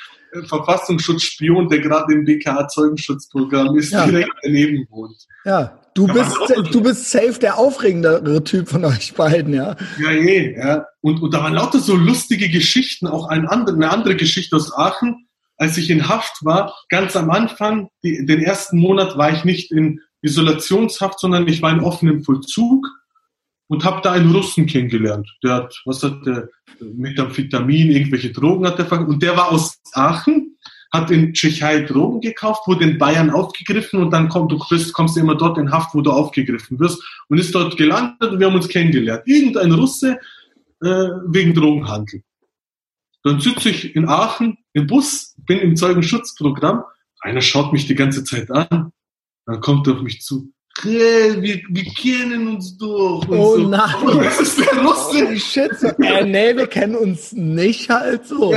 [0.45, 4.05] Verfassungsschutzspion, der gerade im BKA-Zeugenschutzprogramm ist, ja.
[4.05, 5.15] direkt daneben wohnt.
[5.45, 6.35] Ja, du bist,
[6.71, 9.75] du bist safe der aufregendere Typ von euch beiden, ja.
[9.99, 10.85] Ja, je, ja.
[11.01, 14.73] Und, und da waren lauter so lustige Geschichten, auch ein andere, eine andere Geschichte aus
[14.75, 15.25] Aachen.
[15.57, 19.71] Als ich in Haft war, ganz am Anfang, die, den ersten Monat war ich nicht
[19.71, 22.87] in Isolationshaft, sondern ich war in offenem Vollzug
[23.69, 25.29] und habe da einen Russen kennengelernt.
[25.43, 26.49] Der hat, was hat der,
[26.81, 30.57] Methamphetamin, irgendwelche Drogen hat er und der war aus Aachen,
[30.91, 35.15] hat in Tschechei Drogen gekauft, wurde in Bayern aufgegriffen und dann komm, du bist, kommst
[35.15, 38.47] du immer dort in Haft, wo du aufgegriffen wirst und ist dort gelandet und wir
[38.47, 39.23] haben uns kennengelernt.
[39.25, 40.19] Irgendein Russe
[40.81, 42.23] äh, wegen Drogenhandel.
[43.23, 46.83] Dann sitze ich in Aachen im Bus, bin im Zeugenschutzprogramm,
[47.19, 48.93] einer schaut mich die ganze Zeit an,
[49.45, 50.51] dann kommt er auf mich zu
[50.83, 53.25] hey, wir, wir kennen uns doch.
[53.29, 53.67] oh so.
[53.67, 53.95] nein.
[54.03, 55.27] Oh, das ist der Russe.
[55.27, 55.71] Oh, shit.
[56.03, 58.53] Äh, nee, wir kennen uns nicht halt so.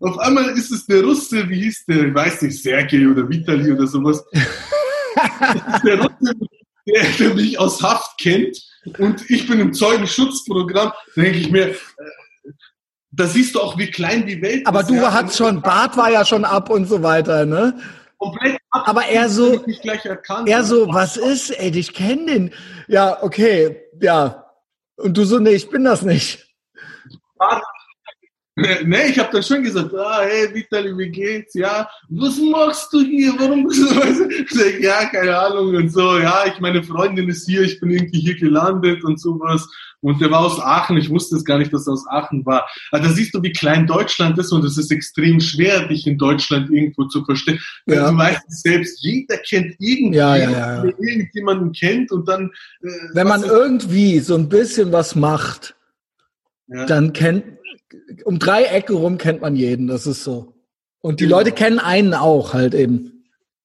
[0.00, 3.72] Auf einmal ist es der Russe, wie hieß der, ich weiß nicht, Sergei oder Vitali
[3.72, 4.22] oder sowas.
[5.84, 6.34] der Russe,
[6.86, 8.58] der, der mich aus Haft kennt
[8.98, 11.74] und ich bin im Zeugenschutzprogramm, denke ich mir, äh,
[13.10, 14.90] da siehst du auch, wie klein die Welt Aber ist.
[14.90, 17.78] Aber du hattest schon, Bart war ja schon ab und so weiter, ne?
[18.18, 18.88] Komplett ab.
[18.88, 19.64] Aber er so,
[20.46, 22.54] er so, was ist, ey, ich kenne den.
[22.88, 24.44] Ja, okay, ja.
[24.96, 26.46] Und du so, nee, ich bin das nicht.
[28.58, 31.52] Nee, ich habe dann schon gesagt, ah, hey, Vitali, wie geht's?
[31.52, 33.34] Ja, was machst du hier?
[33.38, 34.30] Warum bist du?
[34.30, 36.18] Ich sag, ja, keine Ahnung und so.
[36.18, 39.68] Ja, ich meine Freundin ist hier, ich bin irgendwie hier gelandet und sowas.
[40.06, 40.96] Und der war aus Aachen.
[40.98, 42.68] Ich wusste es gar nicht, dass er aus Aachen war.
[42.92, 46.16] Also da siehst du, wie klein Deutschland ist und es ist extrem schwer, dich in
[46.16, 47.58] Deutschland irgendwo zu verstehen.
[47.86, 48.12] Ja.
[48.12, 52.52] Du weißt selbst, jeder kennt irgendwie, ja, ja, irgendjemanden kennt und dann.
[52.82, 55.74] Äh, Wenn man irgendwie so ein bisschen was macht,
[56.68, 57.42] dann kennt
[58.24, 60.54] um drei Ecke rum kennt man jeden, das ist so.
[61.00, 61.38] Und die genau.
[61.38, 63.24] Leute kennen einen auch halt eben.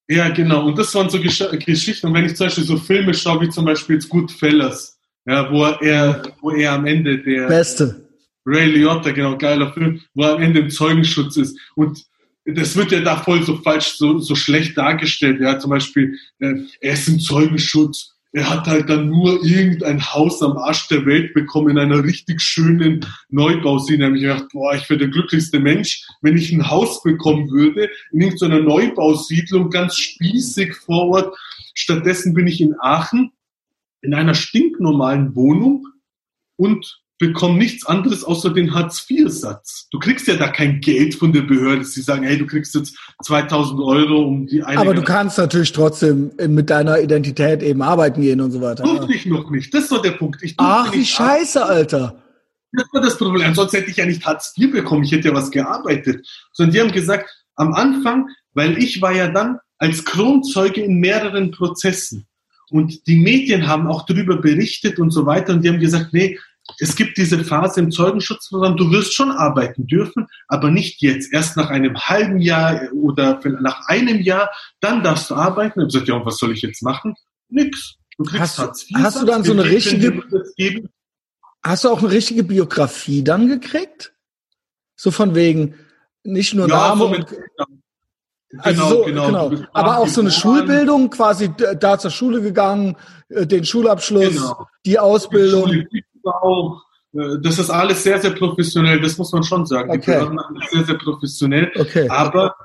[0.09, 0.65] Ja, genau.
[0.65, 2.07] Und das waren so Gesch Geschichten.
[2.07, 5.65] Und wenn ich zum Beispiel so Filme schaue, wie zum Beispiel jetzt Goodfellas, ja, wo
[5.65, 8.07] er, wo er am Ende der Beste.
[8.45, 11.57] Ray Liotta, genau, geiler Film, wo er am Ende im Zeugenschutz ist.
[11.75, 12.03] Und
[12.45, 15.39] das wird ja da voll so falsch, so, so schlecht dargestellt.
[15.39, 20.41] Ja, zum Beispiel, äh, er ist im Zeugenschutz er hat halt dann nur irgendein Haus
[20.41, 23.99] am Arsch der Welt bekommen in einer richtig schönen Neubauszene.
[23.99, 27.49] Da habe ich gedacht, boah, ich wäre der glücklichste Mensch, wenn ich ein Haus bekommen
[27.51, 31.37] würde in irgendeiner Neubausiedlung, ganz spießig vor Ort.
[31.73, 33.31] Stattdessen bin ich in Aachen
[34.01, 35.87] in einer stinknormalen Wohnung
[36.57, 39.87] und bekommen nichts anderes außer den Hartz-IV-Satz.
[39.91, 41.85] Du kriegst ja da kein Geld von der Behörde.
[41.85, 44.79] Sie sagen, hey, du kriegst jetzt 2000 Euro um die eine.
[44.79, 48.83] Aber du kannst natürlich trotzdem mit deiner Identität eben arbeiten gehen und so weiter.
[48.83, 49.71] Durfte ich noch nicht.
[49.71, 50.43] Das war der Punkt.
[50.57, 52.23] Ach, wie scheiße, Alter.
[52.71, 53.53] Das war das Problem.
[53.53, 55.03] Sonst hätte ich ja nicht Hartz IV bekommen.
[55.03, 56.27] Ich hätte ja was gearbeitet.
[56.53, 61.51] Sondern die haben gesagt, am Anfang, weil ich war ja dann als Kronzeuge in mehreren
[61.51, 62.25] Prozessen.
[62.71, 65.53] Und die Medien haben auch darüber berichtet und so weiter.
[65.53, 66.39] Und die haben gesagt, nee,
[66.79, 71.33] es gibt diese Phase im Zeugenschutzprogramm, du wirst schon arbeiten dürfen, aber nicht jetzt.
[71.33, 74.49] Erst nach einem halben Jahr oder nach einem Jahr,
[74.79, 75.79] dann darfst du arbeiten.
[75.79, 77.15] Ich habe gesagt, ja, und was soll ich jetzt machen?
[77.49, 77.95] Nix.
[78.17, 80.23] Du kriegst hast, hast du dann so eine richtige,
[81.63, 84.13] hast du auch eine richtige Biografie dann gekriegt?
[84.95, 85.75] So von wegen,
[86.23, 87.25] nicht nur ja, Name und,
[88.57, 89.49] also genau, so, genau.
[89.49, 89.67] genau.
[89.73, 92.97] Aber auch so eine Schulbildung, quasi da zur Schule gegangen,
[93.29, 94.67] äh, den Schulabschluss, genau.
[94.85, 95.87] die Ausbildung
[96.23, 96.83] auch.
[97.13, 99.91] Äh, das ist alles sehr, sehr professionell, das muss man schon sagen.
[99.91, 100.27] Okay.
[100.29, 101.71] Die sehr, sehr professionell.
[101.75, 102.07] Okay.
[102.09, 102.55] Aber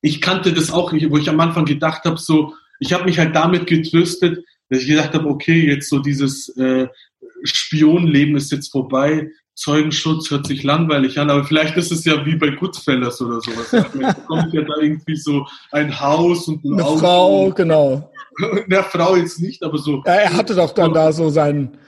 [0.00, 3.18] ich kannte das auch nicht, wo ich am Anfang gedacht habe, so, ich habe mich
[3.18, 6.88] halt damit getröstet, dass ich gedacht habe, okay, jetzt so dieses äh,
[7.44, 12.36] Spionleben ist jetzt vorbei, Zeugenschutz hört sich langweilig an, aber vielleicht ist es ja wie
[12.36, 13.88] bei Goodfellas oder sowas.
[13.92, 16.98] Vielleicht kommt ja da irgendwie so ein Haus und ein Eine Auto.
[16.98, 18.12] Frau, genau.
[18.68, 20.02] Der Frau jetzt nicht, aber so.
[20.04, 21.78] Ja, er hatte doch dann da so seinen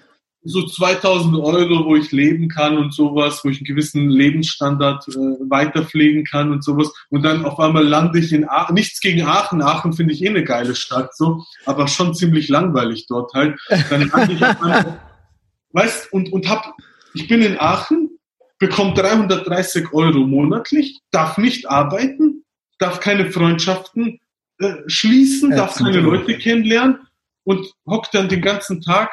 [0.46, 5.12] so 2000 Euro, wo ich leben kann und sowas, wo ich einen gewissen Lebensstandard äh,
[5.50, 6.92] weiterpflegen kann und sowas.
[7.10, 8.74] Und dann auf einmal lande ich in Aachen.
[8.74, 9.60] Nichts gegen Aachen.
[9.60, 13.58] Aachen finde ich eh eine geile Stadt, so, aber schon ziemlich langweilig dort halt.
[13.90, 15.00] Dann lande ich auf einmal,
[15.72, 16.74] weißt, und, und hab,
[17.16, 18.10] ich bin in Aachen,
[18.58, 22.44] bekomme 330 Euro monatlich, darf nicht arbeiten,
[22.78, 24.20] darf keine Freundschaften
[24.58, 26.98] äh, schließen, darf keine Leute kennenlernen
[27.44, 29.10] und hockt dann den ganzen Tag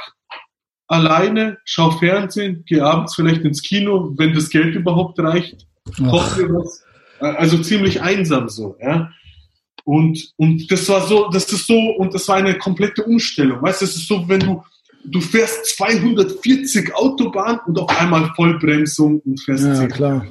[0.87, 5.65] alleine, schau Fernsehen, geh abends vielleicht ins Kino, wenn das Geld überhaupt reicht,
[5.97, 6.83] koch dir was.
[7.19, 9.11] Also ziemlich einsam so, ja.
[9.85, 13.61] Und, und das war so, das ist so, und das war eine komplette Umstellung.
[13.61, 14.63] Weißt du, es ist so, wenn du,
[15.05, 20.25] du fährst 240 Autobahn und auf einmal Vollbremsung und fährst ja, klar.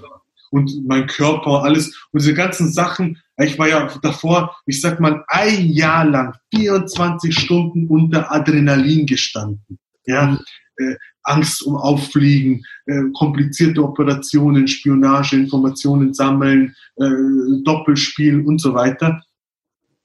[0.50, 5.24] und mein Körper, alles, und diese ganzen Sachen, Ich war ja davor, ich sag mal,
[5.28, 9.78] ein Jahr lang 24 Stunden unter Adrenalin gestanden.
[10.04, 10.38] Ja,
[10.76, 19.22] äh, Angst um Auffliegen, äh, komplizierte Operationen, Spionage, Informationen sammeln, äh, Doppelspiel und so weiter.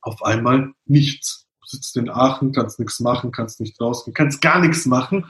[0.01, 1.46] Auf einmal nichts.
[1.67, 5.25] Sitzt in Aachen, kannst nichts machen, kannst nicht rausgehen, kannst gar nichts machen.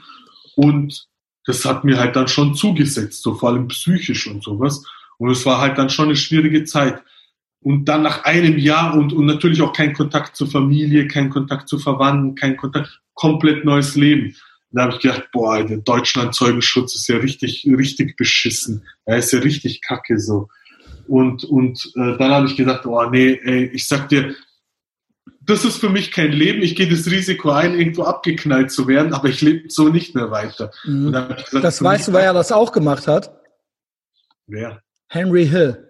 [0.54, 1.08] Und
[1.44, 4.84] das hat mir halt dann schon zugesetzt, so vor allem psychisch und sowas.
[5.18, 7.02] Und es war halt dann schon eine schwierige Zeit.
[7.60, 11.68] Und dann nach einem Jahr und, und natürlich auch kein Kontakt zur Familie, kein Kontakt
[11.68, 14.36] zu Verwandten, kein Kontakt, komplett neues Leben.
[14.70, 18.86] Da habe ich gedacht, boah, der Deutschland-Zeugenschutz ist ja richtig, richtig beschissen.
[19.06, 20.48] Er ist ja richtig kacke so.
[21.08, 24.34] Und, und äh, dann habe ich gedacht, oh nee, ey, ich sag dir,
[25.48, 26.62] das ist für mich kein Leben.
[26.62, 30.30] Ich gehe das Risiko ein, irgendwo abgeknallt zu werden, aber ich lebe so nicht mehr
[30.30, 30.70] weiter.
[30.84, 31.12] Mhm.
[31.12, 33.34] Gesagt, das weißt du, wer ja das auch gemacht hat?
[34.46, 34.82] Wer?
[35.08, 35.84] Henry Hill.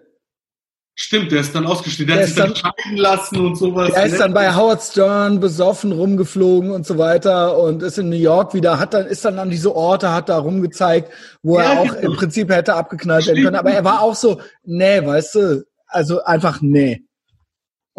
[0.95, 2.07] Stimmt, der ist dann ausgestiegen.
[2.07, 3.89] Der, der hat sich dann scheiden lassen und sowas.
[3.91, 8.17] Er ist dann bei Howard Stern besoffen rumgeflogen und so weiter und ist in New
[8.17, 11.11] York wieder, hat dann, ist dann an diese Orte, hat da rumgezeigt,
[11.41, 12.11] wo ja, er auch genau.
[12.11, 13.55] im Prinzip hätte abgeknallt werden können.
[13.55, 17.08] Aber er war auch so, nee, weißt du, also einfach nee.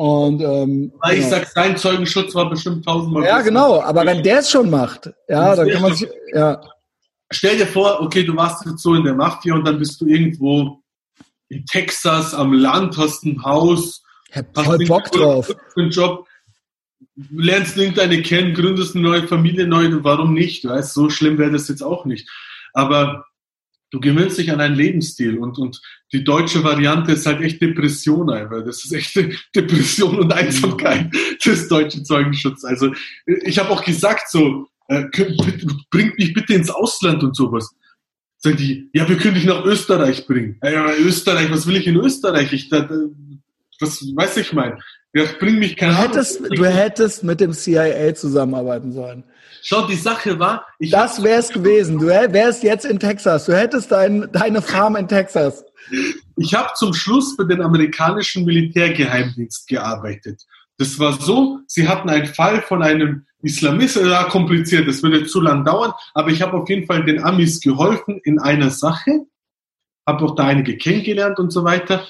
[0.01, 1.37] Und, ähm, Weil ich genau.
[1.37, 3.23] sag, sein Zeugenschutz war bestimmt tausendmal.
[3.23, 6.59] Ja, genau, aber wenn der es schon macht, ja, dann kann man sich, ja.
[7.31, 10.07] Stell dir vor, okay, du warst jetzt so in der Mafia und dann bist du
[10.07, 10.83] irgendwo
[11.51, 14.03] in Texas am Land, hast ein Haus,
[14.33, 15.55] hab voll Bock drauf.
[15.77, 16.27] Einen Job,
[17.31, 20.65] lernst irgendeine kennen, gründest eine neue Familie neu, warum nicht?
[20.65, 22.27] Weißt, so schlimm wäre das jetzt auch nicht.
[22.73, 23.27] Aber
[23.91, 25.79] du gewöhnst dich an einen Lebensstil und, und
[26.13, 28.65] die deutsche Variante ist halt echt Depression einfach.
[28.65, 29.17] Das ist echt
[29.57, 31.11] Depression und Einsamkeit
[31.45, 32.65] des deutschen Zeugenschutzes.
[32.65, 32.93] Also
[33.27, 35.05] ich habe auch gesagt so, äh,
[35.91, 37.71] bringt mich bitte ins Ausland und sowas.
[38.39, 40.59] Sagen die, ja, wir können dich nach Österreich bringen.
[40.65, 42.53] Ja, Österreich, was will ich in Österreich?
[42.53, 42.89] Ich, da,
[43.79, 44.81] was weiß ich mein?
[45.13, 46.13] Ja, bring mich keine Ahnung.
[46.13, 49.25] Hättest, du hättest mit dem CIA zusammenarbeiten sollen.
[49.63, 51.99] Schau, die Sache war, ich das wär's gewesen.
[51.99, 53.47] Du wärst jetzt in Texas.
[53.47, 55.65] Du hättest dein, deine Farm in Texas.
[56.37, 60.43] Ich habe zum Schluss für den amerikanischen Militärgeheimdienst gearbeitet.
[60.79, 65.41] Das war so, sie hatten einen Fall von einem Islamisten, ja, kompliziert, das würde zu
[65.41, 69.27] lang dauern, aber ich habe auf jeden Fall den Amis geholfen in einer Sache,
[70.07, 72.07] habe auch da einige kennengelernt und so weiter,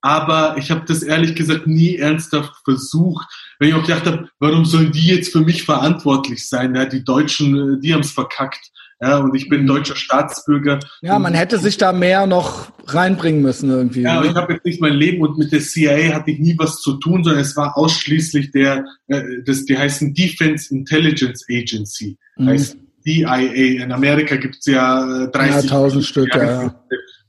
[0.00, 3.26] aber ich habe das ehrlich gesagt nie ernsthaft versucht,
[3.58, 6.74] weil ich auch gedacht habe, warum sollen die jetzt für mich verantwortlich sein?
[6.74, 8.70] Ja, die Deutschen, äh, die haben's verkackt.
[9.00, 9.68] Ja, und ich bin mhm.
[9.68, 10.80] deutscher Staatsbürger.
[11.02, 14.02] Ja, man hätte sich da mehr noch reinbringen müssen irgendwie.
[14.02, 16.56] Ja, aber ich habe jetzt nicht mein Leben und mit der CIA hatte ich nie
[16.58, 22.18] was zu tun, sondern es war ausschließlich der, äh, das, die heißen Defense Intelligence Agency,
[22.38, 22.48] mhm.
[22.48, 22.76] heißt
[23.06, 23.36] DIA.
[23.36, 26.74] In Amerika gibt's ja 30 ja, Stück, ja.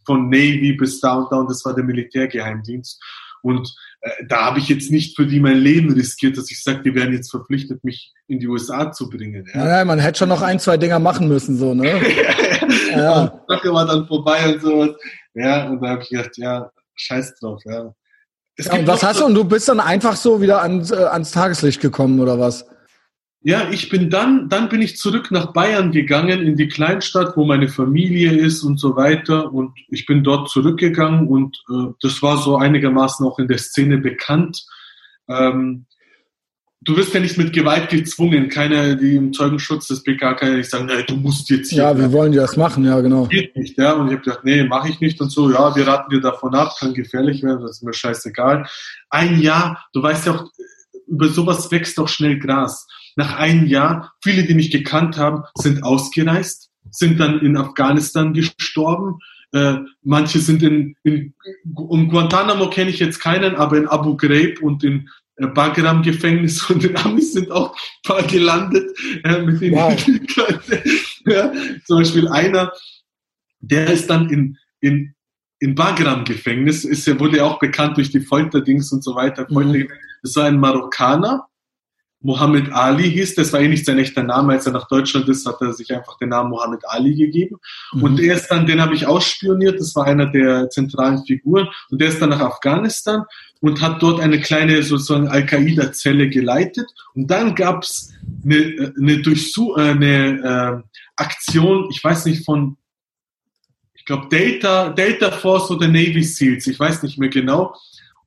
[0.10, 3.00] Von Navy bis und das war der Militärgeheimdienst.
[3.44, 3.72] Und
[4.02, 6.96] äh, da habe ich jetzt nicht für die mein Leben riskiert, dass ich sage, die
[6.96, 9.48] werden jetzt verpflichtet, mich in die USA zu bringen.
[9.54, 11.86] Ja, ja man hätte schon noch ein, zwei Dinger machen müssen, so, ne?
[12.92, 13.22] ja.
[13.22, 14.90] Und die Sache war dann vorbei und sowas.
[15.36, 17.94] Ja, und da habe ich gedacht, ja, scheiß drauf, ja.
[18.58, 19.26] ja und was hast du?
[19.26, 22.66] Und du bist dann einfach so wieder ans, äh, ans Tageslicht gekommen, oder was?
[23.42, 27.45] Ja, ich bin dann, dann bin ich zurück nach Bayern gegangen, in die Kleinstadt, wo
[27.45, 29.53] meine Familie ist und so weiter.
[29.53, 33.98] Und ich bin dort zurückgegangen und äh, das war so einigermaßen auch in der Szene
[34.00, 34.66] bekannt.
[35.30, 35.85] Ähm,
[36.82, 38.50] du wirst ja nicht mit Gewalt gezwungen.
[38.50, 41.84] Keiner, die im Zeugenschutz des BK kann ja nicht sagen, nee, du musst jetzt hier.
[41.84, 43.26] Ja, wir wollen dir das machen, ja, genau.
[43.27, 43.93] Geht nicht, ja.
[43.93, 45.50] Und ich habe gedacht, nee, mache ich nicht und so.
[45.50, 48.68] Ja, wir raten dir davon ab, kann gefährlich werden, das ist mir scheißegal.
[49.09, 50.51] Ein Jahr, du weißt ja auch,
[51.08, 52.85] über sowas wächst doch schnell Gras.
[53.16, 59.20] Nach einem Jahr, viele, die mich gekannt haben, sind ausgereist, sind dann in Afghanistan gestorben.
[59.52, 61.34] Äh, manche sind in, in
[61.76, 66.64] um Guantanamo kenne ich jetzt keinen, aber in Abu Ghraib und in äh, Bagram Gefängnis
[66.70, 68.92] und in Amis sind auch ein paar gelandet,
[69.24, 69.94] äh, mit denen wow.
[71.26, 71.52] ja,
[71.86, 72.72] zum Beispiel einer,
[73.60, 75.16] der ist dann in, in,
[75.60, 79.48] in Bagram Gefängnis, ist ja, wurde ja auch bekannt durch die Folterdings und so weiter.
[79.50, 79.88] Mhm.
[80.22, 81.48] Das war ein Marokkaner,
[82.22, 85.45] Muhammad Ali hieß, das war eh nicht sein echter Name, als er nach Deutschland ist,
[85.45, 87.57] hat er sich einfach den Namen Muhammad Ali gegeben.
[87.93, 88.03] Mhm.
[88.03, 92.01] Und der ist dann, den habe ich ausspioniert, das war einer der zentralen Figuren, und
[92.01, 93.23] der ist dann nach Afghanistan
[93.61, 96.88] und hat dort eine kleine sozusagen Al-Qaida-Zelle geleitet.
[97.14, 98.11] Und dann gab's
[98.43, 102.75] eine, eine, Durchsuch eine äh, Aktion, ich weiß nicht von,
[103.93, 107.75] ich glaube Delta, Delta Force oder Navy Seals, ich weiß nicht mehr genau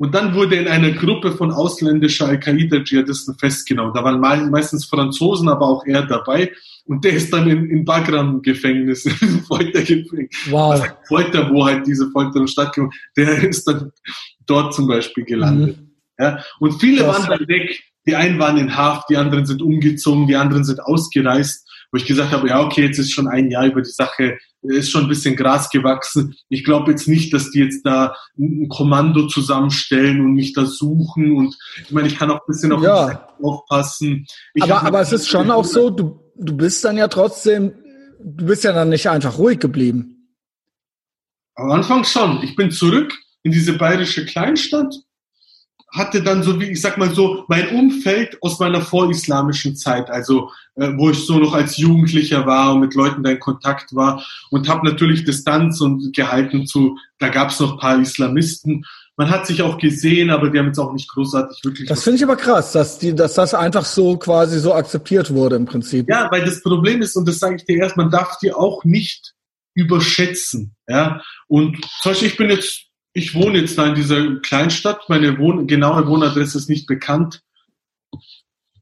[0.02, 3.94] und dann wurde in einer Gruppe von ausländischer Al-Qaida-Dschihadisten festgenommen.
[3.94, 6.50] Da waren meistens Franzosen, aber auch er dabei.
[6.86, 10.36] Und der ist dann in, in Bagram-Gefängnis, im Foltergefängnis.
[10.50, 10.72] Wow.
[10.72, 13.92] Also Folter, wo halt diese Folterung stattgefunden Der ist dann
[14.44, 15.78] dort zum Beispiel gelandet.
[15.78, 15.90] Mhm.
[16.18, 16.42] Ja?
[16.58, 17.28] Und viele Krass.
[17.28, 17.80] waren dann weg.
[18.04, 21.61] Die einen waren in Haft, die anderen sind umgezogen, die anderen sind ausgereist,
[21.92, 24.90] wo ich gesagt habe, ja, okay, jetzt ist schon ein Jahr über die Sache, ist
[24.90, 26.34] schon ein bisschen Gras gewachsen.
[26.48, 31.36] Ich glaube jetzt nicht, dass die jetzt da ein Kommando zusammenstellen und mich da suchen
[31.36, 33.28] und ich meine, ich kann auch ein bisschen auf ja.
[33.42, 34.26] aufpassen.
[34.54, 37.74] Ich aber aber es ist schon auch so, du, du bist dann ja trotzdem,
[38.24, 40.30] du bist ja dann nicht einfach ruhig geblieben.
[41.54, 42.42] Am Anfang schon.
[42.42, 43.12] Ich bin zurück
[43.42, 44.94] in diese bayerische Kleinstadt
[45.92, 50.50] hatte dann so wie, ich sag mal so, mein Umfeld aus meiner vorislamischen Zeit, also
[50.74, 54.24] äh, wo ich so noch als Jugendlicher war und mit Leuten da in Kontakt war
[54.50, 58.86] und habe natürlich Distanz und gehalten zu, da gab es noch paar Islamisten.
[59.16, 61.88] Man hat sich auch gesehen, aber die haben jetzt auch nicht großartig wirklich.
[61.88, 65.56] Das finde ich aber krass, dass die, dass das einfach so quasi so akzeptiert wurde
[65.56, 66.08] im Prinzip.
[66.08, 68.84] Ja, weil das Problem ist, und das sage ich dir erst, man darf die auch
[68.84, 69.34] nicht
[69.74, 70.74] überschätzen.
[70.88, 75.08] Ja, und zum Beispiel, ich bin jetzt ich wohne jetzt da in dieser Kleinstadt.
[75.08, 77.42] Meine Wohn genaue Wohnadresse ist nicht bekannt.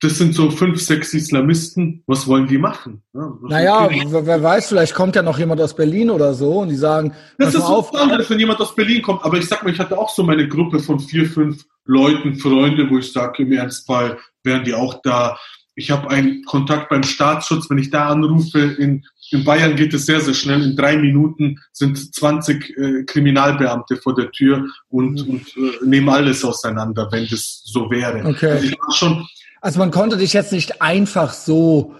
[0.02, 2.02] Das sind so fünf, sechs Islamisten.
[2.06, 3.02] Was wollen die machen?
[3.12, 6.76] Ja, naja, wer weiß, vielleicht kommt ja noch jemand aus Berlin oder so und die
[6.76, 9.22] sagen, das ist so anders, wenn jemand aus Berlin kommt.
[9.24, 12.88] Aber ich sag mal, ich hatte auch so meine Gruppe von vier, fünf Leuten, Freunde,
[12.88, 15.38] wo ich sage, im Ernstfall wären die auch da.
[15.74, 17.68] Ich habe einen Kontakt beim Staatsschutz.
[17.68, 20.62] Wenn ich da anrufe in in Bayern geht es sehr, sehr schnell.
[20.62, 25.30] In drei Minuten sind 20 äh, Kriminalbeamte vor der Tür und, mhm.
[25.30, 28.24] und äh, nehmen alles auseinander, wenn das so wäre.
[28.26, 28.50] Okay.
[28.50, 29.26] Also, schon
[29.60, 31.94] also man konnte dich jetzt nicht einfach so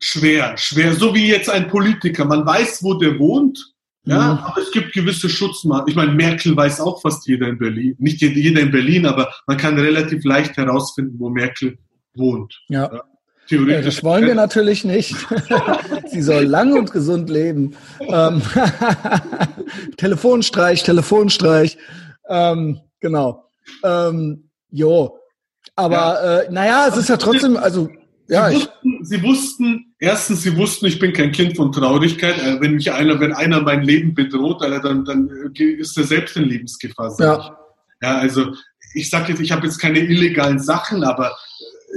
[0.00, 2.24] schwer, schwer, so wie jetzt ein Politiker.
[2.24, 3.74] Man weiß, wo der wohnt.
[4.04, 4.38] Ja, mhm.
[4.38, 5.88] aber es gibt gewisse Schutzmaßnahmen.
[5.88, 7.94] Ich meine, Merkel weiß auch fast jeder in Berlin.
[7.98, 11.78] Nicht jeder in Berlin, aber man kann relativ leicht herausfinden, wo Merkel
[12.14, 12.58] wohnt.
[12.68, 12.90] ja.
[12.92, 13.02] ja.
[13.48, 13.96] Theoretisch.
[13.96, 15.16] das wollen wir natürlich nicht.
[16.10, 17.74] Sie soll lang und gesund leben.
[18.00, 18.42] Ähm,
[19.96, 21.78] Telefonstreich, Telefonstreich.
[22.28, 23.50] Ähm, genau.
[23.82, 25.18] Ähm, jo.
[25.76, 26.38] Aber ja.
[26.40, 27.88] äh, naja, es ist ja trotzdem, also
[28.28, 28.50] ja.
[28.50, 32.38] Sie wussten, sie wussten, erstens, sie wussten, ich bin kein Kind von Traurigkeit.
[32.38, 36.44] Äh, wenn mich einer, wenn einer mein Leben bedroht, dann, dann ist er selbst in
[36.44, 37.14] Lebensgefahr.
[37.18, 37.58] Ja.
[38.02, 38.52] ja, also
[38.92, 41.34] ich sage jetzt, ich habe jetzt keine illegalen Sachen, aber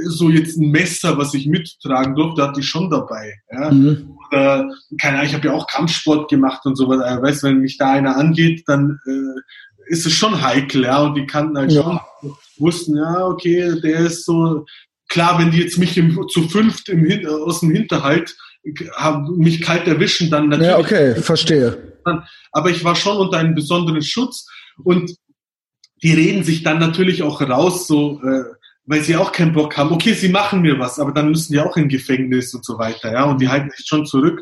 [0.05, 3.33] so jetzt ein Messer, was ich mittragen durfte, hatte ich schon dabei.
[3.51, 3.71] Ja?
[3.71, 4.17] Mhm.
[4.29, 7.01] Oder, keine Ahnung, ich habe ja auch Kampfsport gemacht und sowas.
[7.01, 11.01] Also, weißt, wenn mich da einer angeht, dann äh, ist es schon heikel, ja.
[11.01, 11.83] Und die kannten halt ja.
[11.83, 11.99] schon,
[12.57, 14.65] wussten, ja, okay, der ist so,
[15.09, 18.35] klar, wenn die jetzt mich im, zu fünft im, aus dem Hinterhalt
[18.95, 20.71] haben, mich kalt erwischen, dann natürlich.
[20.71, 21.97] Ja, okay, verstehe.
[22.51, 24.47] Aber ich war schon unter einem besonderen Schutz
[24.83, 25.13] und
[26.03, 28.43] die reden sich dann natürlich auch raus, so, äh,
[28.85, 29.91] weil sie auch keinen Bock haben.
[29.91, 33.11] Okay, sie machen mir was, aber dann müssen die auch in Gefängnis und so weiter,
[33.13, 33.23] ja.
[33.25, 34.41] Und die halten sich schon zurück.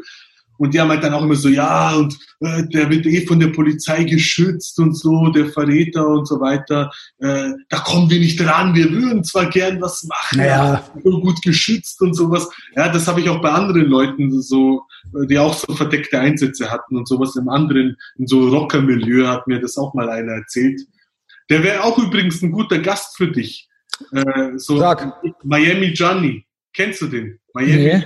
[0.60, 3.40] Und die haben halt dann auch immer so, ja, und äh, der wird eh von
[3.40, 6.92] der Polizei geschützt und so, der Verräter und so weiter.
[7.20, 8.76] Äh, da kommen wir nicht ran.
[8.76, 10.84] Wir würden zwar gern was machen, ja.
[11.02, 12.50] so gut geschützt und sowas.
[12.76, 14.84] Ja, das habe ich auch bei anderen Leuten so,
[15.30, 19.62] die auch so verdeckte Einsätze hatten und sowas im anderen, in so Rockermilieu hat mir
[19.62, 20.82] das auch mal einer erzählt.
[21.50, 23.69] Der wäre auch übrigens ein guter Gast für dich.
[24.12, 25.22] Äh, so Sag.
[25.44, 26.46] Miami Johnny.
[26.74, 27.40] Kennst du den?
[27.54, 28.06] Miami nee.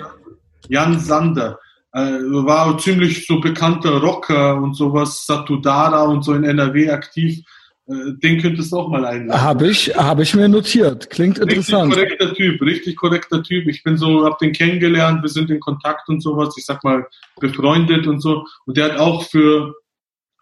[0.70, 1.60] Jan Sander.
[1.92, 7.44] Äh, war ziemlich so bekannter Rocker und sowas, Satudara und so in NRW aktiv.
[7.86, 9.42] Äh, den könntest du auch mal einladen.
[9.42, 11.10] Habe ich, hab ich mir notiert.
[11.10, 11.96] Klingt richtig interessant.
[11.96, 13.68] Richtig korrekter Typ, richtig korrekter Typ.
[13.68, 16.56] Ich bin so, hab den kennengelernt, wir sind in Kontakt und sowas.
[16.58, 17.06] Ich sag mal,
[17.40, 18.46] befreundet und so.
[18.66, 19.76] Und der hat auch für,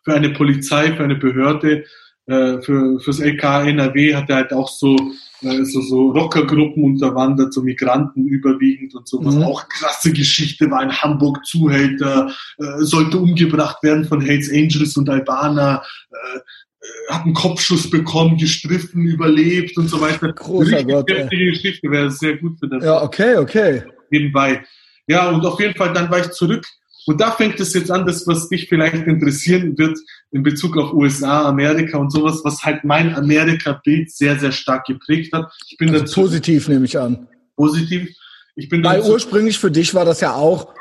[0.05, 1.83] für eine Polizei, für eine Behörde,
[2.31, 4.95] äh, für, fürs LK NRW hat er halt auch so
[5.41, 9.35] so, so Rockergruppen unterwandert, so Migranten überwiegend und sowas.
[9.35, 9.43] Mhm.
[9.43, 15.09] Auch krasse Geschichte, war in Hamburg Zuhälter, äh, sollte umgebracht werden von Hells Angels und
[15.09, 20.31] Albaner, äh, äh, hat einen Kopfschuss bekommen, gestriffen, überlebt und so weiter.
[20.31, 21.07] Großer Richtig Gott.
[21.29, 22.83] Geschichte, wäre sehr gut für das.
[22.83, 23.83] Ja, okay, okay.
[24.09, 24.63] Nebenbei.
[25.07, 26.65] Ja, und auf jeden Fall, dann war ich zurück
[27.07, 29.97] und da fängt es jetzt an, das, was dich vielleicht interessieren wird
[30.31, 35.33] in Bezug auf USA, Amerika und sowas, was halt mein Amerika-Bild sehr, sehr stark geprägt
[35.33, 35.51] hat.
[35.67, 37.27] Ich bin also dazu, positiv, nehme ich an.
[37.55, 38.09] Positiv.
[38.55, 40.73] Ich bin Weil dazu, ursprünglich für dich war das ja auch.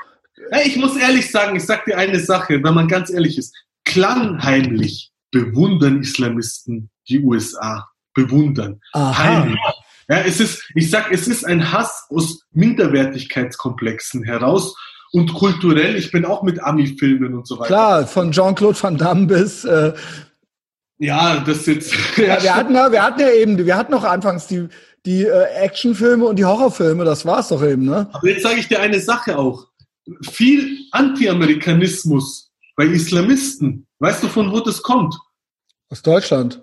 [0.65, 3.55] Ich muss ehrlich sagen, ich sag dir eine Sache, wenn man ganz ehrlich ist.
[3.85, 7.89] Klangheimlich bewundern Islamisten die USA.
[8.13, 8.81] Bewundern.
[8.93, 9.17] Aha.
[9.17, 9.61] Heimlich.
[10.09, 14.75] Ja, es ist, ich sag, es ist ein Hass aus Minderwertigkeitskomplexen heraus
[15.13, 17.67] und kulturell, ich bin auch mit Ami-Filmen und so weiter.
[17.67, 19.93] Klar, von Jean-Claude Van Damme bis äh,
[20.99, 21.95] ja, das jetzt.
[22.17, 24.69] ja, wir hatten ja, wir hatten ja eben, wir hatten noch anfangs die
[25.07, 28.09] die äh, Actionfilme und die Horrorfilme, das war's doch eben, ne?
[28.13, 29.67] Aber jetzt sage ich dir eine Sache auch.
[30.31, 33.87] Viel Anti-Amerikanismus bei Islamisten.
[33.99, 35.15] Weißt du, von wo das kommt?
[35.89, 36.61] Aus Deutschland.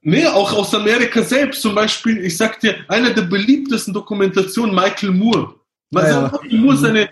[0.00, 1.62] Nee, auch aus Amerika selbst.
[1.62, 5.54] Zum Beispiel, ich sag dir, einer der beliebtesten Dokumentationen, Michael Moore.
[5.90, 7.08] Man ja, sagt, Michael Moore seine äh,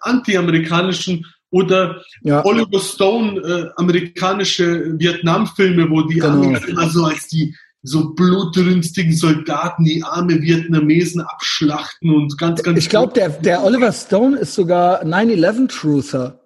[0.00, 2.44] anti-amerikanischen oder ja.
[2.44, 6.42] Oliver Stone äh, amerikanische Vietnam-Filme, wo die genau.
[6.42, 12.78] Amis immer so als die so blutrünstigen Soldaten die arme Vietnamesen abschlachten und ganz, ganz.
[12.78, 16.40] Ich glaube, der, der Oliver Stone ist sogar 9-11-Truther.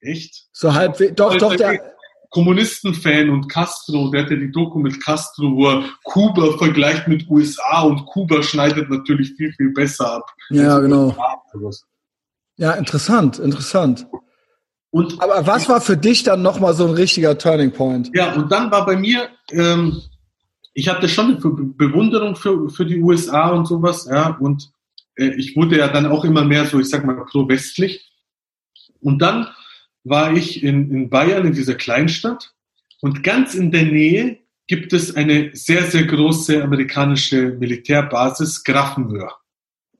[0.00, 0.46] Echt?
[0.52, 1.93] So halb, doch, doch, der.
[2.34, 7.30] Kommunisten-Fan und Castro, der hat ja die Doku mit Castro, wo er Kuba vergleicht mit
[7.30, 10.28] USA und Kuba schneidet natürlich viel, viel besser ab.
[10.50, 11.16] Ja, genau.
[12.56, 14.08] Ja, interessant, interessant.
[14.90, 18.10] Und Aber was war für dich dann nochmal so ein richtiger Turning Point?
[18.14, 20.02] Ja, und dann war bei mir, ähm,
[20.72, 24.72] ich hatte schon eine Bewunderung für, für die USA und sowas, ja, und
[25.14, 28.10] äh, ich wurde ja dann auch immer mehr so, ich sag mal, pro-westlich.
[29.00, 29.46] Und dann
[30.04, 32.54] war ich in, in Bayern, in dieser Kleinstadt,
[33.00, 39.30] und ganz in der Nähe gibt es eine sehr, sehr große amerikanische Militärbasis, Grafenwöhr.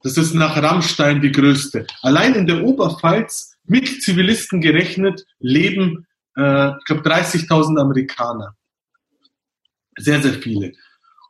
[0.03, 1.87] Das ist nach Rammstein die größte.
[2.03, 8.55] Allein in der Oberpfalz, mit Zivilisten gerechnet, leben, äh, ich glaube, 30.000 Amerikaner.
[9.97, 10.73] Sehr, sehr viele.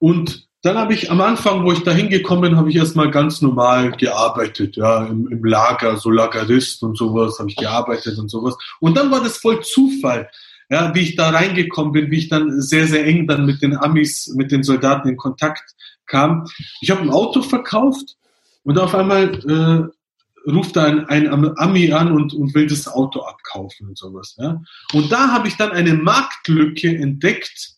[0.01, 3.43] Und dann habe ich am Anfang, wo ich da hingekommen bin, habe ich erstmal ganz
[3.43, 8.57] normal gearbeitet, ja, im, im Lager, so Lagerist und sowas, habe ich gearbeitet und sowas.
[8.81, 10.31] Und dann war das voll Zufall,
[10.71, 13.77] ja, wie ich da reingekommen bin, wie ich dann sehr, sehr eng dann mit den
[13.77, 15.75] Amis, mit den Soldaten in Kontakt
[16.07, 16.47] kam.
[16.81, 18.17] Ich habe ein Auto verkauft
[18.63, 23.21] und auf einmal äh, ruft da ein, ein Ami an und, und will das Auto
[23.21, 24.37] abkaufen und sowas.
[24.39, 24.63] Ja.
[24.95, 27.74] Und da habe ich dann eine Marktlücke entdeckt,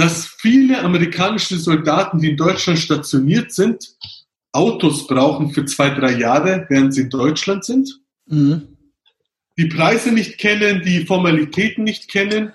[0.00, 3.86] dass viele amerikanische Soldaten, die in Deutschland stationiert sind,
[4.50, 8.00] Autos brauchen für zwei, drei Jahre, während sie in Deutschland sind.
[8.26, 8.78] Mhm.
[9.58, 12.54] Die Preise nicht kennen, die Formalitäten nicht kennen.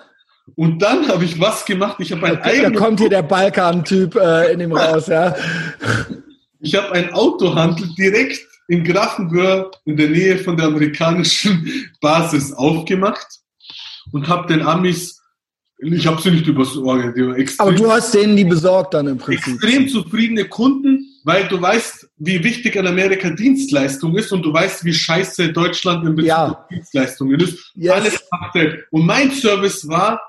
[0.55, 1.97] Und dann habe ich was gemacht.
[1.99, 5.35] Ich habe ein okay, Da kommt hier der Balkan-Typ äh, in dem raus, ja.
[6.59, 13.27] Ich habe ein Autohandel direkt in Grafenwöhr in der Nähe von der amerikanischen Basis aufgemacht
[14.11, 15.14] und habe den Amis
[15.93, 17.13] ich habe sie nicht übers Ohr.
[17.57, 19.55] Aber du hast denen die besorgt dann im Prinzip.
[19.55, 24.83] Extrem zufriedene Kunden, weil du weißt, wie wichtig in Amerika Dienstleistung ist und du weißt,
[24.85, 26.47] wie scheiße Deutschland in Bezug ja.
[26.47, 27.71] auf Dienstleistungen ist.
[27.75, 27.93] Yes.
[27.93, 28.83] Alles machte.
[28.91, 30.19] Und mein Service war,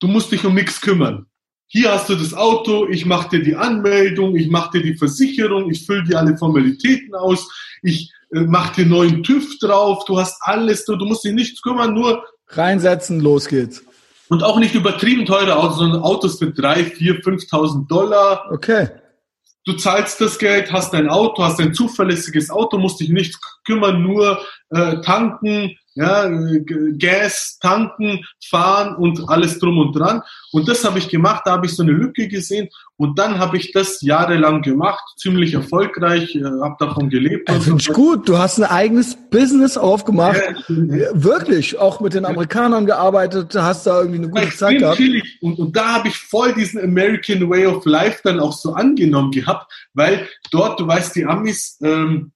[0.00, 1.26] du musst dich um nichts kümmern.
[1.66, 5.70] Hier hast du das Auto, ich mache dir die Anmeldung, ich mache dir die Versicherung,
[5.70, 7.48] ich fülle dir alle Formalitäten aus,
[7.82, 11.62] ich äh, mache dir neuen TÜV drauf, du hast alles, du, du musst dich nichts
[11.62, 13.84] kümmern, nur reinsetzen, los geht's.
[14.30, 18.46] Und auch nicht übertrieben teure Autos, sondern Autos für 3, 4, 5.000 Dollar.
[18.52, 18.88] Okay.
[19.64, 23.36] Du zahlst das Geld, hast ein Auto, hast ein zuverlässiges Auto, musst dich nicht
[23.66, 26.30] kümmern, nur äh, tanken, ja,
[26.98, 30.22] Gas tanken, fahren und alles drum und dran.
[30.52, 33.56] Und das habe ich gemacht, da habe ich so eine Lücke gesehen und dann habe
[33.56, 37.48] ich das jahrelang gemacht, ziemlich erfolgreich, äh, habe davon gelebt.
[37.48, 42.24] Ja, Finde ich gut, du hast ein eigenes Business aufgemacht, ja, wirklich, auch mit den
[42.24, 45.00] Amerikanern gearbeitet, hast da irgendwie eine gute Zeit gehabt.
[45.40, 49.30] Und, und da habe ich voll diesen American Way of Life dann auch so angenommen
[49.30, 52.32] gehabt, weil dort, du weißt, die Amis, ähm,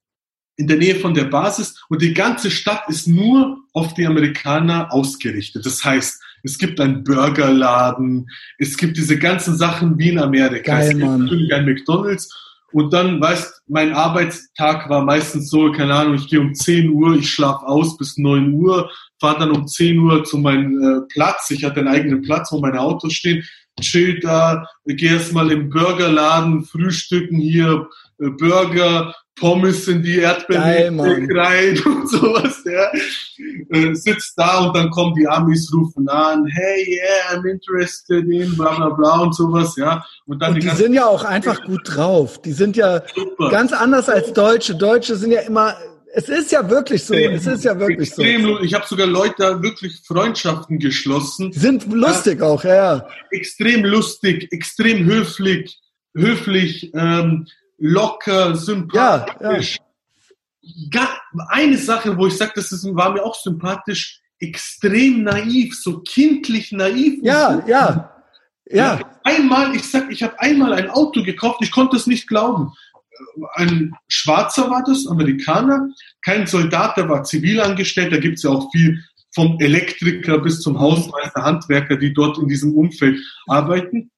[0.56, 4.92] in der Nähe von der Basis und die ganze Stadt ist nur auf die Amerikaner
[4.92, 5.66] ausgerichtet.
[5.66, 10.76] Das heißt, es gibt einen Burgerladen, es gibt diese ganzen Sachen wie in Amerika.
[10.76, 12.28] Geil, es gibt natürlich ein McDonalds
[12.74, 17.14] und dann, weißt, mein Arbeitstag war meistens so, keine Ahnung, ich gehe um 10 Uhr,
[17.14, 21.52] ich schlafe aus bis 9 Uhr, fahre dann um 10 Uhr zu meinem äh, Platz.
[21.52, 23.44] Ich hatte einen eigenen Platz, wo meine Autos stehen,
[23.80, 31.00] chill da, gehe erstmal im Burgerladen, frühstücken hier, äh, Burger, Pommes in die Erdbeeren
[31.36, 32.90] rein und sowas, ja.
[33.70, 38.56] Äh, sitzt da und dann kommen die Amis, rufen an, hey, yeah, I'm interested in
[38.56, 40.04] bla bla bla und sowas, ja.
[40.26, 42.40] Und, dann und die, die sind ja auch einfach gut drauf.
[42.42, 43.50] Die sind ja super.
[43.50, 44.76] ganz anders als Deutsche.
[44.76, 45.74] Deutsche sind ja immer,
[46.14, 48.60] es ist ja wirklich so, es ist ja wirklich extrem, so.
[48.60, 51.50] Ich habe sogar Leute wirklich Freundschaften geschlossen.
[51.50, 53.08] Die sind lustig ja, auch, ja.
[53.32, 55.80] Extrem lustig, extrem höflich,
[56.14, 57.48] höflich, ähm,
[57.84, 59.76] locker, sympathisch.
[60.62, 61.08] Ja, ja.
[61.48, 66.72] Eine Sache, wo ich sage, das ist, war mir auch sympathisch, extrem naiv, so kindlich
[66.72, 67.20] naiv.
[67.22, 67.68] Ja, so.
[67.68, 68.10] ja,
[68.66, 69.00] ja.
[69.22, 72.72] Einmal, ich sag, ich habe einmal ein Auto gekauft, ich konnte es nicht glauben.
[73.52, 75.88] Ein Schwarzer war das, Amerikaner,
[76.22, 79.04] kein Soldat, der war zivilangestellt, da gibt es ja auch viel
[79.34, 84.10] vom Elektriker bis zum Hausmeister, Handwerker, die dort in diesem Umfeld arbeiten.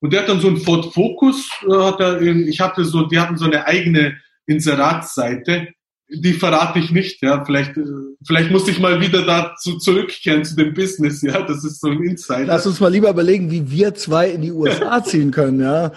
[0.00, 3.06] Und der hat dann so ein Ford Focus, äh, hat er in, ich hatte so,
[3.06, 5.68] die hatten so eine eigene Inseratsseite.
[6.10, 7.44] die verrate ich nicht, ja.
[7.44, 7.82] Vielleicht, äh,
[8.26, 11.42] vielleicht muss ich mal wieder dazu zurückkehren zu dem Business, ja.
[11.42, 12.46] Das ist so ein Insider.
[12.46, 15.92] Lass uns mal lieber überlegen, wie wir zwei in die USA ziehen können, ja.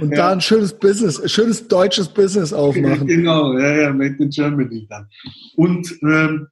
[0.00, 0.16] Und ja.
[0.16, 3.06] da ein schönes Business, ein schönes deutsches Business aufmachen.
[3.14, 5.08] Genau, ja, ja, made in Germany dann.
[5.56, 6.48] Und ähm,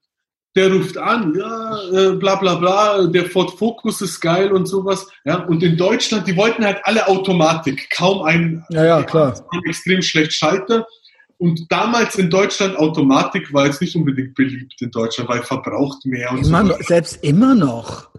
[0.54, 5.08] der ruft an, ja, äh, bla bla bla, der Ford Focus ist geil und sowas.
[5.24, 9.34] Ja, und in Deutschland, die wollten halt alle Automatik, kaum ein, ja, ja, klar.
[9.66, 10.86] extrem schlecht Schalter.
[11.38, 16.30] Und damals in Deutschland Automatik war jetzt nicht unbedingt beliebt in Deutschland, weil verbraucht mehr
[16.30, 16.68] und immer so.
[16.68, 18.10] Noch, selbst immer noch.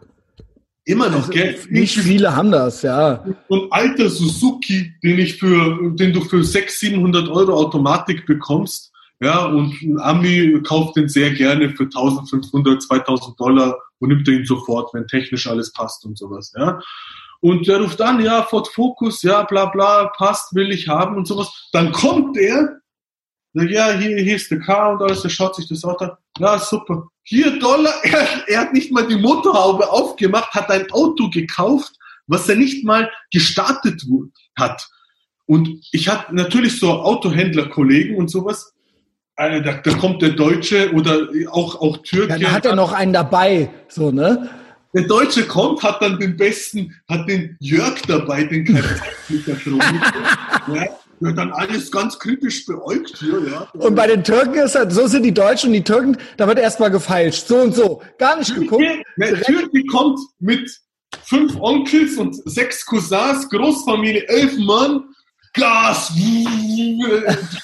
[0.85, 1.57] Immer noch, also, gell?
[1.69, 3.23] Nicht viele haben das, ja.
[3.47, 8.91] Und alter Suzuki, den ich für, den du für 600, 700 Euro Automatik bekommst,
[9.23, 14.45] ja, und ein Ami kauft den sehr gerne für 1500, 2000 Dollar und nimmt ihn
[14.45, 16.79] sofort, wenn technisch alles passt und sowas, ja.
[17.39, 21.27] Und der ruft an, ja, Ford Focus, ja, bla, bla, passt, will ich haben und
[21.27, 21.69] sowas.
[21.73, 22.79] Dann kommt der
[23.53, 26.11] Sag, ja, hier, hier ist der Car und alles, der schaut sich das Auto an.
[26.39, 27.07] Ja, super.
[27.23, 31.93] Hier Dollar, er, er hat nicht mal die Motorhaube aufgemacht, hat ein Auto gekauft,
[32.25, 34.03] was er nicht mal gestartet
[34.57, 34.87] hat.
[35.45, 38.72] Und ich hatte natürlich so Autohändler-Kollegen und sowas.
[39.35, 42.33] Da, da kommt der Deutsche oder auch, auch Türke.
[42.33, 44.49] Ja, da hat er noch einen dabei, so, ne?
[44.93, 49.01] Der Deutsche kommt, hat dann den besten, hat den Jörg dabei, den kfz
[50.67, 50.85] ja,
[51.19, 53.67] ja, dann alles ganz kritisch beäugt hier, ja.
[53.73, 56.59] Und bei den Türken ist das, so sind die Deutschen und die Türken, da wird
[56.59, 58.03] erstmal gefeilscht, so und so.
[58.19, 58.85] Gar nicht geguckt.
[59.17, 60.69] Der Türke kommt mit
[61.23, 65.05] fünf Onkels und sechs Cousins, Großfamilie, elf Mann,
[65.53, 66.11] Gas,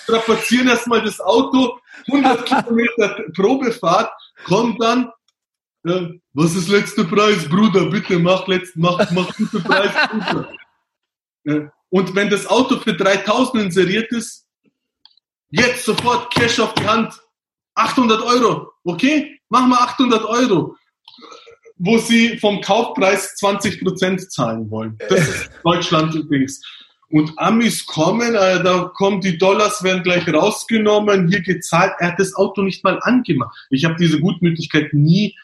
[0.03, 4.11] strapazieren erstmal das Auto, 100 Kilometer Probefahrt,
[4.45, 5.11] kommt dann,
[5.84, 10.51] ja, was ist letzter Preis, Bruder, bitte mach letzten, mach, mach guten Preis, Bruder.
[11.45, 14.45] Ja, und wenn das Auto für 3000 inseriert ist,
[15.50, 17.19] jetzt sofort Cash auf die Hand.
[17.76, 18.72] 800 Euro.
[18.84, 19.40] Okay?
[19.50, 20.76] Machen wir 800 Euro.
[21.77, 24.98] Wo sie vom Kaufpreis 20 Prozent zahlen wollen.
[25.09, 26.61] Das ist Deutschland übrigens.
[27.12, 31.94] Und Amis kommen, äh, da kommen die Dollars, werden gleich rausgenommen, hier gezahlt.
[32.00, 33.58] Er hat das Auto nicht mal angemacht.
[33.70, 35.36] Ich habe diese Gutmütigkeit nie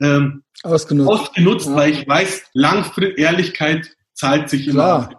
[0.00, 1.74] ähm, ausgenutzt, ausgenutzt ja.
[1.74, 5.10] weil ich weiß, langfristig Ehrlichkeit zahlt sich immer.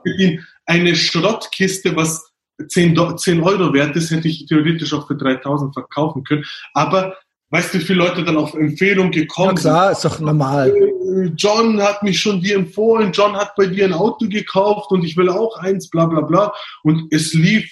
[0.65, 2.31] Eine Schrottkiste, was
[2.67, 6.45] 10, 10 Euro wert ist, hätte ich theoretisch auch für 3000 verkaufen können.
[6.73, 7.15] Aber
[7.49, 9.71] weißt du, wie viele Leute dann auf Empfehlung gekommen sind?
[9.71, 10.69] Ja, klar, ist doch normal.
[10.69, 15.03] Äh, John hat mich schon dir empfohlen, John hat bei dir ein Auto gekauft und
[15.03, 16.53] ich will auch eins, bla bla bla.
[16.83, 17.71] Und es lief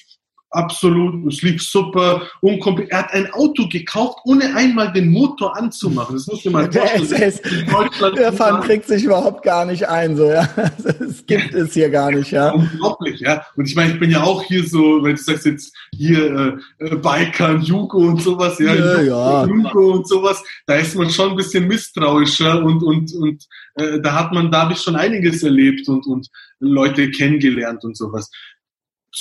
[0.51, 2.92] absolut, es lief super, unkompliziert.
[2.92, 6.16] Er hat ein Auto gekauft, ohne einmal den Motor anzumachen.
[6.16, 6.72] Das muss ich mal
[7.67, 8.16] vorstellen.
[8.16, 10.48] Der Fan kriegt sich überhaupt gar nicht ein, so, ja.
[10.84, 12.51] Das gibt es hier gar nicht, ja.
[12.51, 13.45] Unglaublich, ja.
[13.56, 16.85] Und ich meine, ich bin ja auch hier so, wenn du sagst jetzt hier äh,
[16.85, 19.45] äh Biker, Jugo und sowas, ja, ja, ja.
[19.45, 23.45] Jugo und sowas, da ist man schon ein bisschen misstrauischer und, und, und
[23.76, 26.27] äh, da hat man, da habe ich schon einiges erlebt und, und
[26.59, 28.32] Leute kennengelernt und sowas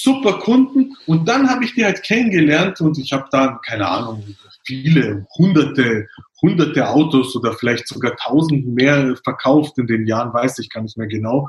[0.02, 4.22] super Kunden und dann habe ich die halt kennengelernt und ich habe da, keine Ahnung,
[4.64, 6.06] viele, hunderte,
[6.42, 10.98] hunderte Autos oder vielleicht sogar tausend mehr verkauft in den Jahren, weiß ich gar nicht
[10.98, 11.48] mehr genau.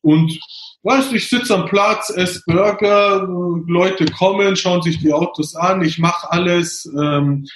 [0.00, 0.38] Und
[0.82, 3.26] weißt du, ich sitze am Platz, esse Burger,
[3.66, 7.46] Leute kommen, schauen sich die Autos an, ich mache alles, ähm,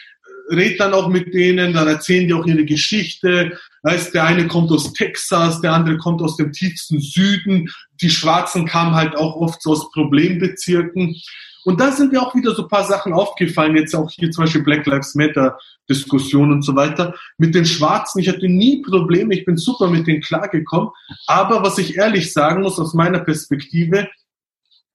[0.50, 3.58] red dann auch mit denen, dann erzählen die auch ihre Geschichte.
[3.82, 7.70] Weißt, der eine kommt aus Texas, der andere kommt aus dem tiefsten Süden.
[8.00, 11.16] Die Schwarzen kamen halt auch oft so aus Problembezirken.
[11.64, 14.44] Und da sind mir auch wieder so ein paar Sachen aufgefallen, jetzt auch hier zum
[14.44, 17.14] Beispiel Black Lives Matter Diskussion und so weiter.
[17.36, 20.90] Mit den Schwarzen, ich hatte nie Probleme, ich bin super mit denen klargekommen.
[21.26, 24.08] Aber was ich ehrlich sagen muss aus meiner Perspektive,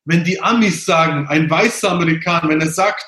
[0.06, 3.06] wenn die Amis sagen, ein weißer Amerikaner, wenn er sagt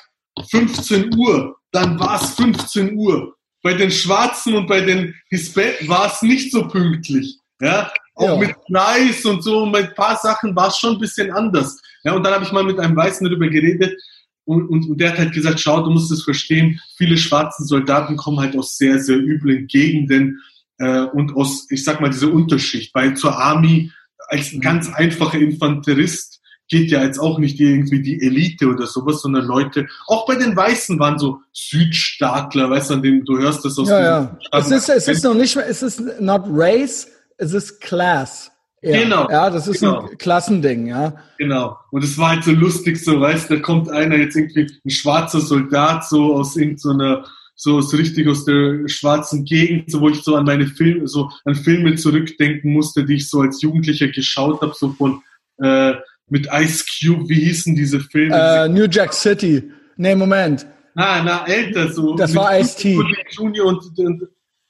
[0.50, 3.36] 15 Uhr, dann war es 15 Uhr.
[3.62, 7.38] Bei den Schwarzen und bei den Hispanics war es nicht so pünktlich.
[7.60, 8.46] Ja, auch ja.
[8.46, 11.80] mit Preis und so, mit ein paar Sachen war es schon ein bisschen anders.
[12.04, 14.00] Ja, und dann habe ich mal mit einem Weißen darüber geredet
[14.44, 18.16] und, und, und der hat halt gesagt, schau, du musst es verstehen, viele schwarze Soldaten
[18.16, 20.40] kommen halt aus sehr, sehr üblen Gegenden
[20.78, 23.90] äh, und aus, ich sag mal, dieser Unterschicht, weil zur Army
[24.28, 24.60] als mhm.
[24.60, 26.35] ganz einfacher Infanterist
[26.68, 30.56] geht ja jetzt auch nicht irgendwie die Elite oder sowas, sondern Leute, auch bei den
[30.56, 34.38] Weißen waren so Südstaatler, weißt du, an dem du hörst das aus Ja, ja.
[34.52, 38.50] Es ist, es ist noch nicht mehr, es ist not race, es ist class.
[38.82, 39.28] Ja, genau.
[39.30, 40.08] Ja, das ist genau.
[40.08, 41.14] ein Klassending, ja.
[41.38, 41.76] Genau.
[41.90, 44.90] Und es war halt so lustig, so, weißt du, da kommt einer jetzt irgendwie, ein
[44.90, 50.22] schwarzer Soldat, so aus irgendeiner, so, so richtig aus der schwarzen Gegend, so wo ich
[50.22, 54.60] so an meine Filme, so an Filme zurückdenken musste, die ich so als Jugendlicher geschaut
[54.60, 55.22] habe, so von
[55.58, 55.94] äh,
[56.28, 58.34] mit Ice Cube, wie hießen diese Filme?
[58.34, 59.70] Uh, New Jack City.
[59.96, 60.66] Nee, Moment.
[60.94, 62.14] na, na, älter so.
[62.16, 62.98] Das war Ice-T.
[63.30, 64.22] Junior und, und,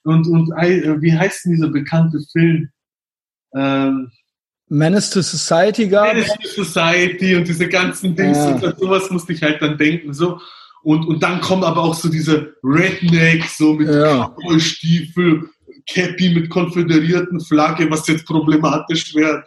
[0.05, 2.69] und, und, äh, wie heißt denn dieser bekannte Film?
[3.55, 4.11] Ähm,
[4.69, 6.13] Menace to Society gab.
[6.13, 8.55] Menace to Society und diese ganzen Dings ja.
[8.55, 10.41] und sowas musste ich halt dann denken, so.
[10.83, 14.29] Und, und dann kommen aber auch so diese Rednecks, so mit ja.
[14.29, 15.49] Cowboy-Stiefel,
[15.89, 19.43] Cappy mit konföderierten Flagge, was jetzt problematisch wäre,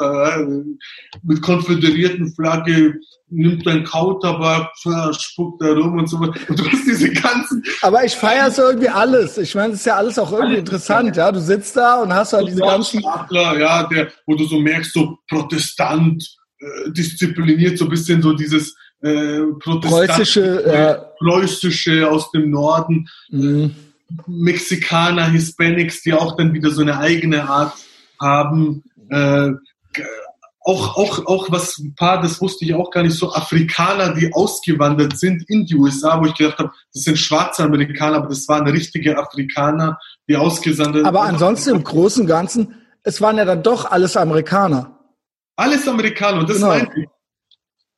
[1.24, 2.96] mit konföderierten Flagge
[3.30, 4.72] nimmt dein Kautabak,
[5.20, 6.40] spuckt da rum und so weiter.
[6.54, 7.64] Du hast diese ganzen.
[7.82, 9.38] Aber ich feiere so irgendwie alles.
[9.38, 11.32] Ich meine, es ist ja alles auch irgendwie interessant, ja.
[11.32, 13.06] Du sitzt da und hast halt diese ganzen.
[13.06, 16.24] Adler, ja, der, wo du so merkst, so Protestant,
[16.60, 20.94] äh, diszipliniert, so ein bisschen so dieses äh, preußische, ja.
[21.20, 23.08] preußische aus dem Norden.
[23.30, 23.76] Mhm.
[24.28, 27.74] Mexikaner, Hispanics, die auch dann wieder so eine eigene Art
[28.20, 28.84] haben.
[29.10, 29.52] Äh,
[30.62, 34.32] auch, auch, auch was ein paar, das wusste ich auch gar nicht, so Afrikaner, die
[34.34, 38.48] ausgewandert sind in die USA, wo ich gedacht habe, das sind schwarze Amerikaner, aber das
[38.48, 39.98] waren richtige Afrikaner,
[40.28, 41.06] die ausgewandert sind.
[41.06, 45.00] Aber ansonsten im Großen und Ganzen, es waren ja dann doch alles Amerikaner.
[45.56, 46.70] Alles Amerikaner, und das genau.
[46.70, 47.08] meinte ich.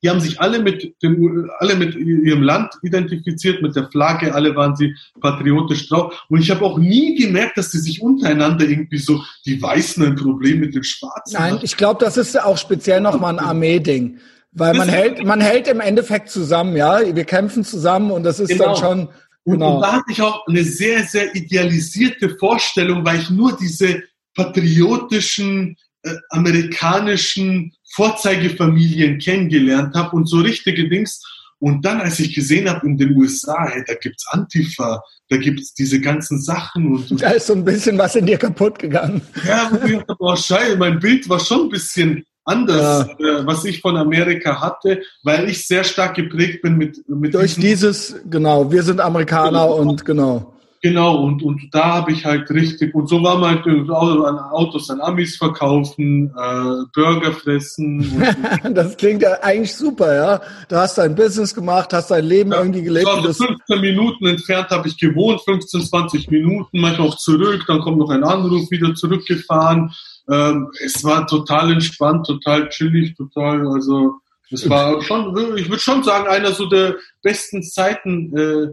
[0.02, 4.56] Die haben sich alle mit, dem, alle mit ihrem Land identifiziert, mit der Flagge, alle
[4.56, 6.24] waren sie patriotisch drauf.
[6.28, 10.16] Und ich habe auch nie gemerkt, dass sie sich untereinander irgendwie so, die Weißen ein
[10.16, 11.60] Problem mit den Schwarzen Nein, haben.
[11.62, 14.18] ich glaube, das ist auch speziell nochmal ein Armee-Ding.
[14.52, 17.00] Weil man hält, man hält im Endeffekt zusammen, ja.
[17.14, 18.64] Wir kämpfen zusammen und das ist genau.
[18.64, 19.08] dann schon.
[19.44, 19.68] Genau.
[19.68, 24.02] Und, und da hatte ich auch eine sehr, sehr idealisierte Vorstellung, weil ich nur diese
[24.34, 31.22] patriotischen äh, amerikanischen Vorzeigefamilien kennengelernt habe und so richtige Dings.
[31.58, 35.74] Und dann, als ich gesehen habe in den USA, hey, da gibt's Antifa, da gibt's
[35.74, 39.22] diese ganzen Sachen und da ist so ein bisschen was in dir kaputt gegangen.
[39.46, 43.40] Ja, und oh Scheiße, mein Bild war schon ein bisschen anders, ja.
[43.40, 47.54] äh, was ich von Amerika hatte, weil ich sehr stark geprägt bin mit, mit durch
[47.54, 49.74] dieses genau, wir sind Amerikaner genau.
[49.76, 50.54] und genau.
[50.84, 55.00] Genau, und, und da habe ich halt richtig, und so war man halt Autos an
[55.00, 58.20] Amis verkaufen, äh, Burger fressen.
[58.74, 60.40] das klingt ja eigentlich super, ja.
[60.68, 63.06] Du hast dein Business gemacht, hast dein Leben ja, irgendwie gelebt.
[63.06, 67.98] Also 15 Minuten entfernt habe ich gewohnt, 15, 20 Minuten, manchmal auch zurück, dann kommt
[67.98, 69.92] noch ein Anruf, wieder zurückgefahren.
[70.28, 74.14] Ähm, es war total entspannt, total chillig, total, also
[74.50, 78.66] es war schon, ich würde schon sagen, einer so der besten Zeiten, äh,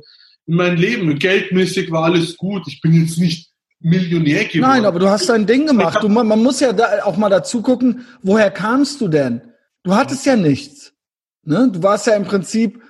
[0.50, 1.20] in meinem Leben.
[1.20, 2.64] Geldmäßig war alles gut.
[2.68, 4.72] Ich bin jetzt nicht Millionär geworden.
[4.72, 6.00] Nein, aber du hast dein Ding gemacht.
[6.02, 9.42] Du, man muss ja da auch mal dazu gucken, woher kamst du denn?
[9.84, 10.92] Du hattest ja nichts.
[11.44, 11.70] Ne?
[11.72, 12.82] Du warst ja im Prinzip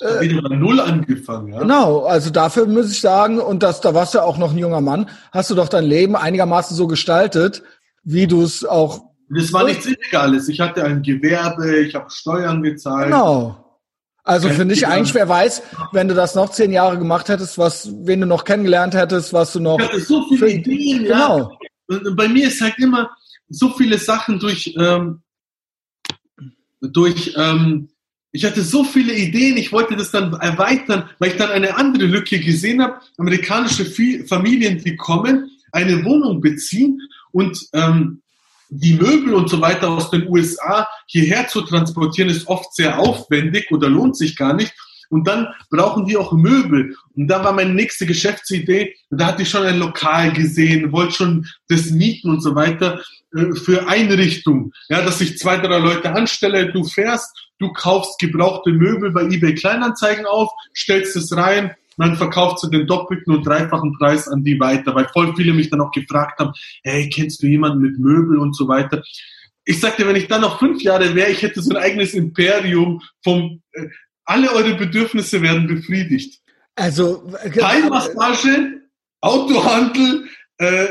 [0.00, 1.60] äh, wieder bei Null angefangen, ja.
[1.60, 4.58] Genau, also dafür muss ich sagen, und das, da warst du ja auch noch ein
[4.58, 7.62] junger Mann, hast du doch dein Leben einigermaßen so gestaltet,
[8.02, 9.04] wie du es auch.
[9.30, 10.48] Das war nichts Illegales.
[10.48, 13.06] Ich hatte ein Gewerbe, ich habe Steuern gezahlt.
[13.06, 13.63] Genau.
[14.26, 15.62] Also finde ich eigentlich, wer weiß,
[15.92, 19.52] wenn du das noch zehn Jahre gemacht hättest, was, wen du noch kennengelernt hättest, was
[19.52, 19.78] du noch.
[19.78, 21.58] Ich hatte so viele Ideen, genau.
[21.88, 22.00] ja.
[22.16, 23.10] Bei mir ist halt immer
[23.50, 25.20] so viele Sachen durch, ähm,
[26.80, 27.90] durch, ähm,
[28.32, 32.06] ich hatte so viele Ideen, ich wollte das dann erweitern, weil ich dann eine andere
[32.06, 33.00] Lücke gesehen habe.
[33.18, 33.84] Amerikanische
[34.26, 36.98] Familien, die kommen, eine Wohnung beziehen
[37.30, 38.22] und ähm,
[38.76, 43.70] die Möbel und so weiter aus den USA hierher zu transportieren, ist oft sehr aufwendig
[43.70, 44.74] oder lohnt sich gar nicht.
[45.10, 46.96] Und dann brauchen die auch Möbel.
[47.14, 51.46] Und da war meine nächste Geschäftsidee, da hatte ich schon ein Lokal gesehen, wollte schon
[51.68, 53.00] das mieten und so weiter
[53.36, 54.72] äh, für Einrichtung.
[54.88, 59.54] Ja, dass ich zwei, drei Leute anstelle, du fährst, du kaufst gebrauchte Möbel bei eBay
[59.54, 64.58] Kleinanzeigen auf, stellst es rein, man verkauft zu den doppelten und dreifachen Preis an die
[64.58, 68.38] weiter, weil voll viele mich dann auch gefragt haben, hey, kennst du jemanden mit Möbel
[68.38, 69.02] und so weiter.
[69.64, 73.00] Ich sagte, wenn ich dann noch fünf Jahre wäre, ich hätte so ein eigenes Imperium
[73.22, 73.88] vom, äh,
[74.24, 76.40] alle eure Bedürfnisse werden befriedigt.
[76.76, 78.82] Also, äh, Teilmassage,
[79.20, 80.26] Autohandel,
[80.58, 80.86] äh,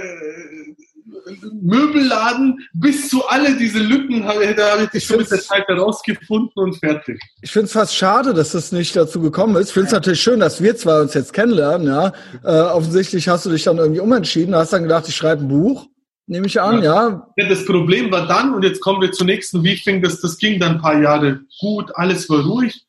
[1.61, 6.51] Möbelladen bis zu alle diese Lücken habe, da habe ich schon mit der Zeit herausgefunden
[6.55, 7.19] und fertig.
[7.41, 9.69] Ich finde es fast schade, dass das nicht dazu gekommen ist.
[9.69, 11.87] Ich finde es natürlich schön, dass wir zwei uns jetzt kennenlernen.
[11.87, 15.47] Ja, äh, offensichtlich hast du dich dann irgendwie umentschieden, hast dann gedacht, ich schreibe ein
[15.47, 15.87] Buch.
[16.25, 17.27] Nehme ich an, ja.
[17.35, 17.49] ja.
[17.49, 20.75] Das Problem war dann, und jetzt kommen wir zur nächsten Briefing, dass das ging dann
[20.75, 22.85] ein paar Jahre gut, alles war ruhig.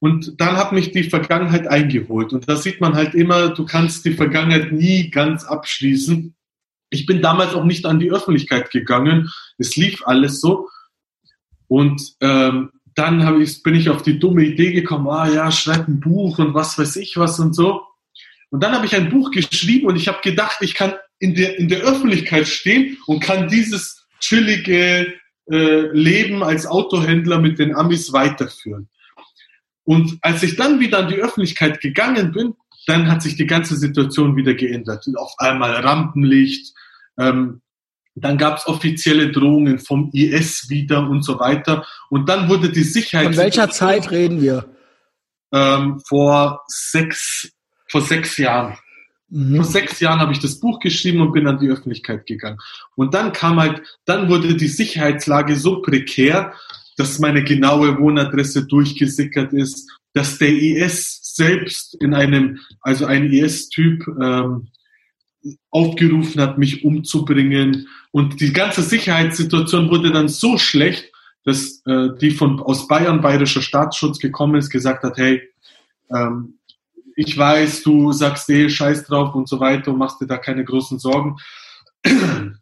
[0.00, 2.32] Und dann hat mich die Vergangenheit eingeholt.
[2.32, 6.34] Und da sieht man halt immer, du kannst die Vergangenheit nie ganz abschließen.
[6.90, 9.30] Ich bin damals auch nicht an die Öffentlichkeit gegangen.
[9.58, 10.68] Es lief alles so.
[11.68, 16.00] Und ähm, dann ich, bin ich auf die dumme Idee gekommen, ah ja, schreib ein
[16.00, 17.82] Buch und was weiß ich was und so.
[18.50, 21.58] Und dann habe ich ein Buch geschrieben und ich habe gedacht, ich kann in der,
[21.58, 25.12] in der Öffentlichkeit stehen und kann dieses chillige
[25.50, 28.88] äh, Leben als Autohändler mit den Amis weiterführen.
[29.84, 32.54] Und als ich dann wieder an die Öffentlichkeit gegangen bin,
[32.86, 35.06] dann hat sich die ganze Situation wieder geändert.
[35.16, 36.74] Auf einmal Rampenlicht,
[37.18, 37.60] ähm,
[38.14, 41.86] dann gab es offizielle Drohungen vom IS wieder und so weiter.
[42.08, 43.26] Und dann wurde die Sicherheit.
[43.26, 44.64] Von welcher Zeit reden wir?
[45.52, 47.50] Ähm, vor sechs,
[47.88, 48.78] vor sechs Jahren.
[49.28, 49.56] Mhm.
[49.56, 52.58] Vor sechs Jahren habe ich das Buch geschrieben und bin an die Öffentlichkeit gegangen.
[52.94, 56.54] Und dann kam halt, dann wurde die Sicherheitslage so prekär,
[56.96, 64.06] dass meine genaue Wohnadresse durchgesickert ist, dass der IS selbst in einem, also ein IS-Typ
[64.20, 64.68] ähm,
[65.70, 67.88] aufgerufen hat, mich umzubringen.
[68.10, 71.12] Und die ganze Sicherheitssituation wurde dann so schlecht,
[71.44, 75.42] dass äh, die von aus Bayern, bayerischer Staatsschutz gekommen ist, gesagt hat, hey,
[76.10, 76.58] ähm,
[77.14, 80.64] ich weiß, du sagst eh Scheiß drauf und so weiter und machst dir da keine
[80.64, 81.36] großen Sorgen.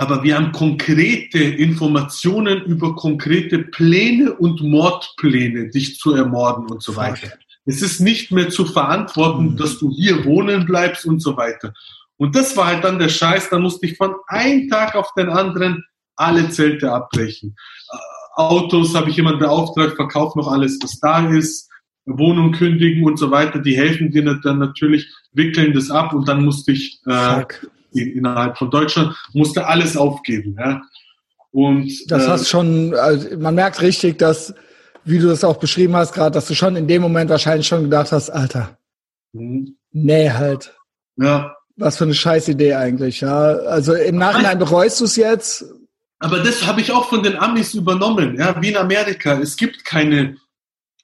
[0.00, 6.94] Aber wir haben konkrete Informationen über konkrete Pläne und Mordpläne, dich zu ermorden und so
[6.94, 7.32] weiter.
[7.68, 9.56] Es ist nicht mehr zu verantworten, mhm.
[9.56, 11.74] dass du hier wohnen bleibst und so weiter.
[12.16, 15.28] Und das war halt dann der Scheiß, da musste ich von einem Tag auf den
[15.28, 15.84] anderen
[16.16, 17.54] alle Zelte abbrechen.
[17.92, 21.68] Äh, Autos habe ich jemand beauftragt, verkauf noch alles, was da ist,
[22.06, 23.58] Wohnung kündigen und so weiter.
[23.58, 27.44] Die helfen dir dann natürlich, wickeln das ab und dann musste ich äh,
[27.92, 30.56] innerhalb von Deutschland, musste alles aufgeben.
[30.58, 30.82] Ja.
[31.50, 34.54] Und, das äh, hast schon, also man merkt richtig, dass,
[35.08, 37.84] wie du das auch beschrieben hast gerade, dass du schon in dem Moment wahrscheinlich schon
[37.84, 38.78] gedacht hast, Alter,
[39.32, 39.76] mhm.
[39.92, 40.74] nee halt.
[41.16, 43.32] Ja, was für eine Scheißidee eigentlich, ja.
[43.32, 45.64] Also im Nachhinein bereust du es jetzt.
[46.18, 49.38] Aber das habe ich auch von den Amis übernommen, ja, wie in Amerika.
[49.38, 50.36] Es gibt keine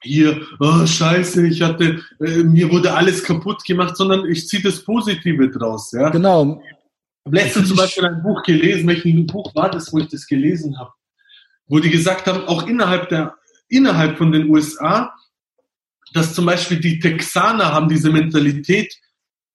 [0.01, 4.83] hier, oh Scheiße, ich hatte, äh, mir wurde alles kaputt gemacht, sondern ich ziehe das
[4.83, 6.09] Positive draus, ja.
[6.09, 6.61] Genau.
[6.61, 10.27] Ich habe letztens zum Beispiel ein Buch gelesen, welches Buch war das, wo ich das
[10.27, 10.91] gelesen habe?
[11.67, 13.35] Wo die gesagt haben, auch innerhalb der,
[13.69, 15.13] innerhalb von den USA,
[16.13, 18.93] dass zum Beispiel die Texaner haben diese Mentalität,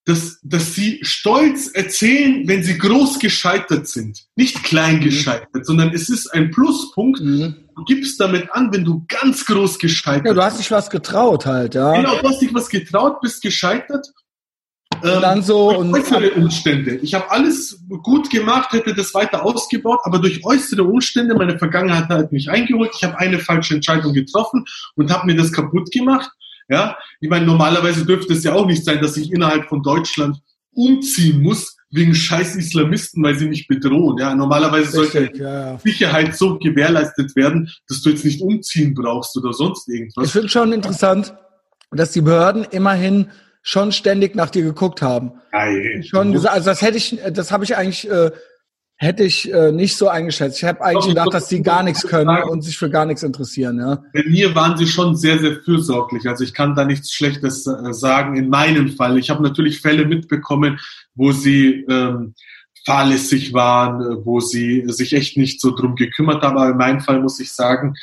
[0.05, 4.25] dass, dass sie stolz erzählen, wenn sie groß gescheitert sind.
[4.35, 5.01] Nicht klein mhm.
[5.01, 7.21] gescheitert, sondern es ist ein Pluspunkt.
[7.21, 7.55] Mhm.
[7.75, 10.31] Du gibst damit an, wenn du ganz groß gescheitert bist.
[10.31, 11.95] Ja, du hast dich was getraut halt, ja.
[11.95, 14.07] Genau, du hast dich was getraut, bist gescheitert.
[15.01, 16.95] Und ähm, dann so und äußere Umstände.
[16.95, 22.09] Ich habe alles gut gemacht, hätte das weiter ausgebaut, aber durch äußere Umstände, meine Vergangenheit
[22.09, 22.91] hat mich eingeholt.
[22.95, 24.65] Ich habe eine falsche Entscheidung getroffen
[24.95, 26.29] und habe mir das kaputt gemacht.
[26.69, 30.37] Ja, ich meine, normalerweise dürfte es ja auch nicht sein, dass ich innerhalb von Deutschland
[30.73, 34.17] umziehen muss wegen scheiß Islamisten, weil sie mich bedrohen.
[34.17, 35.77] Ja, normalerweise sollte ja.
[35.79, 40.27] Sicherheit so gewährleistet werden, dass du jetzt nicht umziehen brauchst oder sonst irgendwas.
[40.27, 41.33] Ich finde schon interessant,
[41.91, 43.27] dass die Behörden immerhin
[43.61, 45.33] schon ständig nach dir geguckt haben.
[45.53, 48.31] Ja, schon, also das hätte ich, das habe ich eigentlich äh,
[49.01, 50.59] hätte ich äh, nicht so eingeschätzt.
[50.59, 53.79] Ich habe eigentlich gedacht, dass die gar nichts können und sich für gar nichts interessieren.
[53.79, 54.03] Ja.
[54.13, 56.29] Bei mir waren sie schon sehr, sehr fürsorglich.
[56.29, 59.17] Also ich kann da nichts Schlechtes äh, sagen in meinem Fall.
[59.17, 60.79] Ich habe natürlich Fälle mitbekommen,
[61.15, 62.35] wo sie ähm,
[62.85, 66.57] fahrlässig waren, wo sie sich echt nicht so drum gekümmert haben.
[66.57, 67.95] Aber in meinem Fall muss ich sagen,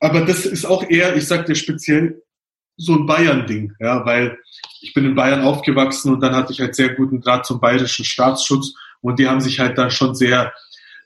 [0.00, 2.22] aber das ist auch eher, ich sag dir speziell,
[2.78, 4.38] so ein Bayern-Ding, ja, weil
[4.80, 8.04] ich bin in Bayern aufgewachsen und dann hatte ich halt sehr guten Draht zum bayerischen
[8.04, 10.52] Staatsschutz und die haben sich halt dann schon sehr,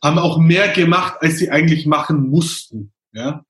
[0.03, 2.93] haben auch mehr gemacht, als sie eigentlich machen mussten.
[3.13, 3.45] Ja?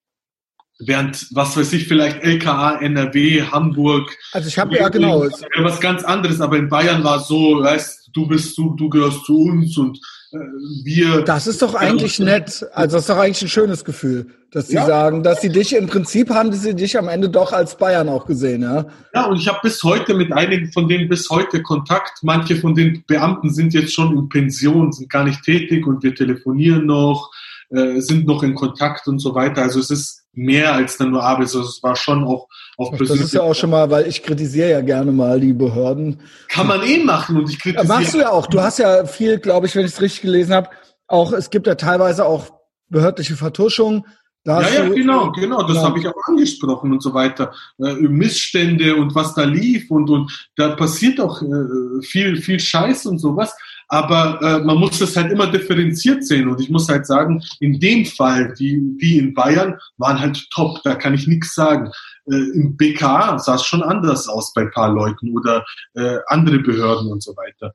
[0.79, 4.17] Während, was weiß ich, vielleicht LKA, NRW, Hamburg.
[4.33, 5.21] Also ich habe ja genau.
[5.59, 9.43] Was ganz anderes, aber in Bayern war so, weißt du bist du, du gehörst zu
[9.43, 9.99] uns und
[10.33, 11.23] wir.
[11.23, 12.67] Das ist doch eigentlich ja, nett.
[12.73, 14.87] Also das ist doch eigentlich ein schönes Gefühl, dass sie ja.
[14.87, 18.27] sagen, dass sie dich im Prinzip haben sie dich am Ende doch als Bayern auch
[18.27, 18.87] gesehen, ja.
[19.15, 22.23] Ja, und ich habe bis heute mit einigen von denen bis heute Kontakt.
[22.23, 26.15] Manche von den Beamten sind jetzt schon in Pension, sind gar nicht tätig und wir
[26.15, 27.31] telefonieren noch,
[27.71, 29.63] äh, sind noch in Kontakt und so weiter.
[29.63, 31.43] Also es ist mehr als dann nur Arbeit.
[31.43, 34.71] Also es war schon auch auf Das ist ja auch schon mal, weil ich kritisiere
[34.71, 36.21] ja gerne mal die Behörden.
[36.49, 37.87] Kann man eh machen und ich kritisiere.
[37.87, 38.47] Machst du ja auch.
[38.47, 40.71] Du hast ja viel, glaube ich, wenn ich es richtig gelesen habe,
[41.07, 42.51] auch es gibt ja teilweise auch
[42.89, 44.07] behördliche Vertuschung.
[44.45, 45.83] ja, ja, genau, genau, das ja.
[45.85, 47.53] habe ich auch angesprochen und so weiter.
[47.79, 53.07] Äh, Missstände und was da lief und, und da passiert auch äh, viel, viel Scheiß
[53.07, 53.55] und sowas
[53.93, 57.79] aber äh, man muss das halt immer differenziert sehen und ich muss halt sagen, in
[57.79, 61.93] dem Fall, die, die in Bayern waren halt top, da kann ich nichts sagen.
[62.25, 67.13] Äh, Im BKA sah es schon anders aus bei paar Leuten oder äh, andere Behörden
[67.13, 67.75] und so weiter.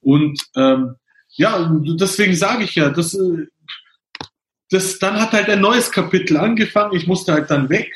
[0.00, 0.94] Und ähm,
[1.28, 3.46] ja, deswegen sage ich ja, das, äh,
[4.70, 7.92] das, dann hat halt ein neues Kapitel angefangen, ich musste halt dann weg,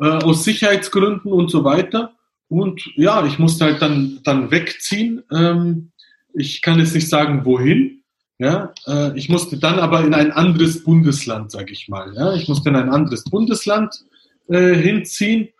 [0.00, 2.16] äh, aus Sicherheitsgründen und so weiter.
[2.48, 5.22] Und ja, ich musste halt dann, dann wegziehen.
[5.32, 5.92] Ähm,
[6.34, 8.02] ich kann jetzt nicht sagen, wohin.
[8.38, 12.14] Ja, äh, ich musste dann aber in ein anderes Bundesland, sage ich mal.
[12.14, 14.02] Ja, ich musste in ein anderes Bundesland
[14.48, 15.50] äh, hinziehen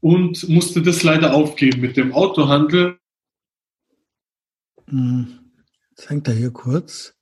[0.00, 2.98] und musste das leider aufgeben mit dem Autohandel.
[4.88, 5.38] Hm.
[5.90, 7.14] Jetzt hängt er hier kurz.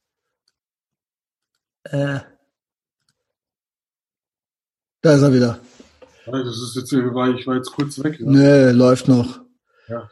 [1.84, 2.20] Äh.
[5.02, 5.60] Da ist er wieder.
[6.26, 8.18] Das ist jetzt, ich war jetzt kurz weg.
[8.20, 8.26] Ja.
[8.26, 9.40] Nee, läuft noch.
[9.88, 10.08] Ja,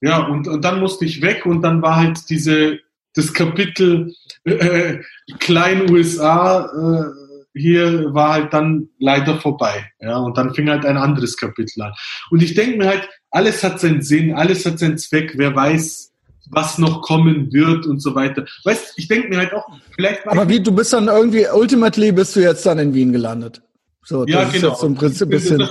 [0.00, 2.78] ja und, und dann musste ich weg und dann war halt diese,
[3.14, 4.98] das Kapitel äh,
[5.38, 7.28] Klein USA äh,
[7.58, 9.90] hier war halt dann leider vorbei.
[10.00, 11.92] Ja, und dann fing halt ein anderes Kapitel an.
[12.30, 16.12] Und ich denke mir halt, alles hat seinen Sinn, alles hat seinen Zweck, wer weiß,
[16.50, 18.46] was noch kommen wird und so weiter.
[18.64, 20.26] Weißt, ich denke mir halt auch, vielleicht.
[20.26, 23.60] Aber wie, du bist dann irgendwie, ultimately bist du jetzt dann in Wien gelandet.
[24.08, 24.74] So, ja, genau.
[24.74, 25.20] So das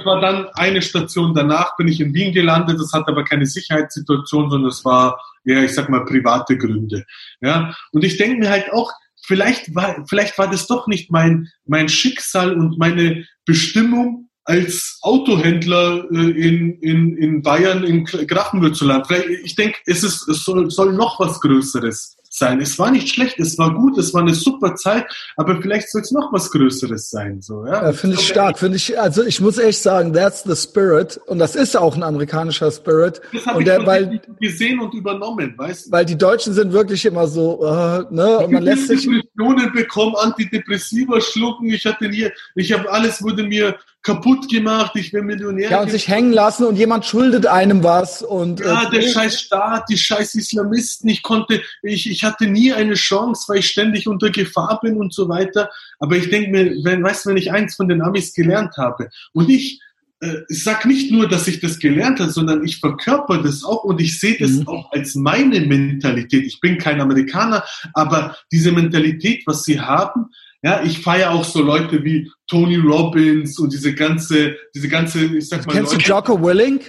[0.06, 2.80] war dann eine Station danach, bin ich in Wien gelandet.
[2.80, 7.04] Das hat aber keine Sicherheitssituation, sondern es war, ja, ich sag mal, private Gründe.
[7.42, 8.92] Ja, und ich denke mir halt auch,
[9.24, 16.06] vielleicht war, vielleicht war das doch nicht mein, mein Schicksal und meine Bestimmung, als Autohändler
[16.12, 19.08] äh, in, in, in Bayern, in Grafenwürzeland.
[19.44, 22.62] Ich denke, es, ist, es soll, soll noch was Größeres sein.
[22.62, 26.02] Es war nicht schlecht, es war gut, es war eine super Zeit, aber vielleicht soll
[26.02, 27.42] es noch was Größeres sein.
[27.42, 27.84] So, ja?
[27.84, 28.60] ja finde ich stark.
[28.60, 31.20] Finde ich, also ich muss echt sagen, that's the spirit.
[31.28, 33.22] Und das ist auch ein amerikanischer Spirit.
[33.34, 35.92] Das habe ich der, weil, gesehen und übernommen, weißt du?
[35.92, 38.40] Weil die Deutschen sind wirklich immer so, uh, ne?
[38.40, 39.08] Und man lässt sich.
[39.08, 41.70] Depressionen bekommen, Antidepressiva schlucken.
[41.70, 43.78] Ich hatte nie, ich habe alles wurde mir
[44.08, 45.70] kaputt gemacht, ich bin Millionär.
[45.70, 48.62] Ja, und sich hängen lassen und jemand schuldet einem was und.
[48.62, 52.94] Ja, äh, der scheiß Staat, die scheiß Islamisten, ich konnte, ich, ich hatte nie eine
[52.94, 55.70] Chance, weil ich ständig unter Gefahr bin und so weiter.
[56.00, 59.10] Aber ich denke mir, wenn, weißt du, wenn ich eins von den Amis gelernt habe
[59.34, 59.82] und ich,
[60.22, 63.84] äh, ich sag nicht nur, dass ich das gelernt habe, sondern ich verkörper das auch
[63.84, 64.70] und ich sehe das mhm.
[64.70, 66.46] auch als meine Mentalität.
[66.46, 70.28] Ich bin kein Amerikaner, aber diese Mentalität, was sie haben,
[70.64, 75.50] ja, ich feiere auch so Leute wie Tony Robbins und diese ganze, diese ganze, ich
[75.50, 75.74] sag mal.
[75.74, 76.80] Kennst Leute, du Jocko Willing?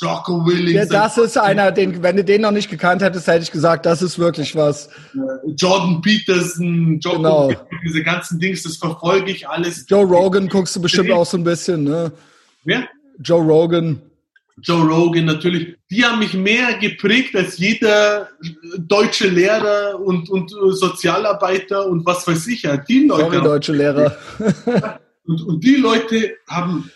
[0.00, 0.74] Jocko Willing.
[0.74, 3.86] Ja, das ist einer, den, wenn du den noch nicht gekannt hättest, hätte ich gesagt,
[3.86, 4.90] das ist wirklich was.
[5.56, 7.48] Jordan Peterson, Jocko genau.
[7.48, 9.86] Willing, diese ganzen Dings, das verfolge ich alles.
[9.88, 12.12] Joe Rogan guckst du bestimmt auch so ein bisschen, ne?
[12.64, 12.88] Wer?
[13.20, 14.02] Joe Rogan.
[14.62, 18.28] Joe Rogan natürlich, die haben mich mehr geprägt als jeder
[18.78, 22.62] deutsche Lehrer und, und Sozialarbeiter und was weiß ich.
[22.62, 23.22] Ja, die Leute.
[23.22, 24.16] Sorry, deutsche Lehrer.
[25.24, 26.90] und, und die Leute haben,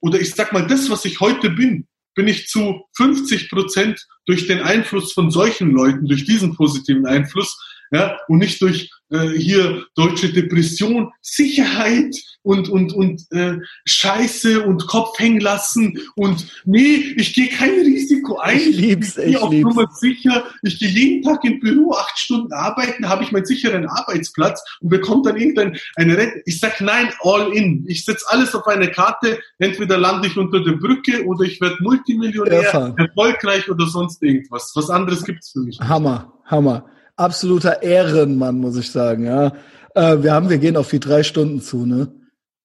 [0.00, 4.46] oder ich sag mal, das, was ich heute bin, bin ich zu 50 Prozent durch
[4.46, 7.58] den Einfluss von solchen Leuten, durch diesen positiven Einfluss,
[7.90, 14.86] ja, und nicht durch äh, hier deutsche Depression, Sicherheit und und und äh, Scheiße und
[14.86, 18.58] Kopf hängen lassen und nee, ich gehe kein Risiko ein.
[18.58, 19.68] Ich lieb's, ich, ich auf lieb's.
[19.68, 20.44] Nummer sicher.
[20.62, 24.88] Ich gehe jeden Tag im Büro acht Stunden arbeiten, habe ich meinen sicheren Arbeitsplatz und
[24.88, 26.42] bekomme dann irgendein eine Rente.
[26.44, 27.84] Ich sag nein, all in.
[27.88, 29.38] Ich setze alles auf eine Karte.
[29.58, 32.96] Entweder lande ich unter der Brücke oder ich werde Multimillionär, Erfahren.
[32.98, 34.72] erfolgreich oder sonst irgendwas.
[34.74, 35.78] Was anderes gibt's für mich.
[35.80, 39.52] Hammer, Hammer absoluter Ehrenmann, muss ich sagen, ja.
[39.94, 42.12] Äh, wir haben, wir gehen auf die drei Stunden zu, ne?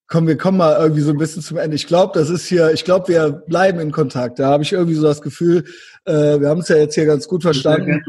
[0.07, 1.75] Komm, wir kommen mal irgendwie so ein bisschen zum Ende.
[1.75, 4.39] Ich glaube, das ist hier, ich glaube, wir bleiben in Kontakt.
[4.39, 5.63] Da habe ich irgendwie so das Gefühl,
[6.03, 8.03] äh, wir haben es ja jetzt hier ganz gut verstanden.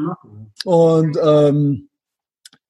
[0.65, 1.89] Und ähm,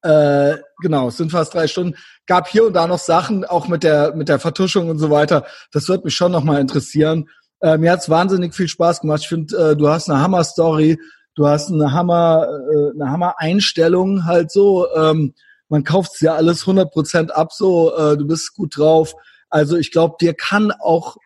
[0.03, 1.97] äh, genau, es sind fast drei Stunden.
[2.27, 5.47] Gab hier und da noch Sachen, auch mit der mit der Vertuschung und so weiter.
[5.73, 7.31] Das wird mich schon noch mal interessieren.
[7.61, 9.21] Äh, mir hat's wahnsinnig viel Spaß gemacht.
[9.23, 10.99] Ich finde, äh, du hast eine Hammer-Story
[11.35, 14.87] du hast eine Hammer, äh, eine Hammer-Einstellung halt so.
[14.95, 15.35] Ähm,
[15.69, 19.15] man kauft ja alles 100% ab so, äh, du bist gut drauf.
[19.49, 21.17] Also ich glaube, dir kann auch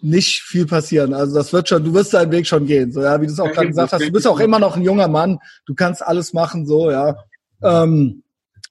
[0.00, 1.14] nicht viel passieren.
[1.14, 2.92] Also das wird schon, du wirst deinen Weg schon gehen.
[2.92, 4.82] So, ja, wie du es auch gerade gesagt hast, du bist auch immer noch ein
[4.82, 7.16] junger Mann, du kannst alles machen, so, ja.
[7.62, 8.22] Ähm,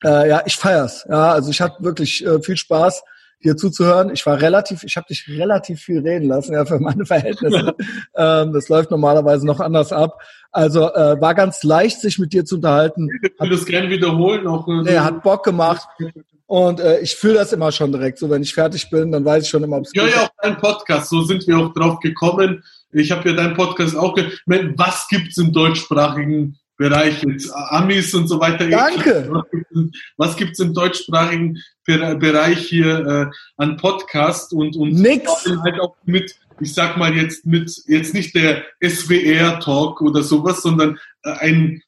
[0.04, 1.06] äh, ja, ich feier's.
[1.10, 3.02] Ja, also ich hatte wirklich äh, viel Spaß
[3.44, 4.12] dir zuzuhören.
[4.12, 7.76] Ich war relativ, ich habe dich relativ viel reden lassen, ja, für meine Verhältnisse.
[8.16, 10.22] ähm, das läuft normalerweise noch anders ab.
[10.52, 13.10] Also äh, war ganz leicht, sich mit dir zu unterhalten.
[13.22, 14.48] Ich würde das gerne wiederholen.
[14.48, 15.88] Auch, äh, nee, hat Bock gemacht.
[16.46, 18.20] Und äh, ich fühle das immer schon direkt.
[18.20, 20.30] So, wenn ich fertig bin, dann weiß ich schon immer, ob es Ja, ja, auch
[20.42, 21.10] dein Podcast.
[21.10, 22.64] So sind wir auch drauf gekommen.
[22.92, 24.14] Ich habe ja deinen Podcast auch.
[24.14, 24.32] Ge
[24.78, 28.68] Was gibt's im deutschsprachigen Bereich jetzt Amis und so weiter.
[28.68, 29.43] Danke.
[30.18, 35.45] Was gibt's im deutschsprachigen Bereich hier äh, an Podcast und und Nix.
[35.64, 40.61] halt auch mit, ich sag mal jetzt mit jetzt nicht der SWR Talk oder sowas,
[40.61, 41.84] sondern äh, ein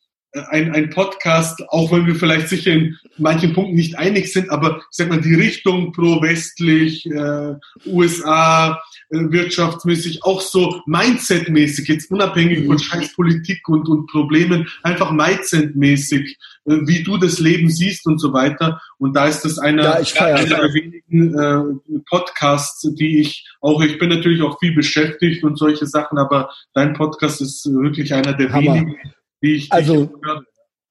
[0.50, 4.78] ein, ein Podcast, auch wenn wir vielleicht sicher in manchen Punkten nicht einig sind, aber
[4.78, 7.56] ich sag mal, die Richtung pro-westlich, äh,
[7.86, 12.68] USA, äh, wirtschaftsmäßig, auch so Mindset-mäßig, jetzt unabhängig mhm.
[12.68, 18.20] von scheiß Politik und, und Problemen, einfach Mindset-mäßig, äh, wie du das Leben siehst und
[18.20, 18.82] so weiter.
[18.98, 23.82] Und da ist das einer, ja, ich einer der wenigen äh, Podcasts, die ich auch,
[23.82, 28.34] ich bin natürlich auch viel beschäftigt und solche Sachen, aber dein Podcast ist wirklich einer
[28.34, 28.74] der Hammer.
[28.76, 28.96] wenigen,
[29.42, 30.44] die ich, also, höre.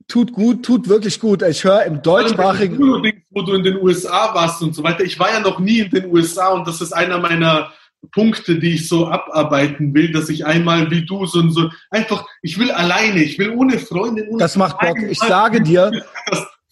[0.07, 1.43] Tut gut, tut wirklich gut.
[1.43, 2.79] Ich höre im deutschsprachigen.
[3.31, 5.03] Wo du in den USA warst und so weiter.
[5.03, 7.73] Ich war ja noch nie in den USA und das ist einer meiner
[8.13, 12.59] Punkte, die ich so abarbeiten will, dass ich einmal wie du so, so einfach, ich
[12.59, 14.29] will alleine, ich will ohne Freundin.
[14.29, 14.99] Ohne das macht Bock.
[15.09, 15.91] Ich sage dir.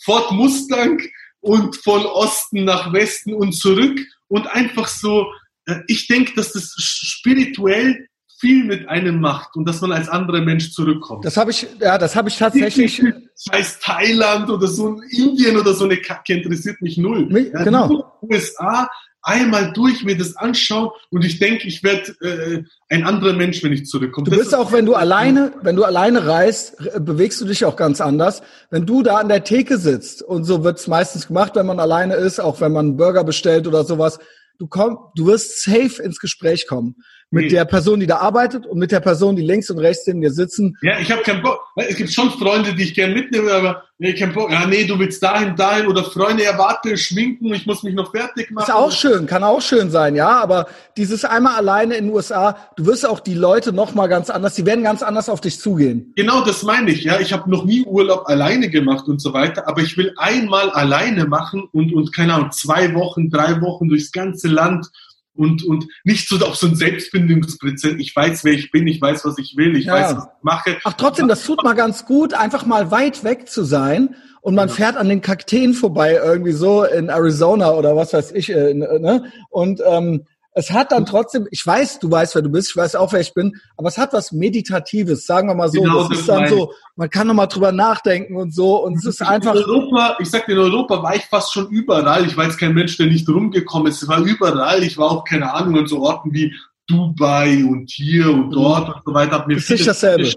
[0.04, 1.00] Fort Mustang
[1.40, 5.26] und von Osten nach Westen und zurück und einfach so,
[5.66, 8.08] äh, ich denke, dass das spirituell
[8.42, 11.24] viel mit einem macht und dass man als anderer Mensch zurückkommt.
[11.24, 13.00] Das habe ich, ja, das habe ich tatsächlich.
[13.38, 17.28] Scheiß Thailand oder so Indien oder so eine Kacke interessiert mich null.
[17.30, 18.18] Ja, genau.
[18.20, 18.90] USA
[19.22, 23.72] einmal durch mir das anschauen und ich denke, ich werde äh, ein anderer Mensch, wenn
[23.72, 24.28] ich zurückkomme.
[24.28, 28.00] Du bist auch, wenn du alleine, wenn du alleine reist, bewegst du dich auch ganz
[28.00, 28.42] anders.
[28.70, 32.14] Wenn du da an der Theke sitzt und so wird's meistens gemacht, wenn man alleine
[32.14, 34.18] ist, auch wenn man einen Burger bestellt oder sowas,
[34.58, 36.96] du komm, du wirst safe ins Gespräch kommen
[37.32, 40.20] mit der Person, die da arbeitet und mit der Person, die links und rechts neben
[40.20, 40.76] dir sitzen.
[40.82, 41.60] Ja, ich habe keinen Bock.
[41.76, 44.50] Es gibt schon Freunde, die ich gerne mitnehme, aber nee, keinen Bock.
[44.52, 48.50] Ja, nee, du willst dahin, dahin oder Freunde, erwarte, schminken, ich muss mich noch fertig
[48.50, 48.68] machen.
[48.68, 50.66] Ist auch schön, kann auch schön sein, ja, aber
[50.98, 54.54] dieses einmal alleine in den USA, du wirst auch die Leute noch mal ganz anders,
[54.54, 56.12] die werden ganz anders auf dich zugehen.
[56.14, 57.18] Genau, das meine ich, ja.
[57.18, 61.24] Ich habe noch nie Urlaub alleine gemacht und so weiter, aber ich will einmal alleine
[61.24, 64.90] machen und, und keine Ahnung, zwei Wochen, drei Wochen durchs ganze Land
[65.34, 67.94] und, und nicht so auf so ein Selbstbindungsprozess.
[67.98, 69.94] Ich weiß, wer ich bin, ich weiß, was ich will, ich ja.
[69.94, 70.78] weiß, was ich mache.
[70.84, 74.68] Ach, trotzdem, das tut mal ganz gut, einfach mal weit weg zu sein und man
[74.68, 74.74] ja.
[74.74, 79.32] fährt an den Kakteen vorbei irgendwie so in Arizona oder was weiß ich, äh, ne?
[79.50, 82.94] Und ähm, es hat dann trotzdem, ich weiß, du weißt, wer du bist, ich weiß
[82.96, 85.80] auch, wer ich bin, aber es hat was Meditatives, sagen wir mal so.
[85.80, 88.84] Genau, das ist dann so, man kann nochmal drüber nachdenken und so.
[88.84, 89.54] Und es ist einfach.
[89.54, 92.26] In Europa, ich sag dir, in Europa war ich fast schon überall.
[92.26, 94.02] Ich war jetzt kein Mensch, der nicht rumgekommen ist.
[94.02, 94.82] Ich war überall.
[94.82, 96.54] Ich war auch, keine Ahnung, an so Orten wie
[96.86, 98.50] Dubai und hier und mhm.
[98.50, 98.94] dort mhm.
[98.94, 99.32] und so weiter.
[99.32, 100.30] Hab mir ist nicht dasselbe.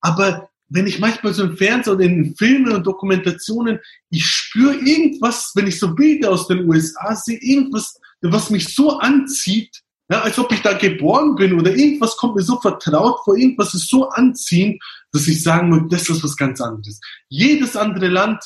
[0.00, 3.78] Aber wenn ich manchmal so im Fernsehen oder in Filmen und Dokumentationen,
[4.10, 8.00] ich spüre irgendwas, wenn ich so Bilder aus den USA sehe, irgendwas,
[8.32, 9.80] was mich so anzieht,
[10.10, 13.72] ja, als ob ich da geboren bin oder irgendwas kommt mir so vertraut vor, irgendwas
[13.74, 17.00] ist so anziehend, dass ich sagen muss, das ist was ganz anderes.
[17.28, 18.44] Jedes andere Land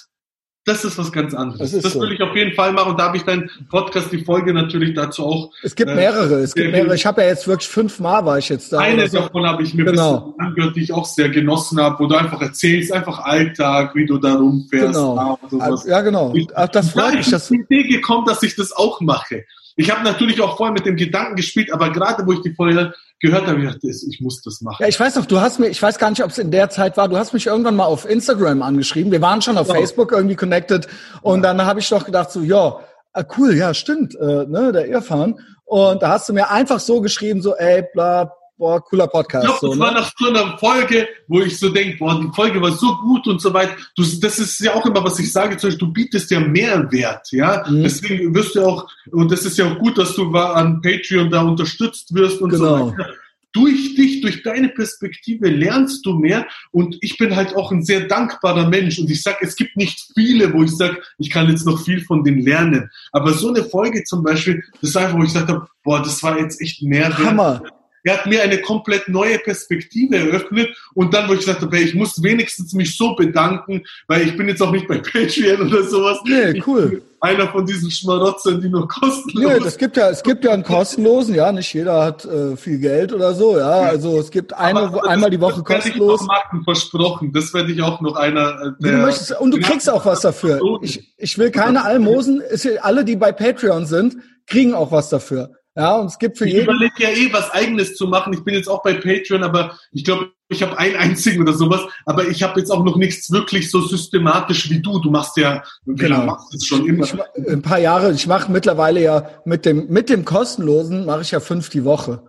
[0.68, 1.72] das ist was ganz anderes.
[1.72, 2.00] Das, das so.
[2.00, 2.92] will ich auf jeden Fall machen.
[2.92, 5.50] Und da habe ich deinen Podcast, die Folge natürlich dazu auch.
[5.62, 6.40] Es gibt äh, mehrere.
[6.40, 6.94] Es gibt mehrere.
[6.94, 8.78] Ich habe ja jetzt wirklich fünfmal war ich jetzt da.
[8.78, 9.18] Eine so.
[9.18, 10.34] davon habe ich mir genau.
[10.38, 14.18] angehört, die ich auch sehr genossen habe, wo du einfach erzählst, einfach Alltag, wie du
[14.18, 14.94] da rumfährst.
[14.94, 15.38] Genau.
[15.86, 16.34] Ja, genau.
[16.54, 17.30] Ach, das freut mich.
[17.30, 19.44] Dass die Idee gekommen, dass ich das auch mache.
[19.76, 22.92] Ich habe natürlich auch vorher mit dem Gedanken gespielt, aber gerade wo ich die Folge
[23.20, 24.82] gehört habe, ich dachte, ich muss das machen.
[24.82, 26.70] Ja, ich weiß noch, du hast mir, ich weiß gar nicht, ob es in der
[26.70, 29.12] Zeit war, du hast mich irgendwann mal auf Instagram angeschrieben.
[29.12, 29.74] Wir waren schon auf ja.
[29.74, 30.86] Facebook irgendwie connected
[31.22, 31.42] und ja.
[31.42, 32.78] dann habe ich doch gedacht so, ja,
[33.12, 35.40] ah, cool, ja, stimmt, äh, ne, der Irfan.
[35.64, 39.44] Und da hast du mir einfach so geschrieben, so, ey, bla, boah, cooler Podcast.
[39.44, 39.84] Ich glaube, so, das ne?
[39.84, 43.26] war nach so einer Folge, wo ich so denke, boah, die Folge war so gut
[43.26, 43.74] und so weiter.
[43.96, 47.30] Du, das ist ja auch immer, was ich sage, zum Beispiel, du bietest ja Mehrwert,
[47.30, 47.64] ja.
[47.68, 47.84] Mhm.
[47.84, 51.42] Deswegen wirst du auch, und das ist ja auch gut, dass du an Patreon da
[51.42, 52.78] unterstützt wirst und genau.
[52.78, 53.10] so weiter.
[53.52, 58.02] Durch dich, durch deine Perspektive lernst du mehr und ich bin halt auch ein sehr
[58.02, 61.64] dankbarer Mensch und ich sag, es gibt nicht viele, wo ich sag, ich kann jetzt
[61.64, 62.90] noch viel von denen lernen.
[63.10, 66.22] Aber so eine Folge zum Beispiel, das ist einfach, wo ich gesagt habe, boah, das
[66.22, 67.18] war jetzt echt Mehrwert.
[67.18, 67.62] Hammer.
[68.04, 71.94] Er hat mir eine komplett neue Perspektive eröffnet und dann, wo ich gesagt habe, ich
[71.94, 76.18] muss wenigstens mich so bedanken, weil ich bin jetzt auch nicht bei Patreon oder sowas.
[76.24, 77.02] Nee, cool.
[77.20, 79.52] Einer von diesen Schmarotzern, die noch kostenlos.
[79.52, 82.78] Nee, es gibt ja, es gibt ja einen kostenlosen, ja, nicht jeder hat äh, viel
[82.78, 83.80] Geld oder so, ja.
[83.80, 86.20] Also es gibt eine, aber, aber einmal das, die Woche das kostenlos.
[86.20, 88.76] Ich Marken versprochen, das werde ich auch noch einer.
[88.78, 90.60] Äh, der, du möchtest, und du kriegst auch was dafür.
[90.82, 92.40] Ich, ich will keine Almosen,
[92.82, 95.57] alle, die bei Patreon sind, kriegen auch was dafür.
[95.78, 96.64] Ja, und es gibt für ich jeden.
[96.64, 98.32] Ich überlege ja eh, was Eigenes zu machen.
[98.32, 101.82] Ich bin jetzt auch bei Patreon, aber ich glaube, ich habe einen einzigen oder sowas.
[102.04, 104.98] Aber ich habe jetzt auch noch nichts wirklich so systematisch wie du.
[104.98, 107.04] Du machst ja, genau, machst es schon immer.
[107.04, 107.14] Ich,
[107.48, 108.12] ein paar Jahre.
[108.12, 112.24] Ich mache mittlerweile ja mit dem mit dem kostenlosen mache ich ja fünf die Woche.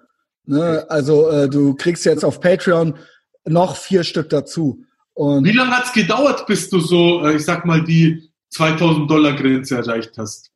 [0.46, 0.86] Ne?
[0.88, 3.00] Also äh, du kriegst jetzt auf Patreon
[3.46, 4.84] noch vier Stück dazu.
[5.16, 9.34] Und wie lange hat's gedauert, bis du so, äh, ich sag mal, die 2000 Dollar
[9.34, 10.52] Grenze erreicht hast?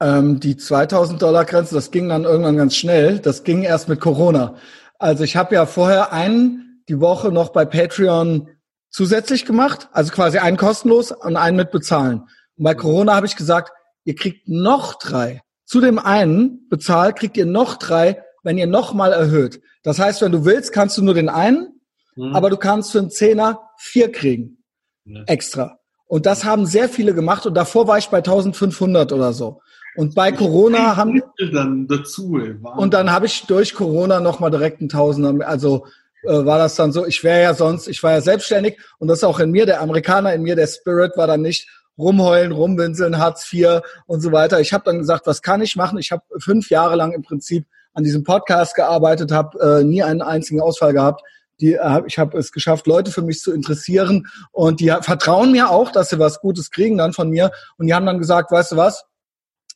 [0.00, 3.18] Ähm, die 2000 Dollar Grenze, das ging dann irgendwann ganz schnell.
[3.18, 4.56] Das ging erst mit Corona.
[4.98, 8.48] Also ich habe ja vorher einen die Woche noch bei Patreon
[8.90, 12.22] zusätzlich gemacht, also quasi einen kostenlos und einen mit bezahlen.
[12.56, 13.72] Und bei Corona habe ich gesagt,
[14.04, 15.42] ihr kriegt noch drei.
[15.64, 19.60] Zu dem einen bezahlt kriegt ihr noch drei, wenn ihr noch mal erhöht.
[19.82, 21.80] Das heißt, wenn du willst, kannst du nur den einen,
[22.14, 22.34] mhm.
[22.34, 24.62] aber du kannst für einen Zehner vier kriegen.
[25.04, 25.24] Ja.
[25.26, 25.78] Extra.
[26.06, 29.60] Und das haben sehr viele gemacht und davor war ich bei 1500 oder so.
[29.96, 32.38] Und bei Corona haben dann dazu.
[32.38, 35.46] Ey, und dann habe ich durch Corona noch mal direkt einen Tausender.
[35.46, 35.86] Also
[36.22, 37.06] äh, war das dann so.
[37.06, 39.80] Ich wäre ja sonst, ich war ja selbstständig und das ist auch in mir der
[39.80, 41.68] Amerikaner in mir, der Spirit war dann nicht
[41.98, 44.60] rumheulen, rumwinseln, Hartz IV und so weiter.
[44.60, 45.98] Ich habe dann gesagt, was kann ich machen?
[45.98, 50.20] Ich habe fünf Jahre lang im Prinzip an diesem Podcast gearbeitet, habe äh, nie einen
[50.20, 51.22] einzigen Ausfall gehabt.
[51.60, 55.70] Die, äh, ich habe es geschafft, Leute für mich zu interessieren und die vertrauen mir
[55.70, 57.50] auch, dass sie was Gutes kriegen dann von mir.
[57.78, 59.04] Und die haben dann gesagt, weißt du was?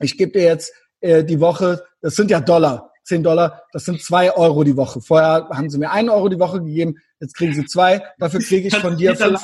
[0.01, 4.03] Ich gebe dir jetzt äh, die Woche, das sind ja Dollar, 10 Dollar, das sind
[4.03, 5.01] zwei Euro die Woche.
[5.01, 8.03] Vorher haben sie mir einen Euro die Woche gegeben, jetzt kriegen sie zwei.
[8.19, 9.43] Dafür kriege ich von dir fünf,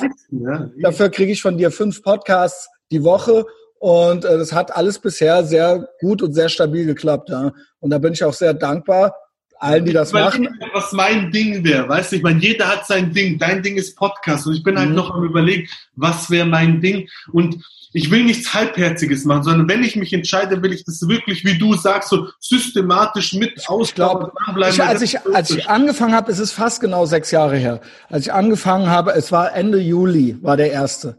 [0.81, 3.45] dafür kriege ich von dir fünf Podcasts die Woche
[3.79, 7.29] und äh, das hat alles bisher sehr gut und sehr stabil geklappt.
[7.29, 7.53] Ja.
[7.79, 9.13] Und da bin ich auch sehr dankbar
[9.59, 10.47] allen, die das machen.
[10.73, 13.37] Was mein Ding wäre, weißt du, ich meine, jeder hat sein Ding.
[13.37, 14.95] Dein Ding ist Podcast und ich bin halt mhm.
[14.95, 17.63] noch am überlegen, was wäre mein Ding und
[17.93, 21.57] ich will nichts Halbherziges machen, sondern wenn ich mich entscheide, will ich das wirklich, wie
[21.57, 24.27] du sagst, so systematisch mit ausbleiben.
[24.69, 27.81] Ich, als, ich, als ich angefangen habe, ist es fast genau sechs Jahre her.
[28.09, 31.17] Als ich angefangen habe, es war Ende Juli, war der erste.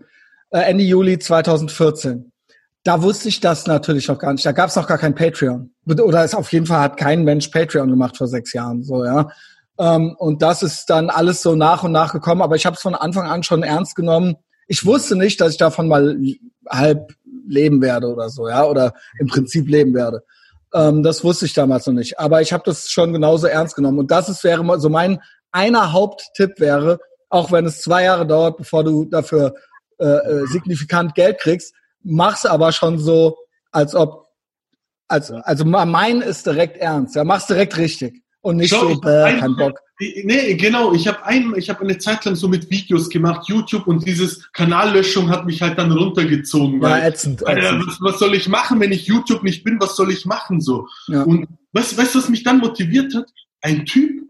[0.50, 2.32] Äh, Ende Juli 2014
[2.88, 4.46] da wusste ich das natürlich noch gar nicht.
[4.46, 5.70] Da gab es noch gar kein Patreon.
[5.86, 8.82] Oder es auf jeden Fall hat kein Mensch Patreon gemacht vor sechs Jahren.
[8.82, 9.28] So, ja.
[9.78, 12.40] Ähm, und das ist dann alles so nach und nach gekommen.
[12.40, 14.36] Aber ich habe es von Anfang an schon ernst genommen.
[14.68, 16.16] Ich wusste nicht, dass ich davon mal
[16.70, 17.12] halb
[17.46, 20.22] leben werde oder so, ja, oder im Prinzip leben werde.
[20.74, 22.18] Ähm, das wusste ich damals noch nicht.
[22.18, 23.98] Aber ich habe das schon genauso ernst genommen.
[23.98, 26.98] Und das ist wäre so mein einer Haupttipp wäre,
[27.30, 29.54] auch wenn es zwei Jahre dauert, bevor du dafür
[29.98, 33.36] äh, äh signifikant Geld kriegst, mach's aber schon so,
[33.70, 34.26] als ob,
[35.08, 37.16] als, also mein ist direkt ernst.
[37.16, 38.22] Ja, mach's direkt richtig.
[38.40, 39.78] Und nicht Schau, so, äh, kein Bock.
[40.00, 40.92] Nee, genau.
[40.92, 44.50] Ich habe ein, ich habe eine Zeit lang so mit Videos gemacht, YouTube und dieses
[44.52, 46.80] Kanallöschung hat mich halt dann runtergezogen.
[46.80, 47.86] Ja, weil, ätzend, weil, ätzend.
[47.86, 49.80] Was, was, soll ich machen, wenn ich YouTube nicht bin?
[49.80, 50.86] Was soll ich machen so?
[51.08, 51.22] Ja.
[51.22, 53.26] Und weißt, weißt du, was mich dann motiviert hat?
[53.60, 54.22] Ein Typ,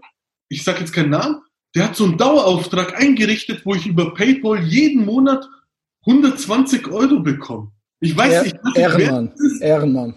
[0.48, 1.42] ich sage jetzt keinen Namen,
[1.74, 5.46] der hat so einen Dauerauftrag eingerichtet, wo ich über PayPal jeden Monat
[6.06, 7.72] 120 Euro bekommen.
[8.00, 10.14] Ich weiß nicht, was Ehrenmann, Ehrenmann.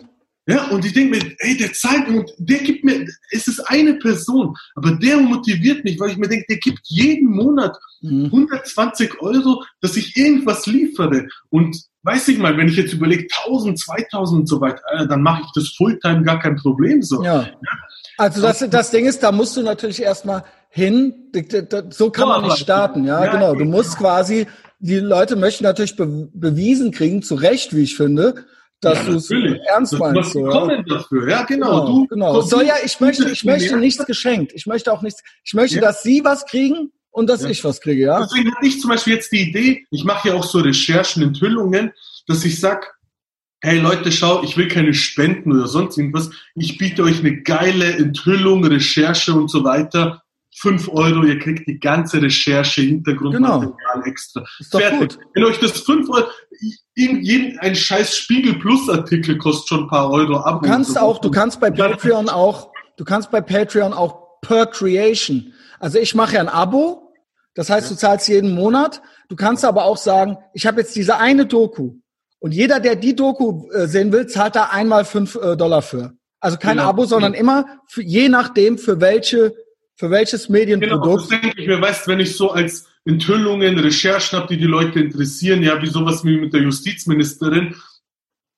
[0.48, 3.94] Ja, und ich denke mir, ey, der zahlt und der gibt mir, es ist eine
[3.96, 8.26] Person, aber der motiviert mich, weil ich mir denke, der gibt jeden Monat mhm.
[8.26, 11.28] 120 Euro, dass ich irgendwas liefere.
[11.50, 15.44] Und weiß ich mal, wenn ich jetzt überlege, 1000, 2000 und so weiter, dann mache
[15.46, 17.24] ich das Fulltime gar kein Problem so.
[17.24, 17.48] Ja.
[18.18, 21.14] Also das, das Ding ist, da musst du natürlich erstmal hin,
[21.90, 23.54] so kann man nicht starten, ja, genau.
[23.56, 24.48] Du musst quasi
[24.82, 28.46] die Leute möchten natürlich be bewiesen kriegen, zu Recht, wie ich finde,
[28.82, 29.32] dass ja, du es
[29.68, 30.34] ernst meinst.
[30.34, 30.82] So, ja.
[30.84, 31.30] dafür.
[31.30, 31.68] ja, genau.
[31.68, 32.42] genau du, genau.
[32.42, 34.54] Soll ja, ich möchte, ich möchte nichts geschenkt.
[34.56, 35.24] Ich möchte auch nichts.
[35.44, 35.82] Ich möchte, ja.
[35.82, 37.50] dass Sie was kriegen und dass ja.
[37.50, 38.20] ich was kriege, ja.
[38.20, 39.86] Deswegen hatte ich zum Beispiel jetzt die Idee.
[39.92, 41.92] Ich mache ja auch so Recherchen, Enthüllungen,
[42.28, 42.98] dass ich sag,
[43.62, 46.32] hey Leute, schau, ich will keine Spenden oder sonst irgendwas.
[46.56, 50.24] Ich biete euch eine geile Enthüllung, Recherche und so weiter
[50.62, 54.06] 5 Euro, ihr kriegt die ganze Recherche, Hintergrundmaterial genau.
[54.06, 54.46] extra.
[54.60, 55.00] Ist Fertig.
[55.00, 55.20] Gut.
[55.34, 56.28] Wenn euch das 5 Euro,
[56.96, 60.62] jeden, ein scheiß Spiegel Plus Artikel kostet schon ein paar Euro ab.
[60.62, 65.52] Du kannst auch, du kannst bei Patreon auch, du kannst bei Patreon auch per Creation.
[65.80, 67.12] Also ich mache ja ein Abo,
[67.56, 69.02] das heißt, du zahlst jeden Monat.
[69.30, 71.96] Du kannst aber auch sagen, ich habe jetzt diese eine Doku
[72.38, 76.14] und jeder, der die Doku äh, sehen will, zahlt da einmal 5 äh, Dollar für.
[76.40, 76.90] Also kein genau.
[76.90, 79.56] Abo, sondern immer für, je nachdem, für welche
[80.02, 81.04] für welches Medienprodukt?
[81.04, 84.66] Genau, das denke ich mir, weißt wenn ich so als Enthüllungen, Recherchen habe, die die
[84.66, 87.76] Leute interessieren, ja, wie sowas wie mit der Justizministerin,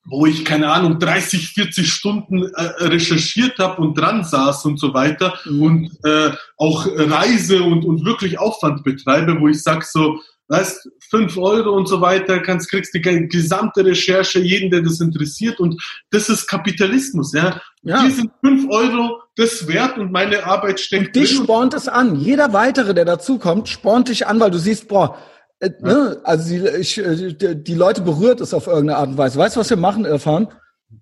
[0.05, 4.93] wo ich, keine Ahnung, 30, 40 Stunden äh, recherchiert habe und dran saß und so
[4.93, 5.61] weiter mhm.
[5.61, 11.37] und äh, auch Reise und, und wirklich Aufwand betreibe, wo ich sag so, weißt, fünf
[11.37, 16.29] Euro und so weiter, kannst, kriegst die gesamte Recherche, jeden, der das interessiert und das
[16.29, 17.61] ist Kapitalismus, ja.
[17.81, 18.05] ja.
[18.05, 21.43] Die sind fünf Euro das wert und meine Arbeit steckt und dich drin.
[21.43, 22.15] spornt es an.
[22.15, 25.17] Jeder weitere, der dazukommt, spornt dich an, weil du siehst, boah,
[25.59, 25.87] äh, ja.
[25.87, 29.39] ne, also die, ich, äh, die, die Leute berührt es auf irgendeine Art und Weise.
[29.39, 30.49] Weißt du, was wir machen, Irfan?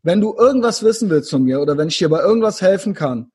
[0.04, 3.32] Wenn du irgendwas wissen willst von mir oder wenn ich dir bei irgendwas helfen kann,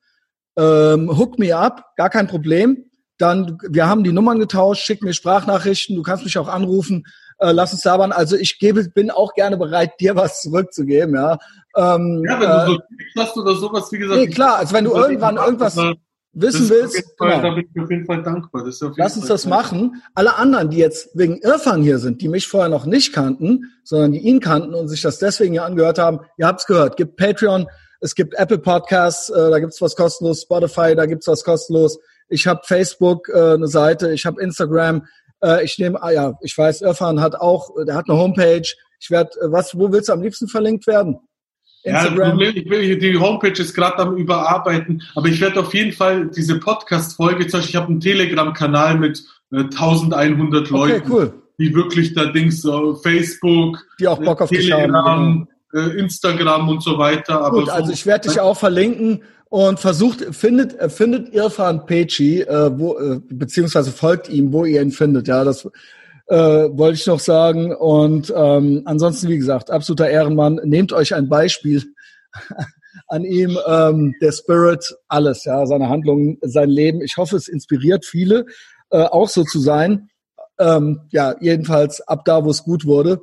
[0.57, 5.13] ähm, hook me up, gar kein Problem dann, wir haben die Nummern getauscht, schick mir
[5.13, 7.05] Sprachnachrichten, du kannst mich auch anrufen,
[7.39, 8.11] äh, lass uns labern.
[8.11, 11.37] Also ich gebe, bin auch gerne bereit, dir was zurückzugeben, ja.
[11.75, 14.19] Ähm, ja, wenn äh, du so Tipps hast oder sowas, wie gesagt.
[14.19, 15.77] Nee, klar, also wenn du irgendwann irgendwas,
[16.39, 17.41] wissen willst, Fall, genau.
[17.41, 18.63] da bin ich auf jeden Fall dankbar.
[18.63, 19.49] lass uns Fall das toll.
[19.49, 20.03] machen.
[20.13, 24.11] Alle anderen, die jetzt wegen Irfan hier sind, die mich vorher noch nicht kannten, sondern
[24.11, 27.67] die ihn kannten und sich das deswegen hier angehört haben, ihr habt's gehört, gibt Patreon,
[28.01, 31.97] es gibt Apple Podcasts, äh, da gibt's was kostenlos, Spotify, da gibt's was kostenlos.
[32.29, 35.05] Ich habe Facebook äh, eine Seite, ich habe Instagram,
[35.43, 38.67] äh, ich nehme, ah ja, ich weiß, Irfan hat auch, der hat eine Homepage.
[38.99, 41.19] Ich werde, äh, was, wo willst du am liebsten verlinkt werden?
[41.83, 42.39] Instagram.
[42.39, 46.27] Ja, ich will die Homepage ist gerade am Überarbeiten, aber ich werde auf jeden Fall
[46.27, 51.33] diese Podcast-Folge, zum Beispiel, ich habe einen Telegram-Kanal mit äh, 1100 Leuten, okay, cool.
[51.59, 56.83] die wirklich da Dings, so Facebook, die auch Bock auf Telegram, haben, äh, Instagram und
[56.83, 57.49] so weiter.
[57.51, 62.77] Gut, so, also ich werde dich auch verlinken und versucht, findet, findet Irfan Peci, äh,
[62.77, 65.27] wo, äh, beziehungsweise folgt ihm, wo ihr ihn findet.
[65.27, 65.67] Ja, das
[66.27, 67.73] äh, wollte ich noch sagen.
[67.73, 70.59] Und ähm, ansonsten, wie gesagt, absoluter Ehrenmann.
[70.63, 71.83] Nehmt euch ein Beispiel
[73.07, 73.57] an ihm.
[73.65, 77.01] Ähm, der Spirit, alles, ja, seine Handlungen, sein Leben.
[77.01, 78.45] Ich hoffe, es inspiriert viele,
[78.89, 80.09] äh, auch so zu sein.
[80.59, 83.21] Ähm, ja, jedenfalls ab da, wo es gut wurde.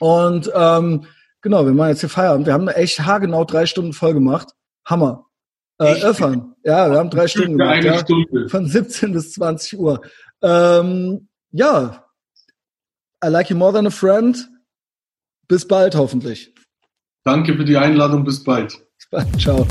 [0.00, 1.04] Und ähm,
[1.42, 2.46] genau, wir machen jetzt hier Feierabend.
[2.46, 4.48] Wir haben echt haargenau drei Stunden voll gemacht.
[4.84, 5.23] Hammer.
[5.78, 6.54] Äh, Öffern.
[6.64, 7.84] Ja, wir haben drei Stunden gemacht.
[7.84, 8.48] Ja, Stunde.
[8.48, 10.00] Von 17 bis 20 Uhr.
[10.42, 12.04] Ähm, ja,
[13.24, 14.48] I like you more than a friend.
[15.48, 16.54] Bis bald hoffentlich.
[17.24, 18.24] Danke für die Einladung.
[18.24, 18.72] Bis bald.
[18.96, 19.40] Bis bald.
[19.40, 19.66] Ciao.